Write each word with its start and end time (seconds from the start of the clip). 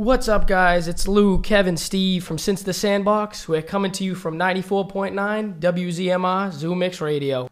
What's 0.00 0.28
up, 0.28 0.46
guys? 0.46 0.88
It's 0.88 1.06
Lou, 1.06 1.42
Kevin, 1.42 1.76
Steve 1.76 2.24
from 2.24 2.38
Since 2.38 2.62
the 2.62 2.72
Sandbox. 2.72 3.46
We're 3.46 3.60
coming 3.60 3.92
to 3.92 4.02
you 4.02 4.14
from 4.14 4.38
94.9 4.38 5.60
WZMR 5.60 6.52
Zoom 6.52 6.78
Mix 6.78 7.02
Radio. 7.02 7.50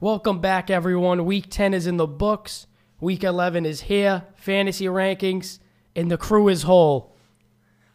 Welcome 0.00 0.40
back, 0.40 0.70
everyone. 0.70 1.24
Week 1.24 1.46
10 1.48 1.72
is 1.72 1.86
in 1.86 1.96
the 1.96 2.08
books. 2.08 2.66
Week 2.98 3.22
11 3.22 3.64
is 3.64 3.82
here. 3.82 4.24
Fantasy 4.34 4.86
rankings, 4.86 5.60
and 5.94 6.10
the 6.10 6.18
crew 6.18 6.48
is 6.48 6.64
whole. 6.64 7.14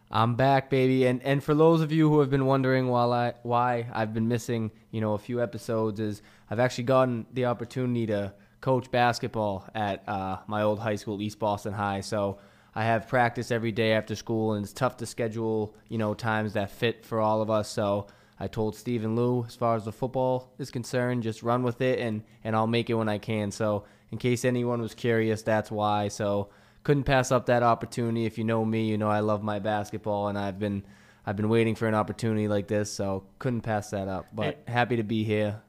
I'm 0.09 0.35
back, 0.35 0.69
baby. 0.69 1.05
And 1.05 1.21
and 1.23 1.43
for 1.43 1.53
those 1.53 1.81
of 1.81 1.91
you 1.91 2.07
who 2.07 2.21
have 2.21 2.29
been 2.29 2.45
wondering 2.45 2.87
while 2.87 3.11
I 3.11 3.33
why 3.43 3.89
I've 3.91 4.13
been 4.13 4.29
missing, 4.29 4.71
you 4.91 5.01
know, 5.01 5.15
a 5.15 5.19
few 5.19 5.43
episodes, 5.43 5.99
is 5.99 6.21
I've 6.49 6.61
actually 6.61 6.85
gotten 6.85 7.25
the 7.33 7.47
opportunity 7.47 8.07
to 8.07 8.33
coach 8.61 8.89
basketball 8.91 9.67
at 9.75 10.07
uh, 10.07 10.37
my 10.47 10.61
old 10.61 10.79
high 10.79 10.95
school, 10.95 11.21
East 11.21 11.37
Boston 11.37 11.73
High. 11.73 11.99
So 11.99 12.39
I 12.75 12.83
have 12.83 13.07
practice 13.07 13.51
every 13.51 13.71
day 13.71 13.93
after 13.93 14.15
school, 14.15 14.53
and 14.53 14.63
it's 14.63 14.73
tough 14.73 14.97
to 14.97 15.05
schedule, 15.05 15.75
you 15.87 15.97
know, 15.97 16.13
times 16.13 16.53
that 16.53 16.71
fit 16.71 17.03
for 17.03 17.19
all 17.19 17.41
of 17.41 17.49
us. 17.49 17.69
So 17.69 18.07
I 18.39 18.47
told 18.47 18.75
Steve 18.75 19.03
and 19.03 19.15
Lou, 19.15 19.43
as 19.45 19.55
far 19.55 19.75
as 19.75 19.85
the 19.85 19.91
football 19.91 20.53
is 20.59 20.71
concerned, 20.71 21.23
just 21.23 21.43
run 21.43 21.63
with 21.63 21.81
it, 21.81 21.99
and 21.99 22.23
and 22.43 22.55
I'll 22.55 22.67
make 22.67 22.89
it 22.89 22.93
when 22.93 23.09
I 23.09 23.17
can. 23.17 23.51
So 23.51 23.85
in 24.11 24.17
case 24.17 24.45
anyone 24.45 24.81
was 24.81 24.93
curious, 24.93 25.41
that's 25.41 25.71
why. 25.71 26.07
So 26.07 26.49
couldn't 26.83 27.03
pass 27.03 27.31
up 27.31 27.47
that 27.47 27.63
opportunity. 27.63 28.25
If 28.25 28.37
you 28.37 28.43
know 28.43 28.63
me, 28.63 28.87
you 28.87 28.97
know 28.97 29.09
I 29.09 29.19
love 29.19 29.43
my 29.43 29.59
basketball, 29.59 30.27
and 30.29 30.37
I've 30.37 30.59
been 30.59 30.83
I've 31.25 31.35
been 31.35 31.49
waiting 31.49 31.75
for 31.75 31.87
an 31.87 31.95
opportunity 31.95 32.47
like 32.47 32.67
this, 32.67 32.91
so 32.91 33.25
couldn't 33.39 33.61
pass 33.61 33.89
that 33.89 34.07
up. 34.07 34.27
But 34.33 34.63
happy 34.67 34.95
to 34.95 35.03
be 35.03 35.23
here, 35.23 35.61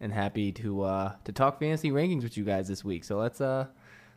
and 0.00 0.12
happy 0.12 0.52
to 0.52 0.82
uh, 0.82 1.12
to 1.24 1.32
talk 1.32 1.60
fantasy 1.60 1.90
rankings 1.90 2.22
with 2.22 2.36
you 2.36 2.44
guys 2.44 2.68
this 2.68 2.84
week. 2.84 3.04
So 3.04 3.18
let's 3.18 3.40
uh 3.40 3.66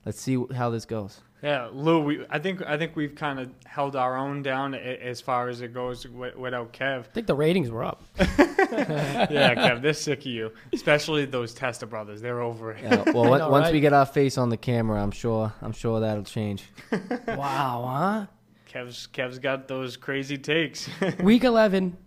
let's 0.05 0.19
see 0.19 0.43
how 0.53 0.69
this 0.69 0.85
goes. 0.85 1.21
Yeah, 1.43 1.69
Lou. 1.73 2.01
We, 2.01 2.25
I 2.29 2.37
think 2.39 2.61
I 2.67 2.77
think 2.77 2.95
we've 2.95 3.15
kind 3.15 3.39
of 3.39 3.49
held 3.65 3.95
our 3.95 4.15
own 4.15 4.43
down 4.43 4.75
a- 4.75 4.77
as 4.77 5.21
far 5.21 5.49
as 5.49 5.61
it 5.61 5.73
goes 5.73 6.03
wi- 6.03 6.35
without 6.37 6.71
Kev. 6.71 6.99
I 6.99 7.03
think 7.13 7.25
the 7.27 7.33
ratings 7.35 7.69
were 7.71 7.83
up. 7.83 8.03
Yeah, 8.71 9.55
Kev, 9.55 9.81
they're 9.81 9.93
sick 9.93 10.19
of 10.19 10.25
you, 10.27 10.51
especially 10.71 11.25
those 11.25 11.53
Testa 11.53 11.85
brothers. 11.85 12.21
They're 12.21 12.41
over 12.41 12.71
it. 12.71 12.83
Yeah, 12.83 13.03
well, 13.11 13.23
know, 13.37 13.49
once 13.49 13.65
right? 13.65 13.73
we 13.73 13.79
get 13.81 13.91
our 13.91 14.05
face 14.05 14.37
on 14.37 14.49
the 14.49 14.55
camera, 14.57 15.01
I'm 15.01 15.11
sure 15.11 15.51
I'm 15.61 15.73
sure 15.73 15.99
that'll 15.99 16.23
change. 16.23 16.63
wow, 17.27 17.83
huh? 17.87 18.25
Kev's 18.71 19.07
Kev's 19.11 19.39
got 19.39 19.67
those 19.67 19.97
crazy 19.97 20.37
takes. 20.37 20.89
Week 21.21 21.43
11, 21.43 21.97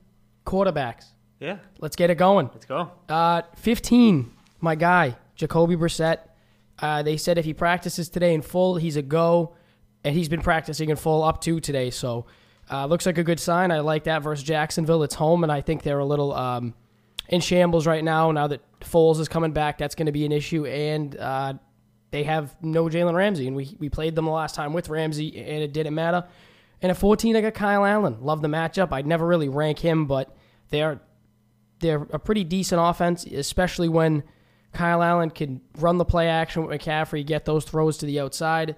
quarterbacks. 0.47 1.07
yeah, 1.41 1.59
Let's 1.81 1.97
get 1.97 2.09
it 2.11 2.15
going. 2.17 2.49
let's 2.53 2.65
go. 2.67 2.91
Uh, 3.09 3.43
15, 3.57 4.31
my 4.61 4.75
guy, 4.75 5.17
Jacoby 5.37 5.77
Brissett. 5.77 6.19
Uh, 6.79 7.03
they 7.03 7.17
said 7.17 7.39
if 7.39 7.45
he 7.45 7.55
practices 7.55 8.09
today 8.09 8.35
in 8.35 8.43
full, 8.43 8.77
he's 8.77 8.97
a 8.97 9.03
go, 9.03 9.55
and 10.03 10.15
he's 10.15 10.29
been 10.29 10.43
practicing 10.43 10.91
in 10.91 10.97
full 10.97 11.23
up 11.23 11.41
to 11.43 11.61
today. 11.61 11.91
So, 11.91 12.27
uh, 12.71 12.87
looks 12.87 13.07
like 13.07 13.19
a 13.19 13.25
good 13.25 13.41
sign. 13.41 13.71
I 13.71 13.81
like 13.81 14.05
that 14.05 14.23
versus 14.23 14.45
Jacksonville. 14.45 15.03
It's 15.03 15.15
home, 15.15 15.43
and 15.43 15.53
I 15.53 15.61
think 15.61 15.83
they're 15.83 15.99
a 15.99 16.05
little 16.05 16.33
um, 16.33 16.75
in 17.29 17.41
shambles 17.41 17.87
right 17.87 18.03
now. 18.03 18.31
Now 18.33 18.49
that 18.49 18.61
Foles 18.81 19.21
is 19.21 19.29
coming 19.29 19.53
back, 19.53 19.79
that's 19.79 19.95
going 19.95 20.07
to 20.07 20.13
be 20.13 20.25
an 20.25 20.33
issue, 20.33 20.67
and 20.67 21.17
uh, 21.17 21.55
they 22.11 22.25
have 22.25 22.57
no 22.63 22.85
Jalen 22.85 23.15
Ramsey, 23.15 23.47
and 23.47 23.57
we 23.57 23.77
we 23.79 23.89
played 23.89 24.15
them 24.15 24.25
the 24.25 24.31
last 24.31 24.55
time 24.55 24.73
with 24.73 24.89
Ramsey, 24.89 25.37
and 25.37 25.63
it 25.63 25.73
didn't 25.73 25.95
matter. 25.95 26.25
And 26.83 26.91
at 26.91 26.97
14, 26.97 27.37
I 27.37 27.41
got 27.41 27.55
Kyle 27.55 27.85
Allen. 27.85 28.19
Love 28.21 28.43
the 28.43 28.49
matchup. 28.49 28.93
I'd 28.93 29.07
never 29.07 29.27
really 29.27 29.49
rank 29.49 29.79
him, 29.79 30.07
but 30.07 30.37
they're 30.71 31.01
they're 31.81 32.07
a 32.11 32.19
pretty 32.19 32.45
decent 32.45 32.81
offense, 32.83 33.25
especially 33.25 33.89
when 33.89 34.23
Kyle 34.75 35.03
Allen 35.03 35.31
can 35.31 35.61
run 35.79 35.99
the 35.99 36.05
play 36.05 36.29
action 36.29 36.67
with 36.67 36.81
McCaffrey, 36.81 37.25
get 37.25 37.45
those 37.45 37.65
throws 37.65 37.99
to 37.99 38.07
the 38.07 38.21
outside, 38.21 38.77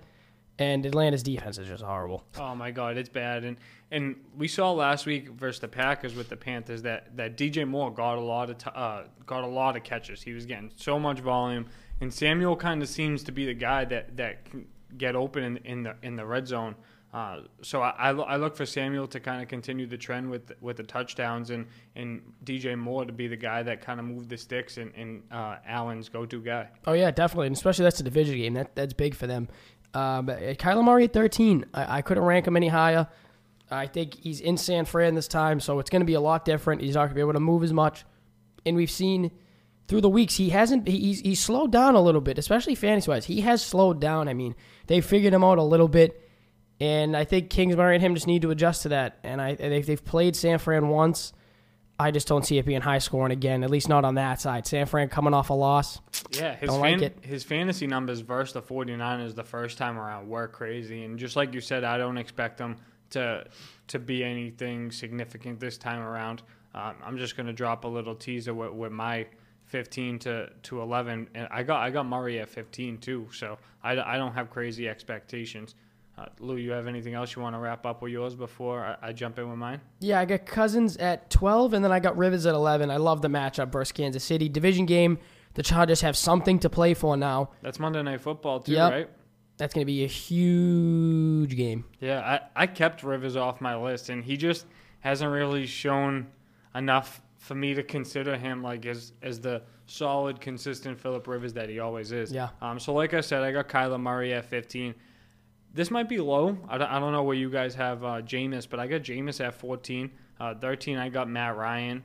and 0.59 0.87
Atlanta's 0.87 1.23
defense 1.23 1.59
is 1.59 1.69
just 1.69 1.83
horrible. 1.83 2.25
Oh 2.39 2.55
my 2.55 2.71
God, 2.71 2.97
it's 2.97 3.09
bad. 3.09 3.45
And 3.45 3.57
and 3.91 4.17
we 4.37 4.49
saw 4.49 4.73
last 4.73 5.07
week 5.07 5.29
versus 5.31 5.61
the 5.61 5.69
Packers 5.69 6.15
with 6.15 6.29
the 6.29 6.37
Panthers 6.37 6.83
that, 6.83 7.17
that 7.17 7.37
DJ 7.37 7.69
Moore 7.69 7.93
got 7.93 8.19
a 8.19 8.21
lot 8.21 8.51
of 8.51 8.59
t- 8.59 8.71
uh, 8.75 9.05
got 9.27 9.45
a 9.45 9.47
lot 9.47 9.77
of 9.77 9.85
catches. 9.85 10.23
He 10.23 10.33
was 10.33 10.45
getting 10.45 10.73
so 10.77 10.99
much 10.99 11.21
volume, 11.21 11.67
and 12.01 12.13
Samuel 12.13 12.57
kind 12.57 12.83
of 12.83 12.89
seems 12.89 13.23
to 13.25 13.33
be 13.33 13.47
the 13.47 13.55
guy 13.55 13.85
that, 13.85 14.17
that 14.17 14.45
can 14.45 14.67
get 14.99 15.15
open 15.15 15.45
in, 15.45 15.57
in 15.59 15.83
the 15.85 15.95
in 16.03 16.17
the 16.17 16.27
red 16.27 16.49
zone. 16.49 16.75
Uh, 17.17 17.41
so 17.63 17.81
I, 17.81 18.11
I, 18.11 18.37
look 18.37 18.55
for 18.55 18.67
Samuel 18.67 19.07
to 19.07 19.21
kind 19.21 19.41
of 19.41 19.49
continue 19.49 19.87
the 19.87 19.97
trend 19.97 20.31
with 20.31 20.53
with 20.61 20.77
the 20.77 20.83
touchdowns 20.83 21.49
and, 21.49 21.67
and 21.95 22.21
DJ 22.45 22.77
Moore 22.77 23.07
to 23.07 23.13
be 23.13 23.27
the 23.27 23.39
guy 23.39 23.63
that 23.63 23.81
kind 23.81 23.99
of 23.99 24.05
moved 24.05 24.29
the 24.29 24.37
sticks 24.37 24.77
and, 24.77 24.93
and 24.95 25.23
uh, 25.33 25.57
Allen's 25.67 26.11
go 26.11 26.27
to 26.27 26.43
guy. 26.43 26.69
Oh 26.87 26.93
yeah, 26.93 27.11
definitely, 27.11 27.47
and 27.47 27.57
especially 27.57 27.85
that's 27.85 28.01
a 28.01 28.03
division 28.03 28.37
game. 28.37 28.53
That 28.53 28.77
that's 28.77 28.93
big 28.93 29.15
for 29.15 29.27
them. 29.27 29.49
Um, 29.95 30.27
Kyler 30.27 30.85
Murray 30.85 31.05
at 31.05 31.15
13. 31.15 31.65
I, 31.73 31.99
I 31.99 32.03
couldn't 32.03 32.23
rank 32.23 32.47
him 32.47 32.55
any 32.55 32.69
higher. 32.69 33.09
I 33.71 33.87
think 33.87 34.15
he's 34.15 34.43
in 34.43 34.59
San 34.59 34.85
Fran 34.85 35.15
this 35.15 35.27
time, 35.27 35.59
so 35.59 35.79
it's 35.79 35.89
going 35.89 36.03
to 36.03 36.07
be 36.07 36.15
a 36.15 36.21
lot 36.21 36.45
different. 36.45 36.83
He's 36.83 36.97
not 36.97 37.05
going 37.05 37.09
to 37.11 37.15
be 37.15 37.23
able 37.23 37.33
to 37.33 37.41
move 37.41 37.63
as 37.63 37.73
much, 37.73 38.05
and 38.67 38.77
we've 38.77 38.91
seen 38.91 39.31
through 39.89 40.03
the 40.03 40.11
weeks 40.11 40.37
he 40.37 40.51
hasn't. 40.51 40.87
He's 40.87 41.21
he's 41.21 41.41
slowed 41.41 41.73
down 41.73 41.95
a 41.95 42.03
little 42.03 42.21
bit, 42.21 42.37
especially 42.37 42.75
fantasy 42.75 43.11
wise. 43.11 43.25
He 43.25 43.41
has 43.41 43.65
slowed 43.65 44.03
down. 44.03 44.29
I 44.29 44.35
mean, 44.35 44.55
they 44.87 45.01
figured 45.01 45.33
him 45.33 45.43
out 45.43 45.57
a 45.57 45.63
little 45.63 45.89
bit, 45.89 46.26
and 46.81 47.17
I 47.17 47.25
think 47.25 47.51
Kingsbury 47.51 47.97
and 47.97 48.03
him 48.03 48.15
just 48.15 48.27
need 48.27 48.43
to 48.43 48.51
adjust 48.51 48.83
to 48.83 48.91
that. 48.91 49.19
And 49.23 49.41
I 49.41 49.55
they've, 49.55 49.87
they've 49.87 50.05
played 50.05 50.37
San 50.37 50.59
Fran 50.59 50.89
once. 50.89 51.33
I 51.99 52.11
just 52.11 52.29
don't 52.29 52.45
see 52.45 52.59
it 52.59 52.67
being 52.67 52.83
high 52.83 52.99
scoring 52.99 53.33
again, 53.33 53.65
at 53.65 53.71
least 53.71 53.89
not 53.89 54.05
on 54.05 54.17
that 54.17 54.39
side. 54.39 54.67
San 54.67 54.85
Fran 54.85 55.09
coming 55.09 55.33
off 55.33 55.49
a 55.49 55.55
loss. 55.55 56.01
Yeah, 56.31 56.55
his 56.55 56.69
Don't 56.69 56.81
like 56.81 57.01
it. 57.01 57.17
his 57.23 57.43
fantasy 57.43 57.87
numbers 57.87 58.21
versus 58.21 58.53
the 58.53 58.61
49ers 58.61 59.35
the 59.35 59.45
first 59.45 59.79
time 59.79 59.99
around 59.99 60.29
were 60.29 60.47
crazy, 60.49 61.05
and 61.05 61.19
just 61.19 61.37
like 61.37 61.55
you 61.55 61.63
said, 61.63 61.85
I 61.85 61.97
don't 61.97 62.19
expect 62.19 62.59
them 62.59 62.77
to 63.11 63.47
to 63.87 63.99
be 63.99 64.23
anything 64.25 64.91
significant 64.91 65.59
this 65.61 65.79
time 65.79 66.03
around. 66.03 66.43
Um, 66.75 66.97
I'm 67.03 67.17
just 67.17 67.35
gonna 67.37 67.55
drop 67.55 67.85
a 67.85 67.89
little 67.89 68.15
teaser 68.15 68.53
with, 68.53 68.73
with 68.73 68.93
my 68.93 69.27
15 69.67 70.19
to, 70.21 70.51
to 70.65 70.81
11, 70.83 71.29
and 71.35 71.49
I 71.51 71.63
got 71.63 71.81
I 71.81 71.91
got 71.91 72.05
Murray 72.05 72.41
at 72.41 72.49
15 72.51 72.99
too, 72.99 73.29
so 73.33 73.57
I, 73.83 73.99
I 73.99 74.19
don't 74.19 74.35
have 74.35 74.51
crazy 74.51 74.87
expectations. 74.89 75.75
Uh, 76.19 76.27
Lou, 76.41 76.57
you 76.57 76.71
have 76.71 76.87
anything 76.87 77.13
else 77.13 77.37
you 77.37 77.43
want 77.43 77.55
to 77.55 77.59
wrap 77.61 77.85
up 77.85 78.01
with 78.01 78.11
yours 78.11 78.35
before 78.35 78.83
I, 79.03 79.09
I 79.09 79.13
jump 79.13 79.39
in 79.39 79.49
with 79.51 79.59
mine? 79.59 79.81
Yeah, 80.01 80.19
I 80.19 80.25
got 80.25 80.47
Cousins 80.47 80.97
at 80.97 81.29
12, 81.29 81.75
and 81.75 81.85
then 81.85 81.93
I 81.93 82.01
got 82.01 82.17
Rivers 82.17 82.47
at 82.47 82.55
11. 82.55 82.91
I 82.91 82.97
love 82.97 83.21
the 83.21 83.29
matchup 83.29 83.71
versus 83.71 83.93
Kansas 83.93 84.25
City. 84.25 84.49
Division 84.49 84.87
game. 84.87 85.19
The 85.55 85.63
Chargers 85.63 86.01
have 86.01 86.17
something 86.17 86.59
to 86.61 86.71
play 86.71 86.95
for 86.95 87.17
now. 87.19 87.51
That's 87.63 87.79
Monday 87.79 88.03
Night 88.03 88.21
Football 88.23 88.61
too, 88.61 88.73
Yep. 88.73 88.93
right? 88.93 89.11
That's 89.59 89.73
going 89.75 89.83
to 89.83 89.87
be 89.87 90.05
a 90.05 90.09
huge 90.09 91.57
game. 91.57 91.85
Yeah, 92.01 92.41
I, 92.57 92.63
I 92.63 92.67
kept 92.67 93.03
Rivers 93.03 93.37
off 93.37 93.61
my 93.61 93.77
list, 93.77 94.09
and 94.11 94.25
he 94.25 94.37
just 94.37 94.67
hasn't 95.01 95.31
really 95.31 95.67
shown 95.67 96.27
enough 96.75 97.23
for 97.39 97.55
me 97.55 97.75
to 97.75 97.83
consider 97.83 98.37
him 98.37 98.63
like 98.63 98.85
as 98.87 99.13
as 99.23 99.41
the 99.41 99.63
solid, 99.87 100.41
consistent 100.41 100.99
Philip 101.01 101.27
Rivers 101.27 101.53
that 101.55 101.69
he 101.69 101.79
always 101.79 102.13
is. 102.13 102.33
Yeah. 102.33 102.49
Um. 102.61 102.79
So 102.79 102.93
like 102.93 103.15
I 103.15 103.21
said, 103.21 103.43
I 103.43 103.53
got 103.53 103.69
Kyler 103.69 104.01
Murray 104.01 104.35
at 104.35 104.45
15. 104.47 104.95
This 105.77 105.91
might 105.91 106.09
be 106.09 106.17
low. 106.19 106.57
I 106.69 106.79
don't, 106.79 106.91
I 106.91 106.99
don't 106.99 107.13
know 107.13 107.23
where 107.23 107.37
you 107.37 107.51
guys 107.51 107.75
have 107.75 108.03
uh, 108.03 108.23
Jameis, 108.23 108.67
but 108.69 108.81
I 108.81 108.87
got 108.87 109.03
Jameis 109.03 109.45
at 109.45 109.55
14. 109.55 110.11
Uh, 110.41 110.55
13, 110.55 110.97
I 110.97 111.11
got 111.11 111.29
Matt 111.29 111.55
Ryan. 111.57 112.03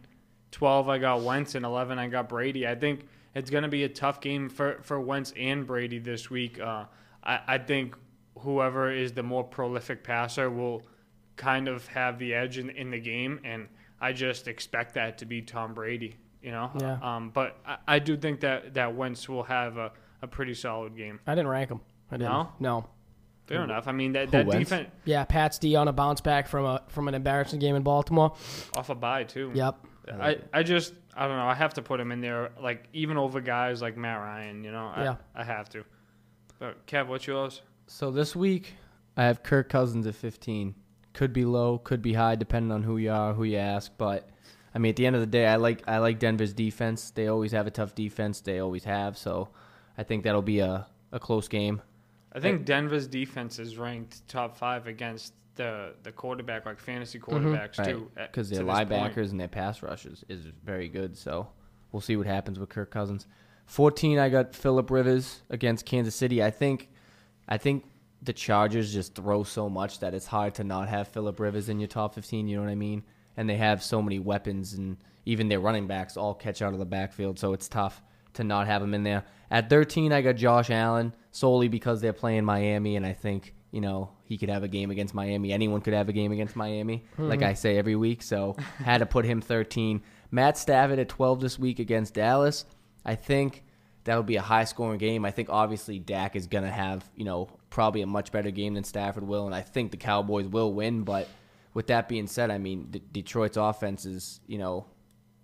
12, 0.52 0.90
I 0.90 0.98
got 0.98 1.22
Wentz, 1.22 1.56
and 1.56 1.66
11, 1.66 1.98
I 1.98 2.08
got 2.10 2.28
Brady. 2.28 2.68
I 2.68 2.76
think 2.76 3.08
it's 3.34 3.50
going 3.50 3.64
to 3.64 3.70
be 3.70 3.86
a 3.86 3.90
tough 3.90 4.20
game 4.20 4.50
for, 4.50 4.80
for 4.84 5.00
Wentz 5.00 5.34
and 5.38 5.66
Brady 5.66 6.00
this 6.00 6.30
week. 6.30 6.60
Uh, 6.60 6.84
I, 7.24 7.40
I 7.48 7.58
think 7.60 7.96
whoever 8.40 8.92
is 8.92 9.14
the 9.14 9.24
more 9.24 9.46
prolific 9.46 10.04
passer 10.04 10.50
will 10.50 10.84
kind 11.38 11.70
of 11.70 11.88
have 11.88 12.20
the 12.20 12.34
edge 12.34 12.58
in, 12.58 12.70
in 12.72 12.92
the 12.92 13.00
game, 13.00 13.40
and 13.46 13.70
I 14.02 14.12
just 14.12 14.50
expect 14.50 14.96
that 14.96 15.18
to 15.20 15.26
be 15.26 15.42
Tom 15.42 15.74
Brady. 15.74 16.18
You 16.42 16.52
know, 16.52 16.72
Yeah. 16.78 16.98
Um, 17.02 17.30
but 17.30 17.58
I, 17.66 17.78
I 17.88 18.00
do 18.00 18.18
think 18.18 18.42
that 18.42 18.74
that 18.74 18.96
Wentz 18.96 19.30
will 19.30 19.44
have 19.44 19.78
a, 19.78 19.92
a 20.22 20.28
pretty 20.28 20.56
solid 20.56 20.98
game. 20.98 21.20
I 21.26 21.36
didn't 21.36 21.50
rank 21.50 21.70
him. 21.70 21.80
I 22.10 22.18
didn't. 22.18 22.32
No? 22.32 22.52
No. 22.60 22.86
Fair 23.48 23.64
enough. 23.64 23.88
I 23.88 23.92
mean 23.92 24.14
that 24.14 24.32
that 24.32 24.46
Wentz? 24.46 24.70
defense 24.70 24.90
Yeah, 25.04 25.26
Pat's 25.26 25.60
D 25.60 25.76
on 25.76 25.88
a 25.88 25.94
bounce 25.94 26.22
back 26.22 26.48
from 26.48 26.66
a 26.66 26.84
from 26.88 27.08
an 27.08 27.16
embarrassing 27.16 27.60
game 27.60 27.76
in 27.76 27.84
Baltimore. 27.84 28.36
off 28.76 28.90
a 28.90 28.96
bye 28.96 29.24
too. 29.24 29.52
Yep. 29.54 29.86
I, 30.20 30.38
I 30.54 30.64
just 30.64 30.94
I 31.16 31.28
don't 31.28 31.38
know. 31.38 31.46
I 31.46 31.54
have 31.54 31.74
to 31.76 31.82
put 31.82 32.00
him 32.00 32.12
in 32.12 32.22
there, 32.22 32.52
like 32.62 32.86
even 32.94 33.18
over 33.18 33.42
guys 33.42 33.82
like 33.82 33.98
Matt 33.98 34.20
Ryan. 34.20 34.64
You 34.64 34.72
know, 34.72 34.92
I, 34.94 35.04
Yeah. 35.04 35.16
I 35.36 35.44
have 35.44 35.70
to. 35.70 35.84
But 36.60 36.86
Kev, 36.88 37.08
what's 37.08 37.28
yours? 37.28 37.62
So 37.88 38.12
this 38.12 38.36
week, 38.36 38.74
I 39.18 39.24
have 39.26 39.44
Kirk 39.44 39.70
Cousins 39.70 40.08
at 40.08 40.16
15. 40.16 40.76
Could 41.14 41.34
be 41.34 41.44
low, 41.44 41.78
could 41.78 42.02
be 42.02 42.14
high, 42.14 42.36
depending 42.36 42.72
on 42.72 42.84
who 42.84 42.98
you 42.98 43.12
are, 43.12 43.34
who 43.34 43.44
you 43.44 43.58
ask. 43.58 43.92
But 43.98 44.30
I 44.74 44.80
mean, 44.80 44.92
at 44.92 44.96
the 44.96 45.06
end 45.06 45.16
of 45.16 45.22
the 45.22 45.28
day, 45.28 45.46
I 45.46 45.58
like 45.58 45.84
I 45.88 45.98
like 45.98 46.20
Denver's 46.20 46.54
defense. 46.54 47.12
They 47.12 47.28
always 47.28 47.52
have 47.52 47.68
a 47.68 47.72
tough 47.72 47.94
defense. 47.96 48.40
They 48.42 48.60
always 48.60 48.86
have. 48.86 49.18
So 49.18 49.50
I 49.98 50.04
think 50.04 50.24
that'll 50.24 50.42
be 50.42 50.60
a, 50.60 50.88
a 51.12 51.20
close 51.20 51.48
game. 51.48 51.82
I 52.34 52.40
think 52.40 52.66
Denver's 52.66 53.08
defense 53.08 53.60
is 53.60 53.78
ranked 53.78 54.28
top 54.28 54.58
five 54.58 54.88
against 54.88 55.34
the 55.56 55.94
the 56.04 56.12
quarterback, 56.12 56.66
like 56.66 56.80
fantasy 56.80 57.20
mm-hmm. 57.20 57.48
quarterbacks 57.48 57.84
too. 57.84 58.10
Because 58.16 58.50
to 58.50 58.56
their 58.56 58.64
this 58.64 58.74
point. 58.74 58.90
linebackers 58.90 59.32
and 59.32 59.40
their 59.40 59.48
pass 59.48 59.84
rushes 59.84 60.24
is 60.30 60.46
very 60.64 60.88
good. 60.88 61.18
So 61.18 61.48
we'll 61.92 62.02
see 62.02 62.16
what 62.16 62.28
happens 62.28 62.60
with 62.60 62.70
Kirk 62.70 62.92
Cousins. 62.92 63.28
14, 63.66 64.20
I 64.20 64.30
got 64.30 64.54
Philip 64.54 64.90
Rivers 64.92 65.44
against 65.50 65.86
Kansas 65.86 66.14
City. 66.14 66.44
I 66.44 66.52
think, 66.52 66.90
I 67.48 67.58
think 67.58 67.86
the 68.22 68.34
Chargers 68.34 68.92
just 68.92 69.16
throw 69.16 69.44
so 69.44 69.70
much 69.70 70.00
that 70.00 70.14
it's 70.14 70.28
hard 70.28 70.56
to 70.56 70.64
not 70.66 70.90
have 70.90 71.08
Philip 71.08 71.40
Rivers 71.40 71.70
in 71.70 71.80
your 71.80 71.88
top 71.88 72.14
15. 72.14 72.48
You 72.48 72.58
know 72.58 72.64
what 72.64 72.72
I 72.72 72.76
mean? 72.76 73.04
And 73.38 73.50
they 73.50 73.56
have 73.56 73.82
so 73.82 74.02
many 74.02 74.20
weapons, 74.20 74.74
and 74.74 74.98
even 75.26 75.48
their 75.48 75.62
running 75.62 75.88
backs 75.88 76.18
all 76.18 76.34
catch 76.34 76.62
out 76.62 76.74
of 76.74 76.80
the 76.80 76.86
backfield, 76.86 77.40
so 77.40 77.54
it's 77.54 77.70
tough 77.70 78.02
to 78.34 78.44
not 78.44 78.68
have 78.68 78.82
him 78.82 78.94
in 78.94 79.04
there. 79.04 79.26
At 79.50 79.70
13, 79.70 80.14
I 80.14 80.22
got 80.22 80.36
Josh 80.36 80.70
Allen 80.70 81.14
solely 81.32 81.68
because 81.68 82.02
they're 82.02 82.14
playing 82.14 82.46
Miami, 82.46 82.96
and 82.96 83.06
I 83.06 83.14
think 83.14 83.54
you 83.72 83.82
know 83.82 84.10
he 84.24 84.38
could 84.38 84.50
have 84.50 84.64
a 84.64 84.68
game 84.68 84.92
against 84.92 85.14
Miami. 85.14 85.52
Anyone 85.52 85.82
could 85.82 85.94
have 85.94 86.10
a 86.10 86.14
game 86.14 86.32
against 86.32 86.56
Miami, 86.56 87.04
mm-hmm. 87.14 87.28
like 87.28 87.42
I 87.42 87.54
say 87.54 87.78
every 87.78 87.96
week. 87.96 88.24
So 88.24 88.56
had 88.78 89.00
to 89.00 89.06
put 89.06 89.26
him 89.26 89.42
13. 89.42 90.02
Matt 90.32 90.58
Stafford 90.58 91.00
at 91.00 91.10
12 91.10 91.42
this 91.42 91.60
week 91.60 91.80
against 91.80 92.14
Dallas. 92.14 92.66
I 93.04 93.16
think 93.16 93.64
that'll 94.04 94.24
be 94.24 94.38
a 94.38 94.42
high 94.42 94.64
scoring 94.64 94.98
game. 94.98 95.26
I 95.26 95.32
think 95.32 95.50
obviously 95.50 96.00
Dak 96.00 96.36
is 96.36 96.48
going 96.48 96.64
to 96.64 96.72
have, 96.72 97.04
you 97.16 97.26
know, 97.26 97.50
probably 97.70 98.02
a 98.02 98.08
much 98.08 98.32
better 98.32 98.52
game 98.52 98.74
than 98.74 98.84
Stafford 98.84 99.24
will, 99.24 99.46
and 99.46 99.56
I 99.56 99.62
think 99.62 99.92
the 99.92 99.98
Cowboys 99.98 100.48
will 100.48 100.74
win. 100.74 101.04
But 101.04 101.28
with 101.74 101.88
that 101.88 102.08
being 102.08 102.28
said, 102.28 102.52
I 102.52 102.58
mean, 102.58 102.88
D- 102.90 103.04
Detroit's 103.12 103.58
offense 103.58 104.06
is, 104.06 104.40
you 104.48 104.58
know, 104.58 104.86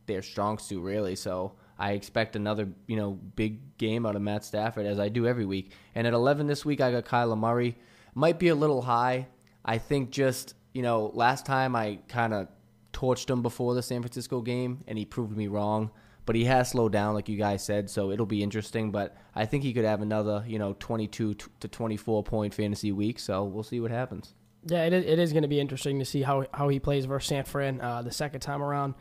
their 0.06 0.22
strong 0.22 0.57
suit, 0.57 0.81
really. 0.81 1.16
So 1.16 1.54
I 1.79 1.91
expect 1.91 2.35
another, 2.35 2.69
you 2.88 2.95
know, 2.95 3.12
big 3.12 3.77
game 3.77 4.06
out 4.06 4.15
of 4.15 4.21
Matt 4.21 4.44
Stafford, 4.44 4.85
as 4.85 5.00
I 5.00 5.09
do 5.09 5.27
every 5.27 5.45
week. 5.45 5.71
And 5.95 6.07
at 6.07 6.13
11 6.13 6.47
this 6.47 6.65
week, 6.65 6.81
I 6.81 6.91
got 6.91 7.06
Kyler 7.06 7.38
Murray. 7.38 7.77
Might 8.15 8.39
be 8.39 8.47
a 8.47 8.56
little 8.56 8.81
high. 8.81 9.27
I 9.63 9.77
think 9.77 10.12
just, 10.12 10.56
you 10.74 10.81
know, 10.81 11.12
last 11.13 11.45
time 11.45 11.75
I 11.75 12.00
kind 12.07 12.33
of 12.33 12.47
torched 12.94 13.29
him 13.29 13.41
before 13.41 13.75
the 13.75 13.83
San 13.83 14.01
Francisco 14.01 14.41
game, 14.41 14.83
and 14.88 14.97
he 14.97 15.06
proved 15.06 15.35
me 15.35 15.47
wrong 15.47 15.91
but 16.27 16.35
he 16.35 16.44
has 16.44 16.69
slowed 16.69 16.91
down, 16.91 17.13
like 17.15 17.29
you 17.29 17.38
guys 17.38 17.63
said, 17.63 17.89
so 17.89 18.12
it'll 18.12 18.25
be 18.25 18.44
interesting. 18.44 18.91
But 18.91 19.15
I 19.33 19.45
think 19.45 19.63
he 19.63 19.71
could 19.71 19.85
have 19.85 20.01
another, 20.01 20.44
you 20.45 20.59
know, 20.59 20.75
22 20.77 21.35
to 21.35 21.68
24 21.68 22.21
point 22.23 22.53
fantasy 22.53 22.91
week. 22.91 23.18
So 23.18 23.45
we'll 23.45 23.63
see 23.63 23.80
what 23.80 23.91
happens. 23.91 24.33
Yeah, 24.65 24.83
it 24.83 24.91
is, 24.91 25.06
it 25.06 25.19
is 25.19 25.31
going 25.31 25.44
to 25.44 25.47
be 25.47 25.62
interesting 25.62 26.00
to 26.00 26.06
see 26.06 26.21
how 26.21 26.45
how 26.53 26.68
he 26.68 26.80
plays 26.80 27.06
versus 27.06 27.30
San 27.30 27.45
Fran 27.45 27.80
uh, 27.80 28.01
the 28.01 28.12
second 28.12 28.41
time 28.41 28.62
around. 28.62 28.95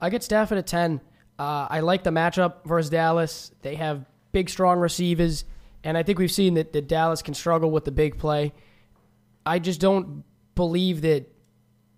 I 0.00 0.10
get 0.10 0.24
Stafford 0.24 0.58
at 0.58 0.66
10. 0.66 1.00
Uh, 1.38 1.66
I 1.68 1.80
like 1.80 2.02
the 2.02 2.10
matchup 2.10 2.64
versus 2.64 2.90
Dallas. 2.90 3.52
They 3.62 3.74
have 3.76 4.04
big, 4.32 4.48
strong 4.48 4.78
receivers, 4.78 5.44
and 5.84 5.96
I 5.98 6.02
think 6.02 6.18
we've 6.18 6.32
seen 6.32 6.54
that, 6.54 6.72
that 6.72 6.88
Dallas 6.88 7.22
can 7.22 7.34
struggle 7.34 7.70
with 7.70 7.84
the 7.84 7.90
big 7.90 8.18
play. 8.18 8.52
I 9.44 9.58
just 9.58 9.80
don't 9.80 10.24
believe 10.54 11.02
that 11.02 11.32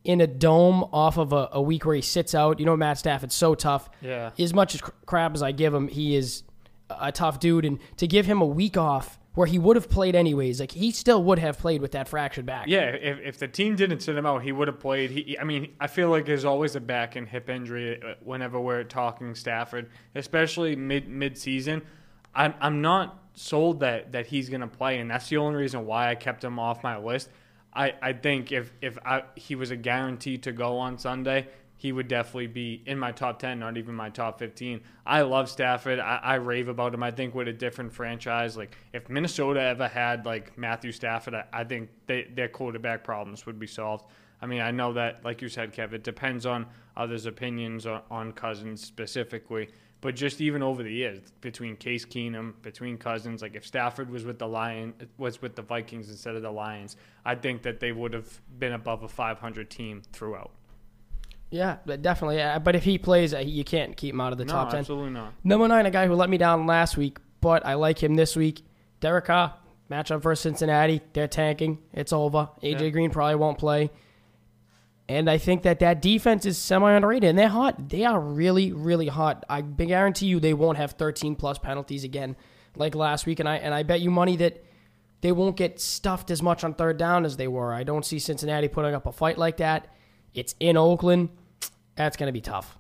in 0.05 0.21
a 0.21 0.27
dome 0.27 0.85
off 0.93 1.17
of 1.17 1.33
a, 1.33 1.49
a, 1.53 1.63
week 1.63 1.85
where 1.87 1.97
he 1.97 2.03
sits 2.03 2.35
out. 2.35 2.61
You 2.61 2.67
know, 2.67 2.77
Matt 2.77 2.99
Stafford's 2.99 3.35
so 3.35 3.55
tough. 3.55 3.89
Yeah. 4.01 4.31
As 4.39 4.53
much 4.53 4.75
as 4.75 4.83
crap 5.07 5.35
as 5.35 5.43
I 5.43 5.53
give 5.53 5.73
him, 5.73 5.89
he 5.89 6.15
is 6.15 6.43
a 6.91 7.11
tough 7.11 7.41
dude. 7.41 7.65
And 7.65 7.79
to 7.97 8.07
give 8.07 8.27
him 8.27 8.41
a 8.41 8.47
week 8.47 8.77
off 8.77 9.19
where 9.35 9.47
he 9.47 9.59
would 9.59 9.77
have 9.77 9.89
played 9.89 10.15
anyways, 10.15 10.61
like 10.61 10.73
he 10.73 10.91
still 10.91 11.23
would 11.25 11.39
have 11.39 11.59
played 11.59 11.81
with 11.81 11.93
that 11.93 12.09
fractured 12.09 12.47
back. 12.47 12.67
Yeah. 12.69 12.91
If, 12.91 13.19
if 13.21 13.39
the 13.39 13.49
team 13.49 13.77
didn't 13.77 14.01
send 14.01 14.17
him 14.17 14.27
out, 14.27 14.43
he 14.43 14.53
would 14.53 14.69
have 14.69 14.79
played. 14.79 15.11
He, 15.11 15.39
I 15.39 15.45
mean, 15.45 15.75
I 15.81 15.89
feel 15.89 16.09
like 16.09 16.25
there's 16.25 16.45
always 16.45 16.77
a 16.77 16.81
back 16.81 17.17
and 17.17 17.29
hip 17.29 17.51
injury 17.51 18.01
uh, 18.03 18.15
whenever 18.23 18.61
we're 18.61 18.85
talking 18.85 19.35
Stafford, 19.35 19.91
especially 20.15 20.77
mid 20.77 21.09
mid 21.09 21.37
season. 21.37 21.83
I'm 22.35 22.55
I'm 22.61 22.81
not 22.81 23.21
sold 23.35 23.81
that 23.81 24.13
that 24.13 24.27
he's 24.27 24.49
to 24.49 24.67
play, 24.67 24.99
and 24.99 25.11
that's 25.11 25.29
the 25.29 25.37
only 25.37 25.57
reason 25.57 25.85
why 25.85 26.11
I 26.11 26.15
kept 26.15 26.45
him 26.45 26.59
off 26.59 26.83
my 26.83 26.97
list. 26.97 27.29
I, 27.75 27.95
I 28.01 28.13
think 28.13 28.53
if 28.53 28.73
if 28.81 28.99
I, 29.05 29.25
he 29.35 29.57
was 29.57 29.73
a 29.73 29.77
guarantee 29.77 30.39
to 30.39 30.53
go 30.53 30.79
on 30.79 30.97
Sunday, 30.99 31.49
he 31.77 31.93
would 31.93 32.09
definitely 32.09 32.47
be 32.47 32.83
in 32.87 32.99
my 32.99 33.13
top 33.13 33.39
10, 33.39 33.59
not 33.59 33.77
even 33.77 33.95
my 33.95 34.09
top 34.09 34.39
15. 34.39 34.81
I 35.05 35.23
love 35.23 35.51
Stafford. 35.51 35.99
I, 35.99 36.21
I, 36.23 36.35
rave 36.37 36.69
about 36.69 36.95
him. 36.95 37.03
I 37.03 37.11
think 37.11 37.35
with 37.35 37.49
a 37.49 37.53
different 37.53 37.93
franchise, 37.93 38.57
like 38.57 38.77
if 38.93 39.09
Minnesota 39.09 39.61
ever 39.61 39.89
had 39.89 40.25
like 40.25 40.57
Matthew 40.57 40.93
Stafford, 40.93 41.35
I, 41.35 41.45
I 41.53 41.65
think 41.65 41.91
they, 42.07 42.29
their 42.35 42.49
quarterback 42.49 43.05
problems 43.05 43.45
would 43.47 43.59
be 43.59 43.67
solved. 43.67 44.07
I 44.41 44.47
mean, 44.47 44.61
I 44.61 44.71
know 44.71 44.93
that, 44.93 45.25
like 45.25 45.43
you 45.43 45.49
said, 45.49 45.73
Kev, 45.73 45.93
it 45.93 46.05
depends 46.05 46.47
on 46.47 46.67
others' 46.97 47.27
opinions 47.27 47.87
on, 47.87 48.03
on 48.11 48.33
Cousins 48.33 48.83
specifically. 48.85 49.69
But 50.01 50.17
just 50.17 50.43
even 50.43 50.63
over 50.63 50.83
the 50.83 50.93
years, 50.93 51.21
between 51.41 51.77
Case 51.77 52.05
Keenum, 52.05 52.53
between 52.61 52.99
Cousins, 52.99 53.41
like 53.41 53.55
if 53.55 53.67
Stafford 53.67 54.11
was 54.11 54.27
with 54.27 54.39
the 54.39 54.47
Lion 54.47 54.93
was 55.17 55.41
with 55.41 55.57
the 55.57 55.63
Vikings 55.63 56.11
instead 56.11 56.35
of 56.35 56.43
the 56.43 56.51
Lions, 56.51 56.97
I 57.25 57.35
think 57.37 57.63
that 57.63 57.81
they 57.81 57.91
would 57.91 58.13
have 58.13 58.41
been 58.59 58.75
above 58.75 59.03
a 59.03 59.09
500 59.09 59.71
team 59.71 60.03
throughout. 60.13 60.51
Yeah, 61.51 61.77
definitely. 61.87 62.37
Yeah. 62.37 62.59
But 62.59 62.75
if 62.75 62.85
he 62.85 62.99
plays, 62.99 63.33
uh, 63.33 63.39
you 63.39 63.65
can't 63.65 63.97
keep 63.97 64.15
him 64.15 64.21
out 64.21 64.33
of 64.33 64.39
the 64.39 64.45
no, 64.45 64.53
top 64.53 64.71
ten. 64.71 64.81
Absolutely 64.81 65.11
not. 65.11 65.35
Number 65.45 65.69
nine, 65.69 65.87
a 65.87 65.91
guy 65.91 66.07
who 66.07 66.15
let 66.15 66.29
me 66.29 66.37
down 66.37 66.67
last 66.67 66.97
week, 66.97 67.19
but 67.41 67.65
I 67.65 67.75
like 67.75 68.03
him 68.03 68.15
this 68.15 68.35
week. 68.35 68.65
Derek 69.01 69.27
Carr, 69.27 69.55
matchup 69.91 70.23
versus 70.23 70.43
Cincinnati. 70.43 71.01
They're 71.13 71.29
tanking. 71.29 71.79
It's 71.93 72.13
over. 72.13 72.49
AJ 72.63 72.81
yeah. 72.81 72.89
Green 72.89 73.11
probably 73.11 73.37
won't 73.37 73.59
play. 73.59 73.91
And 75.09 75.29
I 75.29 75.37
think 75.37 75.63
that 75.65 75.81
that 75.81 76.01
defense 76.01 76.47
is 76.47 76.57
semi 76.57 76.91
underrated, 76.91 77.29
and 77.29 77.39
they're 77.39 77.49
hot. 77.49 77.91
They 77.91 78.05
are 78.05 78.19
really, 78.19 78.73
really 78.73 79.09
hot. 79.09 79.45
I 79.49 79.61
guarantee 79.61 80.27
you 80.27 80.41
they 80.41 80.55
won't 80.55 80.79
have 80.79 80.93
13 80.93 81.37
plus 81.37 81.59
penalties 81.59 82.05
again 82.05 82.37
like 82.75 82.95
last 82.95 83.27
week, 83.27 83.39
and 83.41 83.49
I 83.49 83.57
and 83.57 83.75
I 83.75 83.83
bet 83.83 84.01
you 84.01 84.11
money 84.11 84.37
that 84.37 84.65
they 85.21 85.33
won't 85.33 85.57
get 85.57 85.81
stuffed 85.81 86.31
as 86.31 86.43
much 86.43 86.65
on 86.65 86.75
third 86.75 86.97
down 86.97 87.25
as 87.25 87.37
they 87.37 87.49
were. 87.49 87.73
I 87.73 87.83
don't 87.83 88.05
see 88.05 88.19
Cincinnati 88.19 88.69
putting 88.69 88.95
up 88.95 89.07
a 89.07 89.13
fight 89.13 89.39
like 89.39 89.59
that. 89.59 89.95
It's 90.35 90.55
in 90.61 90.77
Oakland. 90.77 91.31
That's 91.97 92.17
going 92.17 92.29
to 92.29 92.33
be 92.33 92.41
tough. 92.41 92.77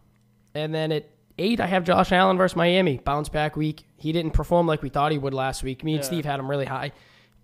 And 0.55 0.75
then 0.75 0.93
at 0.93 1.09
eight, 1.39 1.61
I 1.61 1.67
have 1.67 1.85
Josh 1.85 2.13
Allen 2.13 2.37
versus 2.37 2.57
Miami. 2.57 2.99
Bounce 2.99 3.29
back 3.29 3.57
week. 3.57 3.85
He 3.97 4.13
didn't 4.13 4.33
perform 4.33 4.67
like 4.67 4.83
we 4.83 4.89
thought 4.89 5.13
he 5.13 5.19
would 5.19 5.35
last 5.35 5.63
week. 5.63 5.85
Me 5.85 5.95
and 5.95 6.05
Steve 6.05 6.25
had 6.25 6.41
him 6.41 6.51
really 6.51 6.67
high 6.67 6.93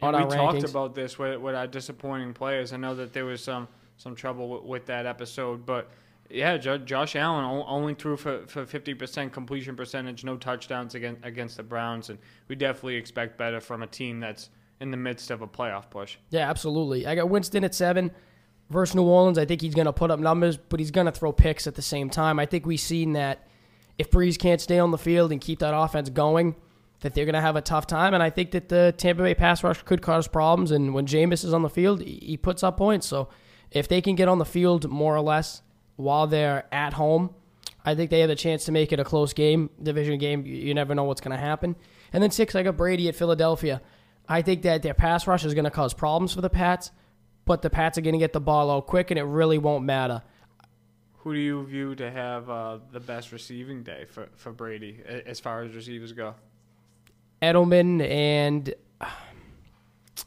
on 0.02 0.14
and 0.14 0.24
our 0.24 0.28
we 0.28 0.36
rankings. 0.36 0.60
talked 0.60 0.70
about 0.70 0.94
this 0.94 1.18
with, 1.18 1.40
with 1.40 1.54
our 1.54 1.66
disappointing 1.66 2.34
players. 2.34 2.72
I 2.72 2.76
know 2.76 2.94
that 2.94 3.12
there 3.12 3.24
was 3.24 3.42
some– 3.42 3.68
some 4.00 4.14
trouble 4.14 4.48
with, 4.48 4.62
with 4.62 4.86
that 4.86 5.06
episode. 5.06 5.66
But 5.66 5.90
yeah, 6.30 6.56
Josh 6.56 7.16
Allen 7.16 7.64
only 7.66 7.94
threw 7.94 8.16
for, 8.16 8.46
for 8.46 8.64
50% 8.64 9.32
completion 9.32 9.76
percentage, 9.76 10.24
no 10.24 10.36
touchdowns 10.36 10.94
against, 10.94 11.24
against 11.24 11.56
the 11.56 11.62
Browns. 11.62 12.08
And 12.08 12.18
we 12.48 12.56
definitely 12.56 12.96
expect 12.96 13.36
better 13.36 13.60
from 13.60 13.82
a 13.82 13.86
team 13.86 14.20
that's 14.20 14.50
in 14.80 14.90
the 14.90 14.96
midst 14.96 15.30
of 15.30 15.42
a 15.42 15.46
playoff 15.46 15.90
push. 15.90 16.16
Yeah, 16.30 16.48
absolutely. 16.48 17.06
I 17.06 17.14
got 17.14 17.28
Winston 17.28 17.64
at 17.64 17.74
seven 17.74 18.10
versus 18.70 18.94
New 18.94 19.02
Orleans. 19.02 19.36
I 19.36 19.44
think 19.44 19.60
he's 19.60 19.74
going 19.74 19.86
to 19.86 19.92
put 19.92 20.10
up 20.10 20.20
numbers, 20.20 20.56
but 20.56 20.80
he's 20.80 20.90
going 20.90 21.06
to 21.06 21.12
throw 21.12 21.32
picks 21.32 21.66
at 21.66 21.74
the 21.74 21.82
same 21.82 22.08
time. 22.08 22.38
I 22.38 22.46
think 22.46 22.64
we've 22.64 22.80
seen 22.80 23.12
that 23.12 23.46
if 23.98 24.10
Brees 24.10 24.38
can't 24.38 24.60
stay 24.60 24.78
on 24.78 24.92
the 24.92 24.98
field 24.98 25.32
and 25.32 25.40
keep 25.40 25.58
that 25.58 25.76
offense 25.76 26.08
going, 26.08 26.56
that 27.00 27.14
they're 27.14 27.24
going 27.24 27.34
to 27.34 27.40
have 27.40 27.56
a 27.56 27.62
tough 27.62 27.86
time. 27.86 28.14
And 28.14 28.22
I 28.22 28.30
think 28.30 28.52
that 28.52 28.68
the 28.68 28.94
Tampa 28.96 29.22
Bay 29.22 29.34
pass 29.34 29.64
rush 29.64 29.82
could 29.82 30.02
cause 30.02 30.28
problems. 30.28 30.70
And 30.70 30.94
when 30.94 31.06
Jameis 31.06 31.44
is 31.44 31.52
on 31.52 31.62
the 31.62 31.70
field, 31.70 32.00
he 32.00 32.36
puts 32.36 32.62
up 32.62 32.76
points. 32.76 33.06
So 33.06 33.28
if 33.70 33.88
they 33.88 34.00
can 34.00 34.14
get 34.14 34.28
on 34.28 34.38
the 34.38 34.44
field 34.44 34.88
more 34.88 35.16
or 35.16 35.20
less 35.20 35.62
while 35.96 36.26
they're 36.26 36.64
at 36.72 36.94
home, 36.94 37.34
I 37.84 37.94
think 37.94 38.10
they 38.10 38.20
have 38.20 38.30
a 38.30 38.36
chance 38.36 38.64
to 38.66 38.72
make 38.72 38.92
it 38.92 39.00
a 39.00 39.04
close 39.04 39.32
game, 39.32 39.70
division 39.82 40.18
game. 40.18 40.44
You 40.44 40.74
never 40.74 40.94
know 40.94 41.04
what's 41.04 41.20
going 41.20 41.36
to 41.36 41.42
happen. 41.42 41.76
And 42.12 42.22
then 42.22 42.30
six, 42.30 42.54
I 42.54 42.62
got 42.62 42.76
Brady 42.76 43.08
at 43.08 43.16
Philadelphia. 43.16 43.80
I 44.28 44.42
think 44.42 44.62
that 44.62 44.82
their 44.82 44.94
pass 44.94 45.26
rush 45.26 45.44
is 45.44 45.54
going 45.54 45.64
to 45.64 45.70
cause 45.70 45.94
problems 45.94 46.34
for 46.34 46.40
the 46.40 46.50
Pats, 46.50 46.90
but 47.50 47.62
the 47.62 47.68
Pats 47.68 47.98
are 47.98 48.00
going 48.00 48.12
to 48.12 48.18
get 48.20 48.32
the 48.32 48.40
ball 48.40 48.70
out 48.70 48.86
quick, 48.86 49.10
and 49.10 49.18
it 49.18 49.24
really 49.24 49.58
won't 49.58 49.84
matter. 49.84 50.22
Who 51.18 51.34
do 51.34 51.40
you 51.40 51.66
view 51.66 51.96
to 51.96 52.08
have 52.08 52.48
uh, 52.48 52.78
the 52.92 53.00
best 53.00 53.32
receiving 53.32 53.82
day 53.82 54.04
for, 54.08 54.28
for 54.36 54.52
Brady 54.52 55.00
as 55.26 55.40
far 55.40 55.64
as 55.64 55.74
receivers 55.74 56.12
go? 56.12 56.36
Edelman 57.42 58.08
and 58.08 58.72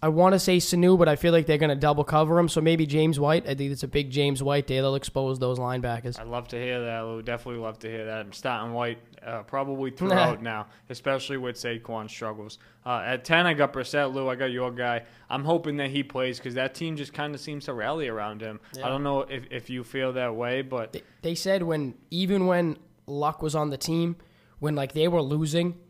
I 0.01 0.09
want 0.09 0.33
to 0.33 0.39
say 0.39 0.57
Sanu, 0.57 0.99
but 0.99 1.07
I 1.07 1.15
feel 1.15 1.31
like 1.31 1.45
they're 1.45 1.57
going 1.57 1.69
to 1.69 1.77
double 1.77 2.03
cover 2.03 2.37
him. 2.37 2.49
So 2.49 2.59
maybe 2.59 2.85
James 2.85 3.17
White. 3.21 3.47
I 3.47 3.55
think 3.55 3.71
it's 3.71 3.83
a 3.83 3.87
big 3.87 4.11
James 4.11 4.43
White 4.43 4.67
day. 4.67 4.81
They'll 4.81 4.95
expose 4.95 5.39
those 5.39 5.59
linebackers. 5.59 6.19
I'd 6.19 6.27
love 6.27 6.49
to 6.49 6.57
hear 6.57 6.81
that. 6.81 6.89
I 6.89 7.03
would 7.05 7.23
definitely 7.23 7.61
love 7.61 7.79
to 7.79 7.89
hear 7.89 8.03
that. 8.03 8.17
I'm 8.17 8.33
starting 8.33 8.73
White 8.73 8.99
uh, 9.25 9.43
probably 9.43 9.91
throughout 9.97 10.41
now, 10.41 10.67
especially 10.89 11.37
with 11.37 11.55
Saquon 11.55 12.09
struggles. 12.09 12.59
Uh, 12.85 13.01
at 13.05 13.23
10, 13.23 13.45
I 13.45 13.53
got 13.53 13.73
Brissett. 13.73 14.13
Lou, 14.13 14.29
I 14.29 14.35
got 14.35 14.51
your 14.51 14.71
guy. 14.71 15.03
I'm 15.29 15.43
hoping 15.43 15.77
that 15.77 15.89
he 15.89 16.03
plays 16.03 16.37
because 16.37 16.55
that 16.55 16.75
team 16.75 16.95
just 16.95 17.13
kind 17.13 17.33
of 17.33 17.41
seems 17.41 17.65
to 17.65 17.73
rally 17.73 18.07
around 18.07 18.41
him. 18.41 18.59
Yeah. 18.73 18.85
I 18.85 18.89
don't 18.89 19.03
know 19.03 19.21
if, 19.21 19.45
if 19.51 19.69
you 19.69 19.83
feel 19.83 20.13
that 20.13 20.35
way, 20.35 20.61
but. 20.61 20.93
They, 20.93 21.03
they 21.21 21.35
said 21.35 21.63
when, 21.63 21.95
even 22.11 22.45
when 22.45 22.77
Luck 23.07 23.41
was 23.41 23.55
on 23.55 23.69
the 23.69 23.77
team, 23.77 24.15
when 24.59 24.75
like 24.75 24.93
they 24.93 25.07
were 25.07 25.21
losing– 25.21 25.75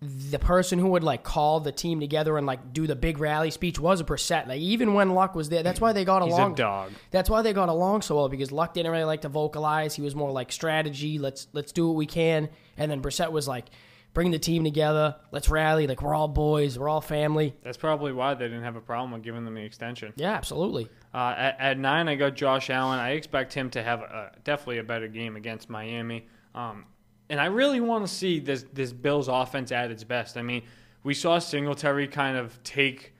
the 0.00 0.38
person 0.38 0.78
who 0.78 0.88
would 0.88 1.02
like 1.02 1.24
call 1.24 1.58
the 1.58 1.72
team 1.72 1.98
together 1.98 2.38
and 2.38 2.46
like 2.46 2.72
do 2.72 2.86
the 2.86 2.94
big 2.94 3.18
rally 3.18 3.50
speech 3.50 3.80
was 3.80 4.00
a 4.00 4.04
Brissett. 4.04 4.46
Like 4.46 4.60
even 4.60 4.94
when 4.94 5.10
Luck 5.10 5.34
was 5.34 5.48
there, 5.48 5.62
that's 5.62 5.80
why 5.80 5.92
they 5.92 6.04
got 6.04 6.22
He's 6.22 6.32
along. 6.32 6.52
a 6.52 6.56
dog. 6.56 6.92
That's 7.10 7.28
why 7.28 7.42
they 7.42 7.52
got 7.52 7.68
along 7.68 8.02
so 8.02 8.16
well 8.16 8.28
because 8.28 8.52
Luck 8.52 8.74
didn't 8.74 8.92
really 8.92 9.04
like 9.04 9.22
to 9.22 9.28
vocalize. 9.28 9.96
He 9.96 10.02
was 10.02 10.14
more 10.14 10.30
like 10.30 10.52
strategy. 10.52 11.18
Let's 11.18 11.48
let's 11.52 11.72
do 11.72 11.88
what 11.88 11.96
we 11.96 12.06
can. 12.06 12.48
And 12.76 12.90
then 12.90 13.02
Brissett 13.02 13.32
was 13.32 13.48
like, 13.48 13.66
bring 14.14 14.30
the 14.30 14.38
team 14.38 14.62
together. 14.62 15.16
Let's 15.32 15.48
rally. 15.48 15.88
Like 15.88 16.00
we're 16.00 16.14
all 16.14 16.28
boys. 16.28 16.78
We're 16.78 16.88
all 16.88 17.00
family. 17.00 17.56
That's 17.64 17.76
probably 17.76 18.12
why 18.12 18.34
they 18.34 18.44
didn't 18.44 18.62
have 18.62 18.76
a 18.76 18.80
problem 18.80 19.10
with 19.12 19.22
giving 19.22 19.44
them 19.44 19.54
the 19.54 19.62
extension. 19.62 20.12
Yeah, 20.14 20.32
absolutely. 20.32 20.88
Uh, 21.12 21.34
at, 21.36 21.56
at, 21.58 21.78
nine, 21.78 22.08
I 22.08 22.14
got 22.14 22.36
Josh 22.36 22.70
Allen. 22.70 23.00
I 23.00 23.12
expect 23.12 23.52
him 23.52 23.70
to 23.70 23.82
have 23.82 24.00
a, 24.00 24.32
definitely 24.44 24.78
a 24.78 24.84
better 24.84 25.08
game 25.08 25.34
against 25.34 25.68
Miami. 25.68 26.26
Um, 26.54 26.84
and 27.30 27.40
I 27.40 27.46
really 27.46 27.80
want 27.80 28.06
to 28.06 28.12
see 28.12 28.38
this 28.40 28.64
this 28.72 28.92
Bills 28.92 29.28
offense 29.28 29.72
at 29.72 29.90
its 29.90 30.04
best. 30.04 30.36
I 30.36 30.42
mean, 30.42 30.62
we 31.02 31.14
saw 31.14 31.38
Singletary 31.38 32.08
kind 32.08 32.36
of 32.36 32.62
take 32.62 33.14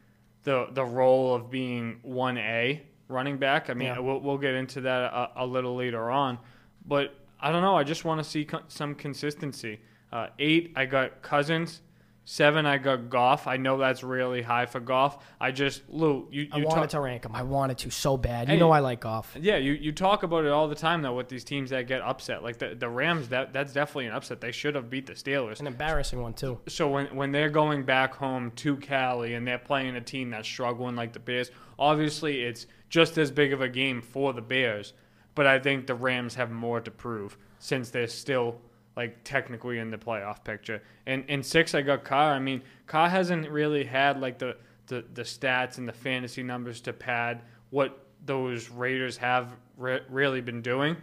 the 0.44 0.68
the 0.72 0.84
role 0.84 1.34
of 1.34 1.50
being 1.50 1.98
one 2.02 2.38
A 2.38 2.82
running 3.08 3.38
back. 3.38 3.70
I 3.70 3.74
mean, 3.74 3.88
Yeah. 3.88 3.98
we'll 3.98 4.20
we'll 4.20 4.38
get 4.38 4.54
into 4.54 4.80
that 4.82 5.12
a, 5.12 5.30
a 5.44 5.46
little 5.46 5.74
later 5.76 6.10
on, 6.10 6.38
but 6.86 7.14
I 7.40 7.52
don't 7.52 7.62
know. 7.62 7.76
I 7.76 7.84
just 7.84 8.04
want 8.04 8.22
to 8.22 8.24
see 8.28 8.44
co- 8.44 8.62
some 8.68 8.94
consistency. 8.94 9.80
Uh, 10.12 10.28
eight, 10.38 10.72
I 10.74 10.86
got 10.86 11.22
Cousins. 11.22 11.82
Seven, 12.30 12.66
I 12.66 12.76
got 12.76 13.08
Goff. 13.08 13.46
I 13.46 13.56
know 13.56 13.78
that's 13.78 14.02
really 14.02 14.42
high 14.42 14.66
for 14.66 14.80
Goff. 14.80 15.24
I 15.40 15.50
just 15.50 15.80
Lou, 15.88 16.28
you, 16.30 16.42
you 16.42 16.48
I 16.52 16.56
wanted 16.58 16.80
talk- 16.82 16.88
to 16.90 17.00
rank 17.00 17.24
him. 17.24 17.34
I 17.34 17.42
wanted 17.42 17.78
to 17.78 17.90
so 17.90 18.18
bad. 18.18 18.50
You 18.50 18.58
know 18.58 18.70
I 18.70 18.80
like 18.80 19.00
Goff. 19.00 19.34
yeah, 19.40 19.56
you, 19.56 19.72
you 19.72 19.92
talk 19.92 20.24
about 20.24 20.44
it 20.44 20.50
all 20.50 20.68
the 20.68 20.74
time 20.74 21.00
though 21.00 21.14
with 21.14 21.30
these 21.30 21.42
teams 21.42 21.70
that 21.70 21.86
get 21.86 22.02
upset. 22.02 22.42
Like 22.42 22.58
the, 22.58 22.74
the 22.74 22.86
Rams, 22.86 23.28
that 23.28 23.54
that's 23.54 23.72
definitely 23.72 24.08
an 24.08 24.12
upset. 24.12 24.42
They 24.42 24.52
should 24.52 24.74
have 24.74 24.90
beat 24.90 25.06
the 25.06 25.14
Steelers. 25.14 25.60
An 25.60 25.66
embarrassing 25.66 26.20
one 26.20 26.34
too. 26.34 26.60
So 26.68 26.86
when 26.90 27.06
when 27.16 27.32
they're 27.32 27.48
going 27.48 27.84
back 27.84 28.12
home 28.14 28.50
to 28.56 28.76
Cali 28.76 29.32
and 29.32 29.48
they're 29.48 29.58
playing 29.58 29.96
a 29.96 30.00
team 30.02 30.28
that's 30.28 30.46
struggling 30.46 30.96
like 30.96 31.14
the 31.14 31.20
Bears, 31.20 31.50
obviously 31.78 32.42
it's 32.42 32.66
just 32.90 33.16
as 33.16 33.30
big 33.30 33.54
of 33.54 33.62
a 33.62 33.70
game 33.70 34.02
for 34.02 34.34
the 34.34 34.42
Bears. 34.42 34.92
But 35.34 35.46
I 35.46 35.58
think 35.58 35.86
the 35.86 35.94
Rams 35.94 36.34
have 36.34 36.50
more 36.50 36.82
to 36.82 36.90
prove 36.90 37.38
since 37.58 37.88
they're 37.88 38.06
still 38.06 38.60
like 38.98 39.22
technically 39.22 39.78
in 39.78 39.92
the 39.92 39.96
playoff 39.96 40.42
picture. 40.42 40.82
And 41.06 41.24
in 41.28 41.40
six, 41.44 41.72
I 41.72 41.82
got 41.82 42.02
Carr. 42.02 42.32
I 42.32 42.40
mean, 42.40 42.62
Carr 42.88 43.08
hasn't 43.08 43.48
really 43.48 43.84
had 43.84 44.20
like 44.20 44.40
the 44.40 44.56
the, 44.88 45.04
the 45.14 45.22
stats 45.22 45.78
and 45.78 45.86
the 45.86 45.92
fantasy 45.92 46.42
numbers 46.42 46.80
to 46.80 46.92
pad 46.92 47.42
what 47.70 48.06
those 48.24 48.70
Raiders 48.70 49.16
have 49.18 49.54
re- 49.76 50.00
really 50.08 50.40
been 50.40 50.62
doing. 50.62 50.96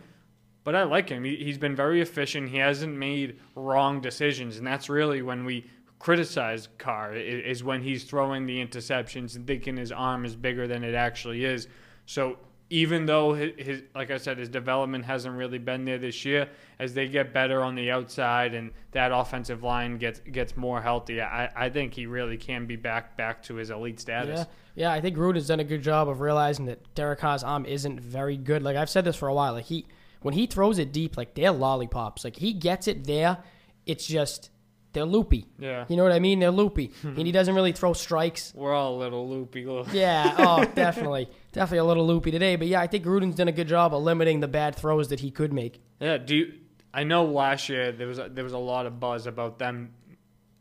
But 0.66 0.75
I 0.75 0.84
like 0.84 1.08
him. 1.08 1.24
He, 1.24 1.38
he's 1.38 1.58
been 1.58 1.75
very 1.75 2.02
efficient. 2.02 2.50
He 2.50 2.58
hasn't 2.58 2.98
made 2.98 3.40
wrong 3.56 4.02
decisions, 4.02 4.58
and 4.58 4.68
that's 4.68 4.90
really 4.90 5.22
when 5.22 5.46
we 5.46 5.70
criticize 6.00 6.68
Carr 6.78 7.16
is 7.16 7.64
when 7.64 7.82
he's 7.82 8.04
throwing 8.04 8.46
the 8.46 8.58
interceptions 8.66 9.38
and 9.38 9.48
thinking 9.48 9.78
his 9.78 9.94
arm 9.94 10.25
is 10.25 10.36
bigger 10.36 10.68
than 10.68 10.84
it 10.84 10.96
actually 10.96 11.46
is. 11.46 11.70
So 12.08 12.40
even 12.69 13.05
though 13.05 13.34
his, 13.34 13.51
his 13.57 13.81
like 13.93 14.10
I 14.10 14.17
said, 14.17 14.38
his 14.38 14.50
development 14.50 15.05
hasn't 15.05 15.36
really 15.36 15.60
been 15.60 15.86
there 15.86 15.98
this 15.98 16.25
year, 16.25 16.50
as 16.79 16.93
they 16.93 17.07
get 17.07 17.34
better 17.34 17.62
on 17.62 17.75
the 17.75 17.91
outside 17.91 18.53
and 18.53 18.72
that 18.91 19.12
offensive 19.12 19.63
line 19.63 19.98
gets 19.98 20.19
gets 20.19 20.57
more 20.57 20.81
healthy, 20.81 21.22
I, 21.22 21.50
I 21.55 21.69
think 21.69 21.93
he 21.93 22.05
really 22.07 22.38
can 22.38 22.65
be 22.65 22.75
back 22.75 23.17
back 23.17 23.43
to 23.43 23.55
his 23.55 23.69
elite 23.69 24.00
status. 24.00 24.39
Yeah, 24.75 24.89
yeah. 24.89 24.91
I 24.91 25.01
think 25.01 25.15
Gruden's 25.15 25.48
done 25.48 25.60
a 25.60 25.65
good 25.65 25.84
job 25.84 26.10
of 26.10 26.22
realizing 26.22 26.65
that 26.65 26.93
Derek 26.95 27.19
Carr's 27.19 27.43
arm 27.43 27.65
isn't 27.65 28.00
very 28.00 28.38
good. 28.38 28.63
Like 28.63 28.77
I've 28.77 28.89
said 28.89 29.05
this 29.05 29.15
for 29.15 29.27
a 29.27 29.34
while. 29.34 29.53
Like 29.53 29.65
he, 29.65 29.86
when 30.22 30.34
he 30.34 30.48
throws 30.48 30.79
it 30.79 30.91
deep, 30.91 31.17
like 31.17 31.36
they're 31.36 31.51
lollipops. 31.51 32.24
Like 32.24 32.38
he 32.38 32.51
gets 32.53 32.88
it 32.88 33.05
there, 33.05 33.38
it's 33.86 34.07
just 34.07 34.50
they're 34.96 35.06
loopy. 35.06 35.46
Yeah. 35.60 35.86
You 35.88 35.96
know 35.98 36.02
what 36.04 36.12
I 36.12 36.18
mean? 36.20 36.40
They're 36.40 36.50
loopy, 36.50 36.92
and 37.04 37.20
he 37.20 37.32
doesn't 37.32 37.54
really 37.54 37.72
throw 37.72 37.94
strikes. 37.94 38.52
We're 38.56 38.74
all 38.74 38.96
a 38.96 38.98
little 38.98 39.30
loopy. 39.30 39.62
Yeah. 39.94 40.36
Oh, 40.40 40.66
definitely, 40.66 41.30
definitely 41.52 41.78
a 41.80 41.84
little 41.86 42.08
loopy 42.08 42.32
today. 42.32 42.56
But 42.56 42.68
yeah, 42.68 42.82
I 42.82 42.88
think 42.88 43.06
Gruden's 43.06 43.36
done 43.36 43.48
a 43.48 43.52
good 43.52 43.68
job 43.68 43.94
of 43.94 44.02
limiting 44.02 44.40
the 44.40 44.48
bad 44.48 44.75
throws 44.75 45.10
that 45.10 45.20
he 45.20 45.30
could 45.30 45.54
make. 45.54 45.80
Yeah, 46.00 46.18
do 46.18 46.36
you, 46.36 46.54
I 46.94 47.04
know 47.04 47.25
last 47.25 47.70
year 47.70 47.92
there 47.92 48.08
was 48.08 48.18
a, 48.18 48.30
there 48.30 48.44
was 48.44 48.54
a 48.54 48.58
lot 48.58 48.86
of 48.88 49.00
buzz 49.00 49.28
about 49.28 49.60
them 49.60 49.94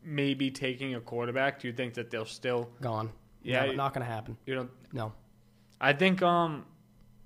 maybe 0.03 0.51
taking 0.51 0.93
a 0.95 1.01
quarterback. 1.01 1.59
Do 1.59 1.67
you 1.67 1.73
think 1.73 1.95
that 1.95 2.11
they'll 2.11 2.25
still? 2.25 2.69
Gone. 2.81 3.11
Yeah, 3.41 3.65
you- 3.65 3.75
not 3.75 3.93
gonna 3.93 4.05
happen. 4.05 4.37
You 4.45 4.55
know, 4.55 4.69
No. 4.93 5.13
I 5.81 5.93
think 5.93 6.21
um, 6.21 6.65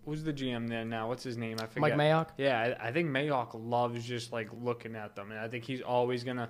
who's 0.05 0.23
the 0.23 0.33
GM 0.33 0.67
there 0.67 0.83
now? 0.83 1.07
What's 1.07 1.23
his 1.23 1.37
name? 1.37 1.57
I 1.61 1.67
forget. 1.67 1.81
Mike 1.81 1.93
Mayock. 1.95 2.27
Yeah, 2.37 2.75
I, 2.81 2.87
I 2.87 2.91
think 2.91 3.09
Mayock 3.09 3.49
loves 3.53 4.03
just 4.05 4.31
like 4.33 4.49
looking 4.59 4.95
at 4.95 5.15
them, 5.15 5.29
and 5.31 5.39
I 5.39 5.47
think 5.47 5.63
he's 5.65 5.81
always 5.81 6.23
gonna. 6.23 6.49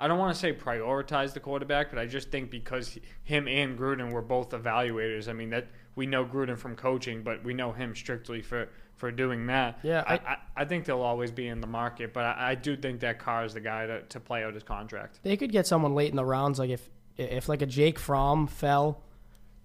I 0.00 0.08
don't 0.08 0.18
want 0.18 0.34
to 0.34 0.40
say 0.40 0.52
prioritize 0.52 1.34
the 1.34 1.40
quarterback, 1.40 1.90
but 1.90 1.98
I 1.98 2.06
just 2.06 2.30
think 2.30 2.50
because 2.50 2.88
he- 2.88 3.02
him 3.22 3.46
and 3.46 3.78
Gruden 3.78 4.10
were 4.12 4.22
both 4.22 4.50
evaluators. 4.50 5.28
I 5.28 5.32
mean 5.34 5.50
that 5.50 5.66
we 5.94 6.06
know 6.06 6.24
Gruden 6.24 6.56
from 6.58 6.74
coaching, 6.74 7.22
but 7.22 7.44
we 7.44 7.52
know 7.54 7.70
him 7.72 7.94
strictly 7.94 8.40
for 8.42 8.68
for 8.96 9.10
doing 9.10 9.46
that. 9.46 9.78
Yeah, 9.82 10.02
I, 10.06 10.14
I- 10.14 10.18
I, 10.32 10.36
I 10.56 10.64
think 10.64 10.84
they'll 10.84 11.00
always 11.00 11.30
be 11.30 11.48
in 11.48 11.60
the 11.60 11.66
market, 11.66 12.12
but 12.12 12.24
I, 12.24 12.50
I 12.50 12.54
do 12.54 12.76
think 12.76 13.00
that 13.00 13.18
Carr 13.18 13.44
is 13.44 13.54
the 13.54 13.60
guy 13.60 13.86
to, 13.86 14.02
to 14.02 14.20
play 14.20 14.42
out 14.44 14.52
his 14.54 14.62
contract. 14.62 15.20
They 15.22 15.36
could 15.36 15.52
get 15.52 15.66
someone 15.66 15.94
late 15.94 16.10
in 16.10 16.16
the 16.16 16.24
rounds, 16.24 16.58
like 16.58 16.70
if 16.70 16.88
if 17.16 17.48
like 17.48 17.60
a 17.62 17.66
Jake 17.66 17.98
Fromm 17.98 18.46
fell 18.46 19.02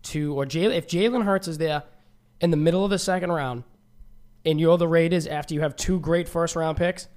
to 0.03 0.35
or 0.35 0.45
Jay, 0.45 0.65
if 0.75 0.87
Jalen 0.87 1.23
Hurts 1.23 1.47
is 1.47 1.57
there 1.57 1.83
in 2.41 2.51
the 2.51 2.57
middle 2.57 2.83
of 2.83 2.89
the 2.91 2.99
second 2.99 3.31
round, 3.31 3.63
and 4.45 4.59
you're 4.59 4.77
the 4.77 4.87
Raiders 4.87 5.25
after 5.27 5.53
you 5.53 5.61
have 5.61 5.75
two 5.75 5.99
great 5.99 6.27
first 6.27 6.55
round 6.55 6.77
picks, 6.77 7.07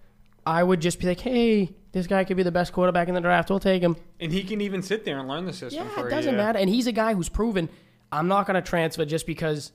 I 0.48 0.62
would 0.62 0.80
just 0.80 0.98
be 0.98 1.06
like, 1.06 1.20
hey, 1.20 1.74
this 1.92 2.06
guy 2.06 2.24
could 2.24 2.38
be 2.38 2.42
the 2.42 2.50
best 2.50 2.72
quarterback 2.72 3.08
in 3.08 3.14
the 3.14 3.20
draft. 3.20 3.50
We'll 3.50 3.60
take 3.60 3.82
him. 3.82 3.96
And 4.18 4.32
he 4.32 4.42
can 4.42 4.62
even 4.62 4.80
sit 4.80 5.04
there 5.04 5.18
and 5.18 5.28
learn 5.28 5.44
the 5.44 5.52
system 5.52 5.84
Yeah, 5.84 5.94
for 5.94 6.08
it 6.08 6.10
doesn't 6.10 6.36
matter. 6.38 6.58
And 6.58 6.70
he's 6.70 6.86
a 6.86 6.92
guy 6.92 7.12
who's 7.12 7.28
proven 7.28 7.68
I'm 8.10 8.28
not 8.28 8.46
going 8.46 8.54
to 8.54 8.66
transfer 8.66 9.04
just 9.04 9.26
because 9.26 9.72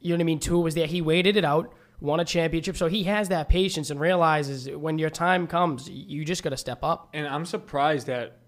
you 0.00 0.10
know 0.10 0.16
what 0.16 0.20
I 0.20 0.24
mean. 0.24 0.38
Tua 0.38 0.60
was 0.60 0.74
there. 0.74 0.86
He 0.86 1.02
waited 1.02 1.36
it 1.36 1.44
out, 1.44 1.74
won 2.00 2.20
a 2.20 2.24
championship, 2.24 2.76
so 2.76 2.86
he 2.86 3.04
has 3.04 3.28
that 3.28 3.48
patience 3.48 3.90
and 3.90 4.00
realizes 4.00 4.68
when 4.70 4.98
your 4.98 5.10
time 5.10 5.46
comes, 5.46 5.88
you 5.90 6.24
just 6.24 6.42
got 6.42 6.50
to 6.50 6.56
step 6.56 6.82
up. 6.82 7.10
And 7.12 7.26
I'm 7.26 7.44
surprised 7.44 8.06
that 8.06 8.38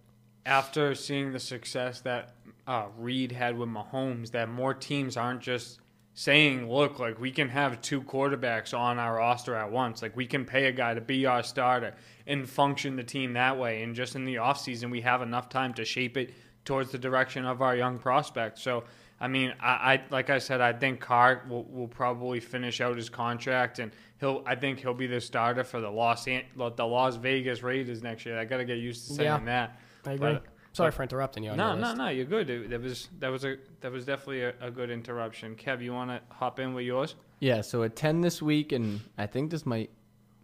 after 0.47 0.95
seeing 0.95 1.33
the 1.33 1.41
success 1.41 2.01
that 2.03 2.37
uh, 2.67 2.87
Reid 2.97 3.33
had 3.33 3.59
with 3.59 3.69
Mahomes, 3.69 4.31
that 4.31 4.49
more 4.49 4.73
teams 4.73 5.17
aren't 5.17 5.43
just 5.43 5.81
saying, 6.15 6.71
"Look, 6.71 6.99
like 6.99 7.19
we 7.21 7.31
can 7.31 7.49
have 7.49 7.81
two 7.81 8.03
quarterbacks 8.03 8.77
on 8.77 8.99
our 8.99 9.17
roster 9.17 9.55
at 9.55 9.71
once. 9.71 10.03
Like 10.03 10.17
we 10.17 10.27
can 10.27 10.45
pay 10.45 10.67
a 10.67 10.73
guy 10.73 10.95
to 10.95 11.01
be 11.01 11.27
our 11.27 11.43
starter 11.43 11.95
and 12.27 12.49
function 12.49 12.97
the 12.97 13.05
team 13.05 13.33
that 13.35 13.59
way. 13.59 13.83
And 13.83 13.95
just 13.95 14.17
in 14.17 14.25
the 14.25 14.37
offseason, 14.37 14.91
we 14.91 15.01
have 15.03 15.23
enough 15.23 15.49
time 15.49 15.73
to 15.75 15.85
shape 15.85 16.17
it 16.17 16.33
towards 16.65 16.91
the 16.93 16.99
direction 16.99 17.45
of 17.45 17.63
our 17.63 17.77
young 17.77 17.99
prospects." 17.99 18.63
So. 18.63 18.85
I 19.23 19.29
mean, 19.29 19.53
I, 19.61 19.69
I 19.69 20.03
like 20.09 20.31
I 20.31 20.39
said, 20.39 20.63
I 20.63 20.73
think 20.73 20.99
Carr 20.99 21.43
will, 21.47 21.65
will 21.65 21.89
probably 21.89 22.41
finish 22.41 22.81
out 22.81 22.97
his 22.97 23.11
contract, 23.11 23.79
and 23.79 23.93
he'll. 24.19 24.43
I 24.47 24.55
think 24.55 24.79
he'll 24.81 24.95
be 24.95 25.07
the 25.07 25.21
starter 25.21 25.63
for 25.63 25.79
the 25.79 25.91
Los 25.91 26.27
An- 26.27 26.45
the 26.57 26.87
Las 26.87 27.17
Vegas 27.17 27.63
Raiders 27.63 28.03
next 28.03 28.25
year. 28.25 28.39
I 28.39 28.47
got 28.47 28.57
to 28.57 28.65
get 28.65 28.79
used 28.79 29.09
to 29.09 29.13
saying 29.13 29.27
Yeah. 29.29 29.45
that. 29.45 29.81
I 30.07 30.13
agree. 30.13 30.33
But- 30.33 30.45
Sorry 30.73 30.93
for 30.93 31.03
interrupting 31.03 31.43
you. 31.43 31.51
On 31.51 31.57
No, 31.57 31.69
your 31.73 31.77
no, 31.77 31.87
list. 31.89 31.97
no. 31.99 32.09
You're 32.09 32.25
good. 32.27 32.49
It- 32.51 32.71
That 32.71 32.81
was 32.81 33.09
that 33.19 33.29
was 33.31 33.45
a 33.45 33.57
that 33.81 33.91
was 33.93 34.05
definitely 34.05 34.43
a, 34.43 34.55
a 34.61 34.71
good 34.71 34.91
interruption. 34.91 35.57
Kev, 35.57 35.83
you 35.83 35.93
want 35.93 36.11
to 36.11 36.21
hop 36.35 36.61
in 36.61 36.75
with 36.75 36.85
yours? 36.85 37.17
Yeah, 37.41 37.61
so 37.63 37.83
at 37.83 37.97
10 37.97 38.21
this 38.21 38.41
week, 38.43 38.73
and 38.73 39.01
I 39.17 39.27
think 39.27 39.51
this 39.51 39.65
might, 39.65 39.89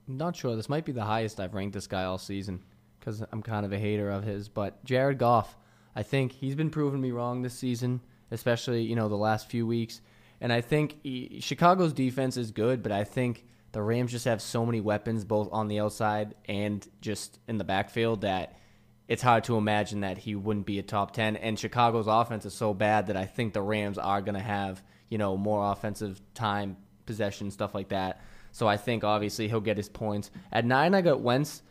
not 0.09 0.35
sure, 0.35 0.57
this 0.57 0.69
might 0.69 0.85
be 0.87 0.93
the 0.93 1.05
highest 1.05 1.39
I've 1.39 1.53
ranked 1.55 1.75
this 1.75 1.87
guy 1.87 2.05
all 2.05 2.17
season 2.19 2.63
because 2.99 3.23
I'm 3.33 3.43
kind 3.43 3.67
of 3.67 3.73
a 3.73 3.79
hater 3.79 4.11
of 4.11 4.25
his. 4.25 4.49
But 4.49 4.83
Jared 4.85 5.19
Goff, 5.19 5.57
I 5.95 6.03
think 6.03 6.33
he's 6.33 6.55
been 6.55 6.71
proving 6.71 7.01
me 7.03 7.11
wrong 7.11 7.43
this 7.43 7.53
season, 7.55 8.01
especially, 8.31 8.83
you 8.83 8.97
know, 8.97 9.09
the 9.11 9.15
last 9.17 9.49
few 9.51 9.67
weeks. 9.67 10.01
And 10.41 10.53
I 10.53 10.61
think 10.63 10.97
he, 11.03 11.39
Chicago's 11.41 11.93
defense 11.93 12.37
is 12.39 12.51
good, 12.51 12.83
but 12.83 12.93
I 12.93 13.05
think 13.05 13.45
the 13.73 13.83
Rams 13.83 14.11
just 14.11 14.25
have 14.25 14.41
so 14.41 14.65
many 14.65 14.81
weapons, 14.81 15.25
both 15.25 15.51
on 15.53 15.69
the 15.69 15.81
outside 15.81 16.35
and 16.47 16.87
just 17.03 17.39
in 17.47 17.59
the 17.59 17.65
backfield, 17.65 18.23
that 18.23 18.59
it's 19.09 19.23
hard 19.23 19.45
to 19.45 19.57
imagine 19.57 20.01
that 20.01 20.19
he 20.19 20.35
wouldn't 20.35 20.67
be 20.67 20.79
a 20.79 20.83
top 20.83 21.13
10 21.13 21.37
and 21.37 21.59
chicago's 21.59 22.07
offense 22.07 22.45
is 22.45 22.55
so 22.55 22.75
bad 22.75 23.07
that 23.09 23.17
i 23.17 23.25
think 23.25 23.53
the 23.53 23.63
rams 23.63 23.99
are 23.99 24.21
going 24.21 24.35
to 24.35 24.41
have 24.41 24.83
you 25.09 25.19
know 25.19 25.37
more 25.37 25.73
offensive 25.73 26.21
time 26.35 26.77
possession 27.07 27.51
stuff 27.51 27.75
like 27.75 27.89
that 27.89 28.21
so 28.53 28.67
i 28.67 28.77
think 28.77 29.05
obviously 29.05 29.49
he'll 29.49 29.61
get 29.61 29.77
his 29.77 29.89
points 29.89 30.31
at 30.53 30.65
nine 30.65 30.95
i 30.95 31.01
got 31.01 31.21
wentz 31.21 31.63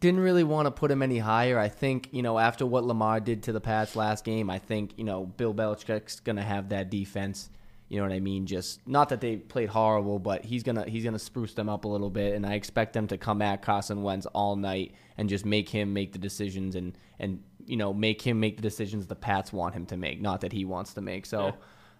didn't 0.00 0.20
really 0.20 0.44
want 0.44 0.66
to 0.66 0.70
put 0.70 0.90
him 0.90 1.02
any 1.02 1.18
higher. 1.18 1.58
I 1.58 1.68
think, 1.68 2.08
you 2.12 2.22
know, 2.22 2.38
after 2.38 2.64
what 2.64 2.84
Lamar 2.84 3.20
did 3.20 3.44
to 3.44 3.52
the 3.52 3.60
Pats 3.60 3.96
last 3.96 4.24
game, 4.24 4.48
I 4.48 4.58
think, 4.58 4.92
you 4.96 5.04
know, 5.04 5.26
Bill 5.26 5.52
Belichick's 5.52 6.20
going 6.20 6.36
to 6.36 6.42
have 6.42 6.68
that 6.68 6.90
defense. 6.90 7.50
You 7.88 7.96
know 7.96 8.02
what 8.02 8.12
I 8.12 8.20
mean? 8.20 8.44
Just 8.44 8.86
not 8.86 9.08
that 9.08 9.20
they 9.22 9.36
played 9.36 9.70
horrible, 9.70 10.18
but 10.18 10.44
he's 10.44 10.62
gonna 10.62 10.84
he's 10.86 11.04
gonna 11.04 11.18
spruce 11.18 11.54
them 11.54 11.70
up 11.70 11.84
a 11.84 11.88
little 11.88 12.10
bit, 12.10 12.34
and 12.34 12.44
I 12.44 12.54
expect 12.54 12.92
them 12.92 13.06
to 13.06 13.16
come 13.16 13.40
at 13.40 13.62
Carson 13.62 14.02
Wentz 14.02 14.26
all 14.26 14.56
night 14.56 14.94
and 15.16 15.28
just 15.28 15.46
make 15.46 15.70
him 15.70 15.94
make 15.94 16.12
the 16.12 16.18
decisions 16.18 16.74
and 16.74 16.98
and 17.18 17.42
you 17.64 17.78
know 17.78 17.94
make 17.94 18.20
him 18.20 18.40
make 18.40 18.56
the 18.56 18.62
decisions 18.62 19.06
the 19.06 19.14
Pats 19.14 19.54
want 19.54 19.74
him 19.74 19.86
to 19.86 19.96
make, 19.96 20.20
not 20.20 20.42
that 20.42 20.52
he 20.52 20.66
wants 20.66 20.92
to 20.94 21.00
make. 21.00 21.24
So 21.24 21.54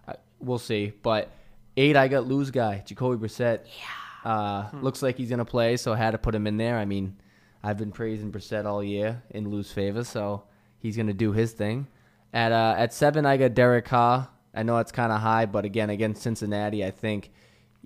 I, 0.06 0.16
we'll 0.40 0.58
see. 0.58 0.92
But 1.02 1.30
eight, 1.78 1.96
I 1.96 2.08
got 2.08 2.26
Lou's 2.26 2.50
guy 2.50 2.82
Jacoby 2.84 3.26
Brissett. 3.26 3.60
Yeah, 3.64 4.30
uh, 4.30 4.68
looks 4.82 5.02
like 5.02 5.16
he's 5.16 5.30
gonna 5.30 5.46
play, 5.46 5.78
so 5.78 5.94
I 5.94 5.96
had 5.96 6.10
to 6.10 6.18
put 6.18 6.34
him 6.34 6.46
in 6.46 6.58
there. 6.58 6.76
I 6.76 6.84
mean, 6.84 7.16
I've 7.62 7.78
been 7.78 7.92
praising 7.92 8.30
Brissett 8.30 8.66
all 8.66 8.84
year 8.84 9.22
in 9.30 9.48
Lou's 9.48 9.72
favor, 9.72 10.04
so 10.04 10.42
he's 10.80 10.98
gonna 10.98 11.14
do 11.14 11.32
his 11.32 11.52
thing. 11.52 11.86
At 12.34 12.52
uh, 12.52 12.74
at 12.76 12.92
seven, 12.92 13.24
I 13.24 13.38
got 13.38 13.54
Derek 13.54 13.86
Carr. 13.86 14.28
I 14.58 14.64
know 14.64 14.78
it's 14.78 14.92
kind 14.92 15.12
of 15.12 15.20
high, 15.20 15.46
but 15.46 15.64
again, 15.64 15.88
against 15.88 16.22
Cincinnati, 16.22 16.84
I 16.84 16.90
think 16.90 17.30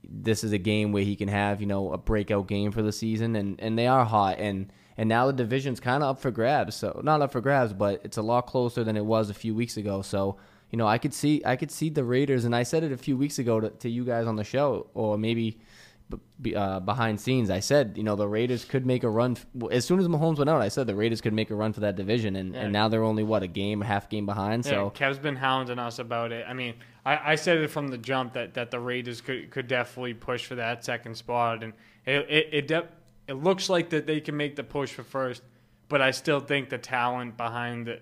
this 0.03 0.43
is 0.43 0.53
a 0.53 0.59
game 0.59 0.91
where 0.93 1.05
he 1.05 1.17
can 1.17 1.29
have 1.29 1.61
you 1.61 1.67
know 1.67 1.93
a 1.93 1.99
breakout 1.99 2.49
game 2.49 2.73
for 2.73 2.83
the 2.83 2.93
season, 2.93 3.37
and, 3.37 3.61
and 3.61 3.79
they 3.79 3.87
are 3.87 4.05
hot, 4.05 4.39
and 4.39 4.73
and 4.97 5.09
now 5.09 5.27
the 5.27 5.33
division's 5.35 5.81
kind 5.81 6.03
of 6.03 6.11
up 6.11 6.21
for 6.21 6.31
grabs. 6.31 6.75
So 6.75 7.01
not 7.05 7.21
up 7.21 7.33
for 7.33 7.41
grabs, 7.41 7.73
but 7.73 8.01
it's 8.05 8.17
a 8.17 8.23
lot 8.23 8.47
closer 8.47 8.85
than 8.85 8.97
it 8.97 9.05
was 9.05 9.29
a 9.29 9.35
few 9.35 9.55
weeks 9.55 9.77
ago. 9.77 10.01
So 10.01 10.39
you 10.71 10.79
know, 10.79 10.87
I 10.87 10.97
could 10.97 11.13
see 11.13 11.43
I 11.45 11.57
could 11.57 11.71
see 11.71 11.91
the 11.91 12.05
Raiders, 12.05 12.47
and 12.47 12.57
I 12.57 12.63
said 12.63 12.83
it 12.83 12.93
a 12.93 12.97
few 12.97 13.19
weeks 13.19 13.39
ago 13.39 13.61
to, 13.61 13.69
to 13.69 13.91
you 13.91 14.05
guys 14.05 14.27
on 14.27 14.37
the 14.37 14.45
show, 14.45 14.89
or 14.95 15.19
maybe 15.19 15.59
uh, 16.55 16.81
behind 16.81 17.21
scenes, 17.21 17.51
I 17.51 17.61
said, 17.61 17.95
you 17.97 18.03
know, 18.03 18.17
the 18.17 18.29
Raiders 18.29 18.65
could 18.65 18.85
make 18.85 19.05
a 19.05 19.09
run. 19.09 19.37
F- 19.37 19.47
as 19.71 19.85
soon 19.85 19.99
as 20.01 20.09
Mahomes 20.09 20.39
went 20.39 20.51
out, 20.51 20.61
I 20.61 20.69
said 20.69 20.87
the 20.87 20.95
Raiders 20.95 21.21
could 21.21 21.33
make 21.33 21.51
a 21.51 21.55
run 21.55 21.73
for 21.73 21.81
that 21.81 21.97
division, 21.97 22.37
and, 22.37 22.55
Yeah. 22.55 22.63
and 22.63 22.73
now 22.73 22.89
they're 22.89 23.05
only 23.05 23.23
what 23.23 23.43
a 23.43 23.47
game, 23.47 23.81
half 23.81 24.09
game 24.09 24.27
behind. 24.27 24.65
Yeah, 24.67 24.73
So 24.73 24.91
Kev's 24.91 25.19
been 25.19 25.37
hounding 25.37 25.79
us 25.79 25.99
about 25.99 26.33
it. 26.33 26.45
I 26.49 26.53
mean, 26.53 26.75
I, 27.07 27.33
I 27.33 27.35
said 27.37 27.59
it 27.59 27.69
from 27.69 27.89
the 27.89 27.99
jump 27.99 28.33
that, 28.35 28.55
that 28.55 28.71
the 28.71 28.81
Raiders 28.81 29.21
could, 29.21 29.51
could 29.51 29.69
definitely 29.69 30.15
push 30.15 30.45
for 30.47 30.57
that 30.57 30.85
second 30.85 31.17
spot, 31.17 31.63
and 31.63 31.73
it 32.07 32.27
it 32.29 32.49
it, 32.53 32.67
de- 32.69 32.89
it 33.29 33.35
looks 33.35 33.69
like 33.71 33.91
that 33.91 34.07
they 34.07 34.21
can 34.21 34.37
make 34.37 34.57
the 34.57 34.65
push 34.65 34.93
for 34.93 35.03
first, 35.05 35.43
but 35.89 36.01
I 36.03 36.11
still 36.11 36.41
think 36.41 36.69
the 36.71 36.79
talent 36.79 37.37
behind 37.37 37.87
the, 37.87 38.01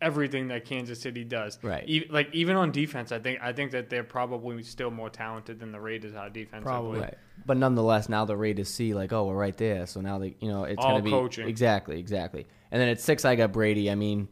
everything 0.00 0.48
that 0.48 0.64
Kansas 0.64 1.00
City 1.00 1.24
does, 1.24 1.58
Right. 1.62 1.84
E- 1.86 2.06
like 2.10 2.28
even 2.34 2.56
on 2.56 2.70
defense, 2.72 3.12
I 3.12 3.18
think 3.18 3.40
I 3.42 3.52
think 3.52 3.70
that 3.72 3.90
they're 3.90 4.04
probably 4.04 4.62
still 4.62 4.90
more 4.90 5.10
talented 5.10 5.60
than 5.60 5.72
the 5.72 5.80
Raiders 5.80 6.14
are 6.14 6.30
defensively. 6.30 6.62
Probably. 6.72 7.00
Right. 7.00 7.14
But 7.46 7.56
nonetheless, 7.56 8.08
now 8.08 8.24
the 8.24 8.36
Raiders 8.36 8.68
see 8.68 8.94
like, 8.94 9.12
oh, 9.12 9.26
we're 9.26 9.34
right 9.34 9.56
there. 9.56 9.86
So 9.86 10.00
now 10.00 10.18
they, 10.18 10.36
you 10.40 10.48
know, 10.48 10.64
it's 10.64 10.82
All 10.84 10.92
gonna 10.92 11.02
be 11.04 11.10
coaching. 11.10 11.48
exactly, 11.48 11.98
exactly. 11.98 12.46
And 12.70 12.80
then 12.80 12.88
at 12.88 13.00
six, 13.00 13.24
I 13.24 13.34
got 13.36 13.52
Brady. 13.52 13.90
I 13.90 13.94
mean, 13.94 14.28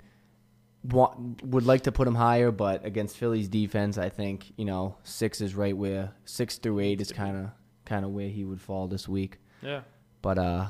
wa- 0.84 1.14
would 1.42 1.66
like 1.66 1.82
to 1.82 1.92
put 1.92 2.06
him 2.08 2.14
higher, 2.14 2.50
but 2.50 2.84
against 2.84 3.16
Philly's 3.16 3.48
defense, 3.48 3.98
I 3.98 4.08
think 4.08 4.52
you 4.56 4.64
know 4.64 4.96
six 5.02 5.40
is 5.40 5.54
right 5.54 5.76
where 5.76 6.12
six 6.24 6.58
through 6.58 6.80
eight 6.80 7.00
is 7.00 7.12
kind 7.12 7.36
of 7.36 7.50
kind 7.84 8.04
of 8.04 8.10
where 8.12 8.28
he 8.28 8.44
would 8.44 8.60
fall 8.60 8.86
this 8.88 9.08
week. 9.08 9.38
Yeah. 9.62 9.80
But 10.22 10.38
uh, 10.38 10.66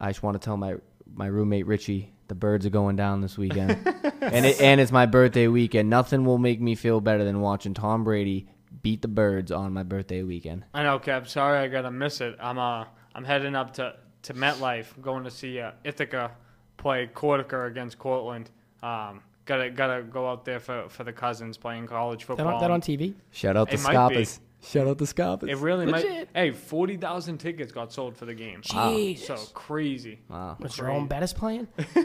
I 0.00 0.08
just 0.10 0.22
want 0.22 0.40
to 0.40 0.44
tell 0.44 0.56
my 0.56 0.76
my 1.14 1.26
roommate 1.26 1.66
Richie 1.66 2.12
the 2.28 2.34
birds 2.34 2.66
are 2.66 2.70
going 2.70 2.96
down 2.96 3.20
this 3.20 3.36
weekend, 3.36 3.70
and 4.20 4.46
it, 4.46 4.60
and 4.60 4.80
it's 4.80 4.92
my 4.92 5.06
birthday 5.06 5.48
weekend. 5.48 5.90
Nothing 5.90 6.24
will 6.24 6.38
make 6.38 6.60
me 6.60 6.74
feel 6.74 7.00
better 7.00 7.24
than 7.24 7.40
watching 7.40 7.74
Tom 7.74 8.04
Brady 8.04 8.48
beat 8.82 9.02
the 9.02 9.08
birds 9.08 9.50
on 9.50 9.72
my 9.72 9.82
birthday 9.82 10.22
weekend. 10.22 10.64
I 10.74 10.82
know, 10.82 10.98
Cap. 10.98 11.26
Sorry, 11.26 11.58
I 11.58 11.68
gotta 11.68 11.90
miss 11.90 12.20
it. 12.20 12.36
I'm 12.40 12.58
uh, 12.58 12.84
I'm 13.14 13.24
heading 13.24 13.54
up 13.56 13.74
to 13.74 13.94
to 14.22 14.34
MetLife, 14.34 15.00
going 15.00 15.24
to 15.24 15.30
see 15.30 15.60
uh, 15.60 15.72
Ithaca 15.84 16.32
play 16.76 17.08
Cortaca 17.12 17.66
against 17.66 17.98
Cortland. 17.98 18.50
Um, 18.82 19.22
gotta 19.44 19.70
gotta 19.70 20.02
go 20.02 20.28
out 20.28 20.44
there 20.44 20.60
for, 20.60 20.88
for 20.88 21.04
the 21.04 21.12
cousins 21.12 21.56
playing 21.56 21.86
college 21.86 22.20
That 22.20 22.36
football. 22.36 22.54
on, 22.54 22.60
that 22.60 22.70
on 22.70 22.80
TV? 22.80 23.14
Shout 23.30 23.56
out 23.56 23.68
to 23.70 23.74
It 23.74 23.82
might 23.82 24.08
be. 24.10 24.16
Scopas. 24.16 24.40
Shout 24.60 24.88
out 24.88 24.98
to 24.98 25.06
Scopas. 25.06 25.48
it 25.48 25.56
really 25.58 25.86
might. 25.86 26.04
Legit. 26.04 26.28
Hey, 26.34 26.50
forty 26.50 26.96
thousand 26.96 27.38
tickets 27.38 27.70
got 27.70 27.92
sold 27.92 28.16
for 28.16 28.26
the 28.26 28.34
game. 28.34 28.60
Jesus. 28.62 29.26
So 29.26 29.36
crazy. 29.54 30.18
Wow. 30.28 30.56
Was 30.58 30.74
Jerome 30.74 31.06
Bettis 31.06 31.32
playing? 31.32 31.68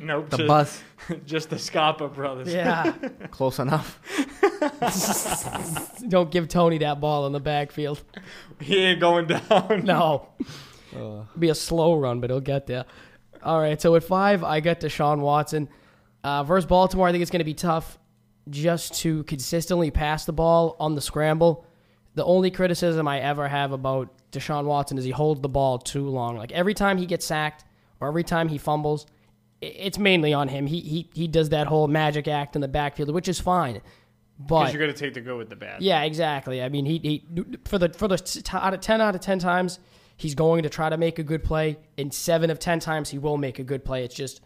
nope. 0.00 0.30
The 0.30 0.36
just, 0.36 0.46
bus. 0.46 0.82
just 1.26 1.50
the 1.50 1.58
Scapa 1.58 2.08
brothers. 2.08 2.52
Yeah. 2.52 2.92
Close 3.30 3.58
enough. 3.58 4.00
Don't 6.08 6.30
give 6.30 6.48
Tony 6.48 6.78
that 6.78 7.00
ball 7.00 7.26
in 7.26 7.32
the 7.32 7.40
backfield. 7.40 8.02
he 8.60 8.78
ain't 8.78 9.00
going 9.00 9.26
down. 9.26 9.82
No. 9.84 10.28
Uh, 10.94 11.24
be 11.38 11.48
a 11.48 11.54
slow 11.54 11.94
run, 11.94 12.20
but 12.20 12.30
he'll 12.30 12.40
get 12.40 12.66
there. 12.66 12.84
All 13.42 13.60
right, 13.60 13.80
so 13.80 13.94
at 13.96 14.04
five, 14.04 14.44
I 14.44 14.60
got 14.60 14.80
Deshaun 14.80 15.18
Watson. 15.18 15.68
Uh, 16.22 16.42
versus 16.42 16.66
Baltimore, 16.66 17.06
I 17.06 17.12
think 17.12 17.20
it's 17.20 17.30
going 17.30 17.40
to 17.40 17.44
be 17.44 17.54
tough 17.54 17.98
just 18.48 18.94
to 19.00 19.24
consistently 19.24 19.90
pass 19.90 20.24
the 20.24 20.32
ball 20.32 20.76
on 20.80 20.94
the 20.94 21.00
scramble. 21.02 21.66
The 22.14 22.24
only 22.24 22.50
criticism 22.50 23.08
I 23.08 23.20
ever 23.20 23.48
have 23.48 23.72
about 23.72 24.10
Deshaun 24.30 24.64
Watson 24.66 24.98
is 24.98 25.04
he 25.04 25.10
holds 25.10 25.40
the 25.40 25.48
ball 25.48 25.78
too 25.78 26.08
long. 26.08 26.36
Like 26.36 26.52
every 26.52 26.74
time 26.74 26.98
he 26.98 27.06
gets 27.06 27.26
sacked 27.26 27.64
or 28.00 28.08
every 28.08 28.24
time 28.24 28.48
he 28.48 28.58
fumbles, 28.58 29.06
it's 29.60 29.98
mainly 29.98 30.32
on 30.32 30.48
him. 30.48 30.66
He 30.66 30.80
he 30.80 31.10
he 31.14 31.26
does 31.28 31.48
that 31.50 31.66
whole 31.66 31.88
magic 31.88 32.28
act 32.28 32.54
in 32.54 32.60
the 32.60 32.68
backfield, 32.68 33.10
which 33.12 33.28
is 33.28 33.40
fine. 33.40 33.80
But 34.38 34.60
Because 34.60 34.74
you're 34.74 34.80
gonna 34.82 34.92
take 34.92 35.14
the 35.14 35.20
good 35.20 35.36
with 35.38 35.48
the 35.48 35.56
bad. 35.56 35.80
yeah, 35.82 36.02
exactly. 36.02 36.62
I 36.62 36.68
mean, 36.68 36.84
he, 36.86 36.98
he 36.98 37.24
for 37.64 37.78
the 37.78 37.88
for 37.90 38.08
the 38.08 38.18
t- 38.18 38.42
out 38.52 38.74
of 38.74 38.80
ten 38.80 39.00
out 39.00 39.14
of 39.14 39.20
ten 39.20 39.38
times, 39.38 39.78
he's 40.16 40.34
going 40.34 40.64
to 40.64 40.68
try 40.68 40.88
to 40.90 40.96
make 40.96 41.18
a 41.18 41.22
good 41.22 41.42
play. 41.44 41.78
In 41.96 42.10
seven 42.10 42.50
of 42.50 42.58
ten 42.58 42.80
times, 42.80 43.10
he 43.10 43.18
will 43.18 43.38
make 43.38 43.58
a 43.58 43.64
good 43.64 43.84
play. 43.84 44.04
It's 44.04 44.14
just 44.14 44.40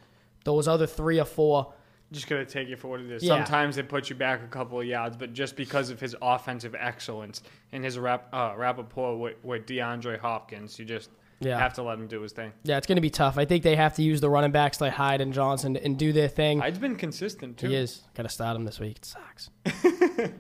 those 0.45 0.69
other 0.69 0.87
three 0.87 1.19
or 1.19 1.25
four. 1.25 1.73
Just 2.13 2.27
gonna 2.29 2.45
take 2.45 2.69
it 2.69 2.79
for 2.79 2.89
what 2.89 3.01
it 3.01 3.11
is. 3.11 3.23
Yeah. 3.23 3.37
Sometimes 3.37 3.77
it 3.79 3.89
puts 3.89 4.09
you 4.11 4.17
back 4.17 4.43
a 4.43 4.47
couple 4.49 4.81
of 4.81 4.87
yards, 4.87 5.17
but 5.17 5.33
just 5.33 5.57
because 5.57 5.91
of 5.91 6.01
his 6.01 6.17
offensive 6.23 6.75
excellence 6.79 7.43
and 7.73 7.85
his 7.85 7.99
rap, 7.99 8.29
uh, 8.33 8.55
rapport 8.57 9.19
with, 9.19 9.37
with 9.43 9.67
DeAndre 9.67 10.19
Hopkins, 10.19 10.79
you 10.79 10.85
just 10.85 11.11
Yeah. 11.41 11.59
have 11.59 11.75
to 11.75 11.83
let 11.83 11.99
him 11.99 12.07
do 12.09 12.21
his 12.23 12.33
thing. 12.33 12.53
Yeah, 12.65 12.79
it's 12.79 12.87
going 12.87 12.97
to 12.97 13.03
be 13.03 13.11
tough. 13.11 13.39
I 13.39 13.45
think 13.45 13.63
they 13.63 13.77
have 13.77 13.95
to 13.95 14.03
use 14.03 14.21
the 14.21 14.29
running 14.31 14.51
backs 14.53 14.81
like 14.81 14.93
Hyde 14.95 15.21
and 15.21 15.33
Johnson 15.33 15.77
and 15.77 15.99
do 15.99 16.13
their 16.13 16.29
thing. 16.29 16.61
Hyde's 16.61 16.79
been 16.79 16.97
consistent 16.97 17.59
too. 17.59 17.69
He 17.69 17.77
is. 17.77 18.03
Got 18.15 18.25
to 18.25 18.29
start 18.29 18.57
him 18.57 18.65
this 18.65 18.81
week. 18.81 18.97
It 18.97 19.05
sucks. 19.05 19.51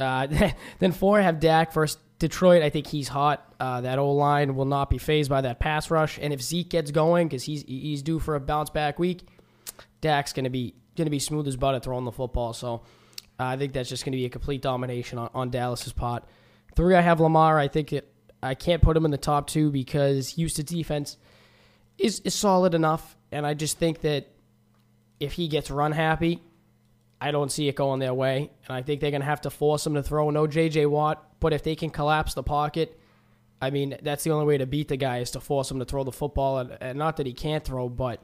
uh, 0.00 0.26
then 0.78 0.92
four, 0.92 1.18
I 1.18 1.22
have 1.22 1.40
Dak 1.40 1.72
versus 1.72 1.98
Detroit. 2.18 2.62
I 2.62 2.70
think 2.70 2.86
he's 2.86 3.08
hot. 3.08 3.52
Uh, 3.58 3.80
that 3.80 3.98
old 3.98 4.18
line 4.18 4.54
will 4.54 4.64
not 4.64 4.90
be 4.90 4.98
phased 4.98 5.30
by 5.30 5.40
that 5.40 5.58
pass 5.58 5.90
rush. 5.90 6.18
And 6.20 6.32
if 6.32 6.40
Zeke 6.42 6.68
gets 6.68 6.90
going, 6.90 7.28
because 7.28 7.42
he's 7.44 7.62
he's 7.62 8.02
due 8.02 8.18
for 8.20 8.34
a 8.36 8.40
bounce 8.40 8.70
back 8.70 8.98
week, 8.98 9.26
Dak's 10.00 10.32
gonna 10.32 10.50
be 10.50 10.74
gonna 10.96 11.10
be 11.10 11.18
smooth 11.18 11.46
as 11.48 11.56
butter 11.56 11.80
throwing 11.80 12.04
the 12.04 12.12
football. 12.12 12.52
So 12.52 12.82
uh, 13.38 13.44
I 13.44 13.56
think 13.56 13.72
that's 13.72 13.88
just 13.88 14.04
gonna 14.04 14.16
be 14.16 14.26
a 14.26 14.30
complete 14.30 14.62
domination 14.62 15.18
on, 15.18 15.30
on 15.34 15.50
Dallas's 15.50 15.92
part. 15.92 16.24
Three, 16.74 16.94
I 16.94 17.00
have 17.00 17.20
Lamar. 17.20 17.58
I 17.58 17.68
think 17.68 17.92
it, 17.92 18.12
I 18.42 18.54
can't 18.54 18.82
put 18.82 18.96
him 18.96 19.04
in 19.04 19.10
the 19.10 19.18
top 19.18 19.46
two 19.46 19.70
because 19.70 20.30
Houston's 20.30 20.70
defense 20.70 21.16
is 21.98 22.20
is 22.20 22.34
solid 22.34 22.74
enough, 22.74 23.16
and 23.30 23.46
I 23.46 23.54
just 23.54 23.78
think 23.78 24.00
that 24.00 24.28
if 25.20 25.34
he 25.34 25.48
gets 25.48 25.70
run 25.70 25.92
happy, 25.92 26.40
I 27.20 27.30
don't 27.30 27.52
see 27.52 27.68
it 27.68 27.76
going 27.76 28.00
their 28.00 28.12
way. 28.12 28.50
And 28.66 28.76
I 28.76 28.82
think 28.82 29.00
they're 29.00 29.12
going 29.12 29.20
to 29.20 29.26
have 29.26 29.42
to 29.42 29.50
force 29.50 29.86
him 29.86 29.94
to 29.94 30.02
throw. 30.02 30.30
No 30.30 30.48
J.J. 30.48 30.86
Watt, 30.86 31.24
but 31.38 31.52
if 31.52 31.62
they 31.62 31.76
can 31.76 31.90
collapse 31.90 32.34
the 32.34 32.42
pocket, 32.42 32.98
I 33.60 33.70
mean, 33.70 33.96
that's 34.02 34.24
the 34.24 34.32
only 34.32 34.46
way 34.46 34.58
to 34.58 34.66
beat 34.66 34.88
the 34.88 34.96
guy 34.96 35.18
is 35.18 35.30
to 35.30 35.40
force 35.40 35.70
him 35.70 35.78
to 35.78 35.84
throw 35.84 36.02
the 36.02 36.10
football. 36.10 36.58
And, 36.58 36.76
and 36.80 36.98
not 36.98 37.18
that 37.18 37.26
he 37.26 37.32
can't 37.32 37.64
throw, 37.64 37.88
but 37.88 38.20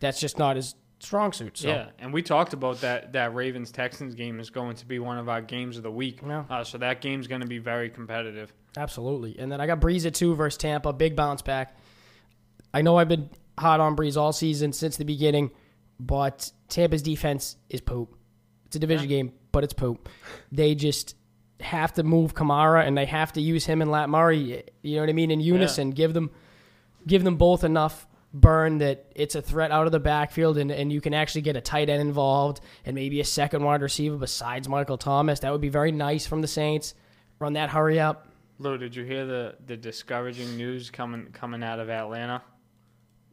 that's 0.00 0.18
just 0.18 0.40
not 0.40 0.56
his 0.56 0.74
strong 1.04 1.32
suit. 1.32 1.58
So. 1.58 1.68
Yeah, 1.68 1.90
and 1.98 2.12
we 2.12 2.22
talked 2.22 2.52
about 2.52 2.80
that. 2.80 3.12
That 3.12 3.34
Ravens 3.34 3.70
Texans 3.70 4.14
game 4.14 4.40
is 4.40 4.50
going 4.50 4.76
to 4.76 4.86
be 4.86 4.98
one 4.98 5.18
of 5.18 5.28
our 5.28 5.42
games 5.42 5.76
of 5.76 5.82
the 5.82 5.90
week. 5.90 6.20
Yeah. 6.26 6.44
Uh, 6.48 6.64
so 6.64 6.78
that 6.78 7.00
game's 7.00 7.26
going 7.26 7.40
to 7.40 7.46
be 7.46 7.58
very 7.58 7.90
competitive. 7.90 8.52
Absolutely. 8.76 9.38
And 9.38 9.50
then 9.50 9.60
I 9.60 9.66
got 9.66 9.80
Brees 9.80 10.06
at 10.06 10.14
two 10.14 10.34
versus 10.34 10.56
Tampa. 10.56 10.92
Big 10.92 11.16
bounce 11.16 11.42
back. 11.42 11.76
I 12.72 12.82
know 12.82 12.96
I've 12.96 13.08
been 13.08 13.28
hot 13.58 13.80
on 13.80 13.96
Brees 13.96 14.16
all 14.16 14.32
season 14.32 14.72
since 14.72 14.96
the 14.96 15.04
beginning, 15.04 15.50
but 16.00 16.50
Tampa's 16.68 17.02
defense 17.02 17.56
is 17.68 17.80
poop. 17.80 18.16
It's 18.66 18.76
a 18.76 18.78
division 18.78 19.08
game, 19.08 19.32
but 19.52 19.64
it's 19.64 19.74
poop. 19.74 20.08
They 20.50 20.74
just 20.74 21.14
have 21.60 21.92
to 21.94 22.02
move 22.02 22.34
Kamara 22.34 22.86
and 22.86 22.96
they 22.96 23.04
have 23.04 23.32
to 23.34 23.40
use 23.40 23.66
him 23.66 23.82
and 23.82 23.90
Lat 23.90 24.08
Murray. 24.08 24.64
You 24.82 24.96
know 24.96 25.02
what 25.02 25.10
I 25.10 25.12
mean? 25.12 25.30
In 25.30 25.40
unison, 25.40 25.90
give 25.90 26.14
them 26.14 26.30
give 27.06 27.24
them 27.24 27.36
both 27.36 27.64
enough 27.64 28.06
burn 28.34 28.78
that 28.78 29.06
it's 29.14 29.34
a 29.34 29.42
threat 29.42 29.70
out 29.70 29.86
of 29.86 29.92
the 29.92 30.00
backfield 30.00 30.56
and, 30.56 30.70
and 30.70 30.92
you 30.92 31.00
can 31.00 31.12
actually 31.12 31.42
get 31.42 31.56
a 31.56 31.60
tight 31.60 31.88
end 31.88 32.00
involved 32.00 32.60
and 32.84 32.94
maybe 32.94 33.20
a 33.20 33.24
second 33.24 33.62
wide 33.62 33.82
receiver 33.82 34.16
besides 34.16 34.68
Michael 34.68 34.96
Thomas. 34.96 35.40
That 35.40 35.52
would 35.52 35.60
be 35.60 35.68
very 35.68 35.92
nice 35.92 36.26
from 36.26 36.40
the 36.40 36.48
Saints. 36.48 36.94
Run 37.38 37.54
that 37.54 37.70
hurry 37.70 38.00
up. 38.00 38.28
Lou, 38.58 38.78
did 38.78 38.94
you 38.94 39.04
hear 39.04 39.26
the, 39.26 39.56
the 39.66 39.76
discouraging 39.76 40.56
news 40.56 40.90
coming 40.90 41.26
coming 41.32 41.62
out 41.62 41.80
of 41.80 41.90
Atlanta? 41.90 42.42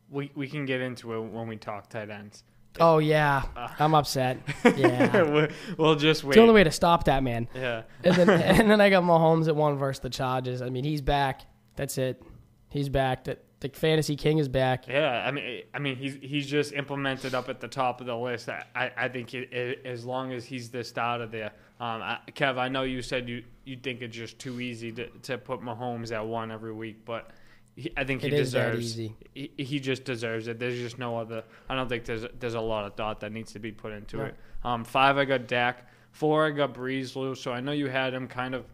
We 0.10 0.32
we 0.36 0.48
can 0.48 0.66
get 0.66 0.82
into 0.82 1.14
it 1.14 1.22
when 1.22 1.48
we 1.48 1.56
talk 1.56 1.90
tight 1.90 2.10
ends. 2.10 2.44
Oh 2.80 2.98
yeah, 3.00 3.44
I'm 3.80 3.94
upset. 3.96 4.40
Yeah, 4.78 5.48
we'll, 5.78 5.96
just 5.96 6.22
it's 6.22 6.24
wait. 6.24 6.36
the 6.36 6.42
only 6.42 6.54
way 6.54 6.64
to 6.64 6.72
stop 6.72 7.06
that 7.06 7.24
man. 7.24 7.48
yeah. 7.54 7.84
And 8.04 8.16
then 8.16 8.30
and 8.30 8.72
then 8.72 8.82
I 8.82 8.90
got 8.90 9.04
Mahomes 9.04 9.48
at 9.48 9.56
one 9.56 9.78
versus 9.78 10.00
the 10.02 10.10
Chargers. 10.10 10.62
I 10.62 10.70
mean, 10.70 10.84
he's 10.84 11.02
back. 11.02 11.42
That's 11.76 11.98
it. 11.98 12.22
He's 12.70 12.90
back. 12.90 13.26
That 13.26 13.44
the 13.62 13.70
fantasy 13.70 14.16
king 14.16 14.38
is 14.38 14.48
back. 14.48 14.88
Yeah, 14.88 15.24
I 15.26 15.32
mean, 15.32 15.64
I 15.74 15.80
mean, 15.80 15.96
he's 15.98 16.18
he's 16.22 16.48
just 16.48 16.74
implemented 16.74 17.36
up 17.36 17.50
at 17.50 17.60
the 17.60 17.68
top 17.68 18.00
of 18.02 18.08
the 18.08 18.16
list. 18.16 18.48
I, 18.50 18.92
I, 18.96 19.08
think 19.10 19.34
it, 19.34 19.52
it, 19.54 19.86
as 19.86 20.06
long 20.06 20.32
as 20.32 20.46
he's 20.46 20.70
the 20.70 20.84
starter 20.84 21.28
there, 21.28 21.52
um, 21.80 22.02
I, 22.02 22.20
Kev, 22.32 22.58
I 22.58 22.70
know 22.70 22.84
you 22.84 23.02
said 23.02 23.28
you, 23.28 23.44
you 23.66 23.76
think 23.76 24.02
it's 24.02 24.16
just 24.16 24.40
too 24.40 24.62
easy 24.62 24.92
to, 24.94 25.08
to 25.24 25.38
put 25.38 25.62
Mahomes 25.62 26.12
at 26.12 26.26
one 26.26 26.52
every 26.52 26.72
week, 26.74 27.04
but 27.06 27.32
he, 27.76 27.92
I 27.98 28.04
think 28.06 28.22
he 28.22 28.28
It 28.28 28.32
deserves. 28.32 28.86
easy. 28.86 29.16
He, 29.34 29.52
he 29.58 29.80
just 29.80 30.04
deserves 30.06 30.48
it. 30.48 30.58
There's 30.60 30.78
just 30.80 30.98
no 30.98 31.18
other. 31.18 31.44
I 31.68 31.76
don't 31.76 31.90
think 31.90 32.06
there's 32.06 32.26
there's 32.40 32.54
a 32.56 32.62
lot 32.62 32.86
of 32.86 32.96
thought 32.96 33.20
that 33.22 33.32
needs 33.32 33.52
to 33.54 33.60
be 33.60 33.72
put 33.72 33.92
into 33.92 34.18
No. 34.18 34.24
it. 34.26 34.36
Um, 34.64 34.84
five, 34.86 35.18
I 35.18 35.26
got 35.26 35.48
Dak. 35.48 35.88
Four, 36.12 36.48
I 36.48 36.52
got 36.52 36.74
Brees, 36.74 37.16
Lou. 37.16 37.36
So 37.36 37.52
I 37.52 37.60
know 37.60 37.72
you 37.72 37.88
had 37.88 38.14
him 38.14 38.28
kind 38.28 38.56
of 38.56 38.66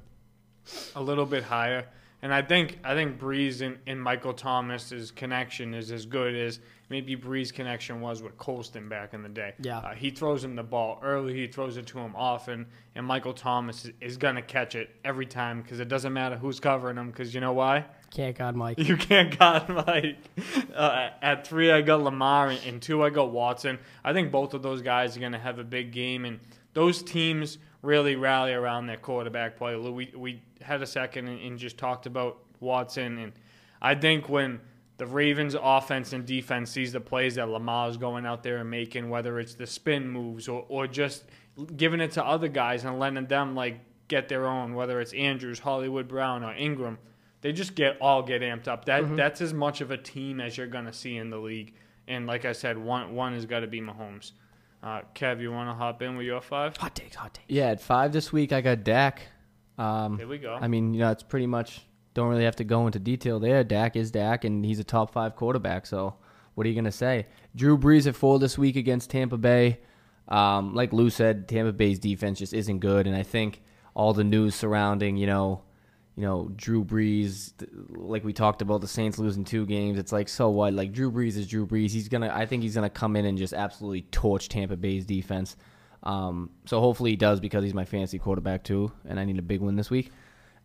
a 0.95 1.02
little 1.02 1.26
bit 1.26 1.43
higher. 1.43 1.86
And 2.26 2.34
I 2.34 2.42
think 2.42 2.80
I 2.84 2.96
think 2.96 3.20
Brees 3.20 3.62
and, 3.62 3.78
and 3.86 4.02
Michael 4.02 4.34
Thomas's 4.34 5.12
connection 5.12 5.76
is 5.76 5.92
as 5.92 6.08
good 6.08 6.34
as 6.34 6.60
maybe 6.90 7.16
Brees 7.16 7.54
connection 7.54 8.02
was 8.02 8.24
with 8.24 8.36
Colston 8.40 8.90
back 8.90 9.14
in 9.14 9.22
the 9.22 9.30
day. 9.30 9.54
Yeah. 9.62 9.78
Uh, 9.78 9.94
he 9.94 10.10
throws 10.10 10.44
him 10.44 10.56
the 10.56 10.64
ball 10.64 11.00
early. 11.04 11.36
He 11.36 11.46
throws 11.46 11.78
it 11.78 11.86
to 11.86 12.00
him 12.00 12.16
often, 12.16 12.66
and 12.96 13.06
Michael 13.06 13.34
Thomas 13.34 13.86
is, 13.86 13.92
is 14.02 14.18
gonna 14.18 14.42
catch 14.42 14.74
it 14.74 14.90
every 15.06 15.28
time 15.28 15.62
because 15.62 15.80
it 15.80 15.88
doesn't 15.88 16.14
matter 16.14 16.36
who's 16.36 16.60
covering 16.60 16.98
him. 16.98 17.12
Because 17.12 17.32
you 17.32 17.42
know 17.42 17.54
why? 17.54 17.86
Can't 18.10 18.36
God 18.36 18.56
Mike. 18.56 18.80
You 18.80 18.98
can't 18.98 19.38
got 19.38 19.70
Mike. 19.88 20.18
Uh, 20.74 21.10
at 21.22 21.46
three, 21.46 21.72
I 21.72 21.82
got 21.82 22.02
Lamar, 22.02 22.50
and, 22.50 22.60
and 22.66 22.82
two, 22.82 23.04
I 23.04 23.12
got 23.12 23.30
Watson. 23.30 23.78
I 24.04 24.14
think 24.14 24.32
both 24.32 24.56
of 24.56 24.64
those 24.64 24.82
guys 24.82 25.16
are 25.16 25.20
going 25.20 25.34
to 25.34 25.38
have 25.38 25.60
a 25.60 25.64
big 25.64 25.92
game, 25.92 26.26
and 26.26 26.40
those 26.74 27.04
teams 27.04 27.60
really 27.86 28.15
rally 28.15 28.54
around 28.54 28.88
their 28.88 28.98
quarterback 28.98 29.58
play. 29.58 29.76
We 29.76 30.12
we 30.15 30.41
had 30.62 30.82
a 30.82 30.88
second 30.88 31.28
and, 31.28 31.39
and 31.39 31.58
just 31.58 31.78
talked 31.78 32.06
about 32.06 32.39
Watson, 32.60 33.17
and 33.19 33.34
I 33.82 33.95
think 33.95 34.28
when 34.30 34.60
the 34.98 35.06
Ravens 35.06 35.56
offense 35.62 36.13
and 36.13 36.26
defense 36.26 36.71
sees 36.71 36.93
the 36.93 37.02
plays 37.02 37.36
that 37.36 37.50
Lamar's 37.50 37.98
going 37.98 38.26
out 38.26 38.43
there 38.43 38.58
and 38.58 38.69
making, 38.69 39.10
whether 39.10 39.39
it's 39.39 39.56
the 39.56 39.67
spin 39.67 40.08
moves 40.08 40.48
or, 40.48 40.65
or 40.69 40.88
just 40.88 41.26
giving 41.76 42.00
it 42.00 42.12
to 42.12 42.24
other 42.24 42.48
guys 42.48 42.86
and 42.86 42.98
letting 42.98 43.26
them 43.26 43.56
like 43.56 43.80
get 44.08 44.30
their 44.30 44.45
own, 44.45 44.74
whether 44.74 45.02
it's 45.02 45.13
Andrews, 45.13 45.60
Hollywood 45.60 46.08
Brown, 46.08 46.43
or 46.43 46.54
Ingram, 46.54 46.98
they 47.41 47.52
just 47.52 47.76
get 47.76 47.98
all 48.00 48.24
get 48.24 48.41
amped 48.41 48.67
up. 48.67 48.86
That 48.86 49.04
mm-hmm. 49.04 49.15
that's 49.15 49.41
as 49.41 49.54
much 49.54 49.82
of 49.82 49.91
a 49.91 49.98
team 49.98 50.39
as 50.39 50.58
you're 50.58 50.67
gonna 50.67 50.93
see 50.93 51.17
in 51.17 51.30
the 51.30 51.38
league. 51.38 51.74
And 52.08 52.26
like 52.28 52.45
I 52.45 52.54
said, 52.54 52.78
one 52.78 53.13
one 53.15 53.34
has 53.34 53.45
got 53.45 53.62
to 53.62 53.67
be 53.67 53.82
Mahomes. 53.82 54.32
Uh, 54.86 55.02
Kev, 55.15 55.41
you 55.41 55.52
want 55.52 55.67
to 55.67 55.74
hop 55.74 56.04
in 56.04 56.15
with 56.15 56.28
your 56.28 56.41
five? 56.41 56.78
Hot 56.78 56.93
takes, 56.93 57.15
hot 57.15 57.34
takes. 57.34 57.50
Yeah, 57.50 57.69
at 57.69 57.82
five 57.82 58.13
this 58.13 58.32
week, 58.32 58.54
I 58.54 58.62
got 58.62 58.84
Dak. 58.84 59.24
Um, 59.80 60.19
Here 60.19 60.28
we 60.28 60.38
go. 60.38 60.54
I 60.62 60.67
mean, 60.67 60.93
you 60.93 61.00
know, 61.00 61.10
it's 61.10 61.24
pretty 61.24 61.48
much 61.48 61.82
don't 62.13 62.30
really 62.30 62.43
have 62.43 62.56
to 62.58 62.63
go 62.63 62.86
into 62.86 63.00
detail 63.00 63.39
there. 63.39 63.63
Dak 63.63 63.95
is 63.95 64.12
Dak, 64.12 64.43
and 64.43 64.63
he's 64.63 64.78
a 64.78 64.84
top 64.84 65.12
five 65.12 65.36
quarterback. 65.36 65.88
So, 65.88 66.13
what 66.54 66.67
are 66.67 66.69
you 66.69 66.76
gonna 66.76 66.91
say? 66.91 67.26
Drew 67.56 67.80
Brees 67.80 68.06
at 68.06 68.15
four 68.15 68.38
this 68.38 68.60
week 68.60 68.76
against 68.76 69.10
Tampa 69.10 69.38
Bay. 69.38 69.80
Um, 70.28 70.76
like 70.76 70.93
Lou 70.93 71.10
said, 71.10 71.48
Tampa 71.48 71.74
Bay's 71.74 71.98
defense 71.98 72.38
just 72.38 72.54
isn't 72.54 72.80
good, 72.80 73.08
and 73.08 73.15
I 73.15 73.24
think 73.24 73.63
all 73.95 74.13
the 74.13 74.24
news 74.24 74.54
surrounding, 74.54 75.17
you 75.17 75.26
know, 75.26 75.63
you 76.15 76.23
know, 76.23 76.49
Drew 76.56 76.84
Brees, 76.84 77.51
like 77.89 78.23
we 78.23 78.32
talked 78.32 78.62
about 78.62 78.82
the 78.82 78.88
Saints 78.88 79.19
losing 79.19 79.43
two 79.43 79.65
games. 79.65 79.97
It's 79.99 80.12
like, 80.12 80.30
so 80.30 80.49
what? 80.49 80.73
Like 80.73 80.93
Drew 80.93 81.12
Brees 81.12 81.36
is 81.36 81.47
Drew 81.47 81.67
Brees. 81.67 81.91
He's 81.91 82.08
gonna, 82.08 82.32
I 82.34 82.45
think 82.45 82.63
he's 82.63 82.75
gonna 82.75 82.89
come 82.89 83.15
in 83.15 83.25
and 83.25 83.38
just 83.38 83.54
absolutely 83.54 84.04
torch 84.04 84.47
Tampa 84.47 84.78
Bay's 84.78 85.06
defense. 85.06 85.58
Um, 86.04 86.51
so 86.65 86.80
hopefully 86.80 87.12
he 87.12 87.15
does 87.15 87.39
because 87.39 87.63
he's 87.63 87.73
my 87.73 87.86
fantasy 87.86 88.19
quarterback 88.19 88.63
too, 88.63 88.91
and 89.08 89.19
I 89.19 89.25
need 89.25 89.39
a 89.39 89.41
big 89.41 89.60
win 89.62 89.75
this 89.75 89.89
week. 89.89 90.12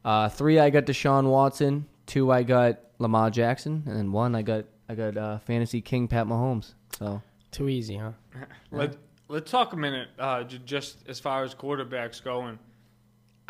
Uh, 0.05 0.29
three, 0.29 0.59
I 0.59 0.71
got 0.71 0.85
Deshaun 0.85 1.29
Watson. 1.29 1.87
Two, 2.07 2.31
I 2.31 2.43
got 2.43 2.79
Lamar 2.99 3.31
Jackson, 3.31 3.83
and 3.87 3.97
then 3.97 4.13
one, 4.13 4.35
I 4.35 4.43
got 4.43 4.67
I 4.89 4.95
got 4.95 5.17
uh, 5.17 5.39
fantasy 5.39 5.81
king 5.81 6.09
Pat 6.09 6.27
Mahomes. 6.27 6.75
So 6.99 7.23
Too 7.51 7.69
easy, 7.69 7.97
huh? 7.97 8.13
Let 8.71 8.97
Let's 9.29 9.51
talk 9.51 9.73
a 9.73 9.77
minute, 9.77 10.09
uh, 10.19 10.43
j- 10.43 10.61
just 10.65 11.09
as 11.09 11.21
far 11.21 11.45
as 11.45 11.55
quarterbacks 11.55 12.23
going. 12.23 12.59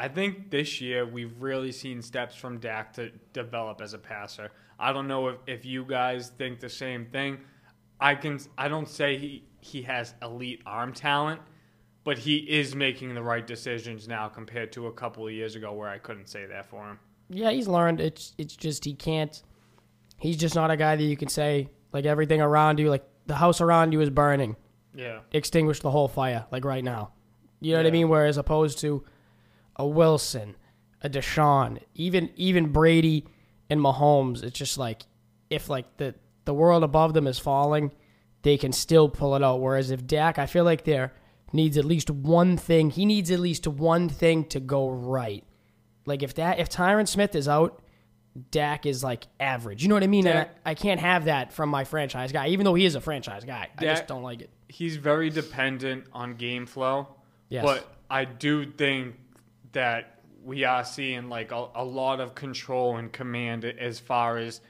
I 0.01 0.09
think 0.09 0.51
this 0.51 0.81
year 0.81 1.05
we've 1.05 1.35
really 1.43 1.73
seen 1.73 2.01
steps 2.01 2.35
from 2.35 2.59
Dak 2.59 2.95
to 2.95 3.11
develop 3.35 3.83
as 3.83 3.93
a 3.93 3.99
passer. 3.99 4.51
I 4.79 4.95
don't 4.95 5.07
know 5.07 5.29
if, 5.29 5.37
if 5.47 5.65
you 5.67 5.85
guys 5.85 6.31
think 6.39 6.59
the 6.59 6.71
same 6.71 7.05
thing. 7.05 7.37
I 8.01 8.15
can 8.15 8.41
I 8.57 8.69
don't 8.69 8.89
say 8.89 9.19
he, 9.19 9.45
he 9.61 9.83
has 9.83 10.15
elite 10.23 10.63
arm 10.65 10.95
talent, 10.95 11.43
but 12.03 12.17
he 12.17 12.37
is 12.39 12.75
making 12.75 13.15
the 13.15 13.23
right 13.23 13.47
decisions 13.47 14.09
now 14.09 14.27
compared 14.29 14.73
to 14.73 14.87
a 14.87 14.93
couple 14.93 15.27
of 15.27 15.35
years 15.35 15.55
ago 15.55 15.75
where 15.75 15.91
I 15.91 15.99
couldn't 15.99 16.29
say 16.31 16.47
that 16.47 16.71
for 16.71 16.89
him. 16.89 16.99
Yeah, 17.29 17.51
he's 17.51 17.69
learned. 17.69 18.01
It's 18.01 18.35
it's 18.39 18.57
just 18.57 18.87
he 18.87 18.95
can't. 18.95 19.43
He's 20.17 20.39
just 20.39 20.55
not 20.55 20.71
a 20.71 20.79
guy 20.79 20.97
that 20.97 21.03
you 21.05 21.17
can 21.17 21.29
say 21.29 21.69
like 21.93 22.07
everything 22.07 22.41
around 22.41 22.79
you, 22.79 22.89
like 22.89 23.05
the 23.27 23.35
house 23.37 23.61
around 23.61 23.93
you 23.93 24.01
is 24.01 24.09
burning. 24.09 24.57
Yeah. 24.95 25.21
extinguish 25.31 25.81
the 25.81 25.91
whole 25.91 26.09
fire, 26.09 26.47
like 26.51 26.65
right 26.65 26.83
now. 26.83 27.13
You 27.61 27.73
know 27.73 27.79
what 27.81 27.85
I 27.85 27.89
Yeah. 27.89 27.93
mean? 27.93 28.09
Whereas 28.09 28.39
opposed 28.39 28.79
to 28.81 29.05
a 29.81 29.87
Wilson, 29.87 30.57
a 31.01 31.09
Deshaun, 31.09 31.81
even 31.95 32.31
even 32.37 32.71
Brady 32.71 33.27
and 33.71 33.81
Mahomes, 33.81 34.43
it's 34.43 34.59
just 34.59 34.77
like 34.77 35.03
if 35.49 35.69
like 35.71 35.97
the 35.97 36.15
the 36.45 36.53
world 36.55 36.85
above 36.85 37.15
them 37.15 37.27
is 37.27 37.39
falling, 37.39 37.91
they 38.43 38.57
can 38.59 38.73
still 38.73 39.09
pull 39.09 39.35
it 39.37 39.43
out. 39.43 39.61
Whereas 39.61 39.91
if 39.91 40.07
Dak, 40.07 40.39
I 40.39 40.47
feel 40.47 40.65
like 40.65 40.85
there 40.85 41.13
needs 41.53 41.79
at 41.79 41.85
least 41.85 42.11
one 42.11 42.57
thing. 42.57 42.91
He 42.91 43.07
needs 43.07 43.31
at 43.31 43.41
least 43.41 43.67
one 43.67 44.09
thing 44.09 44.45
to 44.47 44.61
go 44.61 44.89
right. 44.91 45.45
Like 46.05 46.23
if 46.23 46.35
that 46.35 46.59
if 46.59 46.69
Tyron 46.69 47.09
Smith 47.09 47.35
is 47.35 47.49
out, 47.49 47.83
Dak 48.51 48.85
is 48.85 49.03
like 49.03 49.27
average. 49.39 49.83
You 49.83 49.89
know 49.89 49.95
what 49.95 50.05
I 50.05 50.09
mean? 50.09 50.25
Dak- 50.25 50.57
I, 50.67 50.73
I 50.73 50.75
can't 50.75 51.01
have 51.01 51.25
that 51.25 51.53
from 51.55 51.71
my 51.71 51.85
franchise 51.85 52.33
guy, 52.33 52.49
even 52.49 52.65
though 52.65 52.75
he 52.75 52.85
is 52.85 52.95
a 52.97 53.01
franchise 53.01 53.45
guy. 53.45 53.69
I 53.79 53.85
just 53.85 54.07
don't 54.07 54.23
like 54.23 54.43
it. 54.43 54.51
he's 54.69 54.97
very 54.97 55.31
dependent 55.31 56.05
on 56.13 56.35
game 56.35 56.67
flow. 56.67 57.09
Yes. 57.49 57.65
But 57.65 57.91
I 58.11 58.25
do 58.25 58.71
think 58.71 59.17
that 59.73 60.21
we 60.43 60.65
are 60.65 60.85
seeing 60.85 61.29
like 61.29 61.53
a, 61.53 61.67
a 61.75 61.85
lot 61.85 62.21
of 62.21 62.35
control 62.35 62.97
and 62.97 63.13
command 63.13 63.65
as 63.65 63.99
far 63.99 64.39
as 64.39 64.61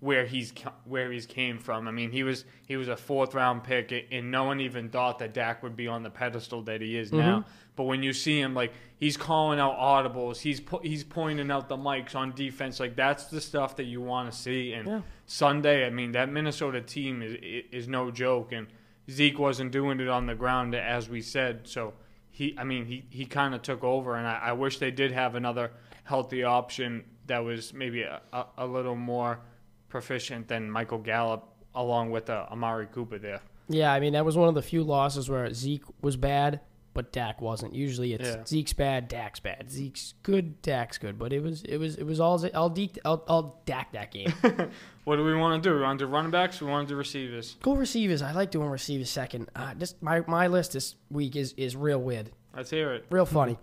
where 0.00 0.26
he's 0.26 0.52
where 0.84 1.10
he's 1.10 1.26
came 1.26 1.58
from. 1.58 1.88
I 1.88 1.90
mean, 1.90 2.12
he 2.12 2.22
was 2.22 2.44
he 2.66 2.76
was 2.76 2.88
a 2.88 2.96
fourth 2.96 3.34
round 3.34 3.64
pick, 3.64 4.06
and 4.12 4.30
no 4.30 4.44
one 4.44 4.60
even 4.60 4.88
thought 4.90 5.18
that 5.18 5.34
Dak 5.34 5.62
would 5.62 5.76
be 5.76 5.88
on 5.88 6.02
the 6.02 6.10
pedestal 6.10 6.62
that 6.62 6.80
he 6.80 6.96
is 6.96 7.12
now. 7.12 7.40
Mm-hmm. 7.40 7.50
But 7.74 7.84
when 7.84 8.02
you 8.02 8.12
see 8.12 8.40
him, 8.40 8.54
like 8.54 8.72
he's 8.96 9.16
calling 9.16 9.58
out 9.58 9.76
audibles, 9.76 10.38
he's 10.38 10.60
po- 10.60 10.80
he's 10.82 11.02
pointing 11.04 11.50
out 11.50 11.68
the 11.68 11.76
mics 11.76 12.14
on 12.14 12.32
defense. 12.32 12.78
Like 12.78 12.94
that's 12.94 13.24
the 13.24 13.40
stuff 13.40 13.76
that 13.76 13.84
you 13.84 14.00
want 14.00 14.30
to 14.30 14.36
see. 14.38 14.72
And 14.72 14.86
Yeah. 14.86 15.00
Sunday, 15.26 15.84
I 15.86 15.90
mean, 15.90 16.12
that 16.12 16.30
Minnesota 16.30 16.80
team 16.80 17.22
is 17.22 17.36
is 17.72 17.88
no 17.88 18.12
joke, 18.12 18.52
and 18.52 18.68
Zeke 19.10 19.38
wasn't 19.38 19.72
doing 19.72 19.98
it 19.98 20.08
on 20.08 20.26
the 20.26 20.34
ground 20.34 20.74
as 20.76 21.08
we 21.08 21.22
said. 21.22 21.66
So 21.66 21.94
he, 22.38 22.54
I 22.56 22.62
mean, 22.62 22.86
he 22.86 23.04
he 23.10 23.24
kind 23.24 23.52
of 23.52 23.62
took 23.62 23.82
over, 23.82 24.14
and 24.14 24.24
I, 24.24 24.38
I 24.38 24.52
wish 24.52 24.78
they 24.78 24.92
did 24.92 25.10
have 25.10 25.34
another 25.34 25.72
healthy 26.04 26.44
option 26.44 27.04
that 27.26 27.40
was 27.40 27.74
maybe 27.74 28.02
a, 28.02 28.20
a, 28.32 28.46
a 28.58 28.66
little 28.66 28.94
more 28.94 29.40
proficient 29.88 30.46
than 30.46 30.70
Michael 30.70 30.98
Gallup, 30.98 31.48
along 31.74 32.12
with 32.12 32.30
uh, 32.30 32.46
Amari 32.48 32.86
Cooper 32.86 33.18
there. 33.18 33.40
Yeah, 33.68 33.92
I 33.92 33.98
mean 33.98 34.12
that 34.12 34.24
was 34.24 34.36
one 34.36 34.48
of 34.48 34.54
the 34.54 34.62
few 34.62 34.84
losses 34.84 35.28
where 35.28 35.52
Zeke 35.52 35.82
was 36.00 36.16
bad, 36.16 36.60
but 36.94 37.12
Dak 37.12 37.40
wasn't. 37.40 37.74
Usually 37.74 38.12
it's 38.12 38.28
Yeah. 38.28 38.44
Zeke's 38.44 38.72
bad, 38.72 39.08
Dak's 39.08 39.40
bad. 39.40 39.70
Zeke's 39.70 40.14
good, 40.22 40.60
Dak's 40.62 40.98
good. 40.98 41.18
But 41.18 41.32
it 41.32 41.42
was 41.42 41.62
it 41.62 41.76
was 41.78 41.96
it 41.96 42.04
was 42.04 42.18
all 42.20 42.44
all 42.54 42.68
Deke 42.70 42.98
all, 43.04 43.24
all 43.28 43.62
Dak 43.66 43.92
that 43.92 44.10
game. 44.10 44.32
What 45.04 45.16
do 45.16 45.24
we 45.24 45.34
want 45.34 45.62
to 45.62 45.66
do? 45.70 45.74
We 45.74 45.80
want 45.80 45.98
to 45.98 46.04
do 46.04 46.10
running 46.10 46.30
backs? 46.30 46.60
We 46.60 46.66
want 46.66 46.86
to 46.86 46.92
do 46.92 46.98
receivers? 46.98 47.56
Go 47.62 47.74
receivers. 47.74 48.20
I 48.20 48.32
like 48.32 48.50
doing 48.50 48.68
receivers 48.68 49.08
second. 49.08 49.48
Uh, 49.56 49.72
just 49.72 50.02
my 50.02 50.22
my 50.26 50.48
list 50.48 50.74
this 50.74 50.96
week 51.10 51.34
is 51.34 51.54
is 51.56 51.74
real 51.74 51.98
weird, 51.98 52.30
Let's 52.54 52.68
hear 52.68 52.92
it. 52.92 53.06
real 53.08 53.24
funny. 53.24 53.56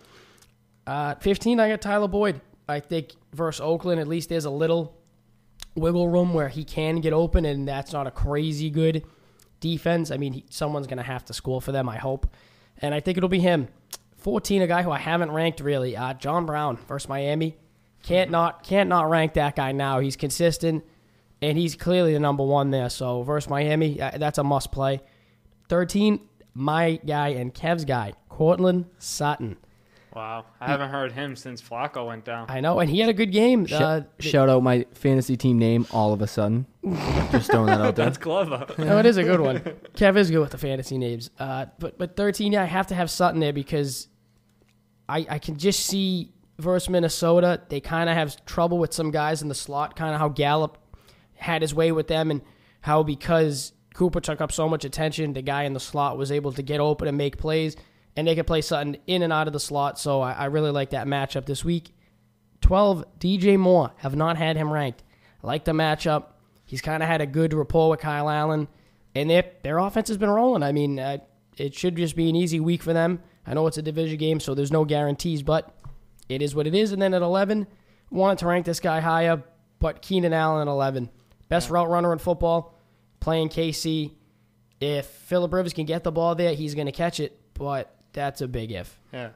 Uh, 0.88 1.14
Fifteen, 1.16 1.60
I 1.60 1.70
got 1.70 1.82
Tyler 1.82 2.08
Boyd. 2.08 2.42
I 2.68 2.80
think 2.80 3.12
versus 3.34 3.62
Oakland, 3.62 4.00
at 4.02 4.08
least 4.08 4.30
there's 4.30 4.46
a 4.46 4.50
little 4.50 4.98
wiggle 5.76 6.10
room 6.10 6.34
where 6.34 6.50
he 6.50 6.64
can 6.64 7.00
get 7.00 7.14
open, 7.14 7.46
and 7.46 7.68
that's 7.68 7.94
not 7.94 8.08
a 8.08 8.12
crazy 8.12 8.72
good 8.72 9.04
defense. 9.60 10.10
I 10.10 10.18
mean, 10.18 10.34
he, 10.34 10.46
someone's 10.50 10.88
going 10.88 10.98
to 10.98 11.04
have 11.04 11.26
to 11.26 11.34
score 11.34 11.62
for 11.62 11.72
them, 11.72 11.88
I 11.88 11.98
hope. 11.98 12.26
And 12.82 12.94
I 12.94 13.00
think 13.00 13.18
it'll 13.18 13.30
be 13.30 13.40
him. 13.40 13.68
14, 14.18 14.62
a 14.62 14.68
guy 14.68 14.82
who 14.82 14.92
I 14.92 14.98
haven't 14.98 15.32
ranked 15.32 15.60
really, 15.60 15.96
uh, 15.96 16.14
John 16.16 16.46
Brown 16.46 16.78
versus 16.88 17.08
Miami. 17.08 17.58
Can't 18.04 18.30
not 18.30 18.64
can't 18.64 18.88
not 18.88 19.10
rank 19.10 19.34
that 19.34 19.56
guy 19.56 19.72
now. 19.72 20.00
He's 20.00 20.16
consistent, 20.16 20.84
and 21.42 21.58
he's 21.58 21.76
clearly 21.76 22.14
the 22.14 22.20
number 22.20 22.44
one 22.44 22.70
there. 22.70 22.90
So 22.90 23.24
versus 23.24 23.50
Miami, 23.50 24.00
uh, 24.00 24.18
that's 24.18 24.38
a 24.38 24.44
must 24.44 24.72
play. 24.72 25.02
13, 25.70 26.20
my 26.54 27.00
guy 27.06 27.30
and 27.30 27.54
Kev's 27.54 27.86
guy, 27.86 28.14
Courtland 28.30 28.86
Sutton. 29.00 29.58
Wow, 30.16 30.46
I 30.62 30.68
haven't 30.68 30.92
heard 30.92 31.12
him 31.12 31.36
since 31.36 31.62
Flacco 31.62 32.08
went 32.08 32.24
down. 32.24 32.46
I 32.50 32.62
know, 32.62 32.80
and 32.80 32.90
he 32.90 33.00
had 33.02 33.10
a 33.10 33.14
good 33.14 33.32
game. 33.34 33.66
Sh- 33.66 33.74
Uh, 33.74 34.02
shout 34.20 34.48
out 34.48 34.64
my 34.64 34.86
fantasy 34.94 35.36
team 35.36 35.60
name 35.60 35.86
all 35.92 36.14
of 36.14 36.22
a 36.22 36.28
sudden. 36.28 36.66
Just 37.32 37.52
throwing 37.52 37.66
that 37.66 37.82
out 37.82 37.96
there. 37.98 38.06
That's 38.06 38.18
clever. 38.18 38.66
no, 38.78 38.98
it 38.98 39.06
is 39.06 39.18
a 39.18 39.24
good 39.24 39.42
one. 39.42 39.60
Kev 39.96 40.16
is 40.16 40.32
good 40.32 40.40
with 40.40 40.52
the 40.52 40.58
fantasy 40.58 40.98
names. 40.98 41.30
Uh, 41.38 41.66
but 41.80 41.98
but 41.98 42.16
13, 42.16 42.54
yeah, 42.54 42.62
I 42.62 42.66
have 42.66 42.88
to 42.88 42.96
have 42.96 43.10
Sutton 43.12 43.42
there 43.42 43.52
because 43.54 44.08
I 45.10 45.26
I 45.30 45.40
can 45.40 45.58
just 45.58 45.86
see 45.86 46.32
versus 46.60 46.90
Minnesota, 46.90 47.62
they 47.68 47.82
kind 47.82 48.10
of 48.10 48.16
have 48.16 48.44
trouble 48.46 48.78
with 48.78 48.94
some 48.94 49.12
guys 49.12 49.42
in 49.42 49.50
the 49.50 49.56
slot, 49.56 49.98
kind 49.98 50.14
of 50.14 50.22
how 50.22 50.30
Gallup 50.30 50.78
had 51.36 51.62
his 51.62 51.74
way 51.76 51.92
with 51.92 52.08
them, 52.08 52.32
and 52.32 52.42
how 52.80 53.04
because 53.04 53.74
Cooper 53.94 54.22
took 54.22 54.40
up 54.40 54.54
so 54.54 54.70
much 54.70 54.86
attention, 54.86 55.34
the 55.34 55.42
guy 55.42 55.64
in 55.64 55.74
the 55.74 55.80
slot 55.82 56.18
was 56.18 56.32
able 56.32 56.54
to 56.54 56.62
get 56.62 56.80
open 56.80 57.10
and 57.10 57.18
make 57.18 57.38
plays, 57.38 57.76
and 58.16 58.28
they 58.28 58.36
could 58.36 58.48
play 58.48 58.62
Sutton 58.62 58.98
in 59.08 59.22
and 59.22 59.34
out 59.34 59.48
of 59.48 59.54
the 59.54 59.60
slot. 59.60 60.00
So 60.00 60.22
I, 60.22 60.34
I 60.34 60.46
really 60.46 60.72
like 60.72 60.92
that 60.92 61.08
matchup 61.08 61.46
this 61.46 61.66
week. 61.66 61.94
12, 62.62 63.06
DJ 63.20 63.60
Moore. 63.60 63.92
Have 63.98 64.16
not 64.16 64.38
had 64.38 64.58
him 64.58 64.72
ranked. 64.72 65.04
I 65.44 65.48
like 65.48 65.66
the 65.66 65.74
matchup. 65.74 66.26
He's 66.66 66.82
kind 66.82 67.04
of 67.04 67.10
had 67.10 67.22
a 67.22 67.28
good 67.28 67.54
rapport 67.54 67.92
with 67.92 68.00
Kyle 68.00 68.30
Allen, 68.30 68.68
and 69.14 69.30
their 69.30 69.44
their 69.62 69.78
offense 69.78 70.08
has 70.08 70.18
been 70.18 70.32
rolling. 70.32 70.64
I 70.64 70.72
mean, 70.72 71.00
uh, 71.00 71.20
it 71.58 71.76
should 71.76 71.96
just 71.96 72.16
be 72.16 72.28
an 72.30 72.36
easy 72.36 72.60
week 72.60 72.82
for 72.82 72.92
them. 72.92 73.22
I 73.46 73.54
know 73.54 73.68
it's 73.68 73.78
a 73.78 73.84
division 73.84 74.18
game, 74.18 74.40
so 74.40 74.56
there's 74.56 74.72
no 74.72 74.86
guarantees, 74.86 75.44
but 75.44 75.76
it 76.28 76.42
is 76.42 76.56
what 76.56 76.66
it 76.66 76.74
is. 76.74 76.92
And 76.92 77.02
then 77.02 77.14
at 77.14 77.22
11, 77.22 77.68
wanted 78.10 78.40
to 78.40 78.48
rank 78.48 78.66
this 78.66 78.80
guy 78.80 79.00
higher, 79.00 79.44
but 79.80 80.02
Keenan 80.02 80.34
Allen 80.34 80.68
at 80.68 80.72
11, 80.72 81.12
best 81.50 81.70
route 81.70 81.90
runner 81.90 82.12
in 82.12 82.18
football, 82.18 82.76
playing 83.20 83.50
KC. 83.50 84.12
If 84.80 85.06
Philip 85.06 85.54
Rivers 85.54 85.74
can 85.74 85.86
get 85.86 86.04
the 86.04 86.12
ball 86.12 86.34
there, 86.34 86.56
he's 86.56 86.74
going 86.74 86.88
to 86.88 86.92
catch 86.92 87.20
it, 87.20 87.40
but 87.54 87.95
that's 88.16 88.42
a 88.42 88.48
big 88.48 88.72
if. 88.72 89.00
Yeah, 89.14 89.30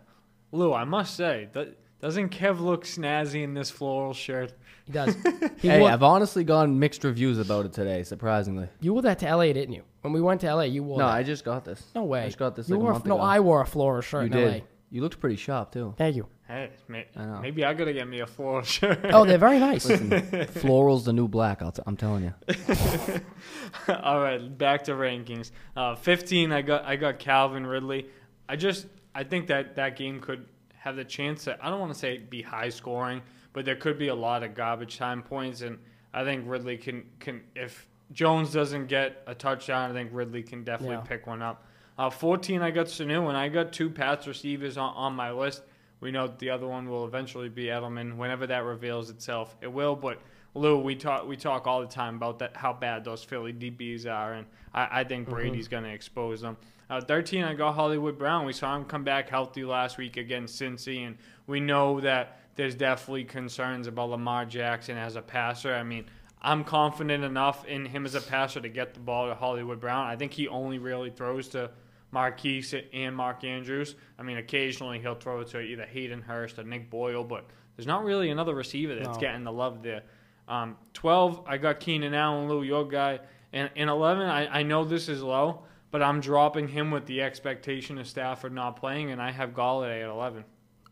Lou, 0.51 0.73
I 0.73 0.83
must 0.85 1.15
say, 1.15 1.49
that, 1.53 1.77
doesn't 2.01 2.29
Kev 2.29 2.59
look 2.59 2.85
snazzy 2.85 3.43
in 3.43 3.53
this 3.53 3.69
floral 3.69 4.13
shirt? 4.13 4.53
He 4.85 4.91
does. 4.93 5.15
He 5.59 5.67
Hey, 5.67 5.81
wore, 5.81 5.89
I've 5.91 6.03
honestly 6.03 6.45
gotten 6.45 6.79
mixed 6.79 7.03
reviews 7.03 7.37
about 7.37 7.65
it 7.65 7.73
today, 7.73 8.03
surprisingly. 8.03 8.69
you 8.79 8.93
wore 8.93 9.01
that 9.01 9.19
to 9.19 9.35
LA, 9.35 9.47
didn't 9.51 9.73
you? 9.73 9.83
When 10.01 10.13
we 10.13 10.21
went 10.21 10.39
to 10.41 10.55
LA, 10.55 10.61
you 10.63 10.83
wore 10.83 10.97
No, 10.99 11.05
that. 11.07 11.13
I 11.13 11.21
just 11.23 11.43
got 11.43 11.65
this. 11.65 11.83
No 11.93 12.03
way. 12.05 12.21
I 12.23 12.25
just 12.27 12.37
got 12.39 12.55
this 12.55 12.69
You 12.69 12.75
like 12.75 12.79
a 12.79 12.83
wore, 12.83 12.91
month 12.93 13.05
no, 13.05 13.15
ago. 13.15 13.23
I 13.23 13.39
wore 13.41 13.61
a 13.61 13.65
floral 13.67 14.01
shirt 14.01 14.21
You 14.21 14.25
in 14.27 14.31
did. 14.31 14.53
LA. 14.53 14.65
You 14.89 15.01
looked 15.01 15.19
pretty 15.19 15.35
sharp 15.35 15.71
too. 15.73 15.93
Thank 15.97 16.15
you. 16.15 16.27
Hey, 16.47 16.71
may, 16.87 17.05
I 17.15 17.25
know. 17.25 17.39
maybe 17.41 17.63
I 17.65 17.73
gotta 17.75 17.91
get 17.93 18.07
me 18.07 18.21
a 18.21 18.25
floral 18.25 18.63
shirt. 18.63 19.01
Oh, 19.03 19.23
they're 19.25 19.37
very 19.37 19.59
nice. 19.59 19.85
Floral's 20.61 21.03
the 21.05 21.13
new 21.13 21.27
black. 21.27 21.61
I'll 21.61 21.71
t- 21.73 21.83
I'm 21.85 21.95
telling 21.97 22.23
you. 22.23 22.33
All 24.01 24.19
right, 24.19 24.57
back 24.57 24.85
to 24.85 24.93
rankings. 24.93 25.51
Uh, 25.75 25.95
15, 25.95 26.51
I 26.51 26.61
got 26.61 26.85
I 26.85 26.95
got 26.95 27.19
Calvin 27.19 27.65
Ridley. 27.67 28.07
I 28.49 28.55
just 28.55 28.88
I 29.15 29.23
think 29.23 29.47
that 29.47 29.75
that 29.75 29.95
game 29.95 30.19
could 30.19 30.45
have 30.75 30.95
the 30.95 31.05
chance 31.05 31.43
to 31.45 31.57
I 31.65 31.69
don't 31.69 31.79
want 31.79 31.93
to 31.93 31.99
say 31.99 32.17
be 32.17 32.41
high 32.41 32.69
scoring, 32.69 33.21
but 33.53 33.63
there 33.63 33.75
could 33.75 33.97
be 33.97 34.07
a 34.09 34.15
lot 34.15 34.43
of 34.43 34.55
garbage 34.55 34.97
time 34.97 35.21
points, 35.21 35.62
and 35.62 35.77
I 36.13 36.23
think 36.23 36.43
Ridley 36.47 36.75
can 36.77 37.05
can 37.19 37.41
if 37.55 37.88
Jones 38.12 38.51
doesn't 38.51 38.88
get 38.88 39.21
a 39.27 39.35
touchdown, 39.35 39.91
I 39.91 39.93
think 39.93 40.09
Ridley 40.12 40.41
can 40.41 40.63
definitely 40.63 40.95
Yeah. 40.95 41.01
pick 41.01 41.27
one 41.27 41.43
up. 41.43 41.63
Uh, 41.97 42.09
14, 42.09 42.62
I 42.62 42.71
got 42.71 42.88
Sanu, 42.88 43.27
and 43.27 43.38
I 43.38 43.49
got 43.49 43.71
two 43.73 43.89
pass 43.89 44.25
receivers 44.25 44.77
on, 44.77 44.93
on 44.95 45.13
my 45.13 45.31
list. 45.31 45.62
We 45.99 46.12
know 46.12 46.27
the 46.27 46.49
other 46.49 46.65
one 46.65 46.89
will 46.89 47.05
eventually 47.05 47.49
be 47.49 47.65
Edelman 47.65 48.15
whenever 48.15 48.47
that 48.47 48.63
reveals 48.63 49.09
itself. 49.09 49.55
It 49.62 49.67
will, 49.71 49.95
but 49.97 50.19
Lou, 50.55 50.79
we 50.79 50.95
talk 50.95 51.27
we 51.27 51.35
talk 51.38 51.67
all 51.67 51.81
the 51.81 51.88
time 51.88 52.15
about 52.15 52.39
that 52.39 52.55
how 52.55 52.73
bad 52.73 53.03
those 53.03 53.23
Philly 53.23 53.53
DBs 53.53 54.07
are, 54.07 54.33
and 54.33 54.47
I, 54.73 55.01
I 55.01 55.03
think 55.03 55.29
Brady's 55.29 55.67
going 55.67 55.83
to 55.83 55.91
expose 55.91 56.41
them. 56.41 56.57
Uh, 56.89 56.99
13, 56.99 57.43
I 57.43 57.54
got 57.54 57.73
Hollywood 57.75 58.17
Brown. 58.17 58.45
We 58.45 58.54
saw 58.54 58.75
him 58.75 58.84
come 58.86 59.04
back 59.04 59.30
healthy 59.30 59.63
last 59.63 59.97
week 59.97 60.17
against 60.17 60.60
Cincy, 60.60 61.06
and 61.06 61.17
we 61.45 61.60
know 61.60 61.99
that 62.02 62.39
there's 62.56 62.73
definitely 62.73 63.25
concerns 63.25 63.86
about 63.86 64.10
Lamar 64.10 64.45
Jackson 64.45 64.97
as 64.97 65.15
a 65.15 65.21
passer. 65.21 65.73
I 65.73 65.84
mean, 65.84 66.06
I'm 66.41 66.63
confident 66.63 67.23
enough 67.23 67.63
in 67.65 67.86
him 67.86 68.06
as 68.06 68.15
a 68.15 68.21
passer 68.21 68.60
to 68.62 68.69
get 68.69 68.93
the 68.95 68.99
ball 68.99 69.28
to 69.28 69.36
Hollywood 69.36 69.80
Brown. 69.80 70.08
I 70.08 70.15
think 70.15 70.34
he 70.34 70.47
only 70.47 70.80
really 70.80 71.12
throws 71.12 71.47
to 71.49 71.69
Marquise 72.12 72.73
and 72.91 73.15
Mark 73.15 73.43
Andrews. 73.43 73.95
I 74.17 74.23
mean, 74.23 74.38
occasionally 74.38 74.99
he'll 74.99 75.13
throw 75.15 75.41
it 75.41 75.49
to 75.49 75.60
either 75.62 75.86
Hayden 75.86 76.21
Hurst 76.23 76.58
or 76.58 76.63
Nick 76.63 76.89
Boyle, 76.89 77.23
but 77.23 77.45
there's 77.78 77.86
not 77.88 78.04
really 78.04 78.32
another 78.32 78.56
receiver 78.56 78.95
that's 78.95 79.10
No. 79.10 79.19
getting 79.19 79.43
the 79.43 79.52
love 79.52 79.84
there. 79.84 80.02
Um, 80.47 80.75
12, 80.93 81.43
I 81.45 81.58
got 81.58 81.80
Keenan 81.80 82.15
Allen, 82.15 82.49
Lou, 82.49 82.63
your 82.63 82.88
guy. 82.88 83.19
And 83.54 83.69
in 83.75 83.89
11, 83.89 84.25
I, 84.28 84.60
I 84.60 84.63
know 84.63 84.84
this 84.84 85.08
is 85.08 85.21
low, 85.21 85.63
but 85.91 86.02
I'm 86.02 86.21
dropping 86.21 86.67
him 86.67 86.91
with 86.91 87.06
the 87.06 87.21
expectation 87.21 87.97
of 87.97 88.08
Stafford 88.08 88.54
not 88.54 88.75
playing, 88.78 89.12
and 89.12 89.21
I 89.21 89.32
have 89.32 89.52
Golladay 89.52 90.04
at 90.04 90.10
11. 90.10 90.43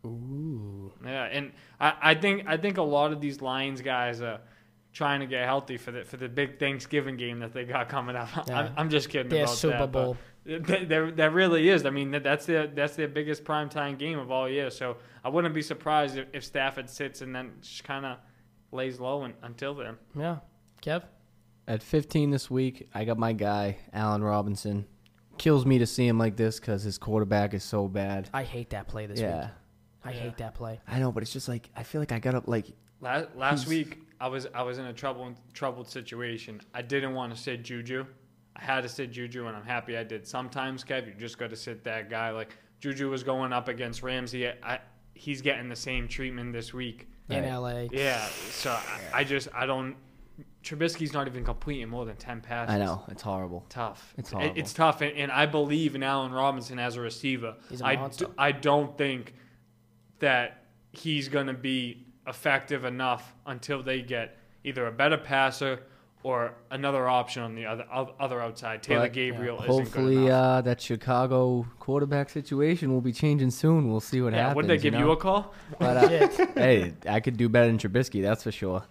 Ooh. 0.06 0.92
Yeah, 1.06 1.24
and 1.26 1.52
I, 1.80 1.94
I 2.02 2.16
think 2.16 2.44
I 2.48 2.58
think 2.58 2.78
a 2.78 2.82
lot 2.84 3.12
of 3.12 3.20
these 3.22 3.42
Lions 3.42 3.82
guys 3.82 4.22
are 4.22 4.40
trying 4.94 5.20
to 5.20 5.26
get 5.26 5.46
healthy 5.46 5.78
for 5.78 5.92
the 5.92 6.04
for 6.04 6.18
the 6.18 6.30
big 6.30 6.60
Thanksgiving 6.60 7.18
game 7.18 7.40
that 7.40 7.54
they 7.54 7.66
got 7.66 7.90
coming 7.90 8.16
up. 8.16 8.30
Yeah. 8.48 8.60
I'm, 8.60 8.74
I'm 8.78 8.90
just 8.90 9.10
kidding 9.10 9.30
Their 9.30 9.44
about 9.44 9.56
Super 9.56 9.78
that, 9.80 9.92
Bowl. 9.92 10.18
th- 10.46 10.88
There, 10.88 11.12
that 11.12 11.34
really 11.34 11.70
is. 11.70 11.86
I 11.86 11.90
mean, 11.90 12.12
that, 12.12 12.24
that's 12.24 12.46
their 12.46 12.68
that's 12.68 12.96
their 12.96 13.08
biggest 13.08 13.44
primetime 13.44 13.98
game 13.98 14.18
of 14.20 14.32
all 14.32 14.48
year. 14.50 14.70
So 14.70 14.98
I 15.24 15.30
wouldn't 15.30 15.54
be 15.54 15.62
surprised 15.62 16.18
if, 16.18 16.28
if 16.34 16.44
Stafford 16.44 16.90
sits 16.90 17.22
and 17.22 17.36
then 17.36 17.52
just 17.62 17.84
kind 17.84 18.06
of 18.06 18.18
lays 18.72 19.00
low 19.00 19.24
un 19.24 19.34
until 19.44 19.74
then. 19.76 19.98
Yeah. 20.18 20.38
Kev? 20.82 21.04
At 21.68 21.84
15 21.84 22.32
this 22.32 22.50
week, 22.50 22.88
I 22.94 23.04
got 23.04 23.18
my 23.18 23.34
guy 23.34 23.78
Allen 23.94 24.24
Robinson. 24.24 24.86
Kills 25.38 25.66
me 25.66 25.80
to 25.80 25.86
see 25.86 26.08
him 26.08 26.18
like 26.18 26.36
this 26.38 26.60
because 26.60 26.82
his 26.84 26.98
quarterback 26.98 27.54
is 27.54 27.64
so 27.64 27.88
bad. 27.88 28.30
I 28.34 28.44
hate 28.44 28.70
that 28.72 28.88
play 28.88 29.06
this 29.06 29.20
yeah, 29.20 29.42
week. 29.42 29.50
I 30.06 30.12
Yeah. 30.12 30.20
hate 30.20 30.38
that 30.38 30.56
play. 30.56 30.80
I 30.88 31.00
know, 31.00 31.12
but 31.12 31.24
it's 31.24 31.34
just 31.34 31.48
like 31.48 31.70
I 31.76 31.84
feel 31.84 32.00
like 32.02 32.12
I 32.12 32.20
got 32.20 32.36
up 32.36 32.48
like 32.48 32.68
Last, 33.02 33.28
last 33.36 33.68
week 33.68 34.00
I 34.20 34.28
was 34.28 34.48
I 34.56 34.64
was 34.64 34.80
in 34.80 34.86
a 34.86 34.94
troubled 34.94 35.36
troubled 35.54 35.88
situation. 35.90 36.62
I 36.74 36.82
didn't 36.82 37.14
want 37.14 37.36
to 37.36 37.40
sit 37.40 37.64
Juju. 37.64 38.06
I 38.56 38.64
had 38.64 38.82
to 38.82 38.90
sit 38.90 39.12
Juju, 39.12 39.46
and 39.46 39.56
I'm 39.56 39.66
happy 39.66 39.96
I 39.98 40.04
did. 40.04 40.26
Sometimes, 40.26 40.84
Kev, 40.84 41.06
you 41.06 41.14
just 41.14 41.38
got 41.38 41.52
to 41.52 41.56
sit 41.56 41.84
that 41.84 42.10
guy. 42.10 42.32
Like 42.32 42.58
Juju 42.80 43.10
was 43.10 43.24
going 43.24 43.54
up 43.54 43.68
against 43.68 44.02
Ramsey. 44.02 44.48
I, 44.48 44.80
he's 45.14 45.42
getting 45.44 45.70
the 45.70 45.76
same 45.76 46.08
treatment 46.08 46.54
this 46.54 46.74
week. 46.74 47.08
In 47.30 47.44
Right. 47.44 47.54
LA. 47.54 47.88
Yeah, 47.92 48.26
so 48.50 48.72
I, 48.72 49.20
I 49.20 49.24
just 49.26 49.50
I 49.54 49.66
don't. 49.68 49.96
Trubisky's 50.68 51.14
not 51.14 51.28
even 51.28 51.44
completing 51.46 51.88
more 51.90 52.06
than 52.06 52.16
ten 52.18 52.42
passes. 52.42 52.76
I 52.76 52.78
know 52.78 53.04
it's 53.08 53.22
horrible. 53.22 53.66
Tough. 53.70 54.14
It's 54.18 54.32
It- 54.32 54.36
horrible. 54.36 54.58
It's 54.60 54.74
tough, 54.74 55.02
and, 55.02 55.16
and 55.18 55.32
I 55.32 55.46
believe 55.46 55.96
in 55.96 56.04
Allen 56.04 56.32
Robinson 56.32 56.78
as 56.80 56.96
a 56.96 57.02
receiver. 57.02 57.56
He's 57.70 57.82
a 57.82 57.86
I 57.86 57.96
monster. 57.96 58.26
d- 58.26 58.32
I 58.38 58.52
don't 58.52 58.98
think 58.98 59.34
that 60.20 60.64
he's 60.92 61.30
going 61.30 61.48
to 61.48 61.54
be 61.54 62.06
effective 62.28 62.84
enough 62.84 63.34
until 63.46 63.82
they 63.84 64.02
get 64.02 64.38
either 64.64 64.88
a 64.88 64.92
better 64.92 65.18
passer 65.18 65.84
or 66.24 66.56
another 66.72 67.08
option 67.08 67.44
on 67.44 67.56
the 67.56 67.66
other 67.66 67.86
o- 67.94 68.14
other 68.20 68.42
outside. 68.42 68.84
Taylor 68.84 69.02
But, 69.04 69.14
Gabriel 69.14 69.58
isn't 69.60 69.70
Hopefully, 69.72 70.30
uh, 70.30 70.60
that 70.62 70.82
Chicago 70.82 71.66
quarterback 71.80 72.30
situation 72.30 72.92
will 72.92 73.02
be 73.02 73.14
changing 73.14 73.52
soon. 73.52 73.90
We'll 73.90 74.00
see 74.02 74.22
what 74.22 74.34
yeah, 74.34 74.40
happens. 74.40 74.56
would 74.58 74.68
they 74.68 74.78
give 74.78 74.94
you, 74.96 75.02
know? 75.02 75.12
a 75.12 75.18
call? 75.18 75.54
But, 75.80 75.98
uh, 75.98 76.28
hey, 76.56 76.94
I 77.08 77.20
could 77.22 77.38
do 77.38 77.48
better 77.48 77.68
than 77.68 77.78
Trubisky, 77.78 78.22
that's 78.22 78.44
for 78.44 78.52
sure. 78.52 78.84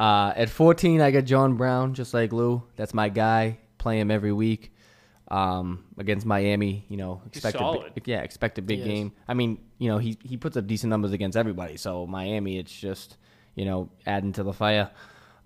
Uh, 0.00 0.32
at 0.34 0.48
14, 0.48 1.02
I 1.02 1.10
got 1.10 1.24
John 1.24 1.56
Brown, 1.56 1.92
just 1.92 2.14
like 2.14 2.32
Lou. 2.32 2.62
That's 2.76 2.94
my 2.94 3.10
guy. 3.10 3.58
Play 3.76 4.00
him 4.00 4.10
every 4.10 4.32
week 4.32 4.72
um, 5.28 5.84
against 5.98 6.24
Miami. 6.24 6.86
You 6.88 6.96
know, 6.96 7.20
expect 7.26 7.56
a 7.56 7.58
solid. 7.58 7.94
big, 7.94 8.08
yeah, 8.08 8.22
expect 8.22 8.56
a 8.56 8.62
big 8.62 8.78
He 8.78 8.82
is. 8.84 8.88
game. 8.88 9.12
I 9.28 9.34
mean, 9.34 9.58
you 9.76 9.88
know, 9.90 9.98
he 9.98 10.16
he 10.24 10.38
puts 10.38 10.56
up 10.56 10.66
decent 10.66 10.88
numbers 10.88 11.12
against 11.12 11.36
everybody. 11.36 11.76
So 11.76 12.06
Miami, 12.06 12.58
it's 12.58 12.72
just 12.72 13.18
you 13.54 13.66
know 13.66 13.90
adding 14.06 14.32
to 14.32 14.42
the 14.42 14.54
fire. 14.54 14.90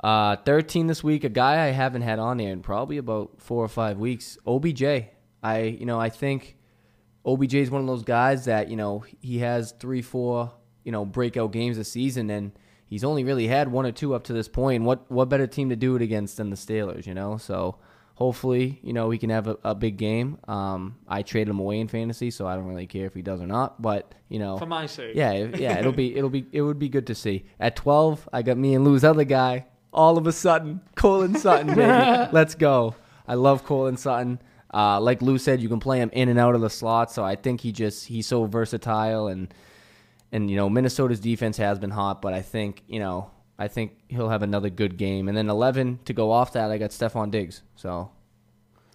Uh, 0.02 0.36
13 0.36 0.86
this 0.86 1.02
week, 1.02 1.24
a 1.24 1.28
guy 1.28 1.64
I 1.66 1.70
haven't 1.70 2.02
had 2.02 2.18
on 2.18 2.36
there 2.36 2.52
in 2.52 2.60
probably 2.60 2.98
about 2.98 3.40
four 3.40 3.64
or 3.64 3.68
five 3.68 3.98
weeks. 3.98 4.38
OBJ. 4.46 4.84
I 5.42 5.62
you 5.62 5.84
know 5.84 5.98
I 5.98 6.10
think 6.10 6.56
OBJ 7.26 7.54
is 7.54 7.70
one 7.72 7.80
of 7.80 7.86
those 7.88 8.04
guys 8.04 8.44
that 8.44 8.68
you 8.68 8.76
know 8.76 9.04
he 9.20 9.38
has 9.38 9.72
three, 9.72 10.02
four, 10.02 10.52
you 10.84 10.92
know, 10.92 11.04
breakout 11.04 11.50
games 11.50 11.76
a 11.76 11.84
season, 11.84 12.30
and 12.30 12.52
he's 12.94 13.02
only 13.02 13.24
really 13.24 13.48
had 13.48 13.66
one 13.66 13.85
or 13.85 13.90
two 13.90 14.14
up 14.14 14.22
to 14.22 14.33
this 14.33 14.46
point. 14.46 14.85
What 14.85 15.11
what 15.11 15.28
better 15.28 15.48
team 15.48 15.70
to 15.70 15.76
do 15.76 15.96
it 15.96 16.02
against 16.02 16.37
than 16.37 16.50
the 16.50 16.57
Steelers? 16.57 17.07
You 17.07 17.14
know, 17.14 17.38
so 17.38 17.76
hopefully, 18.14 18.78
you 18.85 18.92
know, 18.92 19.11
he 19.11 19.18
can 19.18 19.30
have 19.30 19.48
a, 19.48 19.57
a 19.64 19.74
big 19.74 19.96
game. 19.96 20.38
Um, 20.46 20.96
I 21.09 21.22
traded 21.22 21.48
him 21.48 21.59
away 21.59 21.80
in 21.80 21.88
fantasy, 21.88 22.30
so 22.30 22.46
I 22.46 22.54
don't 22.54 22.66
really 22.66 22.87
care 22.87 23.07
if 23.07 23.14
he 23.14 23.20
does 23.22 23.40
or 23.40 23.48
not. 23.48 23.83
But 23.83 24.14
you 24.28 24.38
know, 24.38 24.59
For 24.59 24.66
my 24.66 24.87
sake. 24.87 25.16
yeah, 25.16 25.33
yeah, 25.33 25.76
it'll 25.80 25.90
be 25.90 26.14
it'll 26.16 26.30
be 26.30 26.46
it 26.52 26.62
would 26.62 26.78
be 26.78 26.88
good 26.88 27.09
to 27.09 27.16
see. 27.16 27.46
At 27.59 27.74
twelve, 27.74 28.28
I 28.33 28.42
got 28.42 28.57
me 28.57 28.74
and 28.76 28.85
Lou's 28.85 29.02
other 29.02 29.24
guy. 29.24 29.66
All 29.92 30.16
of 30.16 30.28
a 30.28 30.33
sudden, 30.33 30.80
Colin 30.94 31.35
Sutton, 31.37 31.74
baby, 31.74 32.28
let's 32.33 32.54
go. 32.54 32.94
I 33.26 33.35
love 33.35 33.64
Colin 33.64 33.96
Sutton. 33.96 34.40
Uh, 34.72 35.00
like 35.00 35.20
Lou 35.20 35.38
said, 35.38 35.61
you 35.61 35.68
can 35.68 35.80
play 35.80 35.98
him 36.00 36.11
in 36.12 36.28
and 36.28 36.38
out 36.38 36.54
of 36.54 36.61
the 36.61 36.70
slot. 36.70 37.11
So 37.11 37.24
I 37.24 37.35
think 37.35 37.61
he 37.61 37.72
just 37.72 38.07
he's 38.07 38.26
so 38.28 38.44
versatile 38.44 39.26
and 39.28 39.52
and 40.32 40.50
you 40.50 40.56
know 40.56 40.68
Minnesota's 40.68 41.20
defense 41.20 41.56
has 41.56 41.78
been 41.78 41.90
hot, 41.90 42.22
but 42.22 42.34
I 42.34 42.42
think 42.42 42.82
you 42.87 43.00
know 43.00 43.30
I 43.58 43.68
think 43.68 43.92
he'll 44.08 44.30
have 44.30 44.42
another 44.42 44.70
good 44.70 44.96
game. 44.96 45.28
And 45.28 45.37
then 45.37 45.48
eleven 45.48 46.00
to 46.04 46.12
go 46.12 46.30
off 46.30 46.52
that, 46.52 46.70
I 46.70 46.78
got 46.78 46.90
Stefon 46.90 47.30
Diggs. 47.30 47.62
So 47.76 48.10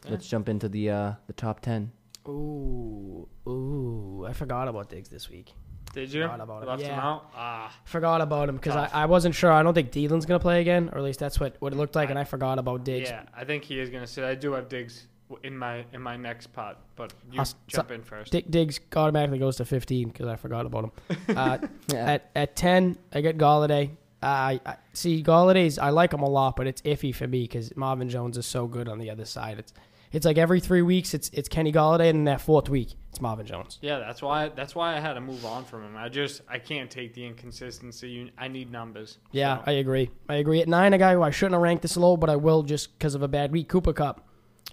let's 0.07 0.27
jump 0.27 0.49
into 0.49 0.69
the 0.69 0.89
uh, 0.89 1.13
the 1.27 1.33
top 1.33 1.61
ten. 1.61 1.91
Ooh. 2.27 3.27
Ooh. 3.47 4.25
I 4.27 4.33
forgot 4.33 4.67
about 4.67 4.89
Diggs 4.89 5.09
this 5.09 5.29
week. 5.29 5.53
Did 5.93 6.13
you? 6.13 6.23
Forgot 6.23 6.41
about 6.41 6.63
it. 6.63 6.67
Left 6.67 6.83
him 6.83 6.99
out? 6.99 7.31
Ah. 7.35 7.75
Forgot 7.85 8.21
about 8.21 8.49
him 8.49 8.57
because 8.57 8.75
I, 8.75 8.89
I 8.93 9.05
wasn't 9.05 9.33
sure. 9.33 9.51
I 9.51 9.63
don't 9.63 9.73
think 9.73 9.91
Thielen's 9.91 10.25
going 10.25 10.39
to 10.39 10.43
play 10.43 10.61
again, 10.61 10.89
or 10.91 10.99
at 10.99 11.03
least 11.03 11.19
that's 11.19 11.39
what, 11.39 11.55
what 11.59 11.73
it 11.73 11.77
looked 11.77 11.95
like, 11.95 12.11
and 12.11 12.19
I 12.19 12.25
forgot 12.25 12.59
about 12.59 12.83
Diggs. 12.83 13.09
Yeah, 13.09 13.23
I 13.35 13.43
think 13.43 13.63
he 13.63 13.79
is 13.79 13.89
going 13.89 14.03
to 14.03 14.07
sit. 14.07 14.23
I 14.23 14.35
do 14.35 14.53
have 14.53 14.69
Diggs 14.69 15.07
w- 15.07 15.18
in 15.43 15.57
my 15.57 15.85
in 15.93 16.01
my 16.01 16.17
next 16.17 16.47
pot, 16.53 16.79
but 16.95 17.13
you 17.31 17.37
I'll 17.39 17.41
s- 17.41 17.55
jump 17.67 17.91
in 17.91 18.03
first. 18.03 18.31
Dig- 18.31 18.49
Diggs 18.49 18.79
automatically 18.95 19.39
goes 19.39 19.57
to 19.57 19.65
15 19.65 20.09
because 20.09 20.27
I 20.27 20.35
forgot 20.35 20.65
about 20.65 20.85
him. 20.85 20.91
Uh, 21.37 21.57
Yeah. 21.87 22.11
at 22.13 22.29
at 22.35 22.55
10, 22.55 22.97
I 23.13 23.21
get 23.21 23.37
Golladay. 23.37 23.91
I, 24.21 24.59
I 24.65 24.75
see 24.93 25.23
Golladay's. 25.23 25.79
I 25.79 25.91
like 25.91 26.11
him 26.13 26.21
a 26.21 26.29
lot, 26.29 26.55
but 26.57 26.67
it's 26.67 26.81
iffy 26.81 27.15
for 27.15 27.25
me 27.27 27.43
because 27.43 27.75
Marvin 27.77 28.09
Jones 28.09 28.37
is 28.37 28.45
so 28.45 28.67
good 28.67 28.89
on 28.89 28.99
the 28.99 29.09
other 29.09 29.23
side. 29.25 29.59
It's 29.59 29.73
it's 30.11 30.25
like 30.25 30.37
every 30.39 30.59
three 30.59 30.81
weeks 30.81 31.13
it's 31.13 31.29
it's 31.29 31.47
Kenny 31.47 31.71
Golladay, 31.71 32.09
and 32.09 32.17
in 32.19 32.23
that 32.25 32.41
fourth 32.41 32.67
week 32.67 32.95
it's 33.09 33.21
Marvin 33.21 33.45
Jones. 33.45 33.77
Yeah, 33.81 33.99
that's 33.99 34.21
why 34.21 34.49
that's 34.49 34.75
why 34.75 34.97
I 34.97 34.99
had 34.99 35.13
to 35.13 35.21
move 35.21 35.45
on 35.45 35.63
from 35.63 35.83
him. 35.85 35.95
I 35.95 36.09
just 36.09 36.41
I 36.49 36.57
can't 36.59 36.89
take 36.91 37.13
the 37.13 37.25
inconsistency. 37.25 38.09
You, 38.09 38.29
I 38.37 38.47
need 38.49 38.71
numbers. 38.71 39.19
Yeah, 39.31 39.57
So, 39.57 39.63
I 39.67 39.71
agree. 39.73 40.09
I 40.27 40.35
agree. 40.35 40.61
At 40.61 40.67
nine, 40.67 40.93
a 40.93 40.97
guy 40.97 41.13
who 41.13 41.21
I 41.21 41.29
shouldn't 41.29 41.53
have 41.53 41.61
ranked 41.61 41.83
this 41.83 41.95
low, 41.95 42.17
but 42.17 42.29
I 42.29 42.35
will 42.35 42.63
just 42.63 42.97
because 42.97 43.15
of 43.15 43.21
a 43.21 43.27
bad 43.27 43.51
week. 43.51 43.69
Cooper 43.69 43.93
Kupp. 43.93 44.25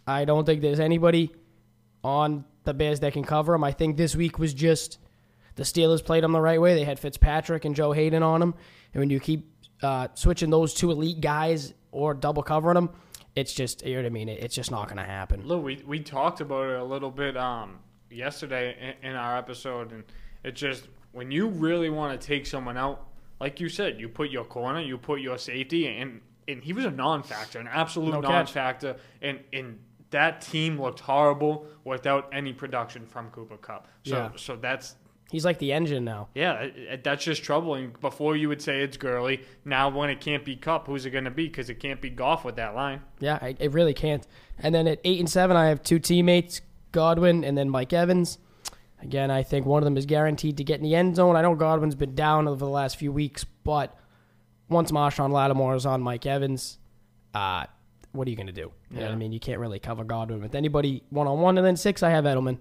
I 0.07 0.25
don't 0.25 0.45
think 0.45 0.63
there's 0.63 0.81
anybody 0.81 1.33
on 2.05 2.45
the 2.65 2.75
Bears 2.75 3.01
that 3.01 3.13
can 3.13 3.25
cover 3.25 3.55
him. 3.55 3.65
I 3.65 3.73
think 3.73 3.97
this 3.97 4.15
week 4.15 4.39
was 4.39 4.55
just 4.55 4.99
the 5.57 5.63
Steelers 5.63 6.05
played 6.05 6.23
him 6.25 6.33
the 6.33 6.41
right 6.41 6.61
way. 6.61 6.75
They 6.75 6.85
had 6.85 6.99
Fitzpatrick 6.99 7.65
and 7.65 7.75
Joe 7.75 7.93
Haden 7.93 8.23
on 8.23 8.43
him, 8.43 8.55
and 8.93 9.01
when 9.01 9.11
you 9.11 9.21
keep 9.21 9.51
uh, 9.83 10.09
switching 10.15 10.51
those 10.51 10.75
two 10.75 10.91
elite 10.91 11.21
guys 11.21 11.75
or 11.91 12.15
double 12.15 12.43
covering 12.43 12.75
them, 12.75 12.91
it's 13.35 13.53
just 13.53 13.85
you 13.85 13.95
know 13.95 14.03
what 14.03 14.07
I 14.07 14.11
mean. 14.11 14.29
It's 14.29 14.55
just 14.55 14.71
not 14.71 14.87
going 14.87 14.99
to 14.99 15.05
happen. 15.05 15.47
Lou, 15.47 15.59
we 15.59 15.83
we 15.87 16.01
talked 16.01 16.41
about 16.41 16.71
it 16.71 16.79
a 16.79 16.85
little 16.85 17.11
bit 17.11 17.37
um 17.37 17.79
yesterday 18.11 18.95
in, 19.03 19.11
in 19.11 19.17
our 19.17 19.37
episode, 19.37 19.93
and 19.93 20.05
it's 20.45 20.61
just 20.61 20.89
when 21.13 21.31
you 21.31 21.49
really 21.49 21.91
want 21.91 22.19
to 22.19 22.27
take 22.27 22.47
someone 22.47 22.77
out, 22.77 23.09
like 23.41 23.61
you 23.61 23.69
said, 23.69 24.01
you 24.01 24.09
put 24.09 24.31
your 24.31 24.45
corner, 24.45 24.81
you 24.81 24.99
put 24.99 25.21
your 25.21 25.39
safety, 25.39 25.87
and 25.87 26.21
and 26.49 26.63
he 26.63 26.73
was 26.73 26.85
a 26.85 26.91
non-factor, 26.91 27.59
an 27.59 27.69
absolute 27.69 28.13
No 28.13 28.21
non-factor, 28.21 28.97
and 29.21 29.41
and 29.53 29.79
that 30.11 30.41
team 30.41 30.81
looked 30.81 31.01
horrible 31.01 31.67
without 31.85 32.29
any 32.33 32.53
production 32.53 33.07
from 33.07 33.31
Cooper 33.31 33.57
Kupp. 33.57 33.89
So 34.05 34.17
Yeah. 34.17 34.31
so 34.37 34.57
that's 34.57 34.97
He's 35.29 35.45
like 35.45 35.59
the 35.59 35.73
engine 35.73 36.05
now. 36.05 36.29
Yeah, 36.37 36.69
that's 37.03 37.25
just 37.25 37.43
troubling. 37.43 37.97
Before 38.01 38.37
you 38.37 38.49
would 38.49 38.63
say 38.63 38.83
it's 38.83 38.97
Gurley. 38.97 39.43
Now 39.65 39.89
when 39.89 40.09
it 40.09 40.21
can't 40.21 40.45
be 40.45 40.55
Kupp, 40.55 40.87
who's 40.87 41.05
it 41.05 41.11
going 41.11 41.25
to 41.25 41.33
be? 41.33 41.49
Because 41.49 41.69
it 41.69 41.81
can't 41.81 42.01
be 42.01 42.11
Goff 42.11 42.45
with 42.45 42.55
that 42.57 42.77
line. 42.77 43.01
Yeah, 43.19 43.39
I, 43.43 43.57
it 43.59 43.73
really 43.73 43.93
can't. 43.93 44.25
And 44.61 44.73
then 44.73 44.87
at 44.87 45.01
eight 45.03 45.19
and 45.19 45.29
seven, 45.29 45.57
I 45.57 45.67
have 45.67 45.83
two 45.83 45.99
teammates, 45.99 46.61
Godwin 46.93 47.43
and 47.43 47.59
then 47.59 47.69
Mike 47.69 47.93
Evans. 47.93 48.39
Again, 49.03 49.33
I 49.33 49.43
think 49.43 49.67
one 49.67 49.83
of 49.83 49.85
them 49.85 49.97
is 49.97 50.07
guaranteed 50.07 50.57
to 50.59 50.65
get 50.65 50.77
in 50.79 50.85
the 50.85 50.95
end 50.95 51.17
zone. 51.17 51.35
I 51.35 51.43
know 51.43 51.57
Godwin's 51.57 51.97
been 51.97 52.15
down 52.15 52.47
over 52.47 52.65
the 52.65 52.71
last 52.71 52.97
few 52.97 53.11
weeks, 53.11 53.43
but 53.43 53.99
once 54.69 54.93
Marshon 54.93 55.33
Lattimore 55.33 55.75
is 55.75 55.85
on 55.87 56.03
Mike 56.03 56.25
Evans, 56.25 56.79
uh, 57.35 57.67
what 58.17 58.27
are 58.27 58.31
you 58.31 58.37
going 58.37 58.47
to 58.47 58.53
do? 58.53 58.73
You 58.91 59.01
what 59.01 59.11
I 59.11 59.17
mean? 59.17 59.33
You 59.33 59.41
can't 59.41 59.61
really 59.61 59.79
cover 59.79 60.05
Godwin 60.05 60.41
with 60.41 60.55
anybody 60.55 61.03
one 61.11 61.27
on 61.27 61.41
one. 61.41 61.59
And 61.59 61.67
then 61.67 61.77
six, 61.77 62.03
I 62.03 62.11
have 62.11 62.25
Edelman. 62.25 62.59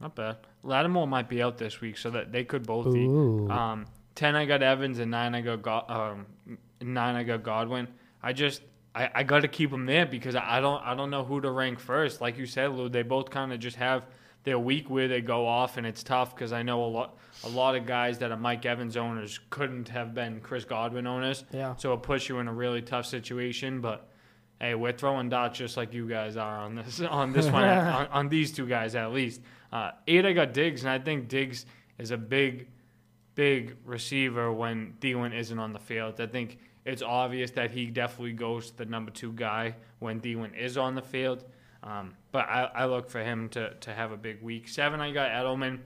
Not 0.00 0.14
bad. 0.14 0.36
Lattimore 0.62 1.08
might 1.08 1.28
be 1.28 1.42
out 1.42 1.58
this 1.58 1.80
week, 1.80 1.98
so 1.98 2.10
that 2.10 2.30
they 2.30 2.44
could 2.44 2.66
both 2.66 2.86
Ooh. 2.86 3.46
be. 3.46 3.52
Um, 3.52 3.86
ten, 4.14 4.36
I 4.36 4.44
got 4.44 4.62
Evans, 4.62 4.98
and 4.98 5.10
nine, 5.10 5.34
I 5.34 5.40
got 5.40 5.62
Go- 5.62 5.84
um, 5.88 6.26
nine, 6.80 7.16
I 7.16 7.24
got 7.24 7.42
Godwin. 7.42 7.88
I 8.22 8.32
just, 8.32 8.62
I, 8.94 9.10
I 9.14 9.22
got 9.24 9.40
to 9.40 9.48
keep 9.48 9.70
them 9.70 9.86
there 9.86 10.06
because 10.06 10.36
I 10.36 10.60
don't, 10.60 10.82
I 10.84 10.94
don't 10.94 11.10
know 11.10 11.24
who 11.24 11.40
to 11.40 11.50
rank 11.50 11.80
first. 11.80 12.20
Like 12.20 12.38
you 12.38 12.46
said, 12.46 12.70
Lou, 12.72 12.88
they 12.88 13.02
both 13.02 13.30
kind 13.30 13.52
of 13.52 13.58
just 13.58 13.76
have 13.76 14.06
their 14.44 14.58
week 14.58 14.88
where 14.88 15.08
they 15.08 15.20
go 15.20 15.46
off, 15.46 15.78
and 15.78 15.86
it's 15.86 16.04
tough 16.04 16.34
because 16.34 16.52
I 16.52 16.62
know 16.62 16.84
a 16.84 16.86
lot, 16.86 17.18
a 17.44 17.48
lot 17.48 17.74
of 17.74 17.84
guys 17.86 18.18
that 18.18 18.30
are 18.30 18.36
Mike 18.36 18.64
Evans 18.66 18.96
owners 18.96 19.40
couldn't 19.50 19.88
have 19.88 20.14
been 20.14 20.40
Chris 20.40 20.64
Godwin 20.64 21.08
owners. 21.08 21.44
Yeah. 21.52 21.74
So 21.76 21.92
it 21.92 22.02
puts 22.02 22.28
you 22.28 22.38
in 22.38 22.46
a 22.46 22.52
really 22.52 22.82
tough 22.82 23.06
situation, 23.06 23.80
but. 23.80 24.08
Hey, 24.60 24.74
we're 24.74 24.92
throwing 24.92 25.28
dots 25.28 25.58
just 25.58 25.76
like 25.76 25.94
you 25.94 26.08
guys 26.08 26.36
are 26.36 26.58
on 26.58 26.74
this 26.74 27.00
on 27.08 27.32
this 27.32 27.46
one 27.46 27.64
on, 27.68 28.06
on 28.08 28.28
these 28.28 28.52
two 28.52 28.66
guys 28.66 28.94
at 28.94 29.12
least. 29.12 29.40
Uh, 29.72 29.90
eight, 30.06 30.24
I 30.24 30.32
got 30.32 30.52
Diggs, 30.52 30.82
and 30.82 30.90
I 30.90 30.98
think 30.98 31.28
Diggs 31.28 31.66
is 31.98 32.10
a 32.10 32.16
big, 32.16 32.68
big 33.34 33.76
receiver 33.84 34.52
when 34.52 34.94
Thielen 35.00 35.34
isn't 35.34 35.58
on 35.58 35.72
the 35.72 35.78
field. 35.78 36.20
I 36.20 36.26
think 36.26 36.58
it's 36.84 37.02
obvious 37.02 37.50
that 37.52 37.70
he 37.70 37.86
definitely 37.86 38.32
goes 38.32 38.70
to 38.70 38.78
the 38.78 38.86
number 38.86 39.10
two 39.10 39.32
guy 39.32 39.74
when 39.98 40.20
Thielen 40.20 40.56
is 40.56 40.78
on 40.78 40.94
the 40.94 41.02
field. 41.02 41.44
Um, 41.82 42.14
but 42.32 42.48
I, 42.48 42.70
I 42.74 42.84
look 42.86 43.10
for 43.10 43.22
him 43.22 43.48
to, 43.50 43.74
to 43.74 43.92
have 43.92 44.10
a 44.10 44.16
big 44.16 44.42
week. 44.42 44.68
Seven, 44.68 45.00
I 45.00 45.12
got 45.12 45.30
Edelman. 45.30 45.80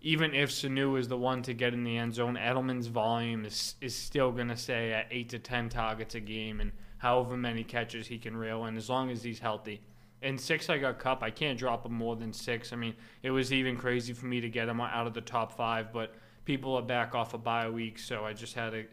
Even 0.00 0.34
if 0.34 0.50
Sanu 0.50 0.98
is 0.98 1.08
the 1.08 1.16
one 1.16 1.42
to 1.42 1.54
get 1.54 1.74
in 1.74 1.82
the 1.82 1.96
end 1.96 2.14
zone, 2.14 2.36
Edelman's 2.36 2.86
volume 2.88 3.44
is 3.46 3.74
is 3.80 3.96
still 3.96 4.32
going 4.32 4.48
to 4.48 4.56
stay 4.56 4.92
at 4.92 5.06
eight 5.10 5.30
to 5.30 5.38
ten 5.38 5.68
targets 5.68 6.14
a 6.14 6.20
game 6.20 6.60
and 6.60 6.72
however 7.04 7.36
many 7.36 7.62
catches 7.62 8.06
he 8.06 8.16
can 8.16 8.34
reel 8.34 8.64
in, 8.64 8.78
as 8.78 8.88
long 8.88 9.10
as 9.10 9.22
he's 9.22 9.38
healthy. 9.38 9.82
And 10.22 10.40
six, 10.40 10.70
I 10.70 10.78
got 10.78 10.98
Kupp. 10.98 11.22
I 11.22 11.28
can't 11.28 11.58
drop 11.58 11.84
him 11.84 11.92
more 11.92 12.16
than 12.16 12.32
six. 12.32 12.72
I 12.72 12.76
mean, 12.76 12.94
it 13.22 13.30
was 13.30 13.52
even 13.52 13.76
crazy 13.76 14.14
for 14.14 14.24
me 14.24 14.40
to 14.40 14.48
get 14.48 14.70
him 14.70 14.80
out 14.80 15.06
of 15.06 15.12
the 15.12 15.20
top 15.20 15.52
five, 15.52 15.92
but 15.92 16.14
people 16.46 16.74
are 16.74 16.82
back 16.82 17.14
off 17.14 17.34
a 17.34 17.38
bye 17.38 17.68
week, 17.68 17.98
so 17.98 18.24
I 18.24 18.32
just 18.32 18.54
had 18.54 18.70
to 18.70 18.86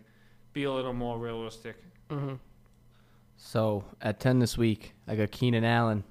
be 0.51 0.65
a 0.65 0.71
little 0.73 0.91
more 0.91 1.17
realistic. 1.17 1.77
Mm-hmm. 2.09 2.33
So 3.37 3.85
at 4.01 4.19
ten 4.19 4.39
this 4.39 4.57
week, 4.57 4.93
I 5.07 5.15
got 5.15 5.31
Keenan 5.31 5.63
Allen. 5.63 6.03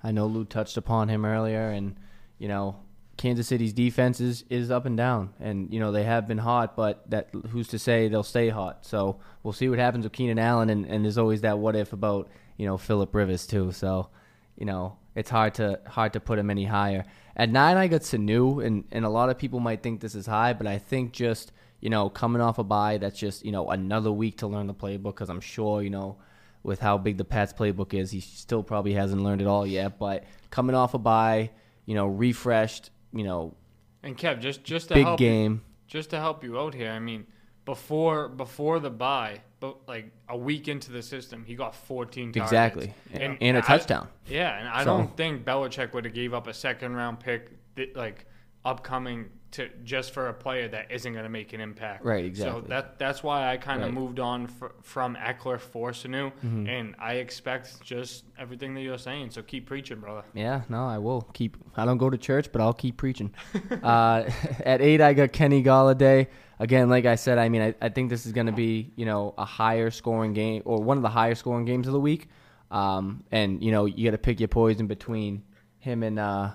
I 0.00 0.12
know 0.12 0.26
Lou 0.26 0.44
touched 0.44 0.76
upon 0.76 1.08
him 1.08 1.24
earlier, 1.24 1.70
and 1.70 1.96
you 2.38 2.46
know 2.46 2.76
Kansas 3.18 3.48
City's 3.48 3.72
defense 3.72 4.20
is, 4.20 4.44
is 4.48 4.70
up 4.70 4.86
and 4.86 4.96
down, 4.96 5.34
and 5.40 5.72
you 5.74 5.80
know 5.80 5.90
they 5.92 6.04
have 6.04 6.26
been 6.26 6.38
hot, 6.38 6.76
but 6.76 7.10
that 7.10 7.28
who's 7.50 7.68
to 7.68 7.78
say 7.78 8.08
they'll 8.08 8.22
stay 8.22 8.48
hot? 8.48 8.86
So 8.86 9.18
we'll 9.42 9.52
see 9.52 9.68
what 9.68 9.80
happens 9.80 10.04
with 10.04 10.12
Keenan 10.12 10.38
Allen, 10.38 10.70
and, 10.70 10.86
and 10.86 11.04
there's 11.04 11.18
always 11.18 11.40
that 11.42 11.58
what 11.58 11.76
if 11.76 11.92
about 11.92 12.28
you 12.56 12.64
know 12.64 12.78
Philip 12.78 13.14
Rivers 13.14 13.46
too. 13.46 13.72
So 13.72 14.08
you 14.56 14.64
know 14.64 14.96
it's 15.16 15.30
hard 15.30 15.54
to 15.54 15.80
hard 15.86 16.12
to 16.12 16.20
put 16.20 16.38
him 16.38 16.48
any 16.48 16.64
higher. 16.64 17.04
At 17.36 17.50
nine, 17.50 17.76
I 17.76 17.88
got 17.88 18.02
Sanu, 18.02 18.64
and 18.64 18.84
and 18.92 19.04
a 19.04 19.10
lot 19.10 19.30
of 19.30 19.38
people 19.38 19.58
might 19.58 19.82
think 19.82 20.00
this 20.00 20.14
is 20.14 20.26
high, 20.26 20.52
but 20.52 20.68
I 20.68 20.78
think 20.78 21.12
just 21.12 21.50
you 21.80 21.90
know 21.90 22.08
coming 22.08 22.40
off 22.40 22.58
a 22.58 22.64
bye, 22.64 22.98
that's 22.98 23.18
just 23.18 23.44
you 23.44 23.50
know 23.50 23.68
another 23.70 24.12
week 24.12 24.38
to 24.38 24.46
learn 24.46 24.68
the 24.68 24.74
playbook 24.74 25.16
because 25.16 25.28
I'm 25.28 25.40
sure 25.40 25.82
you 25.82 25.90
know 25.90 26.18
with 26.62 26.78
how 26.78 26.98
big 26.98 27.18
the 27.18 27.24
Pats 27.24 27.52
playbook 27.52 27.94
is, 27.94 28.12
he 28.12 28.20
still 28.20 28.62
probably 28.62 28.92
hasn't 28.92 29.22
learned 29.22 29.40
it 29.40 29.46
all 29.46 29.66
yet. 29.66 29.98
But 29.98 30.24
coming 30.50 30.76
off 30.76 30.94
a 30.94 30.98
bye, 30.98 31.50
you 31.86 31.94
know, 31.94 32.06
refreshed, 32.06 32.90
you 33.12 33.24
know, 33.24 33.54
And 34.02 34.16
Kev, 34.16 34.40
just 34.40 34.64
just 34.64 34.88
to 34.88 34.94
big 34.94 35.04
help 35.04 35.20
you- 35.20 35.26
game. 35.28 35.62
just 35.86 36.10
to 36.10 36.18
help 36.18 36.44
you 36.44 36.58
out 36.58 36.74
here, 36.74 36.90
I 36.90 36.98
mean, 36.98 37.26
before 37.64 38.28
before 38.28 38.78
the 38.80 38.90
buy, 38.90 39.40
but 39.60 39.86
like 39.88 40.10
a 40.28 40.36
week 40.36 40.68
into 40.68 40.92
the 40.92 41.02
system, 41.02 41.44
he 41.44 41.54
got 41.54 41.74
14 41.74 42.32
targets. 42.32 42.50
Exactly. 42.52 42.94
And, 43.12 43.36
And 43.40 43.56
a 43.56 43.60
I- 43.60 43.62
touchdown. 43.62 44.08
yeah, 44.26 44.58
and 44.58 44.68
I 44.68 44.84
So- 44.84 44.96
don't 44.96 45.16
think 45.16 45.44
Belichick 45.44 45.92
would 45.92 46.04
have 46.04 46.14
gave 46.14 46.32
up 46.34 46.46
a 46.46 46.54
second 46.54 46.94
round 46.94 47.20
pick 47.20 47.50
that, 47.74 47.96
like 47.96 48.24
upcoming 48.68 49.30
to 49.50 49.66
just 49.82 50.12
for 50.12 50.28
a 50.28 50.34
player 50.34 50.68
that 50.68 50.90
isn't 50.90 51.10
going 51.14 51.24
to 51.24 51.30
make 51.30 51.54
an 51.54 51.60
impact. 51.60 52.04
Right, 52.04 52.24
exactly. 52.26 52.60
So 52.62 52.68
that 52.68 52.98
that's 52.98 53.22
why 53.22 53.50
I 53.50 53.56
kind 53.56 53.78
of 53.82 53.86
Right. 53.86 53.90
Mm-hmm. 53.94 54.00
moved 54.04 54.20
on 54.20 54.46
fr- 54.46 54.76
from 54.82 55.16
Ekeler 55.16 55.58
for 55.58 55.92
Sanu, 55.92 56.32
and 56.42 56.94
I 56.98 57.14
expect 57.14 57.80
just 57.82 58.24
everything 58.38 58.74
that 58.74 58.82
you're 58.82 58.98
saying. 58.98 59.30
So 59.30 59.40
keep 59.42 59.64
preaching, 59.66 60.00
brother. 60.00 60.22
Yeah, 60.34 60.62
no, 60.68 60.86
I 60.86 60.98
will 60.98 61.22
keep. 61.32 61.56
I 61.76 61.86
don't 61.86 61.96
go 61.96 62.10
to 62.10 62.18
church, 62.18 62.52
but 62.52 62.60
I'll 62.60 62.74
keep 62.74 62.98
preaching. 62.98 63.32
uh, 63.82 64.28
at 64.64 64.82
eight, 64.82 65.00
I 65.00 65.14
got 65.14 65.32
Kenny 65.32 65.62
Golladay. 65.62 66.26
Again, 66.60 66.90
like 66.90 67.06
I 67.06 67.14
said, 67.14 67.38
I 67.38 67.48
mean, 67.48 67.62
I, 67.62 67.74
I 67.80 67.88
think 67.88 68.10
this 68.10 68.26
is 68.26 68.32
going 68.32 68.48
to 68.48 68.52
be, 68.52 68.92
you 68.96 69.06
know, 69.06 69.32
a 69.38 69.44
higher 69.46 69.90
scoring 69.90 70.34
game 70.34 70.60
or 70.66 70.82
one 70.82 70.96
of 70.98 71.02
the 71.02 71.08
higher 71.08 71.36
scoring 71.36 71.64
games 71.64 71.86
of 71.86 71.92
the 71.94 72.00
week. 72.00 72.28
Um, 72.70 73.24
and 73.30 73.62
you 73.64 73.72
know, 73.72 73.86
you 73.86 74.04
got 74.04 74.10
to 74.10 74.18
pick 74.18 74.40
your 74.40 74.48
poison 74.48 74.86
between 74.88 75.42
him 75.78 76.02
and 76.02 76.18
uh, 76.18 76.50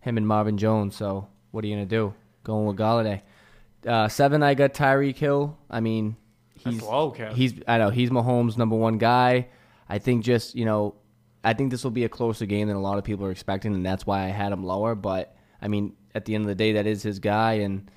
him 0.00 0.16
and 0.16 0.28
Marvin 0.28 0.58
Jones. 0.58 0.94
So 0.94 1.26
what 1.56 1.64
are 1.64 1.68
you 1.68 1.74
gonna 1.74 1.86
do? 1.86 2.12
Going 2.44 2.66
with 2.66 2.76
Golladay. 2.76 3.22
Uh, 3.84 4.08
seven, 4.08 4.42
I 4.42 4.52
got 4.52 4.74
Tyreek 4.74 5.16
Hill. 5.16 5.56
I 5.70 5.80
mean, 5.80 6.16
he's 6.54 6.82
low, 6.82 7.12
he's 7.32 7.54
I 7.66 7.78
know 7.78 7.88
he's 7.88 8.10
Mahomes' 8.10 8.58
number 8.58 8.76
one 8.76 8.98
guy. 8.98 9.48
I 9.88 9.98
think 9.98 10.22
just 10.22 10.54
you 10.54 10.66
know, 10.66 10.96
I 11.42 11.54
think 11.54 11.70
this 11.70 11.82
will 11.82 11.92
be 11.92 12.04
a 12.04 12.10
closer 12.10 12.44
game 12.44 12.68
than 12.68 12.76
a 12.76 12.80
lot 12.80 12.98
of 12.98 13.04
people 13.04 13.24
are 13.24 13.30
expecting, 13.30 13.74
and 13.74 13.86
that's 13.86 14.06
why 14.06 14.24
I 14.24 14.28
had 14.28 14.52
him 14.52 14.64
lower. 14.64 14.94
But 14.94 15.34
I 15.62 15.68
mean, 15.68 15.94
at 16.14 16.26
the 16.26 16.34
end 16.34 16.44
of 16.44 16.48
the 16.48 16.54
day, 16.54 16.74
that 16.74 16.86
is 16.86 17.02
his 17.02 17.20
guy, 17.20 17.54
and 17.54 17.90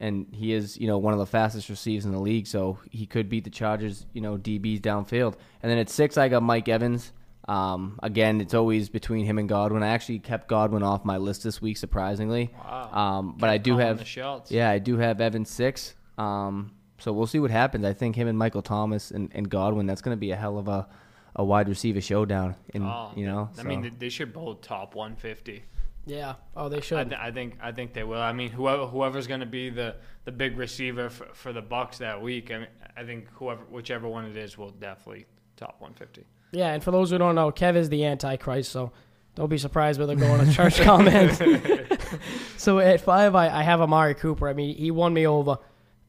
and 0.00 0.26
he 0.32 0.54
is 0.54 0.78
you 0.78 0.86
know 0.86 0.96
one 0.96 1.12
of 1.12 1.18
the 1.18 1.26
fastest 1.26 1.68
receivers 1.68 2.06
in 2.06 2.12
the 2.12 2.20
league, 2.20 2.46
so 2.46 2.78
he 2.90 3.04
could 3.04 3.28
beat 3.28 3.44
the 3.44 3.50
Chargers, 3.50 4.06
you 4.14 4.22
know, 4.22 4.38
DBs 4.38 4.80
downfield. 4.80 5.34
And 5.62 5.70
then 5.70 5.76
at 5.76 5.90
six, 5.90 6.16
I 6.16 6.30
got 6.30 6.42
Mike 6.42 6.66
Evans. 6.66 7.12
Um, 7.48 7.98
again, 8.02 8.40
it's 8.40 8.54
always 8.54 8.88
between 8.88 9.24
him 9.26 9.38
and 9.38 9.48
Godwin. 9.48 9.82
I 9.82 9.88
actually 9.88 10.20
kept 10.20 10.48
Godwin 10.48 10.82
off 10.82 11.04
my 11.04 11.16
list 11.16 11.42
this 11.42 11.60
week, 11.60 11.76
surprisingly. 11.76 12.50
Wow. 12.56 12.90
Um, 12.92 13.34
but 13.38 13.50
I 13.50 13.58
do 13.58 13.78
have 13.78 13.98
the 13.98 14.04
shots. 14.04 14.50
yeah, 14.50 14.70
I 14.70 14.78
do 14.78 14.96
have 14.98 15.20
Evans 15.20 15.50
six. 15.50 15.94
Um, 16.18 16.72
so 16.98 17.12
we'll 17.12 17.26
see 17.26 17.40
what 17.40 17.50
happens. 17.50 17.84
I 17.84 17.94
think 17.94 18.14
him 18.14 18.28
and 18.28 18.38
Michael 18.38 18.62
Thomas 18.62 19.10
and, 19.10 19.28
and 19.34 19.48
Godwin. 19.50 19.86
That's 19.86 20.02
going 20.02 20.16
to 20.16 20.20
be 20.20 20.30
a 20.30 20.36
hell 20.36 20.56
of 20.56 20.68
a, 20.68 20.86
a 21.34 21.44
wide 21.44 21.68
receiver 21.68 22.00
showdown. 22.00 22.54
In 22.74 22.84
Oh, 22.84 23.10
you 23.16 23.26
know, 23.26 23.50
I 23.54 23.56
so. 23.56 23.64
mean, 23.64 23.82
they- 23.82 23.88
they 23.90 24.08
should 24.08 24.32
both 24.32 24.60
top 24.60 24.94
150. 24.94 25.64
Yeah. 26.06 26.34
Oh, 26.56 26.68
they 26.68 26.76
I, 26.78 26.80
should. 26.80 27.10
th- 27.10 27.20
I 27.20 27.30
think 27.32 27.58
I 27.62 27.70
think 27.72 27.92
they 27.92 28.02
will. 28.04 28.20
I 28.20 28.32
mean, 28.32 28.50
whoever 28.50 28.86
whoever's 28.86 29.26
going 29.28 29.40
to 29.40 29.46
be 29.46 29.70
the, 29.70 29.96
the 30.24 30.32
big 30.32 30.56
receiver 30.58 31.08
for, 31.10 31.26
for 31.32 31.52
the 31.52 31.62
Bucks 31.62 31.98
that 31.98 32.20
week, 32.20 32.50
I 32.52 32.58
mean, 32.58 32.66
I 32.96 33.04
think 33.04 33.28
whoever 33.34 33.62
whichever 33.70 34.08
one 34.08 34.24
it 34.26 34.36
is 34.36 34.58
will 34.58 34.70
definitely 34.70 35.26
top 35.56 35.76
150. 35.80 36.24
Yeah, 36.52 36.72
and 36.74 36.84
for 36.84 36.90
those 36.90 37.10
who 37.10 37.18
don't 37.18 37.34
know, 37.34 37.50
Kev 37.50 37.76
is 37.76 37.88
the 37.88 38.04
Antichrist, 38.04 38.70
so 38.70 38.92
don't 39.34 39.48
be 39.48 39.58
surprised 39.58 39.98
with 39.98 40.10
him 40.10 40.18
going 40.20 40.44
to 40.46 40.52
church 40.52 40.80
comment. 40.82 41.40
so 42.56 42.78
at 42.78 43.00
five, 43.00 43.34
I, 43.34 43.48
I 43.48 43.62
have 43.62 43.80
Amari 43.80 44.14
Cooper. 44.14 44.48
I 44.48 44.52
mean, 44.52 44.76
he 44.76 44.90
won 44.90 45.12
me 45.14 45.26
over. 45.26 45.58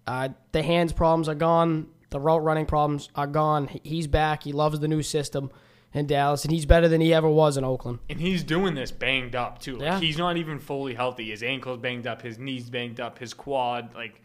Uh, 0.05 0.29
the 0.51 0.61
hands 0.61 0.91
problems 0.93 1.29
are 1.29 1.35
gone. 1.35 1.87
The 2.09 2.19
route 2.19 2.43
running 2.43 2.65
problems 2.65 3.09
are 3.15 3.25
gone. 3.27 3.69
He's 3.83 4.05
back. 4.07 4.43
He 4.43 4.51
loves 4.51 4.79
the 4.79 4.87
new 4.87 5.01
system 5.01 5.49
in 5.93 6.07
Dallas, 6.07 6.43
and 6.43 6.51
he's 6.51 6.65
better 6.65 6.87
than 6.87 7.01
he 7.01 7.13
ever 7.13 7.29
was 7.29 7.55
in 7.55 7.63
Oakland. 7.63 7.99
And 8.09 8.19
he's 8.19 8.43
doing 8.43 8.75
this 8.75 8.91
banged 8.91 9.35
up 9.35 9.59
too. 9.59 9.73
Like 9.77 9.81
Yeah. 9.83 9.99
he's 9.99 10.17
not 10.17 10.37
even 10.37 10.59
fully 10.59 10.93
healthy. 10.95 11.29
His 11.31 11.41
ankle's 11.41 11.79
banged 11.79 12.05
up, 12.07 12.21
his 12.21 12.37
knees 12.37 12.69
banged 12.69 12.99
up, 12.99 13.17
his 13.19 13.33
quad, 13.33 13.93
like 13.95 14.21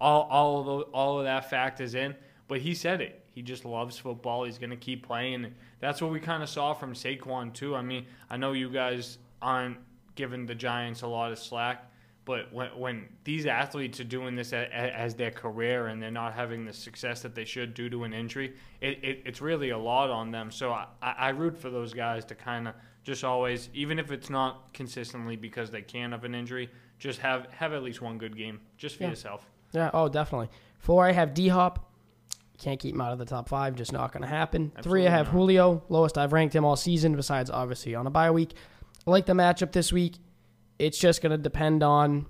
all 0.00 0.22
all 0.30 0.60
of 0.60 0.66
those, 0.66 0.84
all 0.92 1.18
of 1.18 1.24
that 1.24 1.48
factors 1.48 1.94
in. 1.94 2.14
But 2.48 2.60
he 2.60 2.74
said 2.74 3.00
it. 3.00 3.19
He 3.40 3.44
just 3.44 3.64
loves 3.64 3.96
football. 3.96 4.44
He's 4.44 4.58
going 4.58 4.68
to 4.68 4.76
keep 4.76 5.06
playing. 5.06 5.54
That's 5.80 6.02
what 6.02 6.10
we 6.10 6.20
kind 6.20 6.42
of 6.42 6.48
saw 6.50 6.74
from 6.74 6.92
Saquon 6.92 7.54
too. 7.54 7.74
I 7.74 7.80
mean, 7.80 8.04
I 8.28 8.36
know 8.36 8.52
you 8.52 8.68
guys 8.68 9.16
aren't 9.40 9.78
giving 10.14 10.44
the 10.44 10.54
Giants 10.54 11.00
a 11.00 11.06
lot 11.06 11.32
of 11.32 11.38
slack, 11.38 11.90
but 12.26 12.52
when 12.52 12.68
when 12.78 13.08
these 13.24 13.46
athletes 13.46 13.98
are 13.98 14.04
doing 14.04 14.36
this 14.36 14.52
a, 14.52 14.58
a, 14.58 14.94
as 14.94 15.14
their 15.14 15.30
career 15.30 15.86
and 15.86 16.02
they're 16.02 16.10
not 16.10 16.34
having 16.34 16.66
the 16.66 16.72
success 16.74 17.22
that 17.22 17.34
they 17.34 17.46
should 17.46 17.72
due 17.72 17.88
to 17.88 18.04
an 18.04 18.12
injury, 18.12 18.52
it, 18.82 19.02
it, 19.02 19.22
it's 19.24 19.40
really 19.40 19.70
a 19.70 19.78
lot 19.78 20.10
on 20.10 20.30
them. 20.30 20.50
So 20.50 20.70
I, 20.72 20.84
I 21.00 21.12
I 21.12 21.28
root 21.30 21.56
for 21.56 21.70
those 21.70 21.94
guys 21.94 22.26
to 22.26 22.34
kind 22.34 22.68
of 22.68 22.74
just 23.04 23.24
always, 23.24 23.70
even 23.72 23.98
if 23.98 24.12
it's 24.12 24.28
not 24.28 24.74
consistently 24.74 25.36
because 25.36 25.70
they 25.70 25.80
can 25.80 26.12
of 26.12 26.24
an 26.24 26.34
injury, 26.34 26.68
just 26.98 27.20
have 27.20 27.46
have 27.52 27.72
at 27.72 27.82
least 27.82 28.02
one 28.02 28.18
good 28.18 28.36
game 28.36 28.60
just 28.76 28.96
for 28.98 29.04
Yeah. 29.04 29.08
yourself. 29.08 29.48
Yeah, 29.72 29.90
oh, 29.94 30.10
definitely. 30.10 30.50
Four, 30.78 31.06
I 31.06 31.12
have 31.12 31.32
D 31.32 31.48
Hop. 31.48 31.86
Can't 32.60 32.78
keep 32.78 32.94
him 32.94 33.00
out 33.00 33.12
of 33.12 33.18
the 33.18 33.24
top 33.24 33.48
five, 33.48 33.74
just 33.74 33.92
not 33.92 34.12
going 34.12 34.22
to 34.22 34.28
happen. 34.28 34.70
Three, 34.82 35.06
I 35.06 35.10
have 35.10 35.26
not. 35.26 35.32
Julio, 35.32 35.82
lowest 35.88 36.18
I've 36.18 36.32
ranked 36.32 36.54
him 36.54 36.64
all 36.64 36.76
season, 36.76 37.16
besides 37.16 37.50
obviously 37.50 37.94
on 37.94 38.06
a 38.06 38.10
bye 38.10 38.30
week. 38.30 38.52
I 39.06 39.10
like 39.10 39.24
the 39.26 39.32
matchup 39.32 39.72
this 39.72 39.92
week. 39.92 40.16
It's 40.78 40.98
just 40.98 41.22
going 41.22 41.32
to 41.32 41.38
depend 41.38 41.82
on 41.82 42.26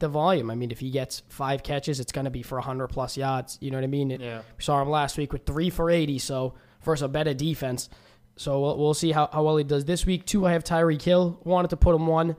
the 0.00 0.08
volume. 0.08 0.50
I 0.50 0.56
mean, 0.56 0.70
if 0.72 0.80
he 0.80 0.90
gets 0.90 1.22
five 1.28 1.62
catches, 1.62 2.00
it's 2.00 2.10
going 2.12 2.24
to 2.24 2.30
be 2.30 2.42
for 2.42 2.58
100 2.58 2.88
plus 2.88 3.16
yards. 3.16 3.56
You 3.60 3.70
know 3.70 3.76
what 3.78 3.84
I 3.84 3.88
mean? 3.88 4.10
It, 4.10 4.20
Yeah. 4.20 4.38
we 4.56 4.62
saw 4.62 4.82
him 4.82 4.90
last 4.90 5.16
week 5.16 5.32
with 5.32 5.46
three 5.46 5.70
for 5.70 5.88
80, 5.88 6.18
so 6.18 6.54
versus 6.82 7.02
a 7.02 7.08
better 7.08 7.32
defense. 7.32 7.88
So 8.36 8.60
we'll, 8.60 8.76
we'll 8.78 8.94
see 8.94 9.12
how, 9.12 9.28
how 9.32 9.44
well 9.44 9.56
he 9.56 9.62
does 9.64 9.84
this 9.84 10.04
week. 10.04 10.26
Two, 10.26 10.44
I 10.46 10.52
have 10.52 10.64
Tyreek 10.64 11.00
Hill. 11.02 11.40
Wanted 11.44 11.70
to 11.70 11.76
put 11.76 11.94
him 11.94 12.08
one, 12.08 12.34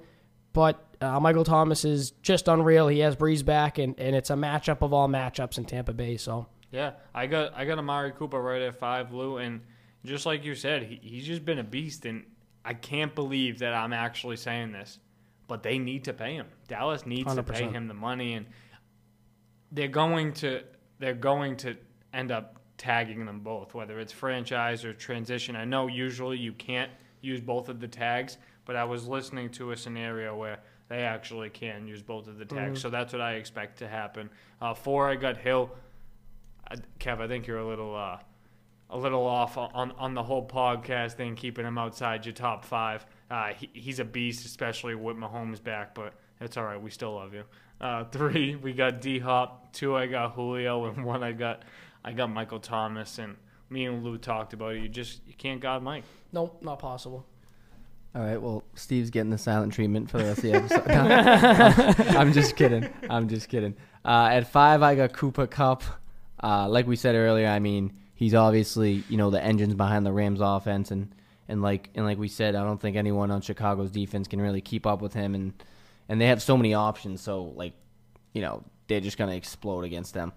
but 0.51 0.83
uh, 0.99 1.19
Michael 1.21 1.45
Thomas 1.45 1.85
is 1.85 2.11
just 2.21 2.49
unreal. 2.49 2.89
He 2.89 2.99
has 2.99 3.15
Brees 3.15 3.43
back, 3.45 3.77
and, 3.77 3.97
and 3.97 4.15
it's 4.15 4.29
a 4.29 4.33
matchup 4.35 4.81
of 4.81 4.91
all 4.93 5.07
matchups 5.07 5.57
in 5.57 5.63
Tampa 5.65 5.93
Bay. 5.93 6.17
So 6.17 6.47
Yeah, 6.71 6.93
I 7.13 7.27
got 7.27 7.53
I 7.55 7.65
got 7.65 7.77
Amari 7.79 8.11
Cooper 8.11 8.41
right 8.41 8.61
at 8.61 8.75
five, 8.77 9.13
Lou, 9.13 9.37
and 9.37 9.61
just 10.03 10.25
like 10.25 10.43
you 10.43 10.55
said, 10.55 10.83
he, 10.83 10.99
he's 11.01 11.25
just 11.25 11.45
been 11.45 11.59
a 11.59 11.63
beast, 11.63 12.05
and 12.05 12.23
I 12.63 12.73
can't 12.73 13.13
believe 13.13 13.59
that 13.59 13.73
I'm 13.73 13.93
actually 13.93 14.37
saying 14.37 14.71
this, 14.71 14.99
but 15.47 15.63
they 15.63 15.77
need 15.77 16.03
to 16.05 16.13
pay 16.13 16.33
him. 16.35 16.47
Dallas 16.67 17.05
needs 17.05 17.33
to 17.35 17.43
pay 17.43 17.67
him 17.67 17.87
the 17.87 17.93
money, 17.93 18.33
and 18.33 18.45
they're 19.71 19.87
going 19.87 20.33
to 20.33 20.63
they're 20.99 21.13
going 21.13 21.57
to 21.57 21.75
end 22.13 22.31
up 22.31 22.59
tagging 22.77 23.25
them 23.25 23.39
both, 23.39 23.73
whether 23.73 23.99
it's 23.99 24.11
franchise 24.11 24.83
or 24.83 24.93
transition. 24.93 25.55
I 25.55 25.65
know 25.65 25.87
usually 25.87 26.37
you 26.37 26.53
can't 26.53 26.91
use 27.21 27.39
both 27.41 27.69
of 27.69 27.79
the 27.79 27.87
tags, 27.87 28.37
but 28.65 28.75
I 28.75 28.83
was 28.83 29.07
listening 29.07 29.49
to 29.51 29.71
a 29.71 29.77
scenario 29.77 30.35
where 30.35 30.59
they 30.87 31.01
actually 31.03 31.49
can 31.49 31.87
use 31.87 32.01
both 32.01 32.27
of 32.27 32.37
the 32.37 32.45
tags, 32.45 32.81
so 32.81 32.89
that's 32.89 33.11
what 33.13 33.21
I 33.21 33.33
expect 33.33 33.79
to 33.79 33.87
happen. 33.87 34.29
Uh, 34.61 34.73
four, 34.73 35.09
I 35.09 35.15
got 35.15 35.37
Hill. 35.37 35.71
I, 36.69 36.75
Kev, 36.99 37.19
I 37.19 37.27
think 37.27 37.47
you're 37.47 37.59
a 37.59 37.67
little 37.67 37.95
uh, 37.95 38.17
a 38.89 38.97
little 38.97 39.25
off 39.25 39.57
on 39.57 39.91
on 39.91 40.13
the 40.13 40.23
whole 40.23 40.47
podcast 40.47 41.13
thing, 41.13 41.35
keeping 41.35 41.65
him 41.65 41.77
outside 41.77 42.25
your 42.25 42.33
top 42.33 42.65
five. 42.65 43.05
Uh, 43.29 43.49
he, 43.53 43.69
he's 43.73 43.99
a 43.99 44.05
beast, 44.05 44.45
especially 44.45 44.95
with 44.95 45.17
Mahomes 45.17 45.63
back, 45.63 45.95
but 45.95 46.13
it's 46.41 46.57
all 46.57 46.63
right. 46.65 46.81
We 46.81 46.89
still 46.91 47.15
love 47.15 47.33
you. 47.33 47.43
Uh, 47.81 48.03
three, 48.11 48.55
we 48.55 48.73
got 48.73 49.01
D 49.01 49.19
Hop. 49.19 49.73
Two, 49.73 49.95
I 49.95 50.07
got 50.07 50.33
Julio, 50.33 50.85
and 50.85 51.03
one, 51.05 51.23
I 51.23 51.31
got 51.31 51.63
I 52.03 52.13
got 52.13 52.29
Michael 52.29 52.59
Thomas. 52.59 53.17
And 53.19 53.35
me 53.69 53.85
and 53.85 54.03
Lou 54.03 54.17
talked 54.17 54.53
about 54.53 54.75
it. 54.75 54.81
You 54.81 54.89
just 54.89 55.21
you 55.27 55.33
can't 55.33 55.59
guard 55.59 55.83
Mike. 55.83 56.03
nope, 56.31 56.61
not 56.61 56.79
possible. 56.79 57.25
All 58.15 58.21
right. 58.21 58.41
Well, 58.41 58.63
Steve's 58.75 59.09
getting 59.09 59.29
the 59.29 59.37
silent 59.37 59.73
treatment 59.73 60.09
for 60.09 60.19
the 60.19 60.23
rest 60.23 60.37
of 60.37 60.43
the 60.43 60.53
episode. 60.53 60.85
No, 62.13 62.17
I'm 62.19 62.31
just 62.31 62.55
kidding. 62.55 62.87
I'm 63.09 63.27
just 63.27 63.49
kidding. 63.49 63.75
Uh, 64.05 64.29
at 64.31 64.47
five, 64.49 64.81
I 64.81 64.95
got 64.95 65.11
Cooper 65.11 65.47
Kupp. 65.47 65.83
Uh, 66.45 66.69
like 66.69 66.85
we 66.85 66.95
said 66.95 67.15
earlier, 67.15 67.47
I 67.47 67.57
mean, 67.57 67.91
he's 68.13 68.35
obviously 68.35 69.03
you 69.09 69.17
know 69.17 69.31
the 69.31 69.43
engines 69.43 69.73
behind 69.73 70.05
the 70.05 70.11
Rams 70.11 70.41
offense, 70.41 70.91
and 70.91 71.11
and 71.47 71.63
like 71.63 71.89
and 71.95 72.05
like 72.05 72.19
we 72.19 72.27
said, 72.27 72.53
I 72.53 72.63
don't 72.63 72.79
think 72.79 72.95
anyone 72.95 73.31
on 73.31 73.41
Chicago's 73.41 73.89
defense 73.89 74.27
can 74.27 74.39
really 74.39 74.61
keep 74.61 74.85
up 74.85 75.01
with 75.01 75.15
him, 75.15 75.33
and 75.33 75.53
and 76.07 76.21
they 76.21 76.27
have 76.27 76.43
so 76.43 76.55
many 76.55 76.75
options. 76.75 77.21
So 77.21 77.45
like, 77.55 77.73
you 78.31 78.41
know, 78.43 78.63
they're 78.87 79.01
just 79.01 79.17
gonna 79.17 79.33
explode 79.33 79.85
against 79.85 80.13
them. 80.13 80.33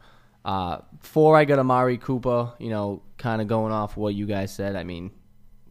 Uh, 0.47 0.79
four, 1.01 1.37
I 1.37 1.45
got 1.45 1.59
Amari 1.59 1.99
Cooper. 1.99 2.55
You 2.59 2.71
know, 2.71 3.03
kind 3.19 3.43
of 3.43 3.49
going 3.49 3.73
off 3.73 3.95
what 3.95 4.15
you 4.15 4.25
guys 4.25 4.51
said. 4.55 4.77
I 4.77 4.85
mean, 4.85 5.11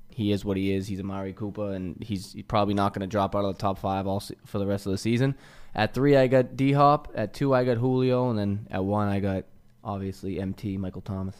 he 0.09 0.31
is 0.31 0.45
what 0.45 0.55
he 0.55 0.71
is. 0.71 0.85
He's 0.85 0.99
Amari 0.99 1.33
Cooper, 1.33 1.73
and 1.73 1.97
he's 2.03 2.35
probably 2.47 2.75
not 2.75 2.93
going 2.93 3.01
to 3.01 3.07
drop 3.07 3.35
out 3.35 3.43
of 3.43 3.55
the 3.55 3.59
top 3.59 3.79
five 3.79 4.05
all 4.05 4.19
se- 4.19 4.35
for 4.45 4.59
the 4.59 4.67
rest 4.67 4.85
of 4.85 4.91
the 4.91 4.99
season. 4.99 5.33
At 5.73 5.95
three, 5.95 6.15
I 6.15 6.27
got 6.27 6.55
D 6.55 6.73
Hop. 6.73 7.11
At 7.15 7.33
two, 7.33 7.55
I 7.55 7.63
got 7.63 7.77
Julio, 7.77 8.29
and 8.29 8.37
then 8.37 8.67
at 8.69 8.85
one, 8.85 9.07
I 9.07 9.19
got 9.19 9.45
obviously 9.87 10.39
MT 10.39 10.77
Michael 10.77 11.01
Thomas. 11.01 11.35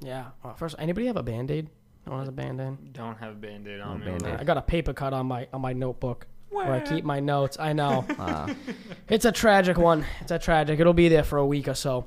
Yeah. 0.00 0.26
Uh, 0.44 0.52
first, 0.54 0.74
anybody 0.78 1.06
have 1.06 1.16
a 1.16 1.22
band 1.22 1.50
aid? 1.50 1.68
No 2.06 2.12
one 2.12 2.20
has 2.22 2.28
a 2.28 2.32
band 2.32 2.60
aid. 2.60 2.92
Don't 2.92 3.16
have 3.18 3.32
a 3.32 3.36
band 3.36 3.68
aid 3.68 3.80
on 3.80 4.00
No 4.00 4.04
me. 4.04 4.10
Band-Aid. 4.18 4.40
I 4.40 4.44
got 4.44 4.56
a 4.56 4.62
paper 4.62 4.92
cut 4.92 5.12
on 5.12 5.26
my 5.26 5.46
on 5.52 5.60
my 5.60 5.72
notebook 5.72 6.26
where 6.50 6.72
I 6.72 6.80
keep 6.80 7.04
my 7.04 7.20
notes. 7.20 7.56
I 7.60 7.72
know. 7.72 8.04
Uh, 8.18 8.52
It's 9.08 9.24
a 9.24 9.30
tragic 9.32 9.76
one. 9.78 10.04
It's 10.20 10.30
a 10.32 10.38
tragic. 10.38 10.80
It'll 10.80 10.94
be 10.94 11.08
there 11.08 11.22
for 11.22 11.38
a 11.38 11.46
week 11.46 11.68
or 11.68 11.74
so. 11.74 12.06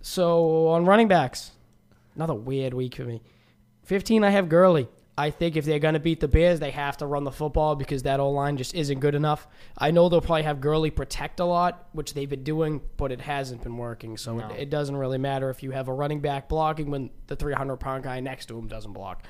So 0.00 0.68
on 0.68 0.84
running 0.86 1.08
backs, 1.08 1.50
another 2.14 2.34
weird 2.34 2.72
week 2.74 2.94
for 2.96 3.04
me. 3.04 3.20
Fifteen, 3.82 4.24
I 4.24 4.30
have 4.30 4.48
Gurley. 4.48 4.88
I 5.22 5.30
think 5.30 5.56
if 5.56 5.64
they're 5.64 5.78
going 5.78 5.94
to 5.94 6.00
beat 6.00 6.20
the 6.20 6.28
Bears, 6.28 6.58
they 6.60 6.70
have 6.72 6.96
to 6.98 7.06
run 7.06 7.24
the 7.24 7.30
football 7.30 7.76
because 7.76 8.02
that 8.02 8.18
O 8.20 8.30
line 8.30 8.56
just 8.56 8.74
isn't 8.74 9.00
good 9.00 9.14
enough. 9.14 9.46
I 9.78 9.90
know 9.90 10.08
they'll 10.08 10.20
probably 10.20 10.42
have 10.42 10.60
Gurley 10.60 10.90
protect 10.90 11.38
a 11.40 11.44
lot, 11.44 11.86
which 11.92 12.14
they've 12.14 12.28
been 12.28 12.42
doing, 12.44 12.80
but 12.96 13.12
it 13.12 13.20
hasn't 13.20 13.62
been 13.62 13.76
working. 13.76 14.16
So 14.16 14.36
No. 14.36 14.48
it, 14.48 14.62
it 14.62 14.70
doesn't 14.70 14.96
really 14.96 15.18
matter 15.18 15.48
if 15.50 15.62
you 15.62 15.70
have 15.70 15.88
a 15.88 15.92
running 15.92 16.20
back 16.20 16.48
blocking 16.48 16.90
when 16.90 17.10
the 17.28 17.36
300 17.36 17.76
pound 17.76 18.04
guy 18.04 18.20
next 18.20 18.46
to 18.46 18.58
him 18.58 18.66
doesn't 18.68 18.92
block. 18.92 19.22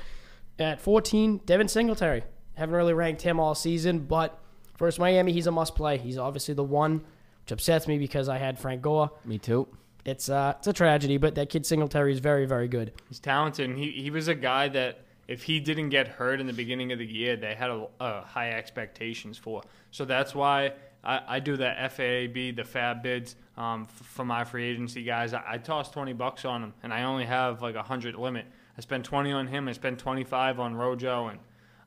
At 0.59 0.81
14, 0.81 1.43
Devin 1.45 1.69
Singletary. 1.69 2.23
Haven't 2.55 2.75
really 2.75 2.95
ranked 2.95 3.23
him 3.23 3.41
all 3.41 3.55
season, 3.55 4.01
but 4.01 4.39
versus 4.79 4.99
Miami, 4.99 5.33
he's 5.33 5.47
a 5.47 5.53
must 5.53 5.75
play. 5.75 5.99
He's 5.99 6.19
obviously 6.19 6.55
the 6.55 6.65
one, 6.65 7.03
which 7.45 7.53
upsets 7.53 7.87
me 7.89 7.99
because 7.99 8.29
I 8.29 8.39
had 8.39 8.59
Frank 8.59 8.83
Gore. 8.83 9.11
me 9.25 9.39
too. 9.39 9.69
It's 10.05 10.29
uh, 10.29 10.55
it's 10.59 10.67
a 10.67 10.73
tragedy, 10.73 11.17
but 11.17 11.35
that 11.37 11.49
kid 11.49 11.65
Singletary 11.65 12.13
is 12.13 12.19
very, 12.19 12.45
very 12.45 12.67
good. 12.69 12.93
He's 13.09 13.21
talented. 13.21 13.71
And 13.71 13.79
he 13.79 13.91
he 13.93 14.11
was 14.11 14.27
a 14.29 14.35
guy 14.35 14.69
that 14.69 14.99
if 15.33 15.43
he 15.45 15.61
didn't 15.61 15.89
get 15.89 16.09
hurt 16.09 16.41
in 16.41 16.47
the 16.47 16.53
beginning 16.53 16.93
of 16.93 16.99
the 16.99 17.07
year, 17.07 17.37
they 17.37 17.55
had 17.55 17.71
a, 17.71 17.87
a 18.01 18.21
high 18.21 18.53
expectations 18.53 19.39
for. 19.39 19.63
So 19.91 20.05
that's 20.05 20.35
why 20.35 20.75
I, 21.03 21.21
I 21.27 21.41
do 21.41 21.57
the 21.57 21.73
FAAB, 21.79 22.55
the 22.55 22.65
Fab 22.65 23.03
bids 23.03 23.37
um, 23.57 23.89
f- 23.89 24.07
for 24.07 24.27
my 24.27 24.45
free 24.45 24.65
agency 24.65 25.03
guys. 25.03 25.33
I, 25.33 25.43
I 25.47 25.57
toss 25.57 25.91
twenty 25.91 26.13
bucks 26.13 26.45
on 26.45 26.61
them, 26.61 26.75
and 26.83 26.93
I 26.93 27.05
only 27.05 27.25
have 27.25 27.63
like 27.63 27.77
a 27.77 27.83
hundred 27.83 28.15
limit. 28.15 28.45
I 28.77 28.83
spend 28.83 29.07
twenty 29.07 29.33
on 29.33 29.47
him. 29.47 29.69
I 29.69 29.73
spend 29.73 29.99
twenty 29.99 30.23
five 30.23 30.61
on 30.61 30.75
Rojo, 30.75 31.29
and 31.29 31.39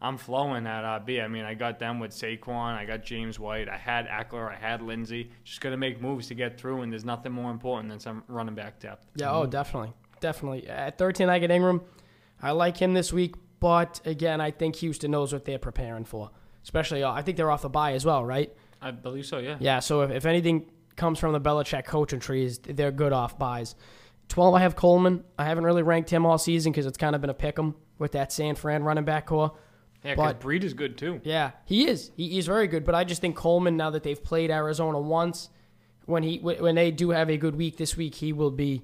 I'm 0.01 0.17
flowing 0.17 0.65
at 0.65 0.83
RB. 0.83 1.23
I 1.23 1.27
mean, 1.27 1.45
I 1.45 1.53
got 1.53 1.77
them 1.77 1.99
with 1.99 2.11
Saquon. 2.11 2.75
I 2.75 2.85
got 2.85 3.03
James 3.03 3.39
White. 3.39 3.69
I 3.69 3.77
had 3.77 4.07
Ekeler, 4.07 4.51
I 4.51 4.55
had 4.55 4.81
Lindsey. 4.81 5.29
Just 5.43 5.61
got 5.61 5.69
to 5.69 5.77
make 5.77 6.01
moves 6.01 6.27
to 6.29 6.33
get 6.33 6.59
through, 6.59 6.81
and 6.81 6.91
there's 6.91 7.05
nothing 7.05 7.31
more 7.31 7.51
important 7.51 7.89
than 7.91 7.99
some 7.99 8.23
running 8.27 8.55
back 8.55 8.79
depth. 8.79 9.05
Yeah, 9.15 9.31
oh, 9.31 9.45
definitely. 9.45 9.93
Definitely. 10.19 10.67
At 10.67 10.97
13, 10.97 11.29
I 11.29 11.39
get 11.39 11.51
Ingram. 11.51 11.81
I 12.45 12.51
like 12.51 12.77
him 12.77 12.93
this 12.93 13.11
week, 13.11 13.35
but 13.59 13.99
again, 14.05 14.39
I 14.39 14.51
think 14.51 14.75
Houston 14.77 15.09
knows 15.09 15.33
what 15.33 15.45
they're 15.45 15.57
preparing 15.57 16.05
for. 16.05 16.29
Especially, 16.63 17.01
uh, 17.01 17.11
I 17.11 17.23
think 17.23 17.37
they're 17.37 17.49
off 17.49 17.63
the 17.63 17.69
bye 17.69 17.93
as 17.93 18.05
well, 18.05 18.23
right? 18.23 18.53
I 18.81 18.91
believe 18.91 19.25
so. 19.25 19.39
Yeah. 19.39 19.57
Yeah, 19.59 19.79
so 19.79 20.01
if, 20.01 20.11
if 20.11 20.25
anything 20.25 20.69
comes 20.95 21.17
from 21.17 21.33
the 21.33 21.41
Belichick 21.41 21.85
coaching 21.85 22.19
trees, 22.19 22.59
they're 22.59 22.91
good 22.91 23.13
off 23.13 23.39
buys. 23.39 23.73
12, 24.29 24.53
I 24.53 24.59
have 24.59 24.75
Coleman. 24.75 25.23
I 25.39 25.45
haven't 25.45 25.63
really 25.63 25.81
ranked 25.81 26.11
him 26.11 26.23
all 26.23 26.37
season 26.37 26.71
because 26.71 26.85
it's 26.85 26.97
kind 26.97 27.15
of 27.15 27.21
been 27.21 27.31
a 27.31 27.35
pick 27.35 27.57
'em 27.57 27.75
with 27.97 28.11
that 28.11 28.31
San 28.31 28.53
Fran 28.53 28.83
running 28.83 29.05
back 29.05 29.25
core. 29.27 29.53
Yeah, 30.03 30.13
because 30.13 30.35
Breed 30.35 30.63
is 30.63 30.75
good 30.75 30.99
too. 30.99 31.21
Yeah, 31.23 31.51
he 31.65 31.87
is. 31.87 32.11
He, 32.15 32.29
he's 32.29 32.45
very 32.45 32.67
good. 32.67 32.85
But 32.85 32.93
I 32.93 33.03
just 33.03 33.21
think 33.21 33.35
Coleman, 33.35 33.75
now 33.75 33.89
that 33.89 34.03
they've 34.03 34.23
played 34.23 34.51
Arizona 34.51 34.99
once, 34.99 35.49
when 36.05 36.21
he 36.21 36.37
when 36.37 36.75
they 36.75 36.91
do 36.91 37.09
have 37.09 37.29
a 37.31 37.37
good 37.37 37.55
week 37.55 37.77
this 37.77 37.97
week, 37.97 38.13
he 38.13 38.31
will 38.31 38.51
be 38.51 38.83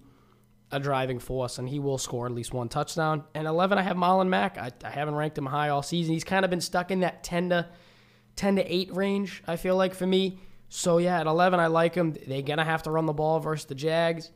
a 0.71 0.79
driving 0.79 1.19
force 1.19 1.57
and 1.57 1.67
he 1.67 1.79
will 1.79 1.97
score 1.97 2.25
at 2.25 2.31
least 2.31 2.53
one 2.53 2.69
touchdown. 2.69 3.23
And 3.35 3.47
11, 3.47 3.77
I 3.77 3.81
have 3.81 3.97
Marlon 3.97 4.27
Mack. 4.29 4.57
I, 4.57 4.71
I 4.83 4.89
haven't 4.89 5.15
ranked 5.15 5.37
him 5.37 5.45
high 5.45 5.69
all 5.69 5.81
season. 5.83 6.13
He's 6.13 6.23
kind 6.23 6.45
of 6.45 6.51
been 6.51 6.61
stuck 6.61 6.91
in 6.91 7.01
that 7.01 7.23
10 7.23 7.49
to 7.49 7.67
10 8.35 8.55
to 8.57 8.73
8 8.73 8.95
range, 8.95 9.43
I 9.47 9.55
feel 9.57 9.75
like, 9.75 9.93
for 9.93 10.07
me. 10.07 10.39
So, 10.69 10.99
yeah, 10.99 11.19
at 11.19 11.27
11, 11.27 11.59
I 11.59 11.67
like 11.67 11.95
him. 11.95 12.13
They're 12.27 12.41
going 12.41 12.57
to 12.59 12.63
have 12.63 12.83
to 12.83 12.91
run 12.91 13.05
the 13.05 13.13
ball 13.13 13.39
versus 13.41 13.65
the 13.65 13.75
Jags. 13.75 14.31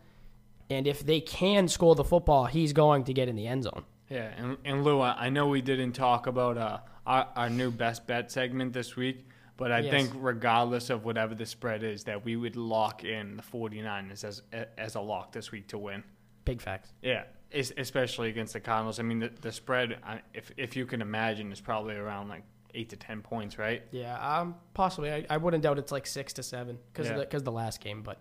And 0.70 0.86
if 0.88 1.06
they 1.06 1.22
can 1.22 1.68
score 1.68 1.96
the 1.96 2.04
football, 2.04 2.46
he's 2.46 2.74
going 2.74 3.06
to 3.06 3.14
get 3.14 3.30
in 3.30 3.36
the 3.36 3.48
end 3.48 3.64
zone. 3.64 3.84
Yeah, 4.10 4.32
and, 4.38 4.58
and 4.66 4.84
Lou, 4.84 5.00
I 5.02 5.30
know 5.30 5.48
we 5.48 5.62
didn't 5.62 5.94
talk 5.94 6.28
about 6.28 6.58
uh, 6.58 6.80
our, 7.08 7.28
our 7.36 7.50
new 7.50 7.72
best 7.72 8.06
bet 8.06 8.32
segment 8.32 8.74
this 8.74 8.96
week, 8.96 9.26
but 9.58 9.72
I 9.72 9.80
Yes. 9.80 9.92
think 9.92 10.12
regardless 10.18 10.90
of 10.90 11.06
whatever 11.06 11.34
the 11.36 11.46
spread 11.46 11.84
is, 11.84 12.04
that 12.04 12.26
we 12.26 12.36
would 12.36 12.56
lock 12.58 13.04
in 13.06 13.38
the 13.38 13.44
49ers 13.44 14.24
as, 14.24 14.42
as 14.78 14.96
a 14.96 15.02
lock 15.02 15.32
this 15.32 15.52
week 15.52 15.68
to 15.70 15.78
win. 15.78 16.04
Big 16.46 16.62
facts. 16.62 16.94
Yeah, 17.02 17.24
es- 17.52 17.74
especially 17.78 18.30
against 18.30 18.54
the 18.54 18.60
Cardinals. 18.60 19.00
I 19.00 19.04
mean, 19.04 19.20
the, 19.20 19.32
the 19.42 19.52
spread, 19.52 19.98
if, 20.34 20.52
if 20.58 20.76
you 20.76 20.86
can 20.86 21.02
imagine, 21.02 21.52
is 21.52 21.60
probably 21.60 21.96
around 21.96 22.30
like 22.30 22.44
8 22.74 22.90
to 22.90 22.96
10 22.96 23.22
points, 23.22 23.58
right? 23.58 23.84
Yeah, 23.92 24.16
um, 24.40 24.56
possibly. 24.74 25.12
I, 25.12 25.26
I 25.30 25.38
wouldn't 25.38 25.64
doubt 25.64 25.78
it's 25.80 25.92
like 25.92 26.06
6 26.08 26.34
to 26.34 26.44
7 26.44 26.78
because 26.94 27.08
Yeah. 27.08 27.18
of, 27.18 27.30
the, 27.30 27.40
the 27.40 27.52
last 27.52 27.82
game, 27.82 28.02
but 28.04 28.20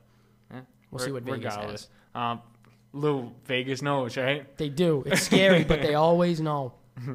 Yeah. 0.50 0.60
We'll 0.90 1.04
see 1.04 1.12
what 1.12 1.22
Vegas 1.24 1.54
Regardless. 1.54 1.88
Um, 2.14 2.40
Lou, 2.92 3.32
Vegas 3.46 3.82
knows, 3.82 4.16
right? 4.16 4.56
they 4.56 4.68
do. 4.68 5.02
It's 5.06 5.22
scary, 5.22 5.64
but 5.64 5.82
they 5.82 5.94
always 6.06 6.40
know. 6.40 6.74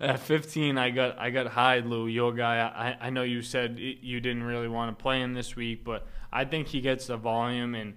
At 0.00 0.20
15, 0.20 0.78
I 0.78 0.90
got 0.90 1.18
I 1.18 1.30
got 1.30 1.46
Hyde, 1.48 1.86
Lou, 1.86 2.06
your 2.06 2.32
guy. 2.32 2.58
I, 3.00 3.06
I 3.06 3.10
know 3.10 3.22
you 3.22 3.42
said 3.42 3.78
you 3.78 4.20
didn't 4.20 4.42
really 4.44 4.68
want 4.68 4.96
to 4.96 5.02
play 5.02 5.20
him 5.20 5.34
this 5.34 5.56
week, 5.56 5.84
but 5.84 6.06
I 6.32 6.44
think 6.44 6.68
he 6.68 6.80
gets 6.80 7.06
the 7.08 7.16
volume. 7.16 7.74
And 7.74 7.94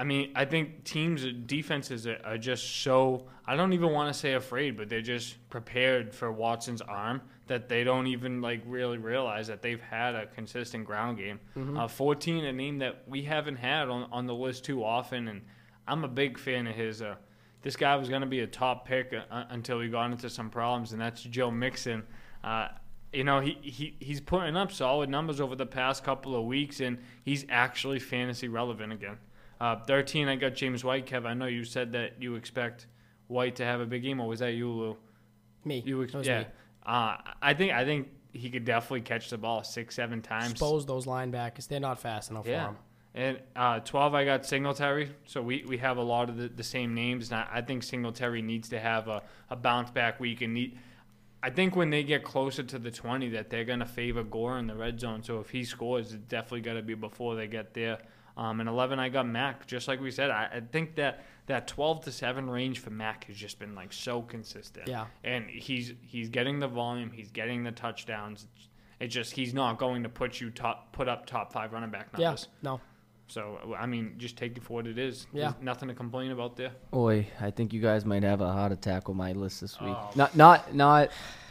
I 0.00 0.04
mean, 0.04 0.32
I 0.34 0.46
think 0.46 0.84
teams, 0.84 1.26
defenses 1.44 2.06
are, 2.06 2.18
are 2.24 2.38
just 2.38 2.82
so, 2.82 3.26
I 3.46 3.54
don't 3.54 3.74
even 3.74 3.92
want 3.92 4.10
to 4.10 4.18
say 4.18 4.32
afraid, 4.32 4.78
but 4.78 4.88
they're 4.88 5.02
just 5.02 5.36
prepared 5.50 6.14
for 6.14 6.32
Watson's 6.32 6.80
arm 6.80 7.20
that 7.48 7.68
they 7.68 7.84
don't 7.84 8.06
even 8.06 8.40
like 8.40 8.62
really 8.64 8.96
realize 8.96 9.48
that 9.48 9.60
they've 9.60 9.82
had 9.82 10.14
a 10.14 10.24
consistent 10.24 10.86
ground 10.86 11.18
game. 11.18 11.38
Uh, 11.76 11.86
14, 11.86 12.46
a 12.46 12.52
name 12.52 12.78
that 12.78 13.02
we 13.06 13.24
haven't 13.24 13.56
had 13.56 13.90
on, 13.90 14.08
on 14.10 14.26
the 14.26 14.34
list 14.34 14.64
too 14.64 14.82
often. 14.82 15.28
And 15.28 15.42
I'm 15.86 16.02
a 16.02 16.08
big 16.08 16.38
fan 16.38 16.66
of 16.66 16.74
his. 16.74 17.02
Uh, 17.02 17.16
this 17.60 17.76
guy 17.76 17.94
was 17.96 18.08
going 18.08 18.22
to 18.22 18.26
be 18.26 18.40
a 18.40 18.46
top 18.46 18.88
pick 18.88 19.12
uh, 19.12 19.44
until 19.50 19.80
he 19.80 19.90
got 19.90 20.10
into 20.10 20.30
some 20.30 20.48
problems, 20.48 20.92
and 20.92 21.00
that's 21.02 21.22
Joe 21.24 21.50
Mixon. 21.50 22.04
Uh, 22.42 22.68
you 23.12 23.24
know, 23.24 23.40
he, 23.40 23.58
he 23.60 23.96
he's 24.00 24.22
putting 24.22 24.56
up 24.56 24.72
solid 24.72 25.10
numbers 25.10 25.42
over 25.42 25.54
the 25.56 25.66
past 25.66 26.04
couple 26.04 26.34
of 26.34 26.46
weeks, 26.46 26.80
and 26.80 26.96
he's 27.22 27.44
actually 27.50 27.98
fantasy 27.98 28.48
relevant 28.48 28.94
again. 28.94 29.18
Uh, 29.60 29.76
13, 29.76 30.28
I 30.28 30.36
got 30.36 30.54
James 30.54 30.82
White. 30.84 31.06
Kev, 31.06 31.26
I 31.26 31.34
know 31.34 31.46
you 31.46 31.64
said 31.64 31.92
that 31.92 32.14
you 32.20 32.34
expect 32.36 32.86
White 33.26 33.56
to 33.56 33.64
have 33.64 33.80
a 33.80 33.86
big 33.86 34.02
game, 34.02 34.20
or 34.20 34.26
was 34.28 34.40
that 34.40 34.52
you, 34.54 34.70
Lou? 34.70 34.96
Me. 35.64 35.82
You 35.84 36.02
ex- 36.02 36.14
yeah. 36.22 36.40
me. 36.40 36.46
Uh, 36.86 37.16
I 37.42 37.52
think 37.54 37.72
I 37.72 37.84
think 37.84 38.08
he 38.32 38.48
could 38.48 38.64
definitely 38.64 39.02
catch 39.02 39.28
the 39.28 39.36
ball 39.36 39.62
six, 39.62 39.94
seven 39.94 40.22
times. 40.22 40.52
Expose 40.52 40.86
those 40.86 41.04
linebackers. 41.06 41.68
They're 41.68 41.80
not 41.80 41.98
fast 41.98 42.30
enough 42.30 42.46
Yeah. 42.46 42.64
for 42.66 42.70
him. 42.70 42.76
And 43.12 43.40
uh, 43.56 43.80
12, 43.80 44.14
I 44.14 44.24
got 44.24 44.46
Singletary. 44.46 45.10
So 45.26 45.42
we, 45.42 45.64
we 45.66 45.78
have 45.78 45.96
a 45.96 46.02
lot 46.02 46.30
of 46.30 46.36
the, 46.36 46.48
the 46.48 46.62
same 46.62 46.94
names. 46.94 47.32
And 47.32 47.40
I, 47.40 47.48
I 47.54 47.60
think 47.60 47.82
Singletary 47.82 48.40
needs 48.40 48.68
to 48.68 48.78
have 48.78 49.08
a, 49.08 49.22
a 49.50 49.56
bounce 49.56 49.90
back 49.90 50.20
week. 50.20 50.42
And 50.42 50.54
need, 50.54 50.78
I 51.42 51.50
think 51.50 51.74
when 51.74 51.90
they 51.90 52.04
get 52.04 52.22
closer 52.22 52.62
to 52.62 52.78
the 52.78 52.90
20, 52.92 53.30
that 53.30 53.50
they're 53.50 53.64
going 53.64 53.80
to 53.80 53.84
favor 53.84 54.22
Gore 54.22 54.58
in 54.58 54.68
the 54.68 54.76
red 54.76 55.00
zone. 55.00 55.24
So 55.24 55.40
if 55.40 55.50
he 55.50 55.64
scores, 55.64 56.12
it's 56.14 56.24
definitely 56.26 56.60
going 56.60 56.76
to 56.76 56.84
be 56.84 56.94
before 56.94 57.34
they 57.34 57.48
get 57.48 57.74
there. 57.74 57.98
Um, 58.40 58.58
and 58.60 58.70
11, 58.70 58.98
I 58.98 59.10
got 59.10 59.28
Mac. 59.28 59.66
Just 59.66 59.86
like 59.86 60.00
we 60.00 60.10
said, 60.10 60.30
I, 60.30 60.48
I 60.54 60.60
think 60.60 60.94
that 60.94 61.24
that 61.44 61.68
12 61.68 62.04
to 62.04 62.12
7 62.12 62.48
range 62.48 62.78
for 62.78 62.88
Mac 62.88 63.24
has 63.24 63.36
just 63.36 63.58
been 63.58 63.74
like 63.74 63.92
so 63.92 64.22
consistent. 64.22 64.88
Yeah. 64.88 65.06
And 65.22 65.44
he's 65.50 65.92
he's 66.00 66.30
getting 66.30 66.58
the 66.58 66.66
volume, 66.66 67.10
he's 67.10 67.30
getting 67.30 67.64
the 67.64 67.72
touchdowns. 67.72 68.46
It's 68.98 69.12
just 69.12 69.32
he's 69.32 69.52
not 69.52 69.78
going 69.78 70.04
to 70.04 70.08
put 70.08 70.40
you 70.40 70.48
top 70.48 70.90
put 70.92 71.06
up 71.06 71.26
top 71.26 71.52
five 71.52 71.74
running 71.74 71.90
back 71.90 72.14
numbers. 72.14 72.48
Yeah. 72.50 72.70
No. 72.70 72.80
So 73.28 73.76
I 73.78 73.84
mean, 73.84 74.14
just 74.16 74.38
take 74.38 74.56
it 74.56 74.62
for 74.62 74.72
what 74.72 74.86
it 74.86 74.98
is. 74.98 75.26
Yeah. 75.34 75.50
There's 75.50 75.62
nothing 75.62 75.88
to 75.88 75.94
complain 75.94 76.30
about 76.30 76.56
there. 76.56 76.72
Boy, 76.90 77.26
I 77.42 77.50
think 77.50 77.74
you 77.74 77.82
guys 77.82 78.06
might 78.06 78.22
have 78.22 78.40
a 78.40 78.50
heart 78.50 78.72
attack 78.72 79.10
on 79.10 79.18
my 79.18 79.32
list 79.32 79.60
this 79.60 79.78
week. 79.82 79.94
Oh. 79.94 80.12
Not 80.14 80.34
not 80.34 80.74
not 80.74 81.10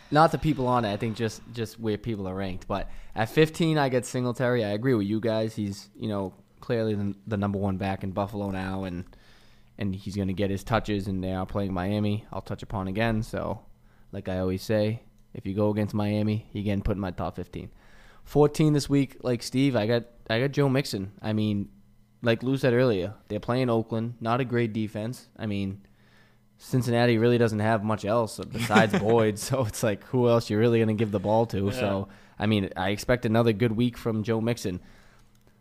not 0.09 0.31
the 0.31 0.39
people 0.39 0.65
on 0.67 0.85
it. 0.85 0.91
I 0.91 0.97
think 0.97 1.15
just 1.15 1.43
just 1.53 1.79
where 1.79 1.99
people 1.99 2.27
are 2.27 2.35
ranked. 2.35 2.67
But 2.67 2.89
at 3.15 3.29
15, 3.29 3.77
I 3.77 3.89
get 3.89 4.07
Singletary. 4.07 4.65
I 4.65 4.69
agree 4.69 4.95
with 4.95 5.05
you 5.05 5.19
guys. 5.19 5.55
He's 5.55 5.89
you 5.95 6.07
know 6.07 6.33
clearly 6.59 6.95
the, 6.95 7.15
the 7.27 7.37
number 7.37 7.57
one 7.59 7.77
back 7.77 8.03
in 8.03 8.11
Buffalo 8.11 8.51
now, 8.51 8.83
and 8.83 9.05
and 9.77 9.95
he's 9.95 10.15
going 10.15 10.27
to 10.27 10.33
get 10.33 10.49
his 10.49 10.63
touches. 10.63 11.07
And 11.07 11.23
they 11.23 11.33
are 11.33 11.45
playing 11.45 11.73
Miami. 11.73 12.25
I'll 12.31 12.41
touch 12.41 12.63
upon 12.63 12.87
again. 12.87 13.23
So, 13.23 13.61
like 14.11 14.27
I 14.27 14.39
always 14.39 14.61
say, 14.61 15.01
if 15.33 15.45
you 15.45 15.53
go 15.53 15.69
against 15.69 15.93
Miami, 15.93 16.47
you 16.51 16.63
getting 16.63 16.81
put 16.81 16.97
in 16.97 17.01
my 17.01 17.11
top 17.11 17.35
15. 17.35 17.71
14 18.25 18.73
this 18.73 18.89
week, 18.89 19.17
like 19.23 19.41
Steve, 19.41 19.75
I 19.75 19.87
got 19.87 20.03
I 20.29 20.39
got 20.39 20.51
Joe 20.51 20.69
Mixon. 20.69 21.11
I 21.21 21.33
mean, 21.33 21.69
like 22.21 22.43
Lou 22.43 22.57
said 22.57 22.73
earlier, 22.73 23.13
they're 23.27 23.39
playing 23.39 23.69
Oakland, 23.69 24.15
not 24.19 24.41
a 24.41 24.45
great 24.45 24.73
defense. 24.73 25.27
I 25.37 25.45
mean, 25.45 25.81
Cincinnati 26.57 27.17
really 27.17 27.37
doesn't 27.37 27.59
have 27.59 27.83
much 27.83 28.05
else 28.05 28.39
besides 28.51 28.97
Boyd, 28.99 29.39
so 29.39 29.65
it's 29.65 29.81
like 29.81 30.03
who 30.05 30.27
else 30.27 30.49
you're 30.49 30.59
really 30.59 30.79
going 30.79 30.89
to 30.89 30.93
give 30.93 31.11
the 31.11 31.19
ball 31.19 31.45
to? 31.47 31.71
So 31.71 32.09
I 32.37 32.45
mean, 32.45 32.69
I 32.75 32.89
expect 32.89 33.25
another 33.25 33.51
good 33.51 33.71
week 33.71 33.97
from 33.97 34.23
Joe 34.23 34.41
Mixon. 34.41 34.79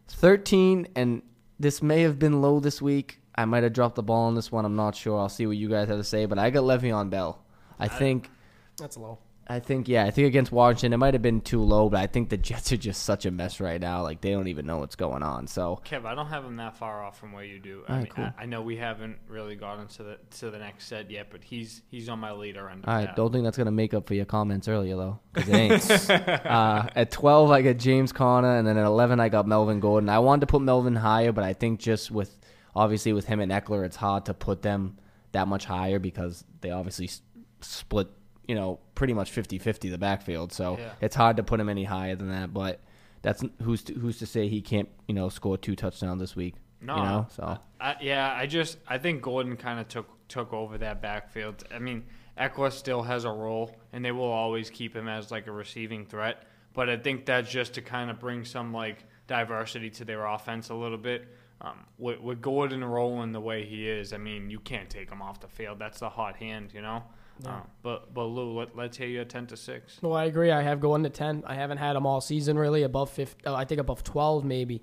13 0.09 0.89
and 0.97 1.23
this 1.61 1.83
may 1.83 2.03
have 2.03 2.19
been 2.19 2.41
low 2.41 2.61
this 2.61 2.81
week. 2.81 3.21
I 3.35 3.45
might 3.45 3.63
have 3.63 3.73
dropped 3.73 3.95
the 3.95 4.03
ball 4.03 4.27
on 4.27 4.35
this 4.35 4.51
one. 4.51 4.65
I'm 4.65 4.77
not 4.77 4.97
sure. 4.97 5.19
I'll 5.19 5.29
see 5.29 5.47
what 5.47 5.57
you 5.57 5.69
guys 5.69 5.89
have 5.89 5.99
to 5.99 6.05
say, 6.05 6.27
but 6.27 6.39
I 6.39 6.51
got 6.51 6.65
Le'Veon 6.65 7.11
Bell. 7.11 7.45
I 7.79 7.87
think 7.89 8.31
That's 8.77 8.97
low. 8.97 9.19
I 9.51 9.61
think 9.61 9.89
yeah, 9.89 10.05
I 10.05 10.11
think 10.11 10.27
against 10.27 10.53
Washington 10.53 10.93
it 10.93 10.99
might 10.99 11.15
have 11.15 11.23
been 11.23 11.41
too 11.41 11.63
low, 11.63 11.89
but 11.89 12.01
I 12.01 12.07
think 12.07 12.29
the 12.29 12.37
Jets 12.37 12.71
are 12.73 12.77
just 12.77 13.03
such 13.03 13.25
a 13.25 13.31
mess 13.31 13.61
right 13.61 13.81
now. 13.81 14.03
Like 14.03 14.21
they 14.21 14.33
don't 14.33 14.49
even 14.49 14.67
know 14.67 14.79
what's 14.79 14.97
going 14.97 15.23
on. 15.23 15.47
So 15.47 15.81
Kev, 15.87 16.05
I 16.05 16.15
don't 16.15 16.27
have 16.27 16.45
him 16.45 16.57
that 16.57 16.77
far 16.77 17.03
off 17.03 17.19
from 17.19 17.33
where 17.33 17.45
you 17.45 17.59
do. 17.59 17.83
I, 17.89 17.93
right, 17.93 17.99
mean, 18.03 18.13
cool. 18.13 18.25
I, 18.25 18.43
I 18.43 18.47
know 18.47 18.61
we 18.61 18.77
haven't 18.77 19.17
really 19.27 19.57
gotten 19.57 19.87
to 19.89 20.03
the 20.03 20.19
to 20.39 20.51
the 20.51 20.59
next 20.59 20.87
set 20.87 21.11
yet, 21.11 21.29
but 21.31 21.43
he's 21.43 21.83
he's 21.89 22.09
on 22.09 22.19
my 22.19 22.33
leader 22.33 22.69
end. 22.69 22.85
All 22.87 22.95
right, 22.95 23.07
that. 23.07 23.17
don't 23.17 23.33
think 23.33 23.45
that's 23.45 23.57
gonna 23.57 23.71
make 23.71 23.95
up 23.95 24.07
for 24.07 24.15
your 24.15 24.27
comments 24.27 24.69
earlier 24.69 24.97
though. 24.97 25.21
it 25.37 25.49
ain't. 25.49 26.11
uh, 26.47 26.89
at 26.95 27.11
12 27.11 27.51
I 27.51 27.63
got 27.63 27.79
James 27.79 28.13
Conner, 28.13 28.59
and 28.59 28.67
then 28.67 28.77
at 28.77 28.85
11 28.85 29.19
I 29.19 29.31
got 29.31 29.47
Melvin 29.47 29.81
Gordon. 29.81 30.11
I 30.11 30.19
wanted 30.19 30.41
to 30.43 30.47
put 30.47 30.61
Melvin 30.63 30.95
higher, 30.95 31.33
but 31.33 31.45
I 31.45 31.55
think 31.55 31.81
just 31.81 32.11
with 32.11 32.37
obviously 32.77 33.13
with 33.13 33.25
him 33.27 33.41
and 33.41 33.51
Ekeler, 33.51 33.85
it's 33.85 33.97
hard 33.97 34.27
to 34.27 34.35
put 34.35 34.63
them 34.63 34.99
that 35.33 35.49
much 35.49 35.65
higher 35.65 35.99
because 35.99 36.45
they 36.61 36.71
obviously 36.71 37.07
s- 37.07 37.23
split, 37.61 38.09
you 38.49 38.55
know, 38.55 38.81
pretty 38.97 39.13
much 39.13 39.31
50-50 39.31 39.91
the 39.91 39.99
backfield. 39.99 40.53
So 40.53 40.77
Yeah. 40.79 40.93
it's 41.01 41.15
hard 41.15 41.37
to 41.37 41.43
put 41.45 41.61
him 41.61 41.69
any 41.69 41.85
higher 41.85 42.17
than 42.17 42.31
that. 42.31 42.53
But 42.53 42.81
that's 43.23 43.45
who's 43.63 43.85
to, 43.85 43.95
who's 43.95 44.19
to 44.19 44.27
say 44.27 44.49
he 44.49 44.61
can't, 44.61 44.89
you 45.07 45.15
know, 45.15 45.29
score 45.29 45.57
two 45.57 45.77
touchdowns 45.77 46.21
this 46.21 46.35
week. 46.35 46.55
No, 46.81 46.97
you 46.97 47.03
know, 47.03 47.27
so 47.31 47.59
I, 47.81 47.97
yeah, 48.01 48.33
I 48.33 48.47
just 48.47 48.79
I 48.87 48.99
think 48.99 49.21
Gordon 49.23 49.57
kind 49.57 49.81
of 49.81 49.89
took 49.89 50.09
took 50.29 50.53
over 50.53 50.79
that 50.79 51.03
backfield. 51.03 51.65
I 51.75 51.81
mean, 51.81 52.05
Ekeler 52.39 52.71
still 52.71 53.03
has 53.03 53.25
a 53.25 53.31
role, 53.31 53.77
and 53.93 54.05
they 54.05 54.13
will 54.13 54.31
always 54.31 54.71
keep 54.71 54.95
him 54.95 55.09
as 55.09 55.33
like 55.33 55.49
a 55.49 55.53
receiving 55.53 56.07
threat. 56.07 56.45
But 56.75 56.89
I 56.89 56.97
think 56.97 57.27
that's 57.27 57.51
just 57.51 57.75
to 57.75 57.83
kind 57.83 58.11
of 58.11 58.21
bring 58.21 58.45
some 58.45 58.73
like 58.73 59.05
diversity 59.27 59.91
to 59.91 60.05
their 60.05 60.25
offense 60.25 60.69
a 60.71 60.75
little 60.75 60.99
bit. 60.99 61.27
Um, 61.61 61.81
with, 61.99 62.21
with 62.21 62.41
Gordon 62.41 62.85
rolling 62.85 63.33
the 63.33 63.41
way 63.41 63.65
he 63.65 63.89
is, 63.89 64.13
I 64.13 64.19
mean, 64.19 64.49
you 64.49 64.61
can't 64.61 64.89
take 64.89 65.11
him 65.11 65.21
off 65.21 65.41
the 65.41 65.49
field. 65.49 65.81
That's 65.81 65.99
the 65.99 66.09
hot 66.09 66.37
hand, 66.37 66.71
you 66.73 66.81
know. 66.81 67.03
Uh, 67.47 67.61
but 67.83 68.13
but 68.13 68.25
Lou, 68.25 68.59
let, 68.59 68.77
let's 68.77 68.97
hear 68.97 69.09
you 69.09 69.21
at 69.21 69.29
ten 69.29 69.47
to 69.47 69.57
six. 69.57 69.99
Well, 70.03 70.15
I 70.15 70.25
agree. 70.25 70.51
I 70.51 70.63
have 70.63 70.81
going 70.81 71.03
to 71.05 71.11
ten. 71.11 71.45
I 71.47 71.55
haven't 71.55 71.79
had 71.79 71.97
him 71.97 72.07
all 72.07 72.21
season 72.21 72.59
really 72.59 72.83
above 72.83 73.11
fifty. 73.11 73.43
Oh, 73.47 73.55
I 73.55 73.65
think 73.65 73.81
above 73.81 74.03
twelve 74.03 74.45
maybe. 74.45 74.83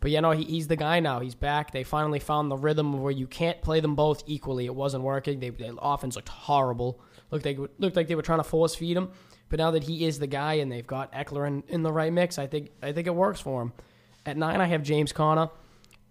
But 0.00 0.10
you 0.10 0.20
know 0.20 0.32
he, 0.32 0.44
he's 0.44 0.68
the 0.68 0.76
guy 0.76 1.00
now. 1.00 1.20
He's 1.20 1.34
back. 1.34 1.70
They 1.70 1.82
finally 1.82 2.18
found 2.18 2.50
the 2.50 2.56
rhythm 2.56 3.00
where 3.00 3.12
you 3.12 3.26
can't 3.26 3.62
play 3.62 3.80
them 3.80 3.94
both 3.94 4.22
equally. 4.26 4.66
It 4.66 4.74
wasn't 4.74 5.02
working. 5.02 5.40
They, 5.40 5.50
the 5.50 5.76
offense 5.80 6.16
looked 6.16 6.28
horrible. 6.28 7.00
Looked 7.30 7.46
like 7.46 7.58
looked 7.78 7.96
like 7.96 8.08
they 8.08 8.14
were 8.14 8.22
trying 8.22 8.40
to 8.40 8.44
force 8.44 8.74
feed 8.74 8.96
him. 8.96 9.10
But 9.48 9.58
now 9.58 9.70
that 9.70 9.84
he 9.84 10.04
is 10.04 10.18
the 10.18 10.26
guy 10.26 10.54
and 10.54 10.70
they've 10.70 10.86
got 10.86 11.12
Ekeler 11.12 11.46
in, 11.46 11.62
in 11.68 11.82
the 11.82 11.92
right 11.92 12.12
mix, 12.12 12.38
I 12.38 12.46
think 12.46 12.70
I 12.82 12.92
think 12.92 13.06
it 13.06 13.14
works 13.14 13.40
for 13.40 13.62
him. 13.62 13.72
At 14.26 14.36
nine, 14.36 14.60
I 14.60 14.66
have 14.66 14.82
James 14.82 15.12
Conner. 15.12 15.48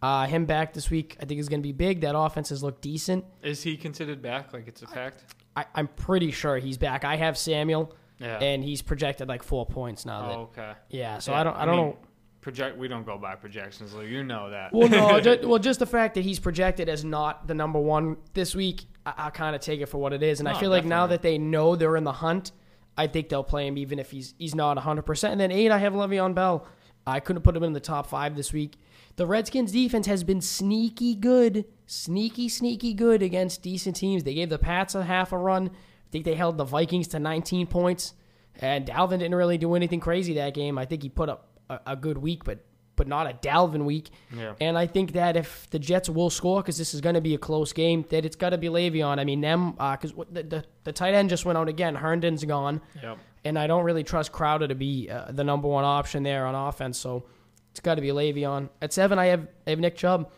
Uh, 0.02 0.28
him 0.28 0.46
back 0.46 0.74
this 0.74 0.89
week, 0.89 1.16
I 1.22 1.26
think 1.26 1.39
is 1.39 1.48
going 1.48 1.62
to 1.62 1.68
be 1.68 1.72
big. 1.72 2.02
That 2.02 2.18
offense 2.18 2.50
has 2.50 2.62
looked 2.62 2.82
decent. 2.82 3.24
Is 3.41 3.64
he 3.64 3.78
considered 3.78 4.22
back? 4.22 4.54
Like 4.54 4.68
it's 4.68 4.82
a 4.82 4.88
fact? 4.88 5.24
I, 5.56 5.66
I'm 5.76 5.88
pretty 5.88 6.32
sure 6.32 6.58
he's 6.58 6.78
back. 6.78 7.06
I 7.06 7.16
have 7.16 7.38
Samuel, 7.38 7.93
Yeah. 8.20 8.38
and 8.39 8.64
he's 8.64 8.82
projected 8.82 9.28
like 9.28 9.43
four 9.43 9.66
points 9.66 10.06
now. 10.06 10.22
that- 10.28 10.36
oh, 10.38 10.41
okay. 10.43 10.74
yeah, 10.89 11.20
so 11.20 11.32
Yeah, 11.32 11.41
I 11.41 11.43
don't. 11.43 11.56
I 11.58 11.66
don't 11.66 11.76
mean, 11.78 11.86
know. 11.88 11.97
Project. 12.41 12.78
We 12.78 12.89
don't 12.89 13.06
go 13.06 13.18
by 13.18 13.36
projections, 13.36 13.93
Lou. 13.93 14.04
You 14.04 14.24
know 14.24 14.49
that. 14.49 14.74
Well, 14.74 14.89
no, 14.89 15.20
just, 15.22 15.45
well, 15.45 15.60
just 15.60 15.80
the 15.80 15.86
fact 15.86 16.16
that 16.16 16.26
he's 16.26 16.39
projected 16.39 16.89
as 16.89 17.06
not 17.06 17.47
the 17.47 17.54
number 17.54 17.80
one 17.80 18.18
this 18.34 18.54
week, 18.54 18.84
I, 19.06 19.14
I 19.18 19.30
kind 19.30 19.56
of 19.56 19.62
take 19.62 19.80
it 19.80 19.86
for 19.86 19.97
what 19.99 20.12
it 20.12 20.22
is, 20.24 20.39
and 20.41 20.49
I 20.49 20.54
No, 20.54 20.60
feel 20.60 20.70
like 20.70 20.84
now 20.86 21.08
that 21.08 21.22
they 21.22 21.38
know 21.38 21.76
they're 21.78 21.95
in 21.95 22.04
the 22.04 22.12
hunt, 22.12 22.51
I 22.97 23.08
think 23.08 23.30
they'll 23.30 23.43
play 23.45 23.66
him 23.68 23.78
even 23.78 23.97
if 23.97 24.12
he's 24.12 24.34
he's 24.38 24.54
not 24.56 24.76
100. 24.76 25.04
percent 25.04 25.32
And 25.32 25.39
then 25.41 25.51
eight, 25.51 25.72
I 25.72 25.78
have 25.78 25.93
Le'Veon 25.93 26.36
Bell. 26.36 26.68
I 27.08 27.20
couldn't 27.22 27.41
put 27.43 27.56
him 27.56 27.64
in 27.64 27.74
the 27.74 27.80
top 27.80 28.08
five 28.08 28.36
this 28.36 28.51
week. 28.54 28.76
The 29.16 29.28
Redskins 29.28 29.72
defense 29.72 30.07
has 30.07 30.24
been 30.24 30.41
sneaky 30.41 31.16
good, 31.16 31.66
sneaky 31.86 32.49
sneaky 32.49 32.93
good 32.93 33.22
against 33.22 33.61
decent 33.61 33.95
teams. 33.95 34.24
They 34.24 34.34
gave 34.34 34.49
the 34.49 34.57
Pats 34.57 34.95
a 34.95 35.03
half 35.03 35.32
a 35.32 35.38
run. 35.38 35.68
I 35.68 36.09
think 36.11 36.26
they 36.26 36.36
held 36.36 36.57
the 36.57 36.64
Vikings 36.64 37.07
to 37.09 37.20
19 37.20 37.68
points, 37.68 38.14
and 38.59 38.86
Dalvin 38.86 39.20
didn't 39.20 39.36
really 39.36 39.57
do 39.57 39.76
anything 39.76 39.99
crazy 39.99 40.34
that 40.36 40.53
game. 40.53 40.78
I 40.78 40.86
think 40.86 41.03
he 41.03 41.09
put 41.09 41.30
up 41.30 41.49
a, 41.70 41.80
a 41.88 41.95
good 41.95 42.18
week, 42.18 42.43
but 42.43 42.66
but 42.95 43.07
not 43.07 43.28
a 43.28 43.34
Dalvin 43.34 43.86
week. 43.86 44.09
Yeah. 44.36 44.53
And 44.61 44.78
I 44.78 44.88
think 44.88 45.14
that 45.14 45.36
if 45.36 45.68
the 45.72 45.80
Jets 45.80 46.09
will 46.09 46.30
score, 46.30 46.61
because 46.61 46.78
this 46.78 46.93
is 46.93 47.01
going 47.01 47.16
to 47.16 47.22
be 47.22 47.34
a 47.34 47.38
close 47.38 47.74
game, 47.74 48.05
that 48.09 48.26
it's 48.26 48.36
got 48.36 48.51
to 48.51 48.57
be 48.57 48.68
Le'Veon. 48.68 49.20
I 49.20 49.24
mean, 49.24 49.41
them, 49.41 49.72
because 49.72 50.14
the, 50.32 50.43
the, 50.43 50.66
the 50.84 50.91
tight 50.91 51.14
end 51.14 51.30
just 51.30 51.43
went 51.43 51.57
out 51.57 51.70
again. 51.70 51.95
Herndon's 51.95 52.45
gone. 52.45 52.82
Yep. 53.01 53.18
And 53.45 53.57
I 53.57 53.68
don't 53.68 53.84
really 53.84 54.03
trust 54.03 54.32
Crowder 54.32 54.68
to 54.68 54.76
be 54.76 55.09
uh, 55.09 55.32
the 55.32 55.43
number 55.43 55.68
one 55.68 55.84
option 55.84 56.24
there 56.24 56.45
on 56.45 56.55
offense. 56.55 56.97
So 56.97 57.26
it's 57.74 57.80
got 57.80 57.96
to 57.96 58.02
be 58.02 58.10
Le'Veon. 58.10 58.70
At 58.84 58.94
seven, 58.94 59.18
I 59.18 59.26
have, 59.26 59.48
I 59.66 59.72
have 59.72 59.80
Nick 59.80 59.96
Chubb. 59.96 60.30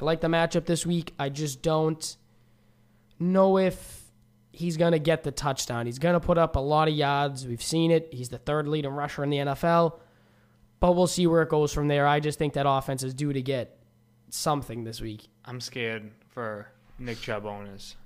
I 0.00 0.04
like 0.06 0.22
the 0.22 0.28
matchup 0.28 0.64
this 0.64 0.86
week. 0.86 1.12
I 1.18 1.28
just 1.28 1.60
don't 1.60 2.16
know 3.18 3.58
if 3.58 4.04
he's 4.52 4.78
going 4.78 4.92
to 4.92 4.98
get 4.98 5.22
the 5.22 5.30
touchdown. 5.30 5.84
He's 5.84 5.98
going 5.98 6.14
to 6.14 6.20
put 6.20 6.38
up 6.38 6.56
a 6.56 6.60
lot 6.60 6.88
of 6.88 6.94
yards. 6.94 7.46
We've 7.46 7.62
seen 7.62 7.90
it. 7.90 8.08
He's 8.10 8.30
the 8.30 8.38
third 8.38 8.66
leading 8.66 8.90
rusher 8.90 9.22
in 9.22 9.28
the 9.28 9.36
NFL. 9.36 9.98
But 10.80 10.96
we'll 10.96 11.06
see 11.06 11.26
where 11.26 11.42
it 11.42 11.50
goes 11.50 11.74
from 11.74 11.88
there. 11.88 12.06
I 12.06 12.20
just 12.20 12.38
think 12.38 12.54
that 12.54 12.66
offense 12.66 13.02
is 13.02 13.12
due 13.12 13.34
to 13.34 13.42
get 13.42 13.78
something 14.30 14.84
this 14.84 15.02
week. 15.02 15.28
I'm 15.44 15.60
scared 15.60 16.10
for 16.30 16.68
Nick 16.98 17.20
Chubb 17.20 17.44
owners 17.44 17.96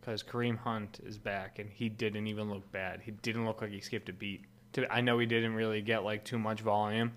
because 0.00 0.22
Kareem 0.22 0.58
Hunt 0.58 1.00
is 1.06 1.16
back 1.16 1.58
and 1.58 1.70
he 1.70 1.88
didn't 1.88 2.26
even 2.26 2.50
look 2.50 2.70
bad. 2.70 3.00
He 3.02 3.12
didn't 3.12 3.46
look 3.46 3.62
like 3.62 3.70
he 3.70 3.80
skipped 3.80 4.10
a 4.10 4.12
beat. 4.12 4.42
I 4.90 5.00
know 5.00 5.18
he 5.18 5.26
didn't 5.26 5.54
really 5.54 5.80
get 5.80 6.04
like 6.04 6.24
too 6.24 6.38
much 6.38 6.60
volume, 6.60 7.12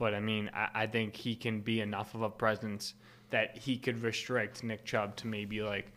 but 0.00 0.14
I 0.14 0.20
mean, 0.20 0.50
I, 0.54 0.68
I 0.74 0.86
think 0.86 1.14
he 1.14 1.36
can 1.36 1.60
be 1.60 1.82
enough 1.82 2.14
of 2.14 2.22
a 2.22 2.30
presence 2.30 2.94
that 3.28 3.56
he 3.56 3.76
could 3.76 4.02
restrict 4.02 4.64
Nick 4.64 4.86
Chubb 4.86 5.14
to 5.16 5.26
maybe 5.26 5.60
like 5.60 5.92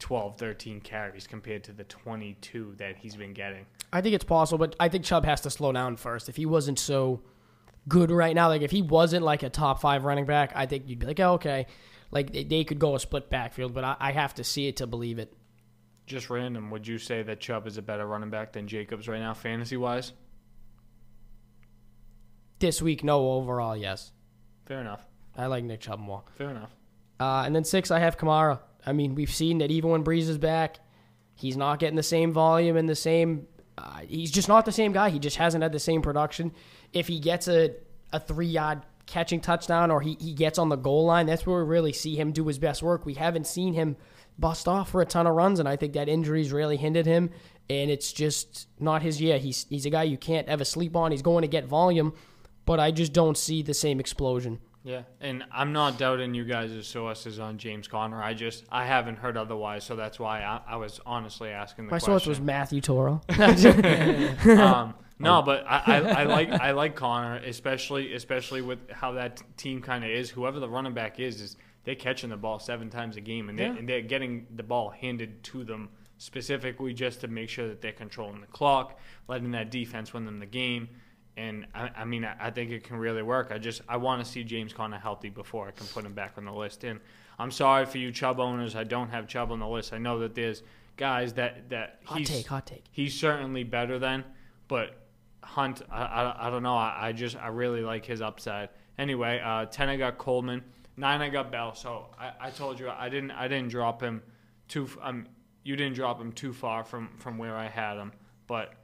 12, 0.00 0.36
13 0.36 0.80
carries 0.82 1.26
compared 1.26 1.64
to 1.64 1.72
the 1.72 1.84
22 1.84 2.74
that 2.76 2.98
he's 2.98 3.16
been 3.16 3.32
getting. 3.32 3.64
I 3.90 4.02
think 4.02 4.14
it's 4.14 4.22
possible, 4.22 4.58
but 4.58 4.76
I 4.78 4.90
think 4.90 5.04
Chubb 5.04 5.24
has 5.24 5.40
to 5.40 5.50
slow 5.50 5.72
down 5.72 5.96
first. 5.96 6.28
If 6.28 6.36
he 6.36 6.44
wasn't 6.44 6.78
so 6.78 7.22
good 7.88 8.10
right 8.10 8.34
now, 8.34 8.48
like 8.48 8.60
if 8.60 8.70
he 8.70 8.82
wasn't 8.82 9.24
like 9.24 9.42
a 9.42 9.48
top 9.48 9.80
five 9.80 10.04
running 10.04 10.26
back, 10.26 10.52
I 10.54 10.66
think 10.66 10.84
you'd 10.86 10.98
be 10.98 11.06
like, 11.06 11.18
oh, 11.18 11.32
okay, 11.32 11.66
like 12.10 12.30
they, 12.30 12.44
they 12.44 12.64
could 12.64 12.78
go 12.78 12.96
a 12.96 13.00
split 13.00 13.30
backfield, 13.30 13.72
but 13.72 13.82
I, 13.82 13.96
I 13.98 14.12
have 14.12 14.34
to 14.34 14.44
see 14.44 14.68
it 14.68 14.76
to 14.76 14.86
believe 14.86 15.18
it. 15.18 15.32
Just 16.06 16.28
random, 16.28 16.70
would 16.70 16.86
you 16.86 16.98
say 16.98 17.22
that 17.22 17.40
Chubb 17.40 17.66
is 17.66 17.78
a 17.78 17.82
better 17.82 18.06
running 18.06 18.28
back 18.28 18.52
than 18.52 18.68
Jacobs 18.68 19.08
right 19.08 19.20
now, 19.20 19.32
fantasy 19.32 19.78
wise? 19.78 20.12
This 22.58 22.82
week, 22.82 23.04
no. 23.04 23.30
Overall, 23.32 23.76
yes. 23.76 24.12
Fair 24.66 24.80
enough. 24.80 25.00
I 25.36 25.46
like 25.46 25.64
Nick 25.64 25.80
Chubb 25.80 26.00
more. 26.00 26.22
Fair 26.36 26.50
enough. 26.50 26.70
Uh, 27.20 27.42
and 27.46 27.54
then 27.54 27.64
six, 27.64 27.90
I 27.90 27.98
have 28.00 28.18
Kamara. 28.18 28.60
I 28.84 28.92
mean, 28.92 29.14
we've 29.14 29.32
seen 29.32 29.58
that 29.58 29.70
even 29.70 29.90
when 29.90 30.04
Brees 30.04 30.28
is 30.28 30.38
back, 30.38 30.78
he's 31.34 31.56
not 31.56 31.78
getting 31.78 31.96
the 31.96 32.02
same 32.02 32.32
volume 32.32 32.76
and 32.76 32.88
the 32.88 32.96
same. 32.96 33.46
Uh, 33.76 34.00
he's 34.06 34.30
just 34.30 34.48
not 34.48 34.64
the 34.64 34.72
same 34.72 34.92
guy. 34.92 35.10
He 35.10 35.18
just 35.18 35.36
hasn't 35.36 35.62
had 35.62 35.72
the 35.72 35.78
same 35.78 36.02
production. 36.02 36.52
If 36.92 37.06
he 37.06 37.20
gets 37.20 37.48
a, 37.48 37.74
a 38.12 38.20
three 38.20 38.46
yard 38.46 38.82
catching 39.06 39.40
touchdown 39.40 39.90
or 39.90 40.00
he, 40.00 40.16
he 40.20 40.32
gets 40.32 40.58
on 40.58 40.68
the 40.68 40.76
goal 40.76 41.06
line, 41.06 41.26
that's 41.26 41.46
where 41.46 41.64
we 41.64 41.68
really 41.68 41.92
see 41.92 42.16
him 42.16 42.32
do 42.32 42.46
his 42.46 42.58
best 42.58 42.82
work. 42.82 43.06
We 43.06 43.14
haven't 43.14 43.46
seen 43.46 43.74
him 43.74 43.96
bust 44.38 44.68
off 44.68 44.90
for 44.90 45.00
a 45.00 45.06
ton 45.06 45.26
of 45.26 45.34
runs, 45.34 45.58
and 45.60 45.68
I 45.68 45.76
think 45.76 45.94
that 45.94 46.08
injuries 46.08 46.52
really 46.52 46.76
hindered 46.76 47.06
him. 47.06 47.30
And 47.70 47.90
it's 47.90 48.12
just 48.12 48.68
not 48.78 49.02
his 49.02 49.20
year. 49.20 49.38
He's 49.38 49.66
he's 49.68 49.84
a 49.84 49.90
guy 49.90 50.04
you 50.04 50.16
can't 50.16 50.48
ever 50.48 50.64
sleep 50.64 50.96
on. 50.96 51.10
He's 51.12 51.22
going 51.22 51.42
to 51.42 51.48
get 51.48 51.66
volume, 51.66 52.14
but 52.68 52.78
I 52.78 52.90
just 52.90 53.14
don't 53.14 53.38
see 53.38 53.62
the 53.62 53.72
same 53.72 53.98
explosion. 53.98 54.60
Yeah, 54.84 55.02
and 55.22 55.42
I'm 55.50 55.72
not 55.72 55.96
doubting 55.98 56.34
you 56.34 56.44
guys' 56.44 56.86
sources 56.86 57.38
on 57.40 57.56
James 57.56 57.88
Conner. 57.88 58.22
I 58.22 58.34
just 58.34 58.64
I 58.70 58.84
haven't 58.84 59.16
heard 59.16 59.38
otherwise, 59.38 59.84
so 59.84 59.96
that's 59.96 60.20
why 60.20 60.42
I, 60.42 60.60
I 60.74 60.76
was 60.76 61.00
honestly 61.06 61.48
asking 61.48 61.86
the 61.86 61.88
question. 61.88 62.12
My 62.12 62.14
question. 62.16 62.26
source 62.26 62.38
was 62.38 62.40
Matthew 62.44 62.80
Toro. 62.82 63.22
um, 64.62 64.94
no, 65.18 65.40
but 65.40 65.64
I, 65.66 65.82
I, 65.86 65.96
I 65.96 66.24
like 66.24 66.50
I 66.50 66.70
like 66.72 66.94
Conner, 66.94 67.36
especially 67.36 68.12
especially 68.12 68.60
with 68.60 68.78
how 68.90 69.12
that 69.12 69.42
team 69.56 69.80
kind 69.80 70.04
of 70.04 70.10
is. 70.10 70.28
Whoever 70.28 70.60
the 70.60 70.68
running 70.68 70.92
back 70.94 71.18
is, 71.18 71.40
is 71.40 71.56
they're 71.84 71.94
catching 71.94 72.28
the 72.28 72.36
ball 72.36 72.58
seven 72.58 72.90
times 72.90 73.16
a 73.16 73.22
game, 73.22 73.48
and, 73.48 73.58
they, 73.58 73.64
Yeah. 73.64 73.76
and 73.76 73.88
they're 73.88 74.02
getting 74.02 74.46
the 74.54 74.62
ball 74.62 74.90
handed 74.90 75.42
to 75.44 75.64
them 75.64 75.88
specifically 76.18 76.92
just 76.92 77.22
to 77.22 77.28
make 77.28 77.48
sure 77.48 77.66
that 77.68 77.80
they're 77.80 77.92
controlling 77.92 78.42
the 78.42 78.46
clock, 78.46 78.98
letting 79.26 79.52
that 79.52 79.70
defense 79.70 80.12
win 80.12 80.26
them 80.26 80.38
the 80.38 80.46
game. 80.46 80.88
And 81.38 81.66
I, 81.72 81.90
I 81.98 82.04
mean, 82.04 82.24
I, 82.24 82.34
I 82.40 82.50
think 82.50 82.72
it 82.72 82.82
can 82.82 82.96
really 82.96 83.22
work. 83.22 83.52
I 83.52 83.58
just 83.58 83.80
I 83.88 83.96
want 83.96 84.24
to 84.24 84.30
see 84.30 84.42
James 84.42 84.72
Conner 84.72 84.98
healthy 84.98 85.28
before 85.28 85.68
I 85.68 85.70
can 85.70 85.86
put 85.86 86.04
him 86.04 86.12
back 86.12 86.32
on 86.36 86.44
the 86.44 86.52
list. 86.52 86.82
And 86.82 86.98
I'm 87.38 87.52
sorry 87.52 87.86
for 87.86 87.98
you 87.98 88.10
Chubb 88.10 88.40
owners. 88.40 88.74
I 88.74 88.82
don't 88.82 89.10
have 89.10 89.28
Chubb 89.28 89.52
on 89.52 89.60
the 89.60 89.68
list. 89.68 89.92
I 89.92 89.98
know 89.98 90.18
that 90.18 90.34
there's 90.34 90.64
guys 90.96 91.34
that 91.34 91.70
that 91.70 92.00
hot 92.04 92.18
he's 92.18 92.28
take, 92.28 92.46
hot 92.48 92.66
take. 92.66 92.84
he's 92.90 93.14
certainly 93.14 93.62
better 93.62 94.00
than, 94.00 94.24
but 94.66 94.96
Hunt, 95.44 95.82
I, 95.90 96.02
I, 96.02 96.48
I 96.48 96.50
don't 96.50 96.64
know. 96.64 96.76
I, 96.76 97.08
I 97.08 97.12
just 97.12 97.36
I 97.36 97.48
really 97.48 97.82
like 97.82 98.04
his 98.04 98.20
upside. 98.20 98.70
Anyway, 98.98 99.40
uh, 99.42 99.66
ten 99.66 99.88
I 99.88 99.96
got 99.96 100.18
Coleman, 100.18 100.64
nine 100.96 101.22
I 101.22 101.28
got 101.28 101.52
Bell. 101.52 101.74
So 101.76 102.06
I, 102.18 102.32
I 102.40 102.50
told 102.50 102.80
you 102.80 102.90
I 102.90 103.08
didn't 103.08 103.30
I 103.30 103.46
didn't 103.46 103.68
drop 103.68 104.02
him 104.02 104.22
too. 104.66 104.88
Um, 105.00 105.26
you 105.62 105.76
didn't 105.76 105.94
drop 105.94 106.20
him 106.20 106.32
too 106.32 106.52
far 106.52 106.82
from 106.82 107.10
from 107.18 107.38
where 107.38 107.56
I 107.56 107.68
had 107.68 107.96
him, 107.96 108.12
but. 108.48 108.74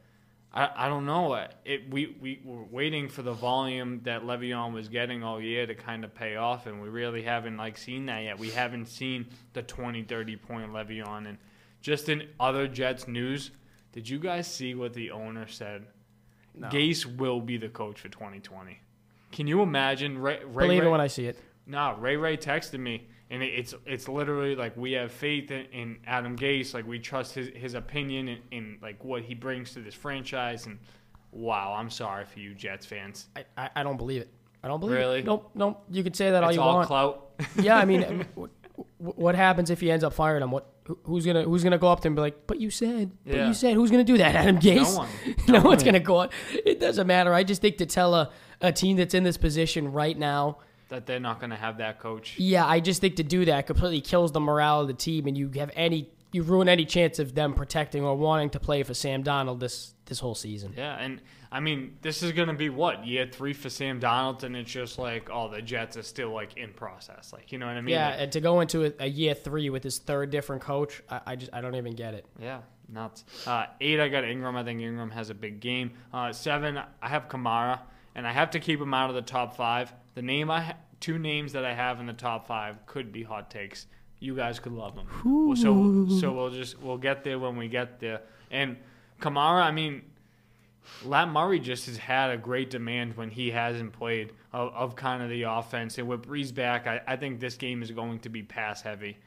I, 0.55 0.71
I 0.77 0.89
don't 0.89 1.05
know. 1.05 1.33
Uh, 1.33 1.49
it, 1.65 1.93
we, 1.93 2.17
we 2.21 2.41
were 2.45 2.63
waiting 2.63 3.09
for 3.09 3.23
the 3.23 3.33
volume 3.33 4.01
that 4.05 4.23
Le'Veon 4.23 4.73
was 4.73 4.89
getting 4.89 5.25
all 5.25 5.41
year 5.41 5.67
to 5.67 5.75
kind 5.75 6.05
of 6.05 6.15
pay 6.15 6.37
off, 6.37 6.67
and 6.67 6.81
we 6.81 6.89
really 6.89 7.23
haven't 7.23 7.57
like 7.57 7.77
seen 7.77 8.07
that 8.07 8.23
yet. 8.23 8.39
We 8.39 8.51
haven't 8.51 8.87
seen 8.87 9.27
the 9.53 9.63
20, 9.63 10.05
30 10.05 10.37
point 10.37 10.73
Le'Veon. 10.73 11.29
And 11.29 11.39
just 11.81 12.09
in 12.09 12.29
other 12.39 12.69
Jets 12.69 13.09
news, 13.09 13.51
did 13.93 14.09
you 14.09 14.21
guys 14.21 14.47
see 14.47 14.77
what 14.77 14.95
the 14.95 15.11
owner 15.11 15.49
said? 15.49 15.87
No. 16.55 16.69
Gase 16.69 17.05
will 17.05 17.41
be 17.41 17.57
the 17.57 17.69
coach 17.69 18.01
for 18.01 18.09
2020. 18.09 18.81
Can 19.33 19.49
you 19.49 19.63
imagine? 19.63 20.19
Ray, 20.19 20.39
Ray, 20.45 20.67
Believe 20.67 20.83
Ray, 20.83 20.87
it 20.87 20.91
when 20.91 21.01
I 21.01 21.09
see 21.09 21.27
it. 21.27 21.37
Nah, 21.67 21.95
Ray 21.99 22.17
Ray 22.17 22.37
texted 22.37 22.79
me, 22.79 23.07
and 23.31 23.43
it's 23.43 23.75
it's 23.87 24.09
literally 24.09 24.55
like 24.55 24.77
we 24.77 24.93
have 24.93 25.11
faith 25.13 25.51
in, 25.51 25.65
in 25.73 25.97
Adam 26.07 26.37
Gase, 26.37 26.75
like 26.75 26.87
we 26.87 26.99
trust 26.99 27.35
his 27.35 27.49
his 27.55 27.75
opinion 27.75 28.29
and 28.29 28.41
in, 28.51 28.79
like 28.83 29.03
what 29.05 29.23
he 29.23 29.35
brings 29.35 29.73
to 29.75 29.81
this 29.81 29.95
franchise. 29.95 30.67
And 30.67 30.79
wow, 31.33 31.75
I'm 31.77 31.91
sorry 31.91 32.25
for 32.27 32.39
you 32.41 32.55
Jets 32.55 32.85
fans. 32.87 33.29
I, 33.37 33.45
I, 33.57 33.71
I 33.77 33.83
don't 33.83 33.97
believe 33.97 34.23
it. 34.23 34.29
I 34.63 34.69
don't 34.69 34.81
believe 34.81 34.97
Really? 34.97 35.19
it. 35.21 35.25
Nope, 35.27 35.51
nope. 35.55 35.85
You 35.91 36.03
can 36.03 36.15
say 36.15 36.31
that 36.31 36.43
all 36.43 36.49
It's 36.51 36.57
you 36.57 36.63
all 36.63 36.75
want. 36.77 36.87
clout. 36.89 37.31
yeah, 37.61 37.77
I 37.77 37.85
mean, 37.85 38.05
um, 38.05 38.25
wh- 38.39 38.81
wh- 39.03 39.19
what 39.19 39.35
happens 39.35 39.69
if 39.71 39.81
he 39.81 39.91
ends 39.91 40.05
up 40.05 40.13
firing 40.15 40.43
him? 40.43 40.51
What 40.51 40.71
who's 41.05 41.25
gonna 41.27 41.43
who's 41.45 41.65
gonna 41.65 41.79
go 41.79 41.89
up 41.89 42.01
to 42.01 42.09
him 42.09 42.13
and 42.13 42.17
be 42.17 42.21
like, 42.23 42.47
"But 42.47 42.61
you 42.61 42.71
said, 42.71 43.11
but 43.27 43.35
Yeah. 43.37 43.47
you 43.49 43.55
said, 43.55 43.75
who's 43.75 43.91
gonna 43.91 44.05
do 44.05 44.19
that? 44.19 44.35
Adam 44.35 44.59
Gase? 44.59 44.77
No 44.85 44.97
one. 44.99 45.09
no 45.49 45.59
No 45.61 45.69
one's 45.71 45.83
gonna 45.83 45.99
go. 46.01 46.17
on. 46.17 46.29
It 46.53 46.79
doesn't 46.81 47.07
matter. 47.07 47.33
I 47.33 47.43
just 47.43 47.63
think 47.63 47.79
to 47.79 47.87
tell 47.87 48.15
a 48.15 48.31
a 48.61 48.71
team 48.73 48.97
that's 48.99 49.15
in 49.15 49.25
this 49.25 49.37
position 49.37 49.93
right 49.93 50.17
now, 50.19 50.59
that 50.89 51.07
they're 51.07 51.21
not 51.21 51.41
going 51.41 51.51
to 51.51 51.57
have 51.57 51.79
that 51.79 51.99
coach. 51.99 52.39
yeah, 52.39 52.67
I 52.67 52.81
just 52.81 53.01
think 53.01 53.17
to 53.17 53.23
do 53.23 53.45
that 53.47 53.67
completely 53.67 54.01
kills 54.01 54.33
the 54.33 54.41
morale 54.41 54.81
of 54.83 54.89
the 54.89 54.95
team, 54.95 55.27
and 55.27 55.37
you 55.37 55.51
have 55.57 55.71
any 55.75 56.11
you 56.33 56.43
ruin 56.43 56.69
any 56.69 56.85
chance 56.85 57.21
of 57.21 57.35
them 57.35 57.55
protecting 57.55 58.03
or 58.03 58.17
wanting 58.17 58.51
to 58.51 58.59
play 58.61 58.83
for 58.83 58.93
Sam 58.93 59.23
Darnold 59.23 59.61
this 59.61 59.95
this 60.07 60.19
whole 60.19 60.35
season. 60.35 60.75
Yeah, 60.77 60.97
and 60.97 61.21
I 61.53 61.61
mean, 61.61 61.97
this 62.03 62.23
is 62.25 62.33
going 62.33 62.49
to 62.49 62.55
be 62.55 62.69
what 62.69 63.07
year 63.07 63.29
three 63.31 63.53
for 63.53 63.71
Sam 63.71 64.01
Darnold, 64.01 64.43
and 64.43 64.57
it's 64.57 64.71
just 64.71 64.99
like, 64.99 65.31
oh, 65.31 65.49
the 65.49 65.63
Jets 65.63 65.97
are 65.97 66.03
still 66.03 66.31
like 66.31 66.57
in 66.57 66.73
process. 66.73 67.33
Like, 67.33 67.53
you 67.53 67.59
know 67.59 67.67
what 67.67 67.77
I 67.77 67.81
mean? 67.81 67.95
yeah, 67.95 68.09
Like, 68.11 68.21
and 68.21 68.33
to 68.33 68.41
go 68.41 68.61
into 68.61 68.85
a, 68.87 68.93
a 68.99 69.07
year 69.07 69.35
three 69.35 69.71
with 69.71 69.85
his 69.85 69.99
third 69.99 70.31
different 70.31 70.63
coach, 70.63 71.01
I, 71.09 71.21
I 71.27 71.37
just 71.37 71.53
I 71.55 71.61
don't 71.61 71.77
even 71.77 71.95
get 71.95 72.15
it. 72.15 72.27
Yeah, 72.41 72.63
nuts. 72.89 73.25
Uh, 73.47 73.67
eight, 73.81 74.01
I 74.01 74.09
got 74.09 74.25
Ingram. 74.25 74.57
I 74.57 74.65
think 74.65 74.81
Ingram 74.81 75.13
has 75.13 75.31
a 75.31 75.35
big 75.35 75.61
game. 75.61 75.93
Uh, 76.13 76.33
seven, 76.33 76.81
I 77.01 77.09
have 77.09 77.29
Kamara, 77.29 77.79
and 78.17 78.27
I 78.27 78.33
have 78.33 78.51
to 78.51 78.59
keep 78.61 78.81
him 78.81 78.93
out 78.93 79.09
of 79.09 79.15
the 79.15 79.23
top 79.23 79.57
five. 79.57 79.93
The 80.15 80.23
name 80.23 80.51
I 80.51 80.61
ha- 80.61 80.77
two 81.01 81.19
names 81.19 81.53
that 81.53 81.65
I 81.65 81.75
have 81.75 82.01
in 82.01 82.07
the 82.07 82.13
top 82.13 82.47
five 82.47 82.87
could 82.87 83.13
be 83.13 83.23
hot 83.23 83.51
takes. 83.51 83.87
You 84.21 84.35
guys 84.35 84.59
could 84.59 84.73
love 84.73 84.95
them. 84.95 85.07
Well, 85.25 85.57
so 85.57 86.09
so 86.21 86.33
we'll 86.33 86.51
just 86.51 86.81
we'll 86.81 86.99
get 86.99 87.25
there 87.25 87.39
when 87.39 87.57
we 87.57 87.69
get 87.69 88.01
there. 88.01 88.23
And 88.51 88.77
Kamara, 89.21 89.63
I 89.63 89.71
mean, 89.71 90.03
Lat 91.05 91.29
Murray 91.29 91.59
just 91.61 91.87
has 91.87 91.97
had 91.97 92.31
a 92.31 92.37
great 92.37 92.71
demand 92.71 93.17
when 93.17 93.31
he 93.31 93.51
hasn't 93.51 93.93
played 93.93 94.33
of, 94.53 94.73
of 94.75 94.97
kind 94.97 95.23
of 95.23 95.31
the 95.31 95.43
offense. 95.43 95.99
And 95.99 96.09
with 96.09 96.27
Brees 96.27 96.55
back, 96.55 96.87
I, 96.87 97.01
I 97.07 97.17
think 97.17 97.41
this 97.41 97.57
game 97.57 97.83
is 97.83 97.91
going 97.91 98.21
to 98.21 98.29
be 98.29 98.43
pass 98.43 98.83
heavy. 98.83 99.19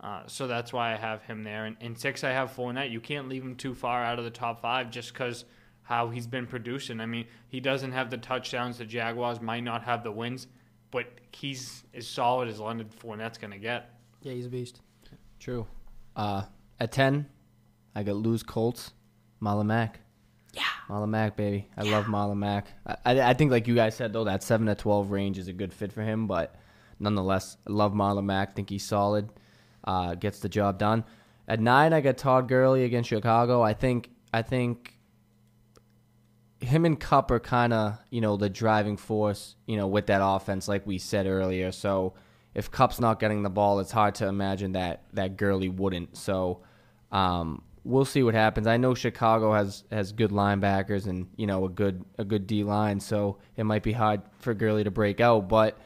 Uh, 0.00 0.22
so 0.26 0.46
that's 0.46 0.72
why 0.72 0.92
I 0.92 0.96
have 0.96 1.22
him 1.22 1.44
there. 1.44 1.64
And, 1.64 1.76
and 1.80 1.98
six, 1.98 2.24
I 2.24 2.30
have 2.30 2.54
Fournette. 2.54 2.90
You 2.90 3.00
can't 3.00 3.28
leave 3.28 3.42
him 3.42 3.56
too 3.56 3.74
far 3.74 4.04
out 4.04 4.18
of 4.18 4.24
the 4.24 4.30
top 4.30 4.60
five 4.60 4.90
just 4.90 5.12
because 5.12 5.44
how 5.84 6.08
he's 6.08 6.26
been 6.26 6.46
producing. 6.46 7.00
I 7.00 7.06
mean, 7.06 7.26
he 7.48 7.60
doesn't 7.60 7.92
have 7.92 8.10
the 8.10 8.18
touchdowns. 8.18 8.78
The 8.78 8.84
Jaguars 8.84 9.40
might 9.40 9.62
not 9.62 9.84
have 9.84 10.02
the 10.02 10.10
wins, 10.10 10.48
but 10.90 11.06
he's 11.30 11.84
as 11.94 12.06
solid 12.06 12.48
as 12.48 12.58
Leonard 12.58 12.90
Fournette's 12.90 13.38
going 13.38 13.52
to 13.52 13.58
get. 13.58 13.90
Yeah, 14.22 14.32
he's 14.32 14.46
a 14.46 14.48
beast. 14.48 14.80
True. 15.38 15.66
Uh, 16.16 16.44
at 16.80 16.90
10, 16.90 17.26
I 17.94 18.02
got 18.02 18.16
lose 18.16 18.42
Colts, 18.42 18.92
Marlon 19.42 19.66
Mack. 19.66 20.00
Yeah. 20.54 20.62
Marlon 20.88 21.10
Mack, 21.10 21.36
baby. 21.36 21.68
I 21.76 21.82
love 21.82 22.06
Marlon 22.06 22.38
Mack. 22.38 22.68
I, 22.86 22.96
I, 23.04 23.20
I 23.20 23.34
think, 23.34 23.50
like 23.50 23.68
you 23.68 23.74
guys 23.74 23.94
said, 23.94 24.14
though, 24.14 24.24
that 24.24 24.42
7 24.42 24.66
to 24.66 24.74
12 24.74 25.10
range 25.10 25.38
is 25.38 25.48
a 25.48 25.52
good 25.52 25.72
fit 25.72 25.92
for 25.92 26.02
him, 26.02 26.26
but 26.26 26.54
nonetheless, 26.98 27.58
I 27.68 27.72
love 27.72 27.92
Marlon 27.92 28.24
Mack. 28.24 28.56
think 28.56 28.70
he's 28.70 28.84
solid, 28.84 29.28
uh, 29.84 30.14
gets 30.14 30.38
the 30.38 30.48
job 30.48 30.78
done. 30.78 31.04
At 31.46 31.60
9, 31.60 31.92
I 31.92 32.00
got 32.00 32.16
Todd 32.16 32.48
Gurley 32.48 32.84
against 32.84 33.10
Chicago. 33.10 33.60
I 33.60 33.74
think, 33.74 34.08
I 34.32 34.40
think 34.40 34.93
him 36.60 36.84
and 36.84 36.98
Kupp 36.98 37.30
are 37.30 37.40
kind 37.40 37.72
of, 37.72 37.98
you 38.10 38.20
know, 38.20 38.36
the 38.36 38.48
driving 38.48 38.96
force, 38.96 39.56
you 39.66 39.76
know, 39.76 39.86
with 39.86 40.06
that 40.06 40.20
offense, 40.22 40.68
like 40.68 40.86
we 40.86 40.98
said 40.98 41.26
earlier. 41.26 41.72
So 41.72 42.14
if 42.54 42.70
Kupp's 42.70 43.00
not 43.00 43.20
getting 43.20 43.42
the 43.42 43.50
ball, 43.50 43.80
it's 43.80 43.90
hard 43.92 44.14
to 44.16 44.26
imagine 44.26 44.72
that 44.72 45.02
that 45.12 45.36
Gurley 45.36 45.68
wouldn't. 45.68 46.16
So 46.16 46.60
um, 47.12 47.62
we'll 47.82 48.04
see 48.04 48.22
what 48.22 48.34
happens. 48.34 48.66
I 48.66 48.76
know 48.76 48.94
Chicago 48.94 49.52
has 49.52 49.84
has 49.90 50.12
good 50.12 50.30
linebackers 50.30 51.06
and 51.06 51.28
you 51.36 51.46
know 51.46 51.64
a 51.66 51.68
good 51.68 52.04
a 52.18 52.24
good 52.24 52.46
D 52.46 52.64
line, 52.64 53.00
so 53.00 53.38
it 53.56 53.64
might 53.64 53.82
be 53.82 53.92
hard 53.92 54.22
for 54.38 54.54
Gurley 54.54 54.84
to 54.84 54.90
break 54.90 55.20
out, 55.20 55.48
but 55.48 55.78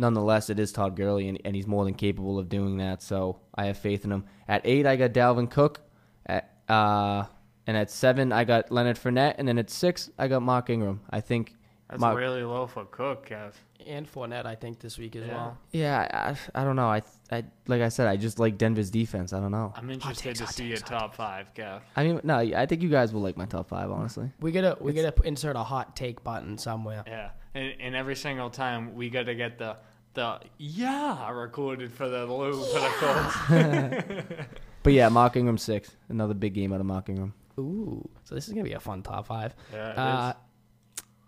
nonetheless, 0.00 0.50
it 0.50 0.58
is 0.58 0.72
Todd 0.72 0.96
Gurley, 0.96 1.28
and, 1.28 1.40
and 1.44 1.54
he's 1.54 1.66
more 1.66 1.84
than 1.84 1.94
capable 1.94 2.38
of 2.38 2.48
doing 2.48 2.78
that. 2.78 3.02
So 3.02 3.40
I 3.54 3.66
have 3.66 3.78
faith 3.78 4.04
in 4.04 4.10
him. 4.10 4.24
At 4.48 4.62
eight, 4.64 4.86
I 4.86 4.96
got 4.96 5.12
Dalvin 5.12 5.50
Cook. 5.50 5.82
At 6.26 6.50
uh, 6.68 7.24
and 7.66 7.76
at 7.76 7.90
seven, 7.90 8.32
I 8.32 8.44
got 8.44 8.70
Leonard 8.70 8.96
Fournette, 8.96 9.34
and 9.38 9.46
then 9.46 9.58
at 9.58 9.70
six, 9.70 10.10
I 10.18 10.28
got 10.28 10.42
Mark 10.42 10.70
Ingram. 10.70 11.00
I 11.10 11.20
think. 11.20 11.54
That's 11.88 12.00
Mark, 12.00 12.16
really 12.18 12.44
low 12.44 12.68
for 12.68 12.84
Cook, 12.84 13.28
Kev. 13.28 13.52
And 13.84 14.06
Fournette, 14.06 14.46
I 14.46 14.54
think 14.54 14.78
this 14.78 14.96
week 14.96 15.16
as 15.16 15.26
Yeah. 15.26 15.34
well. 15.34 15.58
yeah, 15.72 16.36
I, 16.54 16.60
I 16.60 16.64
don't 16.64 16.76
know. 16.76 16.86
I, 16.86 17.02
I 17.32 17.42
like 17.66 17.82
I 17.82 17.88
said, 17.88 18.06
I 18.06 18.16
just 18.16 18.38
like 18.38 18.56
Denver's 18.58 18.90
defense. 18.90 19.32
I 19.32 19.40
don't 19.40 19.50
know. 19.50 19.72
I'm 19.74 19.90
interested 19.90 20.36
takes, 20.36 20.38
to 20.38 20.46
see 20.46 20.68
takes, 20.68 20.80
your 20.82 20.88
top 20.88 21.16
five, 21.16 21.52
Kev. 21.52 21.80
I 21.96 22.04
mean, 22.04 22.20
no, 22.22 22.38
I 22.38 22.66
think 22.66 22.82
you 22.82 22.90
guys 22.90 23.12
will 23.12 23.22
like 23.22 23.36
my 23.36 23.46
top 23.46 23.68
five, 23.68 23.90
honestly. 23.90 24.30
We 24.38 24.52
gotta 24.52 24.76
we 24.80 24.92
gotta 24.92 25.12
insert 25.26 25.56
a 25.56 25.64
hot 25.64 25.96
take 25.96 26.22
button 26.22 26.58
somewhere. 26.58 27.02
Yeah, 27.08 27.30
and, 27.54 27.72
and 27.80 27.96
every 27.96 28.14
single 28.14 28.50
time 28.50 28.94
we 28.94 29.10
got 29.10 29.24
to 29.26 29.34
get 29.34 29.58
the 29.58 29.76
the 30.14 30.38
yeah 30.58 31.28
recorded 31.32 31.92
for 31.92 32.08
the 32.08 32.24
loop 32.26 32.54
for 32.54 32.80
the 32.80 32.88
Colts. 34.20 34.48
But 34.82 34.92
yeah, 34.94 35.08
Mark 35.10 35.36
Ingram 35.36 35.58
six, 35.58 35.90
another 36.08 36.34
big 36.34 36.54
game 36.54 36.72
out 36.72 36.80
of 36.80 36.86
Mark 36.86 37.08
Ingram. 37.10 37.34
Ooh, 37.60 38.08
so 38.24 38.34
this 38.34 38.46
is 38.48 38.52
gonna 38.54 38.64
be 38.64 38.72
a 38.72 38.80
fun 38.80 39.02
top 39.02 39.26
five. 39.26 39.54
Yeah, 39.72 39.88
Uh, 39.90 40.32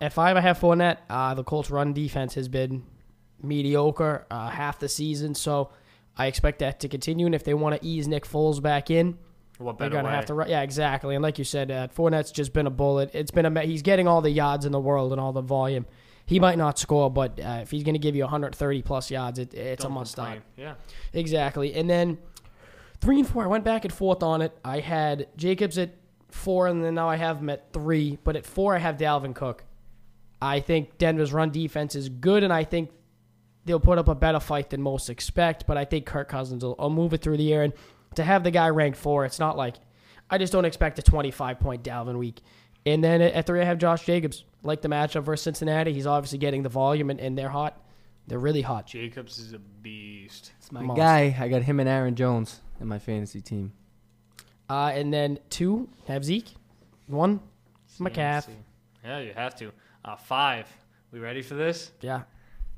at 0.00 0.12
five, 0.12 0.36
I 0.36 0.40
have 0.40 0.58
Fournette. 0.58 0.98
Uh, 1.08 1.34
the 1.34 1.44
Colts' 1.44 1.70
run 1.70 1.92
defense 1.92 2.34
has 2.34 2.48
been 2.48 2.84
mediocre 3.42 4.26
uh, 4.30 4.48
half 4.50 4.78
the 4.78 4.88
season, 4.88 5.34
so 5.34 5.70
I 6.16 6.26
expect 6.26 6.58
that 6.60 6.80
to 6.80 6.88
continue. 6.88 7.26
And 7.26 7.34
if 7.34 7.44
they 7.44 7.54
want 7.54 7.80
to 7.80 7.86
ease 7.86 8.06
Nick 8.08 8.24
Foles 8.26 8.60
back 8.62 8.90
in, 8.90 9.18
what 9.58 9.78
they're 9.78 9.90
gonna 9.90 10.08
way? 10.08 10.14
have 10.14 10.26
to. 10.26 10.44
Yeah, 10.48 10.62
exactly. 10.62 11.14
And 11.14 11.22
like 11.22 11.38
you 11.38 11.44
said, 11.44 11.70
uh, 11.70 11.88
Fournette's 11.88 12.32
just 12.32 12.52
been 12.52 12.66
a 12.66 12.70
bullet. 12.70 13.10
It's 13.14 13.30
been 13.30 13.46
a. 13.46 13.60
He's 13.62 13.82
getting 13.82 14.08
all 14.08 14.20
the 14.20 14.30
yards 14.30 14.64
in 14.64 14.72
the 14.72 14.80
world 14.80 15.12
and 15.12 15.20
all 15.20 15.32
the 15.32 15.40
volume. 15.42 15.86
he 16.26 16.38
might 16.40 16.56
not 16.58 16.78
score, 16.78 17.10
but 17.10 17.38
uh, 17.40 17.58
if 17.62 17.70
he's 17.70 17.82
going 17.84 17.94
to 17.94 17.98
give 17.98 18.14
you 18.16 18.22
130 18.22 18.82
plus 18.82 19.10
yards, 19.10 19.38
it, 19.38 19.54
it's 19.54 19.82
Don't 19.82 19.92
a 19.92 19.94
must 19.94 20.12
start. 20.12 20.40
Yeah. 20.56 20.74
Exactly. 21.12 21.74
And 21.74 21.90
then 21.90 22.18
three 23.00 23.18
and 23.18 23.28
four, 23.28 23.44
I 23.44 23.48
went 23.48 23.64
back 23.64 23.84
and 23.84 23.92
forth 23.92 24.22
on 24.22 24.40
it. 24.42 24.56
I 24.64 24.78
had 24.80 25.26
Jacobs 25.36 25.78
at 25.78 25.90
four, 26.34 26.66
and 26.66 26.84
then 26.84 26.94
now 26.94 27.08
I 27.08 27.16
have 27.16 27.38
him 27.38 27.50
at 27.50 27.72
three. 27.72 28.18
But 28.22 28.36
at 28.36 28.46
four, 28.46 28.74
I 28.74 28.78
have 28.78 28.96
Dalvin 28.96 29.34
Cook. 29.34 29.64
I 30.40 30.60
think 30.60 30.98
Denver's 30.98 31.32
run 31.32 31.50
defense 31.50 31.94
is 31.94 32.08
good, 32.08 32.42
and 32.42 32.52
I 32.52 32.64
think 32.64 32.90
they'll 33.64 33.80
put 33.80 33.98
up 33.98 34.08
a 34.08 34.14
better 34.14 34.40
fight 34.40 34.70
than 34.70 34.82
most 34.82 35.08
expect. 35.08 35.66
But 35.66 35.76
I 35.76 35.84
think 35.84 36.06
Kirk 36.06 36.28
Cousins 36.28 36.64
will, 36.64 36.74
will 36.78 36.90
move 36.90 37.14
it 37.14 37.22
through 37.22 37.36
the 37.36 37.52
air. 37.52 37.62
And 37.62 37.72
to 38.16 38.24
have 38.24 38.44
the 38.44 38.50
guy 38.50 38.68
ranked 38.68 38.98
four, 38.98 39.24
it's 39.24 39.38
not 39.38 39.56
like 39.56 39.76
I 40.28 40.38
just 40.38 40.52
don't 40.52 40.64
expect 40.64 40.98
a 40.98 41.02
25 41.02 41.60
point 41.60 41.84
Dalvin 41.84 42.18
week. 42.18 42.40
And 42.84 43.02
then 43.02 43.20
at 43.22 43.34
at 43.34 43.46
three, 43.46 43.60
I 43.60 43.64
have 43.64 43.78
Josh 43.78 44.04
Jacobs. 44.04 44.44
Like 44.64 44.80
the 44.80 44.88
matchup 44.88 45.24
versus 45.24 45.42
Cincinnati, 45.42 45.92
he's 45.92 46.06
obviously 46.06 46.38
getting 46.38 46.62
the 46.62 46.68
volume, 46.68 47.10
and, 47.10 47.18
and 47.18 47.36
they're 47.36 47.48
hot. 47.48 47.80
They're 48.28 48.38
really 48.38 48.62
hot. 48.62 48.86
Jacobs 48.86 49.38
is 49.38 49.52
a 49.52 49.58
beast. 49.58 50.52
It's 50.58 50.70
my 50.70 50.82
Monster. 50.82 51.02
guy. 51.02 51.36
I 51.38 51.48
got 51.48 51.62
him 51.62 51.80
and 51.80 51.88
Aaron 51.88 52.14
Jones 52.14 52.60
in 52.80 52.86
my 52.86 53.00
fantasy 53.00 53.40
team. 53.40 53.72
Uh, 54.72 54.90
and 54.94 55.12
then 55.12 55.38
two, 55.50 55.86
have 56.06 56.24
Zeke. 56.24 56.48
One, 57.06 57.40
McCaff. 58.00 58.48
Yeah, 59.04 59.18
you 59.18 59.34
have 59.34 59.54
to. 59.56 59.70
Uh, 60.02 60.16
five. 60.16 60.66
We 61.12 61.18
ready 61.18 61.42
for 61.42 61.52
this? 61.52 61.90
Yeah. 62.00 62.22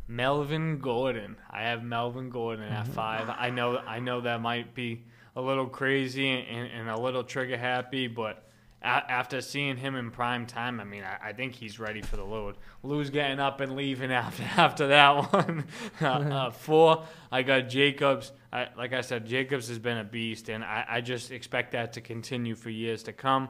Melvin 0.09 0.81
Gordon. 0.81 1.37
I 1.49 1.63
have 1.63 1.85
Melvin 1.85 2.31
Gordon 2.31 2.65
at 2.65 2.89
five. 2.89 3.31
I 3.31 3.51
know 3.51 3.79
I 3.79 4.01
know 4.01 4.23
that 4.23 4.41
might 4.41 4.75
be 4.75 5.05
a 5.37 5.41
little 5.41 5.69
crazy 5.69 6.29
and, 6.29 6.69
and 6.69 6.91
a 6.91 7.01
little 7.01 7.23
trigger 7.23 7.57
happy, 7.57 8.09
but 8.09 8.43
after 8.85 9.41
seeing 9.41 9.77
him 9.77 9.97
in 9.97 10.11
prime 10.11 10.47
time, 10.47 10.79
I 10.79 10.85
mean, 10.85 11.03
I, 11.03 11.29
I 11.29 11.33
think 11.33 11.55
he's 11.55 11.79
ready 11.79 12.03
for 12.03 12.17
the 12.17 12.25
load. 12.25 12.57
Lou's 12.83 13.11
getting 13.11 13.41
up 13.41 13.61
and 13.61 13.75
leaving 13.75 14.13
after 14.13 14.43
after 14.57 14.87
that 14.89 15.33
one. 15.33 15.65
uh, 16.01 16.07
uh, 16.07 16.51
four, 16.51 17.05
I 17.33 17.43
got 17.43 17.69
Jacobs. 17.69 18.33
I, 18.53 18.69
like 18.77 18.93
I 18.93 19.01
said, 19.01 19.27
Jacobs 19.27 19.69
has 19.69 19.79
been 19.79 19.99
a 19.99 20.05
beast, 20.05 20.49
and 20.49 20.63
I, 20.63 20.85
I 20.89 21.01
just 21.01 21.31
expect 21.31 21.73
that 21.73 21.95
to 21.95 22.01
continue 22.01 22.55
for 22.55 22.71
years 22.71 23.03
to 23.05 23.13
come. 23.13 23.49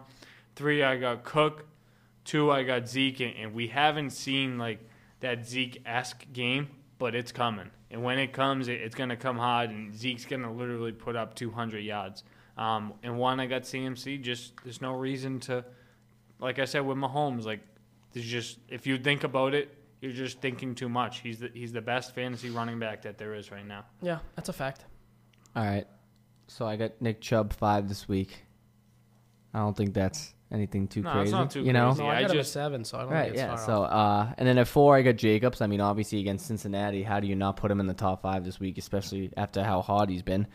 Three, 0.57 0.83
I 0.83 0.97
got 0.97 1.25
Cook. 1.25 1.67
Two, 2.25 2.51
I 2.51 2.63
got 2.63 2.89
Zeke, 2.89 3.21
and, 3.21 3.35
and 3.37 3.55
we 3.55 3.67
haven't 3.67 4.11
seen 4.11 4.57
like 4.57 4.79
that 5.21 5.47
Zeke 5.47 5.83
esque 5.85 6.25
game, 6.33 6.69
but 6.99 7.15
it's 7.15 7.33
coming. 7.33 7.71
And 7.91 8.03
when 8.03 8.19
it 8.19 8.33
comes, 8.33 8.69
it, 8.69 8.81
it's 8.81 8.95
going 8.95 9.11
to 9.11 9.17
come 9.17 9.37
hard, 9.37 9.71
and 9.71 9.95
Zeke's 9.95 10.25
going 10.25 10.43
to 10.43 10.51
literally 10.51 10.93
put 10.93 11.17
up 11.17 11.35
200 11.35 11.81
yards. 11.81 12.25
Um, 12.57 12.95
and 13.03 13.19
one, 13.19 13.41
I 13.41 13.47
got 13.47 13.63
CMC. 13.63 14.23
Just 14.23 14.53
there's 14.63 14.81
no 14.81 14.93
reason 14.93 15.41
to, 15.41 15.65
like 16.39 16.59
I 16.59 16.65
said 16.67 16.81
with 16.87 16.97
Mahomes, 16.97 17.45
like 17.45 17.61
there's 18.13 18.27
just 18.27 18.59
if 18.69 18.87
you 18.87 18.97
think 18.99 19.25
about 19.25 19.55
it, 19.55 19.77
you're 20.01 20.13
just 20.13 20.41
thinking 20.41 20.75
too 20.75 20.89
much. 20.89 21.21
He's 21.21 21.41
the 21.41 21.51
he's 21.53 21.73
the 21.73 21.81
best 21.81 22.15
fantasy 22.15 22.51
running 22.51 22.79
back 22.79 23.03
that 23.03 23.19
there 23.19 23.35
is 23.35 23.51
right 23.51 23.67
now. 23.67 23.85
Yeah, 24.03 24.19
that's 24.37 24.49
a 24.49 24.53
fact. 24.53 24.85
All 25.57 25.65
right. 25.65 25.87
So 26.47 26.67
I 26.67 26.77
got 26.77 27.01
Nick 27.01 27.21
Chubb 27.21 27.53
five 27.55 27.89
this 27.89 28.07
week. 28.07 28.45
I 29.55 29.59
don't 29.61 29.77
think 29.77 29.95
that's 29.95 30.35
anything 30.53 30.87
too 30.89 31.01
No, 31.03 31.11
crazy. 31.11 31.23
it's 31.25 31.33
not 31.33 31.51
too 31.51 31.63
you 31.63 31.73
know? 31.73 31.89
crazy. 31.91 32.03
No, 32.03 32.09
I 32.09 32.17
I 32.17 32.21
got 32.23 32.31
him 32.31 32.37
at 32.37 32.41
just- 32.43 32.53
seven, 32.53 32.85
so 32.85 32.99
I 32.99 33.03
don't 33.03 33.11
Right, 33.11 33.23
think 33.23 33.35
it's 33.35 33.41
yeah. 33.43 33.57
far 33.57 33.67
So, 33.67 33.83
off. 33.85 34.29
uh, 34.29 34.35
and 34.39 34.47
then 34.47 34.59
at 34.59 34.69
four, 34.69 34.95
I 34.97 35.03
got 35.03 35.17
Jacobs. 35.17 35.61
I 35.61 35.67
mean, 35.67 35.81
obviously 35.81 36.21
against 36.21 36.47
Cincinnati, 36.47 37.03
how 37.03 37.19
do 37.21 37.27
you 37.27 37.35
not 37.35 37.57
put 37.57 37.71
him 37.71 37.81
in 37.81 37.87
the 37.87 37.95
top 37.95 38.23
five 38.23 38.45
this 38.45 38.61
week, 38.61 38.77
especially 38.79 39.33
after 39.37 39.65
how 39.65 39.81
hard 39.81 40.11
he's 40.11 40.23
been? 40.23 40.47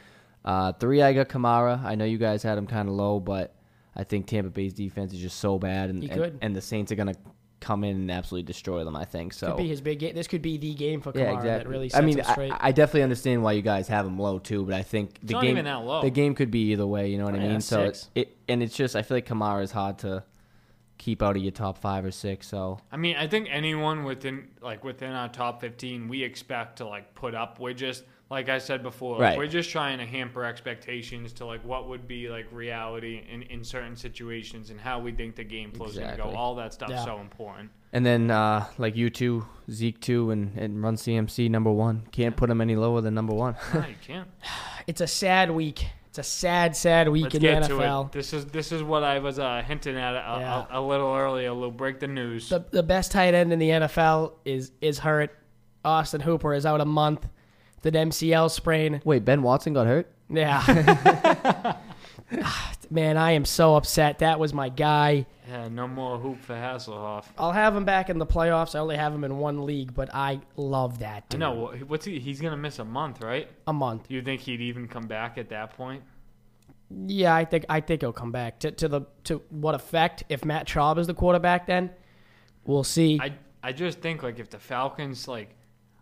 Uh, 0.46 0.72
three, 0.74 1.02
I 1.02 1.14
got 1.14 1.28
Kamara. 1.30 1.84
I 1.84 1.96
know 1.96 2.06
you 2.06 2.18
guys 2.18 2.44
had 2.44 2.58
him 2.58 2.68
kind 2.68 2.88
of 2.88 2.96
low, 2.96 3.20
but 3.20 3.56
I 3.96 4.04
think 4.04 4.28
Tampa 4.28 4.50
Bay's 4.50 4.74
defense 4.74 5.14
is 5.14 5.20
just 5.20 5.40
so 5.40 5.60
bad, 5.60 5.90
and 5.90 6.02
He 6.04 6.10
and, 6.10 6.22
could. 6.22 6.38
and 6.42 6.56
the 6.56 6.62
Saints 6.62 6.92
are 6.92 6.96
gonna 6.96 7.16
come 7.60 7.84
in 7.84 7.96
and 7.98 8.10
absolutely 8.10 8.44
destroy 8.48 8.86
them. 8.86 8.96
I 8.96 9.04
think 9.04 9.34
so. 9.34 9.48
could 9.48 9.58
be 9.58 9.68
his 9.68 9.82
big 9.82 10.00
game. 10.00 10.16
This 10.16 10.28
could 10.28 10.42
be 10.42 10.58
the 10.58 10.74
game 10.74 11.02
for 11.02 11.12
Kamara 11.12 11.16
yeah, 11.20 11.30
exactly. 11.32 11.50
that 11.50 11.68
really 11.68 11.90
sets 11.90 12.02
I 12.02 12.06
mean, 12.06 12.18
him 12.20 12.24
straight. 12.24 12.52
I, 12.54 12.58
I 12.62 12.72
definitely 12.72 13.04
understand 13.04 13.44
why 13.44 13.52
you 13.52 13.62
guys 13.62 13.90
have 13.90 14.06
him 14.06 14.18
low 14.18 14.40
too, 14.40 14.64
but 14.64 14.76
I 14.76 14.82
think 14.82 15.16
the 15.16 15.24
It's 15.24 15.32
not 15.34 15.42
game 15.42 15.52
even 15.52 15.66
that 15.66 15.84
low. 15.84 16.02
the 16.02 16.10
game 16.10 16.36
could 16.36 16.52
be 16.52 16.72
either 16.72 16.88
way. 16.88 17.10
You 17.10 17.18
know 17.18 17.26
what 17.26 17.36
I 17.36 17.40
Yeah, 17.40 17.48
mean? 17.50 17.62
So 17.62 17.86
six. 17.88 18.10
it, 18.16 18.30
it 18.30 18.38
and 18.48 18.64
it's 18.64 18.76
just 18.78 18.96
I 18.96 19.02
feel 19.02 19.18
like 19.18 19.28
Kamara 19.28 19.62
is 19.64 19.72
hard 19.72 19.98
to 20.00 20.24
keep 20.98 21.22
out 21.22 21.36
of 21.36 21.42
your 21.42 21.52
top 21.52 21.78
five 21.78 22.06
or 22.06 22.12
six. 22.12 22.48
So 22.48 22.80
I 22.94 22.98
mean, 22.98 23.18
I 23.18 23.28
think 23.28 23.48
anyone 23.52 24.06
within 24.06 24.48
like 24.62 24.84
within 24.86 25.12
our 25.12 25.28
top 25.28 25.60
15, 25.60 26.08
we 26.08 26.24
expect 26.24 26.78
to 26.78 26.88
like 26.88 27.14
put 27.14 27.36
up. 27.36 27.60
We're 27.60 27.74
just 27.74 28.04
like 28.30 28.48
I 28.50 28.60
said 28.60 28.84
before, 28.84 29.14
like, 29.18 29.22
Right. 29.22 29.38
we're 29.38 29.48
just 29.48 29.70
trying 29.72 29.98
to 29.98 30.06
hamper 30.06 30.46
expectations 30.46 31.34
to 31.34 31.46
like 31.46 31.64
what 31.66 31.88
would 31.90 32.08
be 32.08 32.30
like 32.30 32.46
reality 32.52 33.24
in, 33.32 33.42
in 33.44 33.64
certain 33.64 33.96
situations 33.96 34.70
and 34.70 34.80
how 34.80 35.00
we 35.00 35.12
think 35.12 35.36
the 35.36 35.44
game 35.44 35.72
flow's 35.72 35.98
gonna 35.98 36.16
go. 36.18 36.26
All 36.36 36.56
that 36.56 36.74
stuff's 36.74 36.92
Yeah. 36.92 37.06
so 37.06 37.20
important. 37.20 37.72
and 37.92 38.06
then 38.06 38.30
uh, 38.30 38.66
like 38.78 38.96
you 38.96 39.10
two, 39.10 39.46
Zeke 39.72 40.00
two, 40.00 40.30
and 40.32 40.56
and 40.58 40.84
run 40.84 40.96
CMC 40.96 41.50
number 41.50 41.72
one. 41.72 42.04
Can't 42.12 42.36
put 42.38 42.50
him 42.50 42.62
any 42.62 42.76
lower 42.76 43.02
than 43.02 43.16
number 43.16 43.34
one. 43.34 43.56
No, 43.74 43.80
you 43.82 43.96
can't. 44.06 44.28
it's 44.88 45.02
a 45.02 45.08
sad 45.08 45.50
week. 45.52 45.88
It's 46.10 46.18
a 46.18 46.24
sad, 46.24 46.76
sad 46.76 47.08
week 47.10 47.24
Let's 47.26 47.36
in 47.36 47.42
the 47.44 47.48
get 47.48 47.64
to 47.66 47.74
NFL. 47.76 48.06
it. 48.08 48.12
This 48.14 48.34
is 48.34 48.46
this 48.46 48.72
is 48.72 48.82
what 48.84 49.04
I 49.04 49.20
was 49.20 49.38
uh, 49.40 49.62
hinting 49.66 49.96
at 49.96 50.14
a, 50.14 50.40
Yeah. 50.40 50.66
a, 50.72 50.80
a 50.80 50.82
little 50.82 51.14
earlier. 51.16 51.52
Lou, 51.52 51.70
break 51.72 52.00
the 52.00 52.08
news. 52.08 52.50
The, 52.50 52.66
the 52.72 52.82
best 52.84 53.12
tight 53.12 53.34
end 53.36 53.52
in 53.54 53.60
the 53.60 53.70
NFL 53.70 54.34
is 54.46 54.72
is 54.82 55.00
hurt. 55.00 55.36
Austin 55.86 56.22
Hooper 56.22 56.54
is 56.54 56.66
out 56.66 56.82
a 56.82 56.86
month. 56.86 57.28
The 57.82 57.92
MCL 57.92 58.52
sprain. 58.52 59.02
Wait, 59.06 59.24
Ben 59.26 59.42
Watson 59.42 59.74
got 59.74 59.88
hurt. 59.88 60.12
Yeah. 60.30 61.76
Ah, 62.44 62.74
man, 62.92 63.18
I 63.18 63.32
am 63.32 63.44
so 63.44 63.76
upset. 63.76 64.20
That 64.20 64.40
was 64.40 64.54
my 64.54 64.70
guy. 64.70 65.26
yeah, 65.48 65.68
no 65.68 65.88
more 65.88 66.20
hoop 66.20 66.40
for 66.44 66.54
Hasselhoff. 66.54 67.26
I'll 67.40 67.52
have 67.52 67.76
him 67.76 67.86
back 67.86 68.12
in 68.12 68.20
the 68.20 68.26
playoffs. 68.26 68.76
I 68.76 68.80
only 68.80 68.98
have 68.98 69.14
him 69.16 69.24
in 69.24 69.38
one 69.40 69.66
league, 69.66 69.96
but 69.96 70.14
I 70.14 70.40
love 70.56 71.00
that. 71.00 71.24
I 71.24 71.26
Dude. 71.30 71.40
know 71.40 71.74
what's 71.88 72.06
he? 72.06 72.20
He's 72.20 72.40
gonna 72.40 72.56
miss 72.58 72.78
a 72.78 72.86
month, 72.86 73.22
right? 73.24 73.50
A 73.66 73.74
month. 73.74 74.06
You 74.12 74.22
think 74.22 74.42
he'd 74.42 74.62
even 74.62 74.88
come 74.88 75.08
back 75.08 75.40
at 75.40 75.50
that 75.50 75.76
point? 75.76 76.04
Yeah, 76.92 77.34
I 77.34 77.46
think 77.46 77.66
I 77.68 77.80
think 77.82 78.02
he'll 78.02 78.14
come 78.14 78.32
back. 78.32 78.60
To 78.60 78.70
to 78.72 78.88
the 78.88 79.02
to 79.24 79.42
what 79.50 79.74
effect? 79.74 80.24
If 80.30 80.46
Matt 80.46 80.68
Schaub 80.68 81.00
is 81.00 81.08
the 81.08 81.16
quarterback, 81.16 81.66
then 81.66 81.90
we'll 82.66 82.84
see. 82.84 83.20
I 83.20 83.34
I 83.64 83.72
just 83.72 84.02
think 84.02 84.22
like 84.22 84.38
if 84.38 84.52
the 84.52 84.60
Falcons 84.60 85.28
like 85.28 85.56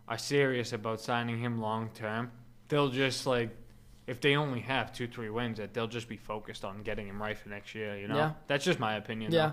are 0.08 0.18
serious 0.18 0.72
about 0.72 1.00
signing 1.00 1.38
him 1.38 1.60
long 1.60 1.90
term, 1.94 2.30
they'll 2.68 2.88
just 2.88 3.26
like 3.26 3.50
if 4.06 4.20
they 4.22 4.36
only 4.36 4.60
have 4.60 4.92
two 4.92 5.06
three 5.06 5.28
wins, 5.30 5.58
that 5.58 5.74
they'll 5.74 5.86
just 5.86 6.08
be 6.08 6.16
focused 6.16 6.64
on 6.64 6.82
getting 6.82 7.06
him 7.06 7.20
right 7.20 7.36
for 7.36 7.48
next 7.50 7.74
year. 7.74 7.96
You 7.98 8.08
know, 8.08 8.16
Yeah. 8.16 8.32
that's 8.46 8.64
just 8.64 8.78
my 8.78 8.94
opinion. 8.94 9.32
yeah, 9.32 9.52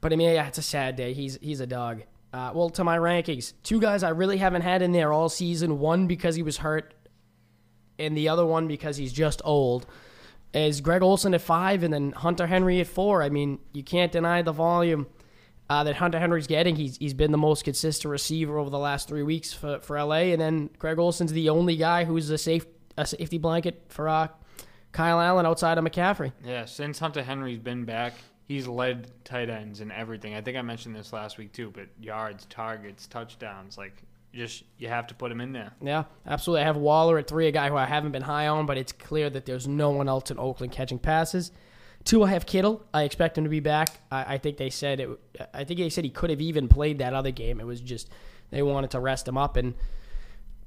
but 0.00 0.12
I 0.12 0.16
mean, 0.16 0.30
yeah, 0.34 0.46
it's 0.46 0.58
a 0.58 0.62
sad 0.62 0.96
day. 0.96 1.12
He's 1.12 1.38
he's 1.42 1.60
a 1.60 1.66
dog. 1.66 2.02
Uh, 2.32 2.50
well, 2.54 2.68
to 2.70 2.84
my 2.84 2.98
rankings, 2.98 3.52
two 3.62 3.80
guys 3.80 4.02
I 4.02 4.10
really 4.10 4.36
haven't 4.38 4.62
had 4.62 4.82
in 4.82 4.92
there 4.92 5.12
all 5.12 5.28
season. 5.28 5.78
One 5.78 6.06
because 6.06 6.34
he 6.36 6.42
was 6.42 6.58
hurt, 6.58 6.92
and 7.98 8.16
the 8.16 8.28
other 8.28 8.44
one 8.46 8.66
because 8.68 8.96
he's 8.96 9.12
just 9.12 9.40
old. 9.44 9.86
Is 10.54 10.80
Greg 10.80 11.02
Olsen 11.02 11.34
at 11.34 11.42
five, 11.42 11.82
and 11.82 11.92
then 11.92 12.12
Hunter 12.12 12.46
Henry 12.46 12.80
at 12.80 12.86
four. 12.86 13.22
I 13.22 13.28
mean, 13.28 13.58
you 13.74 13.82
can't 13.82 14.10
deny 14.10 14.40
the 14.42 14.52
volume 14.52 15.06
uh, 15.68 15.84
that 15.84 15.96
Hunter 15.96 16.18
Henry's 16.18 16.46
getting. 16.46 16.76
He's 16.76 16.96
he's 16.96 17.14
been 17.14 17.32
the 17.32 17.38
most 17.38 17.64
consistent 17.64 18.10
receiver 18.10 18.58
over 18.58 18.70
the 18.70 18.78
last 18.78 19.08
three 19.08 19.22
weeks 19.22 19.52
for, 19.52 19.80
for 19.80 20.02
LA, 20.02 20.32
and 20.32 20.40
then 20.40 20.70
Greg 20.78 20.98
Olsen's 20.98 21.32
the 21.32 21.48
only 21.48 21.76
guy 21.76 22.04
who's 22.04 22.30
a 22.30 22.38
safe 22.38 22.66
a 22.96 23.06
safety 23.06 23.38
blanket 23.38 23.82
for 23.88 24.08
uh, 24.08 24.28
Kyle 24.92 25.20
Allen 25.20 25.46
outside 25.46 25.78
of 25.78 25.84
McCaffrey. 25.84 26.32
Yeah, 26.44 26.64
since 26.64 26.98
Hunter 26.98 27.22
Henry's 27.22 27.58
been 27.58 27.84
back, 27.84 28.14
he's 28.46 28.66
led 28.66 29.10
tight 29.24 29.50
ends 29.50 29.80
and 29.80 29.92
everything. 29.92 30.34
I 30.34 30.40
think 30.40 30.56
I 30.56 30.62
mentioned 30.62 30.94
this 30.94 31.12
last 31.12 31.38
week 31.38 31.52
too, 31.52 31.72
but 31.74 31.88
yards, 32.00 32.46
targets, 32.46 33.06
touchdowns, 33.06 33.76
like 33.76 34.02
just 34.32 34.64
you 34.78 34.88
have 34.88 35.06
to 35.08 35.14
put 35.14 35.32
him 35.32 35.40
in 35.40 35.52
there. 35.52 35.72
Yeah, 35.82 36.04
absolutely. 36.26 36.62
I 36.62 36.64
have 36.66 36.76
Waller 36.76 37.18
at 37.18 37.26
three, 37.26 37.48
a 37.48 37.52
guy 37.52 37.68
who 37.68 37.76
I 37.76 37.86
haven't 37.86 38.12
been 38.12 38.22
high 38.22 38.46
on, 38.46 38.66
but 38.66 38.78
it's 38.78 38.92
clear 38.92 39.30
that 39.30 39.46
there's 39.46 39.66
no 39.66 39.90
one 39.90 40.08
else 40.08 40.30
in 40.30 40.38
Oakland 40.38 40.72
catching 40.72 40.98
passes. 40.98 41.50
Two, 42.06 42.22
I 42.22 42.28
have 42.30 42.46
Kittle. 42.46 42.84
I 42.94 43.02
expect 43.02 43.36
him 43.36 43.42
to 43.44 43.50
be 43.50 43.58
back. 43.58 43.88
I, 44.12 44.34
I 44.34 44.38
think 44.38 44.58
they 44.58 44.70
said 44.70 45.00
it. 45.00 45.10
I 45.52 45.64
think 45.64 45.80
they 45.80 45.90
said 45.90 46.04
he 46.04 46.10
could 46.10 46.30
have 46.30 46.40
even 46.40 46.68
played 46.68 46.98
that 46.98 47.12
other 47.12 47.32
game. 47.32 47.60
It 47.60 47.66
was 47.66 47.80
just 47.80 48.08
they 48.50 48.62
wanted 48.62 48.92
to 48.92 49.00
rest 49.00 49.26
him 49.26 49.36
up. 49.36 49.56
And 49.56 49.74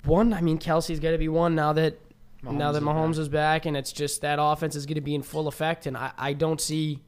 one, 0.04 0.34
I 0.34 0.42
mean, 0.42 0.60
Kelce's 0.60 1.00
got 1.00 1.12
to 1.12 1.18
be 1.18 1.30
one 1.30 1.56
now 1.56 1.72
that 1.74 1.98
now 2.44 2.52
Mahomes 2.52 2.58
that 2.60 2.76
is 2.76 2.84
Mahomes 2.84 3.12
back. 3.12 3.20
is 3.22 3.30
back, 3.30 3.66
and 3.68 3.78
it's 3.78 3.94
just 3.94 4.22
that 4.22 4.38
offense 4.42 4.76
is 4.76 4.86
going 4.86 4.96
to 4.96 5.02
be 5.02 5.16
in 5.16 5.22
full 5.22 5.48
effect. 5.48 5.86
And 5.86 5.96
I, 5.96 6.12
I 6.18 6.34
don't 6.34 6.60
see 6.60 7.00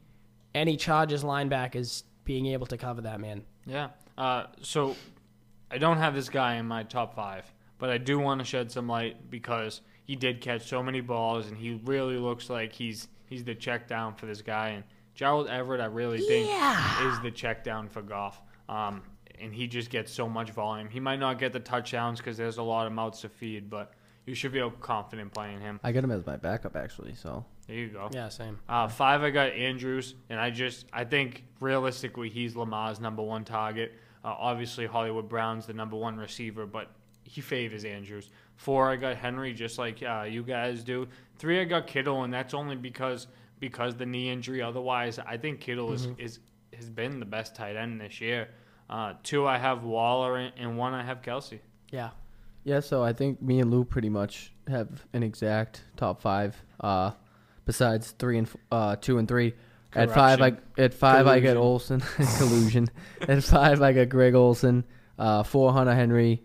any 0.54 0.78
Chargers 0.78 1.22
linebackers 1.22 2.04
being 2.24 2.46
able 2.46 2.66
to 2.68 2.78
cover 2.78 3.02
that 3.02 3.20
man. 3.20 3.44
Yeah. 3.66 3.90
Uh, 4.16 4.44
so 4.62 4.96
I 5.70 5.76
don't 5.76 5.98
have 5.98 6.14
this 6.14 6.30
guy 6.30 6.54
in 6.54 6.66
my 6.66 6.84
top 6.84 7.14
five, 7.14 7.44
but 7.78 7.90
I 7.90 7.98
do 7.98 8.18
want 8.18 8.40
to 8.40 8.46
shed 8.46 8.72
some 8.72 8.88
light 8.88 9.30
because 9.30 9.82
he 10.04 10.16
did 10.16 10.40
catch 10.40 10.66
so 10.68 10.82
many 10.82 11.02
balls, 11.02 11.48
and 11.48 11.56
he 11.56 11.80
really 11.84 12.16
looks 12.16 12.48
like 12.48 12.72
he's 12.72 13.08
he's 13.32 13.44
the 13.44 13.54
check 13.54 13.88
down 13.88 14.14
for 14.14 14.26
this 14.26 14.42
guy. 14.42 14.68
And 14.68 14.84
Gerald 15.14 15.48
Everett, 15.48 15.80
I 15.80 15.86
really 15.86 16.20
think, 16.20 16.48
is 17.06 17.20
the 17.20 17.30
check 17.30 17.64
down 17.64 17.88
for 17.88 18.02
Goff. 18.02 18.40
Um, 18.68 19.02
and 19.40 19.52
he 19.54 19.66
just 19.66 19.90
gets 19.90 20.12
so 20.12 20.28
much 20.28 20.50
volume. 20.50 20.88
He 20.88 21.00
might 21.00 21.18
not 21.18 21.38
get 21.38 21.52
the 21.52 21.60
touchdowns 21.60 22.18
because 22.18 22.36
there's 22.36 22.58
a 22.58 22.62
lot 22.62 22.86
of 22.86 22.92
mouths 22.92 23.22
to 23.22 23.28
feed, 23.28 23.70
but 23.70 23.92
you 24.26 24.34
should 24.34 24.52
feel 24.52 24.70
confident 24.70 25.32
playing 25.32 25.60
him. 25.60 25.80
I 25.82 25.92
got 25.92 26.04
him 26.04 26.10
as 26.10 26.24
my 26.24 26.36
backup 26.36 26.76
actually. 26.76 27.14
So 27.14 27.44
There 27.66 27.76
you 27.76 27.88
go. 27.88 28.08
Yeah, 28.12 28.28
same. 28.28 28.58
Uh, 28.68 28.86
five, 28.88 29.22
I 29.22 29.30
got 29.30 29.52
Andrews, 29.52 30.14
and 30.28 30.38
I 30.38 30.50
just 30.50 30.86
I 30.92 31.04
think 31.04 31.44
realistically 31.58 32.28
he's 32.28 32.54
Lamar's 32.54 33.00
number 33.00 33.22
one 33.22 33.44
target. 33.44 33.92
Uh, 34.24 34.34
obviously, 34.38 34.86
Hollywood 34.86 35.28
Brown's 35.28 35.66
the 35.66 35.72
number 35.72 35.96
one 35.96 36.16
receiver, 36.16 36.66
but 36.66 36.90
he 37.24 37.40
favors 37.40 37.84
Andrews. 37.84 38.30
Four, 38.56 38.90
I 38.90 38.96
got 38.96 39.16
Henry, 39.16 39.52
just 39.54 39.78
like 39.78 40.02
uh, 40.02 40.26
you 40.28 40.42
guys 40.42 40.84
do. 40.84 41.08
Three, 41.36 41.60
I 41.60 41.64
got 41.64 41.86
Kittle, 41.86 42.22
and 42.24 42.32
that's 42.32 42.54
only 42.54 42.76
because 42.76 43.26
because 43.60 43.96
the 43.96 44.06
knee 44.06 44.30
injury. 44.30 44.60
Otherwise, 44.62 45.18
I 45.18 45.36
think 45.36 45.60
Kittle 45.60 45.90
Mm-hmm. 45.90 46.20
is, 46.20 46.38
is 46.38 46.38
has 46.76 46.88
been 46.90 47.20
the 47.20 47.26
best 47.26 47.54
tight 47.54 47.76
end 47.76 48.00
this 48.00 48.20
year. 48.20 48.48
Uh, 48.90 49.14
two, 49.22 49.46
I 49.46 49.58
have 49.58 49.84
Waller, 49.84 50.36
and, 50.36 50.52
and 50.58 50.76
one, 50.78 50.94
I 50.94 51.02
have 51.04 51.22
Kelce. 51.22 51.60
Yeah. 51.90 52.10
Yeah, 52.64 52.80
so 52.80 53.02
I 53.02 53.12
think 53.12 53.42
me 53.42 53.58
and 53.60 53.70
Lou 53.70 53.84
pretty 53.84 54.08
much 54.08 54.52
have 54.68 55.04
an 55.12 55.22
exact 55.22 55.82
top 55.96 56.20
five. 56.20 56.56
Uh, 56.80 57.10
besides 57.64 58.12
three 58.18 58.38
and 58.38 58.48
uh, 58.70 58.96
two 58.96 59.18
and 59.18 59.26
three. 59.28 59.54
At 59.94 60.10
five, 60.12 60.40
I 60.40 60.54
at 60.78 60.94
five 60.94 61.26
I 61.26 61.40
get 61.40 61.56
Olsen 61.56 62.00
collusion. 62.38 62.88
At 63.20 63.42
five, 63.44 63.82
I 63.82 63.92
got 63.92 64.08
Greg 64.08 64.34
Olsen. 64.34 64.84
Uh, 65.18 65.42
four 65.42 65.72
Hunter 65.72 65.94
Henry. 65.94 66.42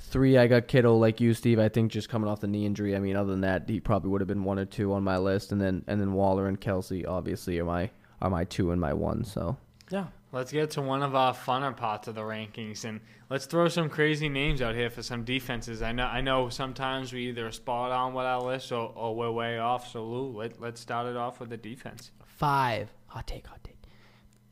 Three, 0.00 0.38
I 0.38 0.46
got 0.46 0.68
Kittle, 0.68 0.98
like 0.98 1.20
you, 1.20 1.34
Steve. 1.34 1.58
I 1.58 1.68
think 1.68 1.92
just 1.92 2.08
coming 2.08 2.30
off 2.30 2.40
the 2.40 2.46
knee 2.46 2.64
injury. 2.64 2.96
I 2.96 2.98
mean, 2.98 3.16
other 3.16 3.30
than 3.30 3.42
that, 3.42 3.68
he 3.68 3.80
probably 3.80 4.10
would 4.10 4.20
have 4.20 4.28
been 4.28 4.44
one 4.44 4.58
or 4.58 4.64
two 4.64 4.92
on 4.92 5.02
my 5.02 5.18
list, 5.18 5.52
and 5.52 5.60
then 5.60 5.84
and 5.86 6.00
then 6.00 6.12
Waller 6.12 6.46
and 6.46 6.60
Kelce 6.60 7.06
obviously 7.06 7.58
are 7.58 7.64
my 7.64 7.90
are 8.22 8.30
my 8.30 8.44
two 8.44 8.70
and 8.70 8.80
my 8.80 8.92
one. 8.92 9.24
So 9.24 9.56
Yeah. 9.90 10.06
Let's 10.30 10.52
get 10.52 10.72
to 10.72 10.82
one 10.82 11.02
of 11.02 11.14
our 11.14 11.32
funner 11.32 11.74
parts 11.74 12.06
of 12.06 12.14
the 12.14 12.20
rankings, 12.20 12.84
and 12.84 13.00
let's 13.30 13.46
throw 13.46 13.68
some 13.68 13.88
crazy 13.88 14.28
names 14.28 14.60
out 14.60 14.74
here 14.74 14.90
for 14.90 15.02
some 15.02 15.24
defenses. 15.24 15.80
I 15.80 15.92
know, 15.92 16.04
I 16.04 16.20
know. 16.20 16.50
Sometimes 16.50 17.14
we 17.14 17.28
either 17.28 17.50
spot 17.50 17.92
on 17.92 18.12
with 18.12 18.26
our 18.26 18.42
list 18.42 18.70
or, 18.70 18.92
or 18.94 19.16
we're 19.16 19.30
way 19.30 19.58
off. 19.58 19.90
So 19.90 20.04
Lou, 20.04 20.36
let, 20.36 20.60
let's 20.60 20.82
start 20.82 21.06
it 21.06 21.16
off 21.16 21.40
with 21.40 21.48
the 21.48 21.56
defense. 21.56 22.10
Five. 22.26 22.92
Hot 23.06 23.26
take, 23.26 23.46
hot 23.46 23.64
take. 23.64 23.78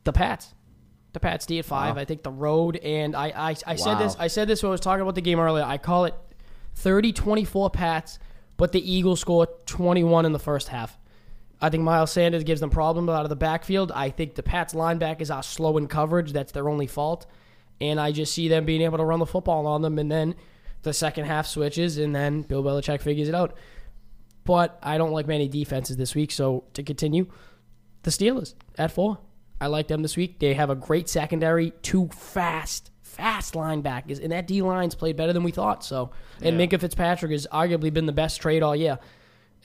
The 0.03 0.13
Pats. 0.13 0.55
The 1.13 1.19
Pats 1.19 1.45
D 1.45 1.59
at 1.59 1.65
five. 1.65 1.95
Wow. 1.95 2.01
I 2.01 2.05
think 2.05 2.23
the 2.23 2.31
road 2.31 2.77
and 2.77 3.15
I 3.15 3.27
I, 3.29 3.55
I 3.65 3.75
said 3.75 3.95
this 3.95 4.15
I 4.19 4.27
said 4.27 4.47
this 4.47 4.61
when 4.61 4.69
I 4.69 4.71
was 4.71 4.81
talking 4.81 5.01
about 5.01 5.15
the 5.15 5.21
game 5.21 5.39
earlier. 5.39 5.63
I 5.63 5.77
call 5.77 6.05
it 6.05 6.13
30-24 6.77 7.73
Pats, 7.73 8.19
but 8.55 8.71
the 8.71 8.91
Eagles 8.91 9.19
score 9.19 9.47
21 9.65 10.25
in 10.25 10.31
the 10.31 10.39
first 10.39 10.67
half. 10.67 10.97
I 11.59 11.69
think 11.69 11.83
Miles 11.83 12.11
Sanders 12.11 12.43
gives 12.43 12.61
them 12.61 12.69
problems 12.69 13.09
out 13.09 13.23
of 13.23 13.29
the 13.29 13.35
backfield. 13.35 13.91
I 13.91 14.11
think 14.11 14.35
the 14.35 14.43
Pats 14.43 14.75
linebackers 14.75 15.33
are 15.33 15.41
slow 15.41 15.77
in 15.77 15.87
coverage. 15.87 16.31
That's 16.31 16.51
their 16.51 16.69
only 16.69 16.85
fault. 16.85 17.25
And 17.81 17.99
I 17.99 18.11
just 18.11 18.33
see 18.33 18.47
them 18.47 18.65
being 18.65 18.81
able 18.81 18.99
to 18.99 19.03
run 19.03 19.19
the 19.19 19.25
football 19.25 19.65
on 19.65 19.81
them 19.81 19.97
and 19.97 20.11
then 20.11 20.35
the 20.83 20.93
second 20.93 21.25
half 21.25 21.47
switches 21.47 21.97
and 21.97 22.15
then 22.15 22.43
Bill 22.43 22.63
Belichick 22.63 23.01
figures 23.01 23.27
it 23.27 23.35
out. 23.35 23.57
But 24.43 24.79
I 24.81 24.97
don't 24.97 25.11
like 25.11 25.27
many 25.27 25.47
defenses 25.47 25.97
this 25.97 26.15
week, 26.15 26.31
so 26.31 26.63
to 26.73 26.83
continue, 26.83 27.27
the 28.03 28.11
Steelers 28.11 28.53
at 28.77 28.91
four. 28.91 29.17
I 29.59 29.67
like 29.67 29.87
them 29.87 30.01
this 30.01 30.15
week. 30.15 30.39
They 30.39 30.53
have 30.53 30.69
a 30.69 30.75
great 30.75 31.09
secondary, 31.09 31.71
two 31.81 32.07
fast, 32.09 32.91
fast 33.01 33.53
linebackers, 33.55 34.21
and 34.21 34.31
that 34.31 34.47
D 34.47 34.61
line's 34.61 34.95
played 34.95 35.15
better 35.17 35.33
than 35.33 35.43
we 35.43 35.51
thought. 35.51 35.83
So, 35.83 36.11
and 36.41 36.59
Yeah. 36.59 36.67
Minkah 36.67 36.79
Fitzpatrick 36.79 37.31
has 37.31 37.47
arguably 37.51 37.91
been 37.91 38.05
the 38.05 38.11
best 38.11 38.39
trade 38.39 38.61
all 38.61 38.75
year, 38.75 38.99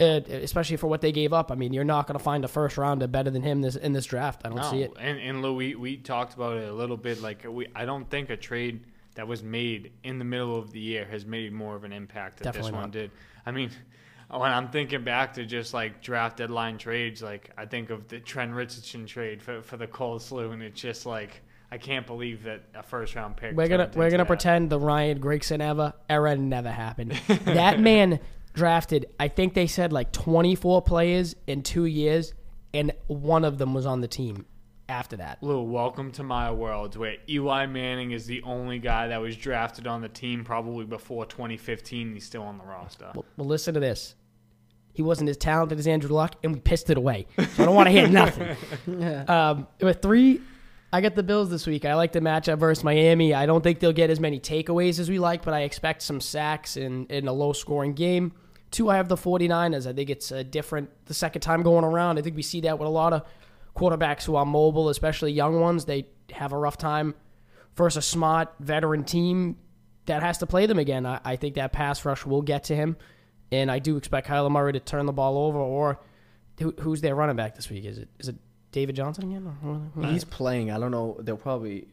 uh, 0.01 0.21
especially 0.29 0.77
for 0.79 0.87
what 0.87 1.03
they 1.03 1.13
gave 1.13 1.33
up. 1.35 1.53
I 1.53 1.55
mean, 1.57 1.73
you're 1.75 1.85
not 1.85 2.07
going 2.07 2.19
to 2.19 2.25
find 2.25 2.45
a 2.45 2.49
first 2.49 2.79
rounder 2.79 3.07
better 3.07 3.31
than 3.31 3.43
him 3.43 3.61
this 3.61 3.77
in 3.77 3.93
this 3.93 4.07
draft. 4.07 4.43
I 4.45 4.49
don't 4.49 4.65
see 4.65 4.83
it. 4.83 4.93
And 4.99 5.19
and 5.19 5.43
Lou, 5.43 5.55
we, 5.55 5.75
we 5.75 5.97
talked 5.99 6.35
about 6.35 6.57
it 6.57 6.69
a 6.69 6.73
little 6.73 6.97
bit. 6.97 7.21
Like 7.21 7.45
we, 7.49 7.67
I 7.75 7.85
don't 7.85 8.09
think 8.09 8.31
a 8.31 8.37
trade 8.37 8.85
that 9.15 9.29
was 9.29 9.43
made 9.43 9.93
in 10.03 10.19
the 10.19 10.25
middle 10.25 10.59
of 10.59 10.73
the 10.73 10.81
year 10.81 11.05
has 11.05 11.27
made 11.27 11.53
more 11.53 11.77
of 11.77 11.85
an 11.85 11.93
impact 11.93 12.39
that 12.39 12.45
Definitely 12.45 12.71
this 12.71 12.75
one 12.75 12.83
not. 12.85 12.91
did. 12.93 13.11
I 13.45 13.51
mean, 13.51 13.71
when 14.41 14.51
I'm 14.51 14.69
thinking 14.69 15.05
back 15.05 15.35
to 15.35 15.45
just 15.45 15.75
like 15.75 16.03
draft 16.03 16.39
deadline 16.39 16.79
trades, 16.79 17.23
like 17.23 17.51
I 17.57 17.67
think 17.67 17.91
of 17.91 18.09
the 18.09 18.21
Trent 18.21 18.53
Richardson 18.53 19.07
trade 19.07 19.43
for 19.43 19.63
for 19.63 19.77
the 19.77 19.87
coleslaw, 19.87 20.53
and 20.53 20.63
it's 20.63 20.81
just 20.81 21.07
like 21.07 21.43
I 21.71 21.79
can't 21.79 22.07
believe 22.07 22.45
that 22.45 22.63
a 22.75 22.83
first 22.83 23.15
round 23.15 23.37
pick. 23.37 23.55
We're 23.55 23.69
gonna 23.69 23.91
we're 23.95 24.11
gonna 24.11 24.25
that. 24.25 24.27
pretend 24.27 24.71
the 24.71 24.79
Ryan 24.79 25.21
Grigson 25.21 25.61
ever 25.61 25.93
era 26.09 26.37
never 26.37 26.71
happened. 26.71 27.13
that 27.45 27.81
man 27.81 28.21
drafted, 28.55 29.07
I 29.19 29.29
think 29.29 29.55
they 29.55 29.67
said 29.67 29.93
like 29.93 30.13
24 30.13 30.83
players 30.83 31.35
in 31.47 31.63
two 31.63 31.85
years, 31.85 32.33
and 32.75 32.93
one 33.07 33.45
of 33.45 33.59
them 33.59 33.75
was 33.75 33.87
on 33.87 34.01
the 34.01 34.09
team 34.09 34.47
after 34.89 35.17
that. 35.17 35.43
Lou, 35.43 35.63
welcome 35.63 36.13
to 36.13 36.23
my 36.23 36.51
world 36.51 36.97
where 36.97 37.17
Eli 37.29 37.67
Manning 37.67 38.13
is 38.13 38.27
the 38.27 38.43
only 38.43 38.79
guy 38.79 39.09
that 39.09 39.21
was 39.21 39.37
drafted 39.37 39.87
on 39.87 40.03
the 40.03 40.09
team 40.09 40.45
probably 40.45 40.85
before 40.85 41.25
2015. 41.25 42.15
He's 42.15 42.25
still 42.25 42.43
on 42.43 42.59
the 42.59 42.65
roster. 42.65 43.11
Well, 43.15 43.25
well, 43.37 43.47
listen 43.47 43.75
to 43.75 43.81
this. 43.81 44.15
He 44.93 45.03
wasn't 45.03 45.31
as 45.31 45.37
talented 45.37 45.79
as 45.79 45.87
Andrew 45.87 46.15
Luck, 46.15 46.37
and 46.43 46.55
we 46.55 46.61
pissed 46.61 46.91
it 46.91 46.97
away. 46.97 47.27
So 47.37 47.63
I 47.63 47.67
don't 47.67 47.75
want 47.75 47.87
to 47.87 47.91
hear 47.91 48.09
nothing. 48.87 49.29
Um, 49.29 49.67
with 49.81 50.03
three, 50.03 50.41
I 50.93 51.01
got 51.01 51.15
the 51.15 51.23
Bills 51.23 51.49
this 51.49 51.67
week. 51.67 51.85
I 51.87 51.95
like 51.95 52.13
the 52.13 52.21
matchup 52.21 52.59
versus 52.59 52.85
Miami. 52.85 53.33
I 53.33 53.47
don't 53.47 53.63
think 53.63 53.81
they'll 53.81 53.93
get 53.93 54.11
as 54.11 54.21
many 54.21 54.39
takeaways 54.39 54.99
as 54.99 55.09
we 55.09 55.19
like, 55.19 55.43
but 55.43 55.55
I 55.55 55.61
expect 55.63 56.03
some 56.03 56.21
sacks 56.21 56.77
in, 56.77 57.07
in 57.07 57.27
a 57.29 57.33
low 57.33 57.55
scoring 57.55 57.95
game. 57.95 58.33
Two, 58.71 58.91
I 58.91 58.97
have 58.97 59.09
the 59.09 59.17
49ers. 59.17 59.87
I 59.87 59.93
think 59.95 60.11
it's 60.11 60.31
a 60.31 60.45
different 60.45 60.91
the 61.07 61.15
second 61.15 61.41
time 61.41 61.63
going 61.63 61.85
around. 61.85 62.19
I 62.19 62.23
think 62.23 62.37
we 62.37 62.43
see 62.43 62.61
that 62.63 62.79
with 62.79 62.87
a 62.87 62.91
lot 62.91 63.13
of 63.13 63.23
quarterbacks 63.75 64.25
who 64.25 64.37
are 64.37 64.45
mobile, 64.45 64.91
especially 64.91 65.33
young 65.33 65.61
ones. 65.61 65.87
They 65.87 66.07
have 66.31 66.53
a 66.53 66.59
rough 66.59 66.77
time 66.77 67.15
versus 67.77 68.05
a 68.05 68.07
smart 68.07 68.53
veteran 68.61 69.05
team 69.05 69.57
that 70.07 70.23
has 70.23 70.39
to 70.39 70.47
play 70.47 70.67
them 70.67 70.79
again. 70.79 71.07
I, 71.07 71.21
I 71.25 71.37
think 71.37 71.55
that 71.55 71.73
pass 71.73 72.05
rush 72.05 72.27
will 72.27 72.43
get 72.43 72.65
to 72.65 72.77
him, 72.77 72.97
and 73.53 73.71
I 73.71 73.79
do 73.79 73.97
expect 73.97 74.27
Kyler 74.27 74.51
Murray 74.51 74.73
to 74.73 74.81
turn 74.81 75.07
the 75.07 75.13
ball 75.13 75.39
over. 75.39 75.59
Or 75.59 76.01
who, 76.59 76.75
who's 76.81 77.01
their 77.01 77.15
running 77.15 77.37
back 77.37 77.55
this 77.55 77.71
week? 77.71 77.85
Is 77.85 77.99
it 77.99 78.09
is 78.19 78.29
it 78.29 78.37
David 78.73 78.97
Johnson 78.97 79.25
again? 79.31 79.91
Or 79.97 80.07
he's 80.09 80.25
playing. 80.25 80.71
I 80.73 80.79
don't 80.79 80.91
know. 80.91 81.17
They'll 81.21 81.37
probably 81.37 81.87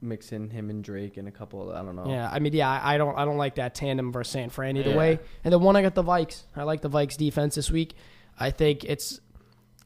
mix 0.00 0.30
in 0.32 0.48
him 0.50 0.70
and 0.70 0.84
Drake 0.84 1.16
and 1.16 1.26
a 1.26 1.30
couple. 1.30 1.70
Of, 1.70 1.76
I 1.76 1.82
don't 1.84 1.96
know. 1.96 2.08
Yeah, 2.08 2.28
I 2.30 2.38
mean, 2.38 2.52
yeah, 2.52 2.70
I 2.70 2.94
I 2.94 2.98
don't, 2.98 3.16
I 3.18 3.24
don't 3.24 3.36
like 3.38 3.56
that 3.56 3.74
tandem 3.74 4.12
versus 4.12 4.32
San 4.32 4.50
Fran 4.50 4.76
either 4.76 4.90
Yeah. 4.90 4.96
way. 4.96 5.18
And 5.44 5.52
the 5.52 5.58
one 5.58 5.74
I 5.76 5.82
got 5.82 5.94
the 5.94 6.04
Vikes. 6.04 6.42
I 6.54 6.62
like 6.64 6.82
the 6.82 6.90
Vikes 6.90 7.16
defense 7.16 7.54
this 7.56 7.70
week. 7.70 7.94
I 8.38 8.50
think 8.50 8.84
it's 8.84 9.20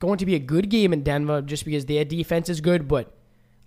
going 0.00 0.18
to 0.18 0.26
be 0.26 0.34
a 0.34 0.38
good 0.38 0.68
game 0.68 0.92
in 0.92 1.02
Denver 1.02 1.40
just 1.40 1.64
because 1.64 1.86
their 1.86 2.04
defense 2.04 2.48
is 2.48 2.60
good, 2.60 2.88
but 2.88 3.14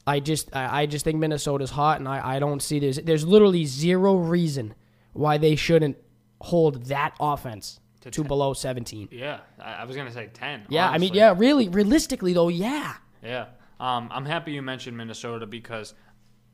I 0.06 0.20
just, 0.20 0.56
I, 0.56 0.82
I 0.82 0.86
just 0.86 1.04
think 1.04 1.18
Minnesota's 1.18 1.72
hot, 1.72 1.98
and 2.00 2.08
I, 2.08 2.36
I 2.36 2.40
don't 2.40 2.62
see 2.62 2.78
there's, 2.78 2.98
there's 2.98 3.26
literally 3.26 3.66
zero 3.66 4.16
reason 4.18 4.76
why 5.14 5.40
they 5.40 5.56
shouldn't 5.56 5.98
hold 6.42 6.86
that 6.86 7.16
offense 7.20 7.80
To 8.02 8.12
to, 8.12 8.24
below 8.24 8.54
17. 8.54 9.10
Yeah, 9.12 9.40
I, 9.60 9.74
I 9.74 9.84
was 9.86 9.96
gonna 9.96 10.12
say 10.12 10.30
ten. 10.34 10.64
Yeah, 10.70 10.90
I 10.90 10.98
mean, 10.98 11.14
yeah, 11.14 11.34
really, 11.36 11.70
realistically 11.70 12.34
though, 12.34 12.50
yeah. 12.50 12.96
yeah. 13.24 13.48
Um, 13.80 14.10
I'm 14.12 14.26
happy 14.26 14.54
you 14.54 14.62
mentioned 14.62 14.96
Minnesota 14.96 15.46
because 15.46 15.94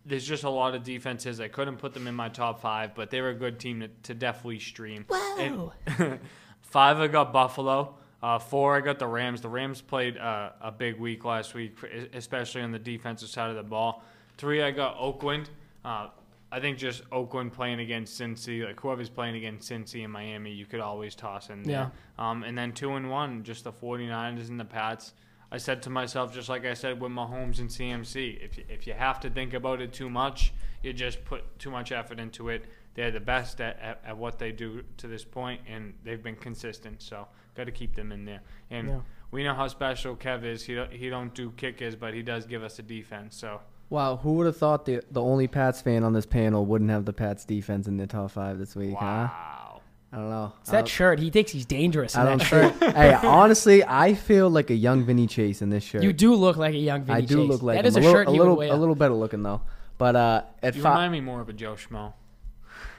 there's 0.05 0.25
just 0.25 0.43
a 0.43 0.49
lot 0.49 0.73
of 0.73 0.83
defenses. 0.83 1.39
I 1.39 1.47
couldn't 1.47 1.77
put 1.77 1.93
them 1.93 2.07
in 2.07 2.15
my 2.15 2.29
top 2.29 2.61
five, 2.61 2.95
but 2.95 3.09
they're 3.11 3.29
a 3.29 3.35
good 3.35 3.59
team 3.59 3.81
to, 3.81 3.87
to 4.03 4.13
definitely 4.13 4.59
stream. 4.59 5.05
Whoa. 5.07 5.73
And 5.87 6.19
five, 6.61 6.99
I 6.99 7.07
got 7.07 7.31
Buffalo. 7.31 7.95
Uh, 8.23 8.37
four, 8.37 8.75
I 8.75 8.81
got 8.81 8.99
the 8.99 9.07
Rams. 9.07 9.41
The 9.41 9.49
Rams 9.49 9.81
played 9.81 10.17
uh, 10.17 10.51
a 10.61 10.71
big 10.71 10.99
week 10.99 11.25
last 11.25 11.53
week, 11.53 11.75
especially 12.13 12.61
on 12.61 12.71
the 12.71 12.79
defensive 12.79 13.29
side 13.29 13.49
of 13.49 13.55
the 13.55 13.63
ball. 13.63 14.03
Three, 14.37 14.61
I 14.61 14.71
got 14.71 14.95
Oakland. 14.99 15.49
Uh, 15.83 16.09
I 16.51 16.59
think 16.59 16.77
just 16.77 17.03
Oakland 17.11 17.53
playing 17.53 17.79
against 17.79 18.19
Cincy, 18.19 18.65
like 18.65 18.79
whoever's 18.79 19.09
playing 19.09 19.35
against 19.35 19.69
Cincy 19.71 20.03
and 20.03 20.11
Miami, 20.11 20.51
you 20.51 20.65
could 20.65 20.81
always 20.81 21.15
toss 21.15 21.49
in 21.49 21.63
there. 21.63 21.91
Um, 22.19 22.43
and 22.43 22.57
then 22.57 22.73
two 22.73 22.93
and 22.93 23.09
one, 23.09 23.43
just 23.43 23.63
the 23.63 23.71
49ers 23.71 24.49
and 24.49 24.59
the 24.59 24.65
Pats. 24.65 25.13
I 25.53 25.57
said 25.57 25.81
to 25.83 25.89
myself, 25.89 26.33
just 26.33 26.49
like 26.49 26.65
I 26.65 26.73
said 26.73 26.99
with 27.01 27.11
Mahomes 27.11 27.59
and 27.59 27.69
CMC, 27.69 28.43
if 28.43 28.57
you, 28.57 28.63
if 28.69 28.85
you 28.87 28.93
have 28.93 29.19
to 29.21 29.29
think 29.29 29.53
about 29.53 29.81
it 29.81 29.93
too 29.93 30.09
much, 30.09 30.53
you 30.83 30.91
just 30.93 31.23
put 31.25 31.57
too 31.59 31.71
much 31.71 31.91
effort 31.91 32.19
into 32.19 32.49
it. 32.49 32.65
They're 32.95 33.11
the 33.11 33.19
best 33.21 33.61
at, 33.61 33.79
at, 33.79 34.01
at 34.05 34.17
what 34.17 34.37
they 34.39 34.51
do 34.51 34.83
to 34.97 35.07
this 35.07 35.23
point, 35.23 35.61
and 35.67 35.93
they've 36.03 36.21
been 36.21 36.35
consistent. 36.35 37.01
So 37.01 37.27
got 37.55 37.65
to 37.65 37.71
keep 37.71 37.95
them 37.95 38.11
in 38.11 38.25
there. 38.25 38.41
And 38.69 38.87
Yeah. 38.89 38.99
we 39.31 39.43
know 39.43 39.53
how 39.53 39.67
special 39.69 40.15
Kev 40.17 40.43
is. 40.43 40.63
He 40.63 40.75
don't, 40.75 40.91
he 40.91 41.09
don't 41.09 41.33
do 41.33 41.51
kickers, 41.51 41.95
but 41.95 42.13
he 42.13 42.21
does 42.21 42.45
give 42.45 42.63
us 42.63 42.79
a 42.79 42.83
defense. 42.83 43.35
So 43.37 43.61
Wow, 43.91 44.15
who 44.15 44.33
would 44.35 44.45
have 44.47 44.57
thought 44.57 44.85
the 44.85 45.03
the 45.11 45.21
only 45.21 45.47
Pats 45.47 45.81
fan 45.81 46.03
on 46.03 46.13
this 46.13 46.25
panel 46.25 46.65
wouldn't 46.65 46.89
have 46.89 47.05
the 47.05 47.13
Pats 47.13 47.43
defense 47.45 47.87
in 47.87 47.97
the 47.97 48.07
top 48.07 48.31
five 48.31 48.57
this 48.57 48.75
week, 48.75 48.95
huh? 48.97 49.05
wow. 49.05 49.81
I 50.13 50.17
don't 50.17 50.29
know. 50.29 50.53
It's 50.61 50.71
that 50.71 50.77
don't- 50.79 50.87
shirt. 50.87 51.19
He 51.19 51.29
thinks 51.29 51.51
he's 51.51 51.65
dangerous 51.65 52.15
in 52.15 52.21
I 52.21 52.23
that 52.25 52.29
don't 52.39 52.47
shirt. 52.47 52.73
hey, 52.95 53.13
honestly, 53.13 53.83
I 53.85 54.13
feel 54.13 54.49
like 54.49 54.69
a 54.69 54.73
young 54.75 55.05
Vinny 55.05 55.27
Chase 55.27 55.61
in 55.61 55.69
this 55.69 55.83
shirt. 55.83 56.03
You 56.03 56.11
do 56.13 56.33
look 56.35 56.57
like 56.57 56.73
a 56.73 56.77
young 56.77 57.03
Vinny 57.03 57.21
Chase. 57.21 57.31
I 57.31 57.33
do 57.33 57.41
Chase. 57.43 57.49
look 57.49 57.61
like 57.61 57.75
that 57.77 57.85
him. 57.85 57.89
is 57.89 57.95
a, 57.97 57.99
a 57.99 58.01
little, 58.01 58.13
shirt 58.13 58.27
a 58.27 58.31
little, 58.31 58.55
would 58.55 58.67
wear. 58.67 58.73
a 58.73 58.77
little 58.77 58.95
better 58.95 59.13
looking 59.13 59.43
though. 59.43 59.61
But 59.97 60.15
uh, 60.15 60.43
at 60.63 60.75
You 60.75 60.81
five, 60.81 60.93
remind 60.93 61.11
me 61.11 61.21
more 61.21 61.41
of 61.41 61.49
a 61.49 61.53
Joe 61.53 61.75
Schmo. 61.75 62.13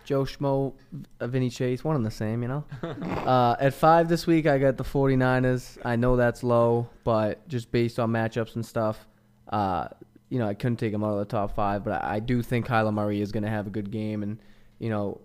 Joe 0.05 0.25
Schmo, 0.25 0.73
uh, 1.21 1.27
Vinny 1.27 1.49
Chase, 1.51 1.83
one 1.85 1.97
and 1.97 2.05
the 2.05 2.11
same, 2.11 2.43
you 2.43 2.49
know. 2.49 2.65
uh, 2.83 3.57
at 3.61 3.73
five 3.75 4.09
this 4.09 4.27
week, 4.27 4.47
I 4.47 4.59
got 4.59 4.77
the 4.77 4.85
49ers. 4.85 5.79
I 5.85 5.97
know 5.97 6.17
that's 6.17 6.43
low, 6.43 6.89
but 7.05 7.47
just 7.49 7.71
based 7.73 7.99
on 7.99 8.11
matchups 8.11 8.57
and 8.57 8.65
stuff, 8.67 9.07
uh, 9.49 9.89
you 10.33 10.39
know, 10.39 10.49
I 10.49 10.55
couldn't 10.55 10.79
take 10.79 10.95
him 10.95 11.05
out 11.05 11.13
of 11.13 11.19
the 11.19 11.27
top 11.27 11.55
five. 11.55 11.85
But 11.85 12.03
I, 12.03 12.15
I 12.15 12.21
do 12.21 12.43
think 12.43 12.67
Kyler 12.67 12.93
Murray 12.93 13.21
is 13.21 13.33
going 13.33 13.43
to 13.43 13.51
have 13.51 13.67
a 13.67 13.71
good 13.71 13.91
game, 13.91 14.23
and 14.23 14.39
you 14.79 14.89
know, 14.89 15.21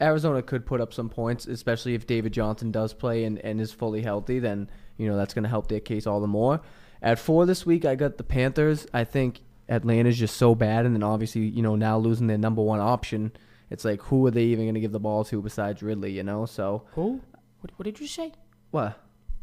Arizona 0.00 0.42
could 0.42 0.64
put 0.64 0.80
up 0.80 0.94
some 0.94 1.10
points, 1.10 1.46
especially 1.46 1.94
if 1.94 2.06
David 2.06 2.32
Johnson 2.32 2.70
does 2.72 2.94
play 2.94 3.24
and, 3.24 3.38
and 3.40 3.60
is 3.60 3.72
fully 3.72 4.02
healthy. 4.02 4.38
Then 4.38 4.70
you 4.96 5.06
know 5.06 5.16
that's 5.16 5.34
going 5.34 5.42
to 5.42 5.50
help 5.50 5.68
their 5.68 5.80
case 5.80 6.06
all 6.06 6.20
the 6.20 6.26
more. 6.26 6.62
At 7.02 7.18
four 7.18 7.44
this 7.44 7.66
week, 7.66 7.84
I 7.84 7.94
got 7.94 8.16
the 8.16 8.24
Panthers. 8.24 8.86
I 8.94 9.04
think 9.04 9.40
Atlanta's 9.68 10.18
just 10.18 10.36
so 10.36 10.54
bad, 10.54 10.86
and 10.86 10.94
then 10.94 11.02
obviously 11.02 11.42
you 11.42 11.62
know 11.62 11.76
now 11.76 11.98
losing 11.98 12.26
their 12.26 12.38
number 12.38 12.62
one 12.62 12.80
option, 12.80 13.32
it's 13.68 13.84
like 13.84 14.00
who 14.02 14.26
are 14.26 14.30
they 14.30 14.44
even 14.44 14.64
going 14.64 14.74
to 14.74 14.80
give 14.80 14.92
the 14.92 15.00
ball 15.00 15.24
to 15.24 15.42
besides 15.42 15.82
Ridley? 15.82 16.12
You 16.12 16.22
know, 16.22 16.46
so 16.46 16.84
Who? 16.92 17.20
What, 17.60 17.70
what 17.76 17.84
did 17.84 18.00
you 18.00 18.06
say? 18.06 18.32
what? 18.70 18.98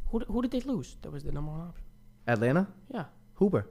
Who, 0.08 0.20
who 0.20 0.42
did 0.42 0.50
they 0.50 0.62
lose? 0.62 0.98
That 1.04 1.12
was 1.12 1.24
the 1.24 1.32
number 1.32 1.52
one 1.52 1.62
option. 1.62 1.86
Atlanta, 2.28 2.68
Yeah. 2.92 3.06
Hooper. 3.36 3.68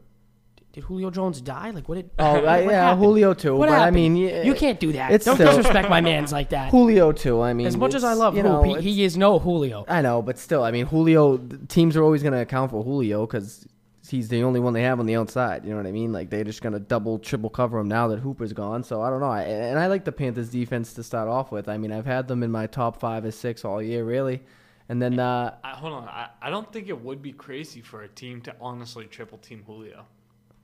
Did 0.78 0.84
Julio 0.84 1.10
Jones 1.10 1.40
die? 1.40 1.70
Like 1.70 1.88
what 1.88 1.96
did? 1.96 2.10
Oh, 2.20 2.34
what 2.34 2.44
yeah, 2.44 2.70
happened? 2.70 3.04
Julio 3.04 3.34
too. 3.34 3.56
What 3.56 3.68
but 3.68 3.78
happened? 3.78 3.86
I 3.88 3.90
mean, 3.90 4.14
yeah, 4.16 4.42
you 4.44 4.54
can't 4.54 4.78
do 4.78 4.92
that. 4.92 5.10
it's 5.10 5.24
Don't 5.24 5.34
still- 5.34 5.56
disrespect 5.56 5.90
my 5.90 6.00
man's 6.00 6.30
like 6.30 6.50
that. 6.50 6.70
Julio 6.70 7.10
too. 7.10 7.40
I 7.40 7.52
mean, 7.52 7.66
As 7.66 7.76
much 7.76 7.96
as 7.96 8.04
I 8.04 8.12
love 8.12 8.36
you 8.36 8.44
Hoop, 8.44 8.64
know, 8.64 8.74
he, 8.74 8.92
he 8.92 9.02
is 9.02 9.16
no 9.16 9.40
Julio. 9.40 9.84
I 9.88 10.02
know, 10.02 10.22
but 10.22 10.38
still, 10.38 10.62
I 10.62 10.70
mean, 10.70 10.86
Julio. 10.86 11.38
Teams 11.66 11.96
are 11.96 12.04
always 12.04 12.22
going 12.22 12.32
to 12.32 12.38
account 12.40 12.70
for 12.70 12.84
Julio 12.84 13.26
because 13.26 13.66
he's 14.08 14.28
the 14.28 14.44
only 14.44 14.60
one 14.60 14.72
they 14.72 14.82
have 14.82 15.00
on 15.00 15.06
the 15.06 15.16
outside. 15.16 15.64
You 15.64 15.70
know 15.72 15.78
what 15.78 15.86
I 15.86 15.90
mean? 15.90 16.12
Like 16.12 16.30
they're 16.30 16.44
just 16.44 16.62
going 16.62 16.74
to 16.74 16.78
double, 16.78 17.18
triple 17.18 17.50
cover 17.50 17.80
him 17.80 17.88
now 17.88 18.06
that 18.06 18.20
Hooper's 18.20 18.52
gone. 18.52 18.84
So 18.84 19.02
I 19.02 19.10
don't 19.10 19.18
know. 19.18 19.30
I, 19.30 19.42
and 19.42 19.80
I 19.80 19.88
like 19.88 20.04
the 20.04 20.12
Panthers' 20.12 20.48
defense 20.48 20.92
to 20.94 21.02
start 21.02 21.28
off 21.28 21.50
with. 21.50 21.68
I 21.68 21.76
mean, 21.76 21.90
I've 21.90 22.06
had 22.06 22.28
them 22.28 22.44
in 22.44 22.52
my 22.52 22.68
top 22.68 23.00
five 23.00 23.24
or 23.24 23.32
six 23.32 23.64
all 23.64 23.82
year, 23.82 24.04
really. 24.04 24.42
And 24.88 25.02
then 25.02 25.18
uh, 25.18 25.56
I, 25.64 25.70
hold 25.72 25.92
on. 25.92 26.08
I, 26.08 26.28
I 26.40 26.50
don't 26.50 26.72
think 26.72 26.88
it 26.88 26.98
would 27.02 27.20
be 27.20 27.32
crazy 27.32 27.80
for 27.82 28.02
a 28.02 28.08
team 28.08 28.40
to 28.42 28.54
honestly 28.60 29.06
triple 29.06 29.38
team 29.38 29.64
Julio. 29.66 30.06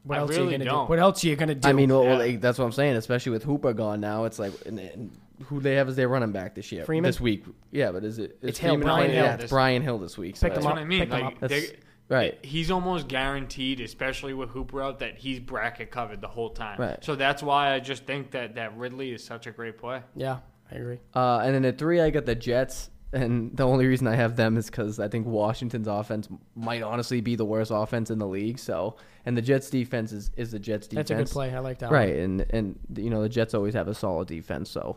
What 0.04 0.18
I 0.18 0.20
else 0.20 0.30
are 0.30 0.44
you 0.44 0.50
gonna 0.50 0.64
don't. 0.64 0.86
do? 0.86 0.90
What 0.90 0.98
else 0.98 1.24
are 1.24 1.28
you 1.28 1.36
gonna 1.36 1.54
do? 1.54 1.68
I 1.68 1.72
mean, 1.72 1.88
well, 1.90 2.04
Yeah. 2.04 2.16
like, 2.16 2.40
that's 2.40 2.58
what 2.58 2.64
I'm 2.66 2.72
saying. 2.72 2.96
Especially 2.96 3.32
with 3.32 3.42
Hooper 3.42 3.72
gone 3.72 4.00
now, 4.00 4.24
it's 4.24 4.38
like 4.38 4.52
and, 4.66 4.78
and 4.78 5.10
who 5.46 5.60
they 5.60 5.74
have 5.74 5.88
as 5.88 5.96
their 5.96 6.08
running 6.08 6.30
back 6.32 6.54
this 6.54 6.70
year, 6.70 6.84
Freeman? 6.84 7.08
this 7.08 7.20
week. 7.20 7.44
Yeah, 7.72 7.90
but 7.90 8.04
is 8.04 8.18
it? 8.18 8.38
is 8.42 8.50
It's 8.50 8.58
Hill, 8.58 8.72
Freeman 8.74 8.84
Brian 8.86 8.98
playing? 8.98 9.14
Hill. 9.14 9.24
Yeah, 9.24 9.32
it's 9.34 9.42
This- 9.44 9.50
Brian 9.50 9.82
Hill 9.82 9.98
this 9.98 10.16
week. 10.18 10.36
So 10.36 10.46
Pick 10.46 10.54
That's 10.54 10.64
him 10.64 10.70
what 10.70 10.78
up, 10.78 10.84
I 10.84 10.86
mean. 10.86 11.00
pick 11.00 11.10
Like, 11.10 11.24
up. 11.24 11.40
That's- 11.40 11.70
they- 11.70 11.76
right. 12.08 12.38
He's 12.44 12.70
almost 12.70 13.08
guaranteed, 13.08 13.80
especially 13.80 14.34
with 14.34 14.50
Hooper 14.50 14.82
out, 14.82 14.98
that 15.00 15.16
he's 15.16 15.40
bracket 15.40 15.90
covered 15.90 16.20
the 16.20 16.28
whole 16.28 16.50
time. 16.50 16.78
Right. 16.78 17.02
So 17.04 17.14
that's 17.16 17.42
why 17.42 17.72
I 17.74 17.80
just 17.80 18.04
think 18.04 18.30
that, 18.32 18.54
that 18.56 18.76
Ridley 18.76 19.10
is 19.12 19.24
such 19.24 19.46
a 19.46 19.50
great 19.50 19.78
play. 19.78 20.02
yeah, 20.14 20.38
I 20.70 20.74
agree. 20.76 21.00
Uh, 21.14 21.38
and 21.38 21.54
then 21.54 21.64
at 21.64 21.78
three, 21.78 22.00
I 22.00 22.10
got 22.10 22.26
the 22.26 22.34
Jets. 22.34 22.90
And 23.14 23.56
the 23.56 23.62
only 23.66 23.86
reason 23.86 24.06
I 24.06 24.14
have 24.16 24.36
them 24.36 24.56
is 24.56 24.66
because 24.66 24.98
I 24.98 25.08
think 25.08 25.26
Washington's 25.26 25.86
offense 25.88 26.28
might 26.56 26.82
honestly 26.82 27.20
be 27.20 27.36
the 27.36 27.44
worst 27.44 27.70
offense 27.72 28.10
in 28.10 28.18
the 28.18 28.26
league. 28.26 28.58
So, 28.58 28.96
and 29.24 29.36
the 29.36 29.42
Jets' 29.42 29.70
defense 29.70 30.12
is, 30.12 30.30
is 30.36 30.50
the 30.50 30.58
Jets' 30.58 30.86
defense. 30.88 31.08
That's 31.08 31.20
a 31.20 31.24
good 31.24 31.30
play. 31.32 31.54
I 31.54 31.60
like 31.60 31.78
that. 31.78 31.90
right? 31.90 32.16
And 32.16 32.44
and 32.50 32.78
you 32.96 33.10
know 33.10 33.22
the 33.22 33.28
Jets 33.28 33.54
always 33.54 33.74
have 33.74 33.88
a 33.88 33.94
solid 33.94 34.28
defense. 34.28 34.68
So, 34.70 34.96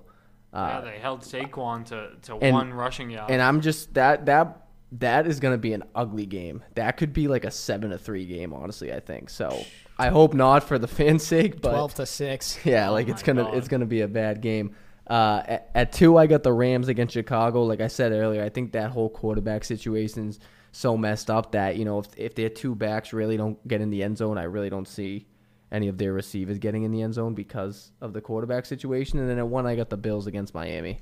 yeah, 0.53 0.59
uh, 0.59 0.82
they 0.82 0.97
held 0.99 1.22
Saquon 1.22 1.86
to, 1.86 2.09
to 2.24 2.36
and- 2.38 2.53
one 2.53 2.74
rushing 2.74 3.09
yard. 3.09 3.30
and 3.32 3.41
I'm 3.41 3.61
just 3.61 3.93
that 3.93 4.26
that 4.26 4.63
that 4.93 5.28
is 5.28 5.39
gonna 5.39 5.57
be 5.57 5.74
an 5.74 5.84
ugly 5.93 6.26
game. 6.26 6.63
That 6.76 6.97
could 6.97 7.13
be 7.13 7.28
like 7.28 7.43
a 7.45 7.51
seven 7.51 7.91
to 7.91 7.97
three 7.97 8.26
game. 8.26 8.53
Honestly, 8.53 8.91
I 8.93 8.99
think 8.99 9.30
so. 9.30 9.63
I 9.99 10.09
hope 10.09 10.34
not 10.34 10.63
for 10.63 10.80
the 10.80 10.88
fans' 10.99 11.26
sake, 11.26 11.61
but 11.61 11.72
Twelve 11.72 11.93
to 11.95 12.05
six. 12.05 12.57
Yeah, 12.65 12.89
Oh 12.89 12.93
like 12.93 13.07
it's 13.09 13.22
gonna 13.24 13.43
God. 13.43 13.55
it's 13.55 13.68
gonna 13.68 13.86
be 13.86 14.01
a 14.01 14.07
bad 14.07 14.41
game. 14.41 14.76
Uh, 15.09 15.41
at, 15.47 15.71
at 15.73 15.91
two, 15.93 16.17
I 16.17 16.27
got 16.27 16.43
the 16.43 16.51
Rams 16.53 16.87
against 16.89 17.13
Chicago. 17.13 17.63
Like 17.63 17.79
I 17.81 17.87
said 17.87 18.11
earlier, 18.11 18.43
I 18.43 18.49
think 18.49 18.73
that 18.73 18.91
whole 18.91 19.09
quarterback 19.09 19.63
situation's 19.63 20.39
so 20.73 20.97
messed 20.97 21.29
up 21.31 21.53
that 21.53 21.77
you 21.77 21.85
know 21.85 21.99
if 21.99 22.07
if 22.17 22.35
their 22.35 22.49
two 22.49 22.75
backs 22.75 23.13
really 23.13 23.37
don't 23.37 23.65
get 23.67 23.79
in 23.81 23.89
the 23.89 24.03
end 24.03 24.17
zone, 24.17 24.37
I 24.37 24.43
really 24.43 24.69
don't 24.69 24.87
see 24.87 25.25
any 25.71 25.87
of 25.87 25.97
their 25.97 26.13
receivers 26.13 26.59
getting 26.59 26.83
in 26.83 26.91
the 26.91 27.01
end 27.01 27.13
zone 27.13 27.33
because 27.33 27.91
of 28.01 28.13
the 28.13 28.21
quarterback 28.21 28.65
situation. 28.65 29.19
And 29.19 29.29
then 29.29 29.37
at 29.37 29.47
one, 29.47 29.65
I 29.65 29.75
got 29.75 29.89
the 29.89 29.97
Bills 29.97 30.27
against 30.27 30.53
Miami. 30.53 30.99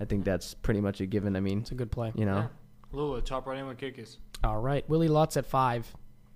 I 0.00 0.04
think 0.04 0.24
that's 0.24 0.54
pretty 0.54 0.80
much 0.80 1.00
a 1.00 1.06
given. 1.06 1.36
I 1.36 1.40
mean, 1.40 1.60
It's 1.60 1.72
a 1.72 1.74
good 1.74 1.90
play. 1.90 2.12
you 2.14 2.24
know, 2.24 2.36
Yeah. 2.36 2.46
Lula, 2.92 3.20
top 3.22 3.46
right 3.46 3.58
end 3.58 3.68
with 3.68 3.78
kickers. 3.78 4.18
All 4.44 4.60
right, 4.60 4.86
Willie 4.88 5.08
Lutz 5.08 5.36
at 5.36 5.46
five. 5.46 5.94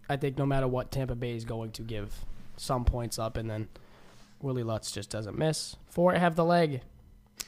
I 0.08 0.16
think 0.16 0.38
no 0.38 0.46
matter 0.46 0.68
what, 0.68 0.90
Tampa 0.90 1.14
Bay 1.14 1.34
is 1.34 1.44
going 1.44 1.72
to 1.72 1.82
give 1.82 2.24
some 2.56 2.84
points 2.84 3.18
up, 3.18 3.36
and 3.36 3.50
then 3.50 3.68
Willie 4.46 4.62
Lutz 4.62 4.92
just 4.92 5.10
doesn't 5.10 5.36
miss. 5.36 5.76
Four, 5.90 6.14
I 6.14 6.18
have 6.18 6.36
the 6.36 6.44
leg. 6.44 6.80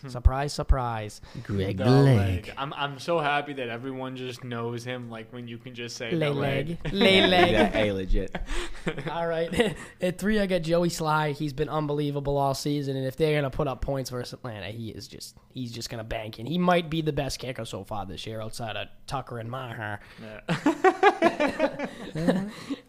surprise, 0.08 0.52
surprise. 0.52 1.20
Greg 1.44 1.78
The 1.78 1.88
leg. 1.88 2.52
I'm, 2.58 2.72
I'm 2.74 2.98
so 2.98 3.20
happy 3.20 3.52
that 3.54 3.68
everyone 3.68 4.16
just 4.16 4.44
knows 4.44 4.84
him. 4.84 5.10
Like 5.10 5.32
when 5.32 5.48
you 5.48 5.58
can 5.58 5.74
just 5.74 5.96
say 5.96 6.10
Lay 6.10 6.28
the 6.28 6.34
leg. 6.34 6.78
Lay 6.92 7.26
leg. 7.26 7.52
Yeah, 7.52 7.68
hey, 7.68 7.92
legit. 7.92 8.36
All 9.10 9.26
right. 9.26 9.76
At 10.00 10.18
three, 10.18 10.40
I 10.40 10.46
got 10.46 10.62
Joey 10.62 10.88
Slye. 10.88 11.34
He's 11.34 11.52
been 11.52 11.68
unbelievable 11.68 12.36
all 12.36 12.54
season, 12.54 12.96
and 12.96 13.06
if 13.06 13.16
they're 13.16 13.36
gonna 13.36 13.50
put 13.50 13.68
up 13.68 13.80
points 13.80 14.10
versus 14.10 14.34
Atlanta, 14.34 14.66
he 14.66 14.90
is 14.90 15.08
just 15.08 15.36
he's 15.50 15.72
just 15.72 15.90
gonna 15.90 16.04
bank, 16.04 16.38
and 16.38 16.48
he 16.48 16.58
might 16.58 16.90
be 16.90 17.00
the 17.00 17.12
best 17.12 17.38
kicker 17.38 17.64
so 17.64 17.84
far 17.84 18.06
this 18.06 18.26
year, 18.26 18.40
outside 18.40 18.76
of 18.76 18.88
Tucker 19.06 19.38
and 19.38 19.50
Maher. 19.50 20.00
Yeah. 20.22 21.86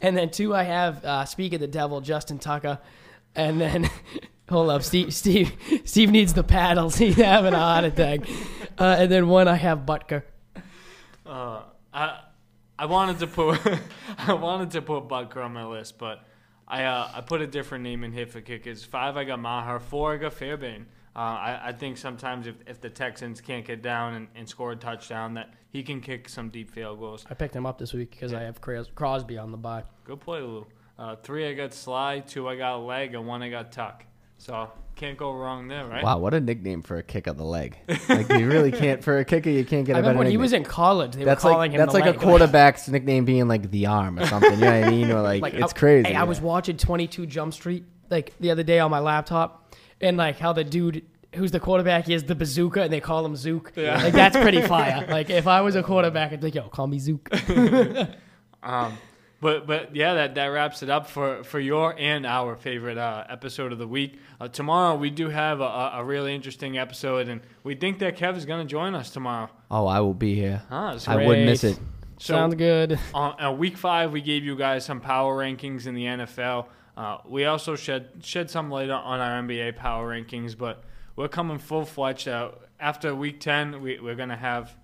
And 0.01 0.17
then 0.17 0.29
two, 0.29 0.55
I 0.55 0.63
have 0.63 1.03
uh, 1.03 1.25
speak 1.25 1.53
of 1.53 1.59
the 1.59 1.67
devil, 1.67 2.01
Justin 2.01 2.39
Tucker, 2.39 2.79
and 3.35 3.59
then 3.59 3.89
hold 4.49 4.69
up, 4.69 4.83
Steve. 4.83 5.13
Steve. 5.13 5.53
Steve 5.85 6.11
needs 6.11 6.33
the 6.33 6.43
paddles. 6.43 6.95
He's 6.97 7.15
having 7.15 7.53
a 7.53 7.59
heart 7.59 7.85
attack. 7.85 8.21
Uh, 8.77 8.95
and 8.99 9.11
then 9.11 9.27
one, 9.27 9.47
I 9.47 9.55
have 9.55 9.79
Butker. 9.79 10.23
Uh, 11.25 11.63
I 11.93 12.21
I 12.77 12.85
wanted 12.85 13.19
to 13.19 13.27
put 13.27 13.59
I 14.17 14.33
wanted 14.33 14.71
to 14.71 14.81
put 14.81 15.07
Butker 15.07 15.43
on 15.43 15.53
my 15.53 15.65
list, 15.65 15.97
but 15.97 16.23
I 16.67 16.85
uh, 16.85 17.09
I 17.13 17.21
put 17.21 17.41
a 17.41 17.47
different 17.47 17.83
name 17.83 18.03
in 18.03 18.11
here 18.11 18.27
for 18.27 18.41
kickers. 18.41 18.83
Five, 18.83 19.17
I 19.17 19.23
got 19.25 19.39
Maher. 19.39 19.79
Four, 19.79 20.13
I 20.13 20.17
got 20.17 20.33
Fairbairn. 20.33 20.87
Uh, 21.15 21.19
I, 21.19 21.59
I 21.65 21.71
think 21.73 21.97
sometimes 21.97 22.47
if, 22.47 22.55
if 22.67 22.79
the 22.79 22.89
Texans 22.89 23.41
can't 23.41 23.65
get 23.65 23.81
down 23.81 24.13
and, 24.13 24.27
and 24.35 24.47
score 24.47 24.71
a 24.71 24.75
touchdown, 24.75 25.33
that 25.33 25.53
he 25.69 25.83
can 25.83 25.99
kick 26.01 26.29
some 26.29 26.49
deep 26.49 26.71
field 26.71 26.99
goals. 26.99 27.25
I 27.29 27.33
picked 27.33 27.55
him 27.55 27.65
up 27.65 27.77
this 27.77 27.93
week 27.93 28.11
because 28.11 28.33
I 28.33 28.43
have 28.43 28.61
Cros- 28.61 28.91
Crosby 28.95 29.37
on 29.37 29.51
the 29.51 29.57
bye. 29.57 29.83
Good 30.05 30.21
play, 30.21 30.39
Lou. 30.39 30.65
Uh, 30.99 31.15
three, 31.15 31.47
I 31.47 31.53
got 31.53 31.71
Slye. 31.71 32.27
Two, 32.27 32.49
I 32.49 32.57
got 32.57 32.75
Leg, 32.83 33.15
and 33.15 33.25
one, 33.25 33.41
I 33.41 33.49
got 33.49 33.71
Tuck. 33.71 34.03
So 34.37 34.69
can't 34.97 35.17
go 35.17 35.31
wrong 35.31 35.69
there, 35.69 35.85
right? 35.85 36.03
Wow, 36.03 36.19
what 36.19 36.33
a 36.33 36.41
nickname 36.41 36.81
for 36.81 36.97
a 36.97 37.03
kick 37.03 37.27
of 37.27 37.37
the 37.37 37.45
leg. 37.45 37.77
Like 38.09 38.27
you 38.29 38.49
really 38.49 38.71
can't 38.71 39.01
for 39.01 39.17
a 39.17 39.23
kicker. 39.23 39.49
You 39.49 39.63
can't 39.63 39.85
get 39.85 39.95
I 39.95 39.99
a 39.99 40.01
better 40.01 40.09
remember 40.09 40.19
when 40.25 40.31
he 40.31 40.35
was 40.37 40.51
in 40.51 40.65
college. 40.65 41.15
They 41.15 41.23
that's 41.23 41.41
were 41.43 41.51
calling 41.51 41.71
like 41.71 41.75
him 41.75 41.77
that's 41.79 41.93
the 41.93 41.99
like 41.99 42.15
a 42.15 42.17
quarterback's 42.17 42.89
nickname 42.89 43.23
being 43.23 43.47
like 43.47 43.71
the 43.71 43.85
arm 43.85 44.19
or 44.19 44.25
something. 44.25 44.51
You 44.55 44.65
know 44.65 44.79
what 44.79 44.87
I 44.87 44.89
mean? 44.89 45.11
Or 45.11 45.21
like, 45.21 45.53
it's 45.53 45.73
I- 45.73 45.77
crazy. 45.77 46.09
Hey, 46.09 46.15
I 46.15 46.23
was 46.23 46.41
watching 46.41 46.75
22 46.75 47.25
Jump 47.27 47.53
Street 47.53 47.85
like 48.09 48.33
the 48.41 48.51
other 48.51 48.63
day 48.63 48.79
on 48.79 48.91
my 48.91 48.99
laptop, 48.99 49.73
and 50.01 50.17
like 50.17 50.37
how 50.37 50.51
the 50.51 50.65
dude 50.65 51.05
who's 51.35 51.51
the 51.51 51.59
quarterback 51.61 52.05
he 52.05 52.13
has 52.13 52.25
the 52.25 52.35
bazooka, 52.35 52.81
and 52.81 52.91
they 52.91 52.99
call 52.99 53.25
him 53.25 53.37
Zook. 53.37 53.71
Yeah. 53.77 54.03
Like 54.03 54.13
that's 54.13 54.35
pretty 54.35 54.61
fire. 54.61 55.05
like 55.09 55.29
if 55.29 55.47
I 55.47 55.61
was 55.61 55.75
a 55.75 55.83
quarterback, 55.83 56.33
I'd 56.33 56.41
be 56.41 56.47
like, 56.47 56.55
yo, 56.55 56.67
call 56.67 56.87
me 56.87 56.99
Zook. 56.99 57.29
Um, 58.61 58.97
but 59.41 59.65
but 59.67 59.95
yeah, 59.95 60.13
that, 60.15 60.35
that 60.35 60.47
wraps 60.47 60.83
it 60.83 60.89
up 60.89 61.07
for, 61.09 61.43
for 61.43 61.59
your 61.59 61.95
and 61.97 62.25
our 62.25 62.55
favorite 62.55 62.97
uh, 62.97 63.23
episode 63.29 63.71
of 63.71 63.77
the 63.77 63.87
week. 63.87 64.19
Uh, 64.39 64.47
tomorrow 64.47 64.95
we 64.95 65.09
do 65.09 65.29
have 65.29 65.61
a, 65.61 65.63
a 65.63 65.91
a 65.95 66.03
really 66.03 66.33
interesting 66.35 66.77
episode, 66.77 67.27
and 67.29 67.41
we 67.63 67.75
think 67.75 67.99
that 67.99 68.17
Kev 68.17 68.35
is 68.37 68.45
going 68.45 68.65
to 68.65 68.69
join 68.69 68.95
us 68.95 69.09
tomorrow. 69.09 69.49
oh, 69.71 69.87
I 69.87 69.99
will 70.01 70.13
be 70.13 70.35
here. 70.35 70.61
Huh, 70.69 70.97
so 70.99 71.11
I 71.11 71.25
wouldn't 71.25 71.45
miss 71.45 71.63
it. 71.63 71.77
So- 72.19 72.33
Sounds 72.33 72.55
good. 72.55 72.99
on 73.13 73.41
uh, 73.41 73.51
week 73.53 73.77
five, 73.77 74.11
we 74.11 74.19
gave 74.21 74.43
you 74.43 74.57
guys 74.57 74.83
some 74.83 74.99
power 74.99 75.37
rankings 75.37 75.87
in 75.87 75.95
the 75.95 76.03
NFL. 76.03 76.65
Uh, 76.97 77.19
we 77.25 77.45
also 77.45 77.77
shed 77.77 78.09
shed 78.21 78.49
some 78.49 78.69
light 78.69 78.89
on 78.89 79.19
our 79.21 79.41
NBA 79.41 79.77
power 79.77 80.13
rankings, 80.13 80.57
but 80.57 80.83
we're 81.15 81.29
coming 81.29 81.59
full 81.59 81.85
fledged. 81.85 82.27
Uh, 82.27 82.51
after 82.77 83.15
week 83.15 83.39
ten, 83.39 83.81
we, 83.81 83.99
we're 84.01 84.15
gonna 84.15 84.35
have 84.35 84.75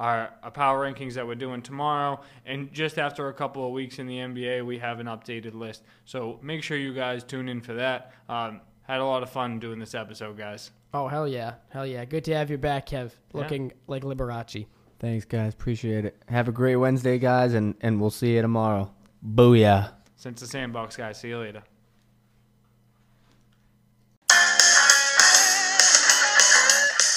our, 0.00 0.30
our 0.42 0.50
power 0.50 0.90
rankings 0.90 1.14
that 1.14 1.26
we're 1.26 1.34
doing 1.34 1.60
tomorrow, 1.60 2.20
and 2.46 2.72
just 2.72 2.98
after 2.98 3.28
a 3.28 3.34
couple 3.34 3.66
of 3.66 3.72
weeks 3.72 3.98
in 3.98 4.06
the 4.06 4.16
NBA, 4.16 4.64
we 4.64 4.78
have 4.78 4.98
an 4.98 5.06
updated 5.06 5.54
list. 5.54 5.82
So 6.06 6.40
make 6.42 6.62
sure 6.62 6.78
you 6.78 6.94
guys 6.94 7.22
tune 7.22 7.48
in 7.48 7.60
for 7.60 7.74
that. 7.74 8.12
Um, 8.28 8.62
had 8.82 9.00
a 9.00 9.04
lot 9.04 9.22
of 9.22 9.28
fun 9.30 9.58
doing 9.58 9.78
this 9.78 9.94
episode, 9.94 10.38
guys. 10.38 10.70
Oh 10.94 11.06
hell 11.06 11.28
yeah, 11.28 11.54
hell 11.68 11.86
yeah. 11.86 12.04
Good 12.06 12.24
to 12.24 12.34
have 12.34 12.50
you 12.50 12.58
back, 12.58 12.88
Kev. 12.88 13.12
Looking 13.34 13.72
like 13.86 14.02
Liberace. 14.02 14.66
Thanks, 14.98 15.26
guys. 15.26 15.52
Appreciate 15.52 16.04
it. 16.06 16.20
Have 16.28 16.48
a 16.48 16.52
great 16.52 16.76
Wednesday, 16.76 17.18
guys, 17.18 17.54
and, 17.54 17.74
and 17.82 18.00
we'll 18.00 18.10
see 18.10 18.34
you 18.34 18.42
tomorrow. 18.42 18.90
Booyah. 19.24 19.92
Since 20.16 20.40
the 20.40 20.46
sandbox, 20.46 20.96
guys. 20.96 21.20
See 21.20 21.28
you 21.28 21.38
later. 21.38 21.62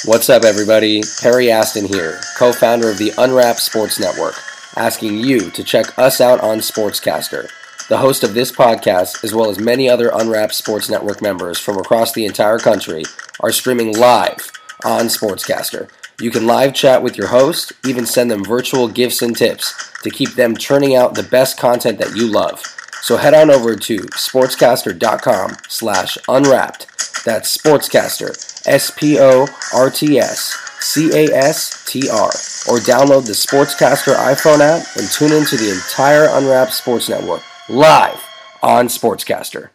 What's 0.05 0.29
up, 0.29 0.43
everybody? 0.43 1.01
Perry 1.21 1.49
Aston 1.49 1.85
here, 1.85 2.19
co 2.35 2.51
founder 2.51 2.89
of 2.89 2.97
the 2.97 3.13
Unwrapped 3.17 3.61
Sports 3.61 4.01
Network, 4.01 4.35
asking 4.75 5.19
you 5.19 5.49
to 5.51 5.63
check 5.63 5.97
us 5.97 6.19
out 6.19 6.41
on 6.41 6.57
Sportscastr. 6.57 7.49
The 7.87 7.99
host 7.99 8.21
of 8.21 8.33
this 8.33 8.51
podcast, 8.51 9.23
as 9.23 9.33
well 9.33 9.49
as 9.49 9.59
many 9.59 9.87
other 9.87 10.11
Unwrapped 10.13 10.55
Sports 10.55 10.89
Network 10.89 11.21
members 11.21 11.57
from 11.57 11.77
across 11.77 12.11
the 12.11 12.25
entire 12.25 12.59
country, 12.59 13.03
are 13.39 13.53
streaming 13.53 13.97
live 13.97 14.51
on 14.83 15.05
Sportscastr. 15.05 15.89
You 16.19 16.31
can 16.31 16.45
live 16.45 16.73
chat 16.73 17.01
with 17.01 17.17
your 17.17 17.27
host, 17.27 17.71
even 17.87 18.05
send 18.05 18.29
them 18.29 18.43
virtual 18.43 18.89
gifts 18.89 19.21
and 19.21 19.37
tips 19.37 19.73
to 20.01 20.09
keep 20.09 20.31
them 20.31 20.57
churning 20.57 20.97
out 20.97 21.15
the 21.15 21.23
best 21.23 21.57
content 21.57 21.97
that 21.99 22.13
you 22.13 22.27
love. 22.27 22.61
So 23.03 23.15
head 23.15 23.33
on 23.33 23.49
over 23.49 23.77
to 23.77 23.99
sportscastr.com 23.99 25.55
slash 25.69 26.17
unwrapped. 26.27 26.87
That's 27.25 27.57
sportscastr, 27.57 28.67
S 28.67 28.91
P 28.91 29.19
O 29.19 29.47
R 29.73 29.89
T 29.89 30.19
S 30.19 30.57
C 30.79 31.09
A 31.13 31.33
S 31.33 31.83
T 31.85 32.09
R, 32.09 32.27
or 32.27 32.79
download 32.79 33.25
the 33.25 33.33
Sportscastr 33.33 34.15
iPhone 34.15 34.59
app 34.59 34.85
and 34.97 35.09
tune 35.09 35.31
into 35.31 35.55
the 35.55 35.71
entire 35.71 36.25
Unwrapped 36.25 36.73
Sports 36.73 37.09
Network 37.09 37.41
live 37.69 38.21
on 38.61 38.87
Sportscastr. 38.87 39.69